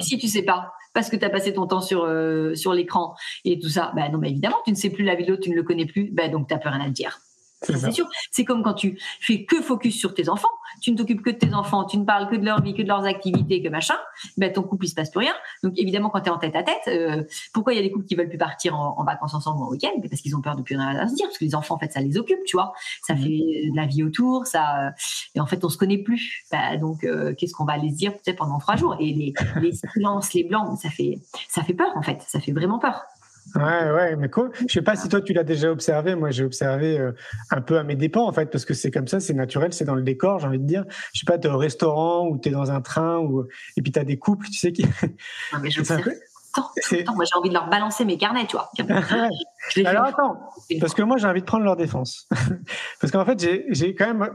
si 0.00 0.18
tu 0.18 0.28
sais 0.28 0.42
pas, 0.42 0.72
parce 0.92 1.10
que 1.10 1.16
tu 1.16 1.24
as 1.24 1.30
passé 1.30 1.52
ton 1.52 1.66
temps 1.66 1.80
sur 1.80 2.04
euh, 2.04 2.54
sur 2.54 2.72
l'écran 2.72 3.14
et 3.44 3.58
tout 3.58 3.68
ça, 3.68 3.92
ben 3.96 4.10
non, 4.10 4.18
mais 4.18 4.30
évidemment, 4.30 4.58
tu 4.64 4.70
ne 4.70 4.76
sais 4.76 4.90
plus 4.90 5.04
la 5.04 5.14
l'autre, 5.14 5.42
tu 5.42 5.50
ne 5.50 5.54
le 5.54 5.62
connais 5.62 5.86
plus, 5.86 6.10
ben 6.12 6.30
donc 6.30 6.48
tu 6.48 6.58
plus 6.58 6.68
rien 6.68 6.80
à 6.80 6.86
te 6.86 6.90
dire. 6.90 7.18
C'est 7.64 7.92
sûr. 7.92 8.08
C'est 8.30 8.44
comme 8.44 8.62
quand 8.62 8.74
tu 8.74 8.98
fais 9.20 9.44
que 9.44 9.60
focus 9.60 9.96
sur 9.96 10.14
tes 10.14 10.28
enfants, 10.28 10.48
tu 10.80 10.90
ne 10.90 10.96
t'occupes 10.96 11.22
que 11.22 11.30
de 11.30 11.36
tes 11.36 11.54
enfants, 11.54 11.84
tu 11.84 11.98
ne 11.98 12.04
parles 12.04 12.28
que 12.28 12.36
de 12.36 12.44
leur 12.44 12.62
vie, 12.62 12.74
que 12.74 12.82
de 12.82 12.88
leurs 12.88 13.04
activités, 13.04 13.62
que 13.62 13.68
machin, 13.68 13.96
ben 14.36 14.52
ton 14.52 14.62
couple 14.62 14.86
il 14.86 14.88
se 14.88 14.94
passe 14.94 15.10
plus 15.10 15.20
rien. 15.20 15.34
Donc 15.62 15.74
évidemment 15.76 16.10
quand 16.10 16.20
tu 16.20 16.28
es 16.28 16.30
en 16.30 16.38
tête 16.38 16.56
à 16.56 16.62
tête, 16.62 16.88
euh, 16.88 17.24
pourquoi 17.52 17.72
il 17.72 17.76
y 17.76 17.78
a 17.78 17.82
des 17.82 17.90
couples 17.90 18.06
qui 18.06 18.14
veulent 18.14 18.28
plus 18.28 18.38
partir 18.38 18.74
en, 18.74 19.02
vacances 19.04 19.34
ensemble 19.34 19.60
ou 19.60 19.64
en 19.64 19.70
week-end? 19.70 19.90
Parce 20.08 20.20
qu'ils 20.20 20.36
ont 20.36 20.40
peur 20.40 20.56
de 20.56 20.62
plus 20.62 20.76
rien 20.76 20.88
à 20.96 21.08
se 21.08 21.14
dire, 21.14 21.26
parce 21.26 21.38
que 21.38 21.44
les 21.44 21.54
enfants 21.54 21.76
en 21.76 21.78
fait 21.78 21.92
ça 21.92 22.00
les 22.00 22.16
occupe, 22.18 22.42
tu 22.46 22.56
vois, 22.56 22.72
ça 23.02 23.14
mmh. 23.14 23.18
fait 23.18 23.28
de 23.70 23.76
la 23.76 23.86
vie 23.86 24.02
autour, 24.02 24.46
ça 24.46 24.92
et 25.34 25.40
en 25.40 25.46
fait 25.46 25.64
on 25.64 25.68
se 25.68 25.78
connaît 25.78 25.98
plus. 25.98 26.44
Ben, 26.50 26.78
donc 26.78 27.04
euh, 27.04 27.34
qu'est-ce 27.36 27.54
qu'on 27.54 27.64
va 27.64 27.74
aller 27.74 27.90
se 27.90 27.96
dire 27.96 28.12
peut-être 28.12 28.38
pendant 28.38 28.58
trois 28.58 28.76
jours? 28.76 28.96
Et 29.00 29.12
les, 29.12 29.32
les 29.60 29.72
silences, 29.72 30.32
les 30.34 30.44
blancs, 30.44 30.78
ça 30.80 30.90
fait 30.90 31.20
ça 31.48 31.62
fait 31.62 31.74
peur 31.74 31.92
en 31.96 32.02
fait, 32.02 32.22
ça 32.26 32.40
fait 32.40 32.52
vraiment 32.52 32.78
peur. 32.78 33.04
Ouais, 33.54 33.90
ouais, 33.92 34.16
mais 34.16 34.28
quoi? 34.28 34.50
Je 34.66 34.72
sais 34.72 34.82
pas 34.82 34.96
si 34.96 35.08
toi 35.08 35.20
tu 35.20 35.32
l'as 35.32 35.44
déjà 35.44 35.70
observé. 35.70 36.14
Moi, 36.14 36.30
j'ai 36.30 36.44
observé 36.44 36.98
euh, 36.98 37.12
un 37.50 37.60
peu 37.60 37.78
à 37.78 37.84
mes 37.84 37.94
dépens 37.94 38.26
en 38.26 38.32
fait, 38.32 38.50
parce 38.50 38.64
que 38.64 38.74
c'est 38.74 38.90
comme 38.90 39.06
ça, 39.06 39.20
c'est 39.20 39.34
naturel, 39.34 39.72
c'est 39.72 39.84
dans 39.84 39.94
le 39.94 40.02
décor, 40.02 40.40
j'ai 40.40 40.46
envie 40.46 40.58
de 40.58 40.66
dire. 40.66 40.84
Je 41.12 41.20
sais 41.20 41.26
pas, 41.26 41.38
tu 41.38 41.46
es 41.46 41.50
au 41.50 41.58
restaurant 41.58 42.26
ou 42.26 42.38
tu 42.38 42.48
es 42.48 42.52
dans 42.52 42.70
un 42.70 42.80
train 42.80 43.18
ou 43.18 43.46
et 43.76 43.82
puis 43.82 43.92
tu 43.92 43.98
as 43.98 44.04
des 44.04 44.18
couples, 44.18 44.46
tu 44.46 44.58
sais 44.58 44.72
qui. 44.72 44.84
Non, 45.52 45.58
mais 45.62 45.70
je 45.70 45.82
Moi, 45.82 47.24
j'ai 47.24 47.38
envie 47.38 47.48
de 47.48 47.54
leur 47.54 47.68
balancer 47.68 48.04
mes 48.04 48.16
carnets, 48.16 48.46
tu 48.46 48.56
vois. 48.56 48.70
Alors 49.84 50.04
attends, 50.04 50.38
parce 50.80 50.94
que 50.94 51.02
moi, 51.02 51.16
j'ai 51.16 51.26
envie 51.26 51.40
de 51.40 51.46
prendre 51.46 51.64
leur 51.64 51.76
défense, 51.76 52.28
parce 53.00 53.12
qu'en 53.12 53.24
fait, 53.24 53.40
j'ai 53.70 53.94
quand 53.94 54.06
même 54.06 54.30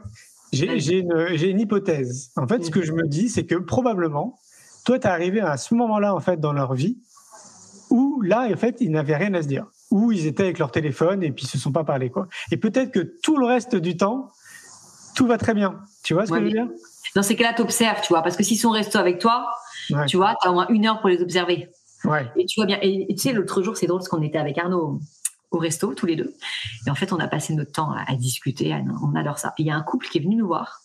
j'ai 0.51 0.99
une, 0.99 1.27
une 1.29 1.59
hypothèse. 1.59 2.31
En 2.35 2.47
fait, 2.47 2.63
ce 2.63 2.71
que 2.71 2.81
je 2.81 2.91
me 2.93 3.07
dis, 3.07 3.29
c'est 3.29 3.45
que 3.45 3.55
probablement, 3.55 4.39
toi, 4.85 4.97
tu 4.97 5.07
es 5.07 5.09
arrivé 5.09 5.41
à 5.41 5.57
ce 5.57 5.73
moment-là 5.75 6.15
en 6.15 6.19
fait 6.19 6.39
dans 6.39 6.53
leur 6.53 6.73
vie 6.73 6.97
où 7.89 8.21
là, 8.21 8.47
en 8.51 8.57
fait, 8.57 8.77
ils 8.79 8.91
n'avaient 8.91 9.15
rien 9.15 9.33
à 9.33 9.41
se 9.41 9.47
dire. 9.47 9.65
Où 9.91 10.11
ils 10.11 10.27
étaient 10.27 10.43
avec 10.43 10.59
leur 10.59 10.71
téléphone 10.71 11.23
et 11.23 11.31
puis 11.31 11.45
ils 11.45 11.49
se 11.49 11.57
sont 11.57 11.71
pas 11.71 11.83
parlé, 11.83 12.09
quoi. 12.09 12.27
Et 12.51 12.57
peut-être 12.57 12.91
que 12.91 12.99
tout 12.99 13.37
le 13.37 13.45
reste 13.45 13.75
du 13.75 13.97
temps, 13.97 14.31
tout 15.15 15.27
va 15.27 15.37
très 15.37 15.53
bien. 15.53 15.79
Tu 16.03 16.13
vois 16.13 16.25
ce 16.25 16.31
que 16.31 16.39
je 16.39 16.43
veux 16.43 16.51
dire? 16.51 16.67
Dans 17.15 17.23
ces 17.23 17.35
cas-là, 17.35 17.53
tu 17.53 17.61
observes, 17.61 18.01
tu 18.01 18.13
vois, 18.13 18.21
parce 18.21 18.37
que 18.37 18.43
s'ils 18.43 18.59
sont 18.59 18.69
restés 18.69 18.97
avec 18.97 19.19
toi, 19.19 19.49
tu 20.07 20.17
vois, 20.17 20.35
tu 20.41 20.47
as 20.47 20.51
au 20.51 20.53
moins 20.53 20.67
une 20.69 20.85
heure 20.85 20.99
pour 20.99 21.09
les 21.09 21.21
observer. 21.21 21.69
Ouais. 22.05 22.31
Et 22.37 22.45
tu 22.45 22.59
vois 22.59 22.65
bien. 22.65 22.77
Et, 22.81 23.07
tu 23.09 23.17
sais, 23.17 23.33
l'autre 23.33 23.61
jour, 23.61 23.75
c'est 23.75 23.87
drôle 23.87 23.99
parce 23.99 24.09
qu'on 24.09 24.21
était 24.21 24.37
avec 24.37 24.57
Arnaud 24.57 24.99
au 25.51 25.57
resto, 25.57 25.93
tous 25.95 26.05
les 26.05 26.15
deux. 26.15 26.35
Et 26.85 26.89
en 26.89 26.95
fait, 26.95 27.11
on 27.11 27.19
a 27.19 27.27
passé 27.27 27.53
notre 27.53 27.71
temps 27.71 27.91
à, 27.91 28.15
discuter. 28.15 28.73
on 29.01 29.15
adore 29.15 29.39
ça. 29.39 29.53
Et 29.57 29.63
il 29.63 29.67
y 29.67 29.71
a 29.71 29.75
un 29.75 29.81
couple 29.81 30.07
qui 30.07 30.19
est 30.19 30.21
venu 30.21 30.35
nous 30.35 30.47
voir. 30.47 30.81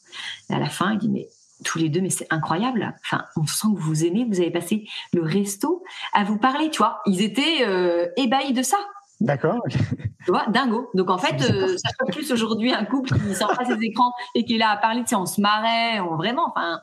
Et 0.50 0.54
à 0.54 0.58
la 0.58 0.68
fin, 0.68 0.92
il 0.92 0.98
dit 0.98 1.10
Mais 1.10 1.28
tous 1.64 1.78
les 1.78 1.88
deux, 1.88 2.00
mais 2.00 2.10
c'est 2.10 2.26
incroyable. 2.30 2.94
Enfin, 3.04 3.24
on 3.36 3.46
sent 3.46 3.68
que 3.76 3.80
vous 3.80 4.04
aimez, 4.04 4.24
vous 4.24 4.40
avez 4.40 4.50
passé 4.50 4.86
le 5.12 5.22
resto 5.22 5.84
à 6.12 6.24
vous 6.24 6.38
parler, 6.38 6.70
tu 6.70 6.78
vois. 6.78 7.00
Ils 7.06 7.22
étaient 7.22 7.66
euh, 7.66 8.06
ébahis 8.16 8.52
de 8.52 8.62
ça. 8.62 8.78
D'accord. 9.20 9.62
Tu 9.68 10.30
vois, 10.30 10.46
dingo. 10.48 10.90
Donc 10.94 11.08
en 11.08 11.18
fait, 11.18 11.40
euh, 11.50 11.76
ça 11.76 11.90
fait 11.98 12.12
plus 12.12 12.32
aujourd'hui 12.32 12.72
un 12.72 12.84
couple 12.84 13.10
qui 13.14 13.34
sort 13.34 13.54
pas 13.54 13.64
ses 13.64 13.78
écrans 13.82 14.12
et 14.34 14.44
qui 14.44 14.56
est 14.56 14.58
là 14.58 14.70
à 14.70 14.76
parler, 14.76 15.00
tu 15.00 15.08
sais, 15.08 15.14
on 15.14 15.26
se 15.26 15.40
marrait, 15.40 16.00
on 16.00 16.16
vraiment, 16.16 16.48
enfin. 16.48 16.80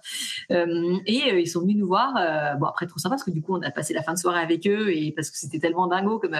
Euh, 0.51 0.97
et 1.05 1.31
euh, 1.31 1.39
ils 1.39 1.47
sont 1.47 1.61
venus 1.61 1.77
nous 1.77 1.87
voir. 1.87 2.15
Euh, 2.17 2.55
bon 2.55 2.67
après 2.67 2.87
trop 2.87 2.99
sympa 2.99 3.15
parce 3.15 3.23
que 3.23 3.31
du 3.31 3.41
coup 3.41 3.55
on 3.55 3.61
a 3.61 3.71
passé 3.71 3.93
la 3.93 4.01
fin 4.01 4.13
de 4.13 4.17
soirée 4.17 4.41
avec 4.41 4.65
eux 4.65 4.95
et 4.95 5.11
parce 5.11 5.29
que 5.29 5.37
c'était 5.37 5.59
tellement 5.59 5.87
dingo 5.87 6.19
comme, 6.19 6.37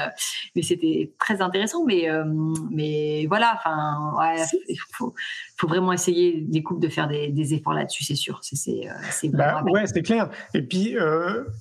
mais 0.56 0.62
c'était 0.62 1.14
très 1.20 1.42
intéressant. 1.42 1.84
Mais 1.86 2.08
mais 2.70 3.26
voilà, 3.28 3.54
enfin, 3.56 4.14
ouais, 4.18 4.44
faut, 4.94 5.14
faut 5.62 5.68
vraiment 5.68 5.94
essayer 5.94 6.46
les 6.50 6.64
couples 6.64 6.82
de 6.82 6.90
faire 6.90 7.08
des, 7.08 7.30
des 7.30 7.54
efforts 7.54 7.74
là-dessus, 7.74 8.04
c'est 8.04 8.16
sûr. 8.16 8.40
C'est 8.42 8.56
c'est 8.56 9.30
bah, 9.30 9.64
ouais, 9.72 9.86
c'est 9.86 10.02
clair. 10.02 10.30
Et 10.54 10.62
puis 10.64 10.96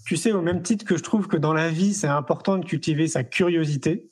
tu 0.07 0.17
sais, 0.17 0.33
au 0.33 0.43
même 0.43 0.63
titre 0.63 0.85
que 0.85 0.97
je 0.97 1.03
trouve 1.03 1.29
que 1.29 1.37
dans 1.37 1.53
la 1.53 1.69
vie 1.69 1.95
c'est 1.95 2.09
important 2.09 2.59
de 2.59 2.65
cultiver 2.65 3.07
sa 3.07 3.25
curiosité 3.25 4.11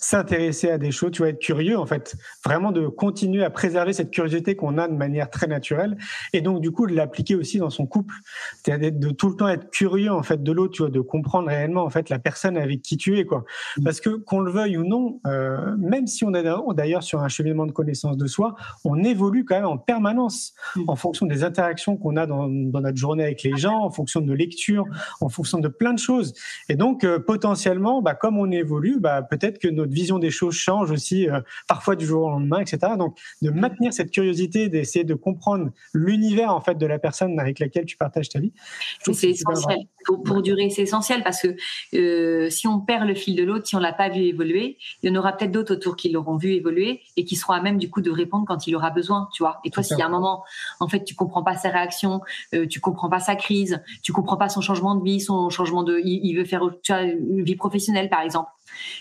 s'intéresser 0.00 0.70
à 0.70 0.78
des 0.78 0.90
choses, 0.90 1.12
tu 1.12 1.22
vas 1.22 1.28
être 1.28 1.40
curieux 1.40 1.78
en 1.78 1.86
fait, 1.86 2.16
vraiment 2.44 2.72
de 2.72 2.86
continuer 2.86 3.44
à 3.44 3.50
préserver 3.50 3.92
cette 3.92 4.10
curiosité 4.10 4.56
qu'on 4.56 4.78
a 4.78 4.88
de 4.88 4.94
manière 4.94 5.30
très 5.30 5.46
naturelle 5.46 5.96
et 6.32 6.40
donc 6.40 6.60
du 6.60 6.70
coup 6.70 6.86
de 6.86 6.94
l'appliquer 6.94 7.34
aussi 7.34 7.58
dans 7.58 7.70
son 7.70 7.86
couple, 7.86 8.14
c'est-à-dire 8.62 8.92
de 8.92 9.10
tout 9.10 9.28
le 9.28 9.36
temps 9.36 9.48
être 9.48 9.70
curieux 9.70 10.12
en 10.12 10.22
fait 10.22 10.42
de 10.42 10.52
l'autre, 10.52 10.72
tu 10.72 10.82
vois, 10.82 10.90
de 10.90 11.00
comprendre 11.00 11.48
réellement 11.48 11.82
en 11.82 11.90
fait 11.90 12.08
la 12.08 12.18
personne 12.18 12.56
avec 12.56 12.82
qui 12.82 12.96
tu 12.96 13.18
es 13.18 13.24
quoi. 13.24 13.44
Mm. 13.78 13.84
Parce 13.84 14.00
que 14.00 14.10
qu'on 14.10 14.40
le 14.40 14.50
veuille 14.50 14.76
ou 14.76 14.84
non, 14.84 15.20
euh, 15.26 15.76
même 15.78 16.06
si 16.06 16.24
on 16.24 16.34
est 16.34 16.44
d'ailleurs 16.74 17.02
sur 17.02 17.20
un 17.20 17.28
cheminement 17.28 17.66
de 17.66 17.72
connaissance 17.72 18.16
de 18.16 18.26
soi, 18.26 18.54
on 18.84 19.02
évolue 19.02 19.44
quand 19.44 19.56
même 19.56 19.66
en 19.66 19.78
permanence 19.78 20.54
mm. 20.76 20.84
en 20.88 20.96
fonction 20.96 21.26
des 21.26 21.44
interactions 21.44 21.96
qu'on 21.96 22.16
a 22.16 22.26
dans, 22.26 22.48
dans, 22.48 22.80
notre 22.80 22.96
journée 22.96 23.24
avec 23.24 23.42
les 23.42 23.56
gens, 23.56 23.84
en 23.84 23.90
fonction 23.90 24.20
de 24.20 24.32
lecture, 24.32 24.84
en 25.20 25.28
fonction 25.28 25.58
de 25.58 25.68
plein 25.68 25.92
de 25.92 25.98
choses. 25.98 26.34
Et 26.68 26.76
donc 26.76 27.04
euh, 27.04 27.18
potentiellement, 27.18 28.02
bah, 28.02 28.14
comme 28.14 28.38
on 28.38 28.50
évolue, 28.50 28.98
bah, 28.98 29.22
peut-être 29.22 29.58
que 29.62 29.68
notre 29.68 29.92
vision 29.92 30.18
des 30.18 30.30
choses 30.30 30.54
change 30.54 30.90
aussi, 30.90 31.28
euh, 31.28 31.40
parfois 31.68 31.96
du 31.96 32.06
jour 32.06 32.24
au 32.24 32.30
lendemain, 32.30 32.60
etc. 32.60 32.94
Donc, 32.98 33.18
de 33.40 33.50
maintenir 33.50 33.92
cette 33.92 34.10
curiosité, 34.10 34.68
d'essayer 34.68 35.04
de 35.04 35.14
comprendre 35.14 35.70
l'univers 35.94 36.54
en 36.54 36.60
fait 36.60 36.76
de 36.76 36.86
la 36.86 36.98
personne 36.98 37.38
avec 37.38 37.58
laquelle 37.58 37.86
tu 37.86 37.96
partages 37.96 38.28
ta 38.28 38.40
vie. 38.40 38.52
C'est 39.00 39.30
essentiel 39.30 39.78
pour, 40.04 40.22
pour 40.22 40.42
durer, 40.42 40.70
c'est 40.70 40.82
essentiel 40.82 41.22
parce 41.22 41.42
que 41.42 41.56
euh, 41.94 42.50
si 42.50 42.66
on 42.66 42.80
perd 42.80 43.06
le 43.06 43.14
fil 43.14 43.36
de 43.36 43.44
l'autre, 43.44 43.66
si 43.66 43.76
on 43.76 43.78
l'a 43.78 43.92
pas 43.92 44.08
vu 44.08 44.22
évoluer, 44.22 44.78
il 45.02 45.10
y 45.10 45.12
en 45.12 45.18
aura 45.18 45.32
peut-être 45.32 45.52
d'autres 45.52 45.74
autour 45.74 45.96
qui 45.96 46.10
l'auront 46.10 46.36
vu 46.36 46.52
évoluer 46.52 47.00
et 47.16 47.24
qui 47.24 47.36
seront 47.36 47.52
à 47.52 47.60
même 47.60 47.78
du 47.78 47.90
coup 47.90 48.00
de 48.00 48.10
répondre 48.10 48.44
quand 48.46 48.66
il 48.66 48.76
aura 48.76 48.90
besoin, 48.90 49.28
tu 49.32 49.42
vois. 49.42 49.60
Et 49.64 49.70
toi, 49.70 49.82
s'il 49.82 49.98
y 49.98 50.02
a 50.02 50.06
un 50.06 50.10
moment, 50.10 50.42
en 50.80 50.88
fait, 50.88 51.04
tu 51.04 51.14
comprends 51.14 51.42
pas 51.42 51.56
sa 51.56 51.70
réaction, 51.70 52.20
euh, 52.54 52.66
tu 52.66 52.80
comprends 52.80 53.08
pas 53.08 53.20
sa 53.20 53.36
crise, 53.36 53.82
tu 54.02 54.12
comprends 54.12 54.36
pas 54.36 54.48
son 54.48 54.60
changement 54.60 54.94
de 54.94 55.04
vie, 55.04 55.20
son 55.20 55.50
changement 55.50 55.82
de, 55.82 56.00
il, 56.04 56.34
veut 56.36 56.44
faire 56.44 56.62
tu 56.82 56.92
vois, 56.92 57.02
une 57.02 57.44
vie 57.44 57.56
professionnelle 57.56 58.08
par 58.08 58.20
exemple. 58.20 58.50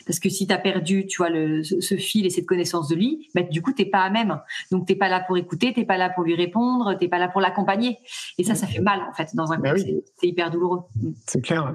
Parce 0.06 0.20
que 0.20 0.30
si 0.30 0.48
tu 0.48 0.54
as 0.54 0.58
perdu, 0.58 1.06
tu 1.08 1.18
vois, 1.18 1.30
le, 1.30 1.64
ce, 1.64 1.96
fil 1.96 2.26
et 2.26 2.30
cette 2.30 2.46
connaissance 2.46 2.88
de 2.88 2.96
lui, 2.96 3.30
bah, 3.36 3.44
du 3.44 3.62
coup, 3.62 3.74
t'es 3.74 3.86
pas 3.86 4.02
à 4.02 4.10
même. 4.10 4.40
Donc, 4.72 4.88
t'es 4.88 4.96
pas 4.96 5.10
là 5.10 5.24
pour 5.26 5.38
écouter, 5.38 5.74
t'es 5.74 5.86
pas 5.86 5.98
là 5.98 6.10
pour 6.10 6.24
lui 6.24 6.36
répondre, 6.36 6.96
t'es 6.98 7.08
pas 7.08 7.20
là 7.20 7.28
pour 7.28 7.42
l'accompagner. 7.42 8.00
Et 8.38 8.44
ça, 8.44 8.56
ça 8.56 8.68
fait 8.68 8.82
mal, 8.82 9.02
en 9.10 9.14
fait, 9.14 9.36
dans 9.36 9.52
un 9.52 9.58
couple. 9.58 9.82
C'est 10.18 10.28
hyper 10.28 10.52
douloureux. 10.52 10.82
C'est 11.28 11.42
clair. 11.42 11.74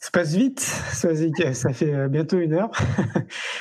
Ça 0.00 0.10
passe 0.12 0.34
vite, 0.34 0.60
ça 0.60 1.72
fait 1.72 1.92
euh, 1.92 2.08
bientôt 2.08 2.38
une 2.38 2.52
heure. 2.52 2.70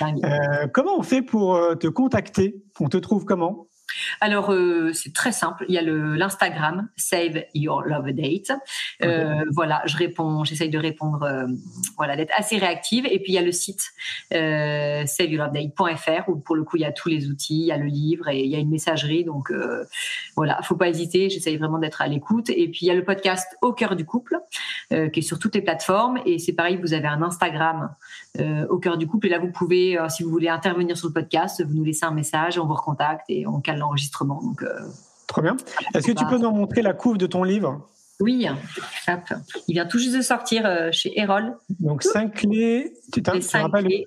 Euh, 0.02 0.68
comment 0.74 1.00
on 1.00 1.04
fait 1.04 1.22
pour 1.22 1.56
euh, 1.56 1.76
te 1.76 1.88
contacter? 1.88 2.62
On 2.80 2.90
te 2.90 2.98
trouve 2.98 3.26
comment? 3.26 3.68
Alors, 4.22 4.52
euh, 4.52 4.92
c'est 4.94 5.14
très 5.14 5.32
simple. 5.32 5.66
Il 5.68 5.76
y 5.76 5.78
a 5.78 5.82
l'Instagram, 5.82 6.90
Save 6.96 7.44
Your 7.54 7.84
Love 7.84 8.12
Date. 8.12 8.52
Euh, 9.04 9.44
voilà, 9.52 9.82
je 9.86 9.98
réponds, 9.98 10.44
j'essaye 10.44 10.70
de 10.70 10.78
répondre, 10.78 11.24
euh, 11.24 11.48
voilà, 11.98 12.16
d'être 12.16 12.34
assez 12.38 12.58
réactive. 12.58 13.06
Et 13.06 13.20
puis, 13.20 13.34
il 13.34 13.36
y 13.36 13.38
a 13.38 13.42
le 13.42 13.52
site 13.52 13.92
saveyourlovedate.fr 14.32 16.30
où, 16.30 16.38
pour 16.38 16.56
le 16.56 16.64
coup, 16.64 16.78
il 16.78 16.82
y 16.82 16.86
a 16.86 16.92
tous 16.92 17.10
les 17.10 17.28
outils, 17.30 17.60
il 17.60 17.66
y 17.66 17.72
a 17.72 17.78
le 17.78 17.86
livre 17.86 18.30
et 18.30 18.42
il 18.42 18.50
y 18.50 18.56
a 18.56 18.60
une 18.60 18.70
messagerie. 18.70 19.24
Donc, 19.24 19.52
voilà, 20.36 20.60
faut 20.64 20.76
pas 20.76 20.90
hésiter. 20.90 21.30
J'essaye 21.30 21.58
vraiment 21.58 21.78
d'être 21.80 22.02
à 22.02 22.08
l'écoute. 22.08 22.50
Et 22.50 22.68
puis, 22.70 22.80
il 22.84 22.88
y 22.88 22.92
a 22.92 22.96
le 22.96 23.04
podcast 23.04 23.58
Au 23.62 23.74
cœur 23.74 23.96
du 23.96 24.06
couple 24.06 24.38
qui 24.90 25.20
est 25.20 25.24
sur 25.24 25.40
toutes 25.40 25.56
les 25.56 25.62
plateformes. 25.62 26.20
Et 26.26 26.40
c'est 26.40 26.54
pareil, 26.54 26.78
vous 26.78 26.94
avez 26.94 27.08
un 27.08 27.22
Instagram 27.22 27.96
Au 28.70 28.78
cœur 28.78 28.98
du 28.98 29.08
couple. 29.08 29.28
Et 29.28 29.30
là, 29.30 29.40
vous 29.40 29.52
pouvez, 29.52 29.98
si 30.10 30.24
vous 30.24 30.30
voulez 30.30 30.50
intervenir 30.50 30.98
sur 30.98 31.08
le 31.08 31.14
podcast, 31.14 31.64
vous 31.66 31.74
nous 31.74 31.84
laissez 31.84 32.06
un 32.06 32.12
message, 32.12 32.58
on 32.58 32.66
vous 32.66 32.74
recontacte 32.74 33.26
et 33.30 33.48
on 33.48 33.62
cale 33.62 33.76
l'enregistrement. 33.86 34.42
Donc, 34.42 34.64
euh, 34.64 34.68
Trop 35.28 35.42
bien. 35.42 35.58
Est-ce 35.94 36.08
que 36.08 36.12
tu 36.12 36.26
peux 36.26 36.38
nous 36.38 36.52
montrer 36.52 36.82
la 36.82 36.94
couve 36.94 37.18
de 37.18 37.28
ton 37.28 37.44
livre? 37.44 37.88
Oui, 38.20 38.48
il 39.68 39.74
vient 39.74 39.86
tout 39.86 39.98
juste 39.98 40.16
de 40.16 40.22
sortir 40.22 40.66
euh, 40.66 40.90
chez 40.92 41.20
Erol. 41.20 41.58
Donc, 41.80 42.04
cinq 42.04 42.36
clés. 42.36 42.94
Tu, 43.12 43.22
te 43.22 43.58
rappelles 43.58 44.06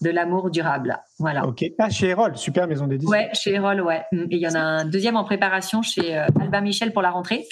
de 0.00 0.10
l'amour 0.10 0.50
durable. 0.50 0.98
Voilà. 1.20 1.46
Ok. 1.46 1.64
Ah, 1.78 1.90
chez 1.90 2.08
Erol, 2.08 2.36
super 2.36 2.66
maison 2.66 2.88
d'édition. 2.88 3.10
Ouais, 3.10 3.30
chez 3.34 3.54
Erol, 3.54 3.80
ouais. 3.82 4.02
Mm. 4.10 4.22
Et 4.30 4.36
il 4.36 4.38
y 4.38 4.48
en 4.48 4.54
a 4.54 4.58
un 4.58 4.84
deuxième 4.84 5.16
en 5.16 5.22
préparation 5.22 5.80
chez 5.80 6.16
euh, 6.16 6.26
Albin 6.40 6.60
Michel 6.60 6.92
pour 6.92 7.02
la 7.02 7.10
rentrée. 7.10 7.46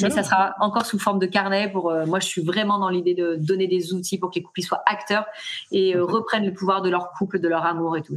Mais 0.00 0.10
ça 0.10 0.22
sera 0.22 0.54
encore 0.60 0.86
sous 0.86 0.98
forme 0.98 1.18
de 1.18 1.26
carnet. 1.26 1.70
Pour 1.70 1.90
euh, 1.90 2.06
moi, 2.06 2.20
je 2.20 2.26
suis 2.26 2.42
vraiment 2.42 2.78
dans 2.78 2.88
l'idée 2.88 3.14
de 3.14 3.36
donner 3.36 3.66
des 3.66 3.92
outils 3.92 4.18
pour 4.18 4.30
que 4.30 4.36
les 4.36 4.42
couples 4.42 4.62
soient 4.62 4.82
acteurs 4.86 5.26
et 5.72 5.94
euh, 5.94 6.04
reprennent 6.04 6.46
le 6.46 6.54
pouvoir 6.54 6.80
de 6.80 6.88
leur 6.88 7.12
couple, 7.12 7.38
de 7.38 7.48
leur 7.48 7.66
amour 7.66 7.98
et 7.98 8.02
tout. 8.02 8.16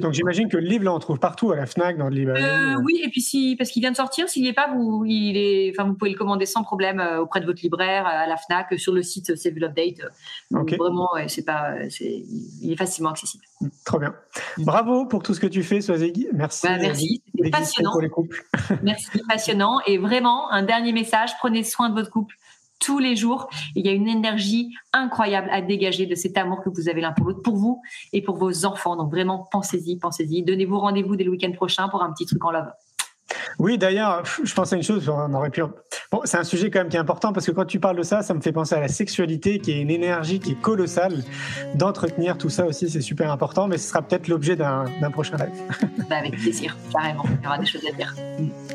Donc 0.00 0.12
j'imagine 0.12 0.48
que 0.48 0.58
le 0.58 0.66
livre 0.66 0.84
là, 0.84 0.92
on 0.92 0.98
trouve 0.98 1.18
partout 1.18 1.52
à 1.52 1.56
la 1.56 1.64
Fnac, 1.64 1.96
dans 1.96 2.08
le 2.08 2.14
livre. 2.14 2.34
oui, 2.84 3.00
et 3.02 3.08
puis 3.08 3.22
si 3.22 3.56
parce 3.56 3.70
qu'il 3.70 3.80
vient 3.80 3.90
de 3.90 3.96
sortir, 3.96 4.28
s'il 4.28 4.42
n'y 4.42 4.48
est 4.48 4.54
pas, 4.54 4.68
vous, 4.74 5.04
il 5.06 5.38
est, 5.38 5.72
enfin, 5.74 5.88
vous 5.88 5.94
pouvez 5.94 6.10
le 6.10 6.18
commander 6.18 6.44
sans 6.44 6.62
problème 6.62 7.02
auprès 7.20 7.40
de 7.40 7.46
votre 7.46 7.62
libraire 7.62 8.06
à 8.06 8.26
la 8.26 8.36
Fnac 8.36 8.78
sur 8.78 8.92
le 8.92 9.02
site 9.02 9.34
Save 9.36 9.54
Update. 9.62 10.02
Vraiment, 10.50 11.08
c'est 11.26 11.44
pas, 11.44 11.74
c'est, 11.88 12.22
il 12.62 12.72
est 12.72 12.76
facilement 12.76 13.10
accessible. 13.10 13.44
Trop 13.84 13.98
bien. 13.98 14.09
Bravo 14.58 15.06
pour 15.06 15.22
tout 15.22 15.34
ce 15.34 15.40
que 15.40 15.46
tu 15.46 15.62
fais, 15.62 15.80
Swazig. 15.80 16.28
Merci. 16.32 16.66
Bah, 16.66 16.78
merci, 16.78 17.22
c'était 17.34 17.50
passionnant. 17.50 17.92
Pour 17.92 18.00
les 18.00 18.10
couples. 18.10 18.44
merci, 18.82 19.08
passionnant. 19.28 19.80
Et 19.86 19.98
vraiment, 19.98 20.50
un 20.50 20.62
dernier 20.62 20.92
message, 20.92 21.30
prenez 21.38 21.64
soin 21.64 21.88
de 21.90 21.94
votre 21.94 22.10
couple 22.10 22.34
tous 22.80 22.98
les 22.98 23.14
jours. 23.14 23.48
Il 23.76 23.86
y 23.86 23.88
a 23.88 23.92
une 23.92 24.08
énergie 24.08 24.74
incroyable 24.92 25.48
à 25.52 25.60
dégager 25.60 26.06
de 26.06 26.14
cet 26.14 26.36
amour 26.36 26.62
que 26.62 26.70
vous 26.70 26.88
avez 26.88 27.00
l'un 27.00 27.12
pour 27.12 27.26
l'autre, 27.26 27.42
pour 27.42 27.56
vous 27.56 27.82
et 28.12 28.22
pour 28.22 28.36
vos 28.36 28.64
enfants. 28.64 28.96
Donc 28.96 29.10
vraiment, 29.10 29.46
pensez-y, 29.52 29.98
pensez-y. 29.98 30.42
Donnez-vous 30.42 30.78
rendez-vous 30.78 31.14
dès 31.14 31.24
le 31.24 31.30
week-end 31.30 31.52
prochain 31.52 31.88
pour 31.88 32.02
un 32.02 32.12
petit 32.12 32.26
truc 32.26 32.44
en 32.44 32.50
love. 32.50 32.70
Oui, 33.58 33.78
d'ailleurs, 33.78 34.22
je 34.42 34.54
pense 34.54 34.72
à 34.72 34.76
une 34.76 34.82
chose, 34.82 35.08
on 35.08 35.34
aurait 35.34 35.50
pu. 35.50 35.62
Bon, 36.10 36.20
c'est 36.24 36.38
un 36.38 36.44
sujet 36.44 36.70
quand 36.70 36.80
même 36.80 36.88
qui 36.88 36.96
est 36.96 37.00
important 37.00 37.32
parce 37.32 37.46
que 37.46 37.52
quand 37.52 37.64
tu 37.64 37.78
parles 37.78 37.96
de 37.96 38.02
ça, 38.02 38.22
ça 38.22 38.34
me 38.34 38.40
fait 38.40 38.52
penser 38.52 38.74
à 38.74 38.80
la 38.80 38.88
sexualité, 38.88 39.58
qui 39.58 39.72
est 39.72 39.80
une 39.80 39.90
énergie 39.90 40.40
qui 40.40 40.52
est 40.52 40.60
colossale. 40.60 41.22
D'entretenir 41.74 42.38
tout 42.38 42.50
ça 42.50 42.66
aussi, 42.66 42.90
c'est 42.90 43.00
super 43.00 43.30
important, 43.30 43.68
mais 43.68 43.78
ce 43.78 43.88
sera 43.88 44.02
peut-être 44.02 44.28
l'objet 44.28 44.56
d'un 44.56 45.10
prochain 45.12 45.36
live. 45.36 45.88
Bah, 46.08 46.16
avec 46.16 46.36
plaisir, 46.36 46.76
carrément. 46.92 47.24
Il 47.40 47.44
y 47.44 47.46
aura 47.46 47.58
des 47.58 47.66
choses 47.66 47.86
à 47.88 47.92
dire. 47.92 48.12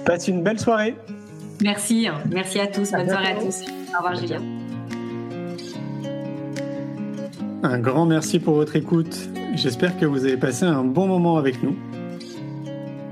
Passe 0.06 0.30
une 0.30 0.42
belle 0.42 0.60
soirée. 0.60 0.96
Merci, 1.62 2.08
merci 2.32 2.60
à 2.60 2.68
tous. 2.68 2.92
Bonne 2.92 3.10
soirée 3.10 3.32
à 3.32 3.36
tous. 3.36 3.62
Au 3.94 3.98
revoir, 3.98 4.16
Julien. 4.16 4.42
Un 7.64 7.80
grand 7.80 8.06
merci 8.06 8.40
pour 8.40 8.56
votre 8.56 8.76
écoute. 8.76 9.18
J'espère 9.56 9.98
que 9.98 10.06
vous 10.06 10.24
avez 10.24 10.38
passé 10.38 10.66
un 10.66 10.84
bon 10.84 11.08
moment 11.08 11.38
avec 11.38 11.64
nous. 11.64 11.76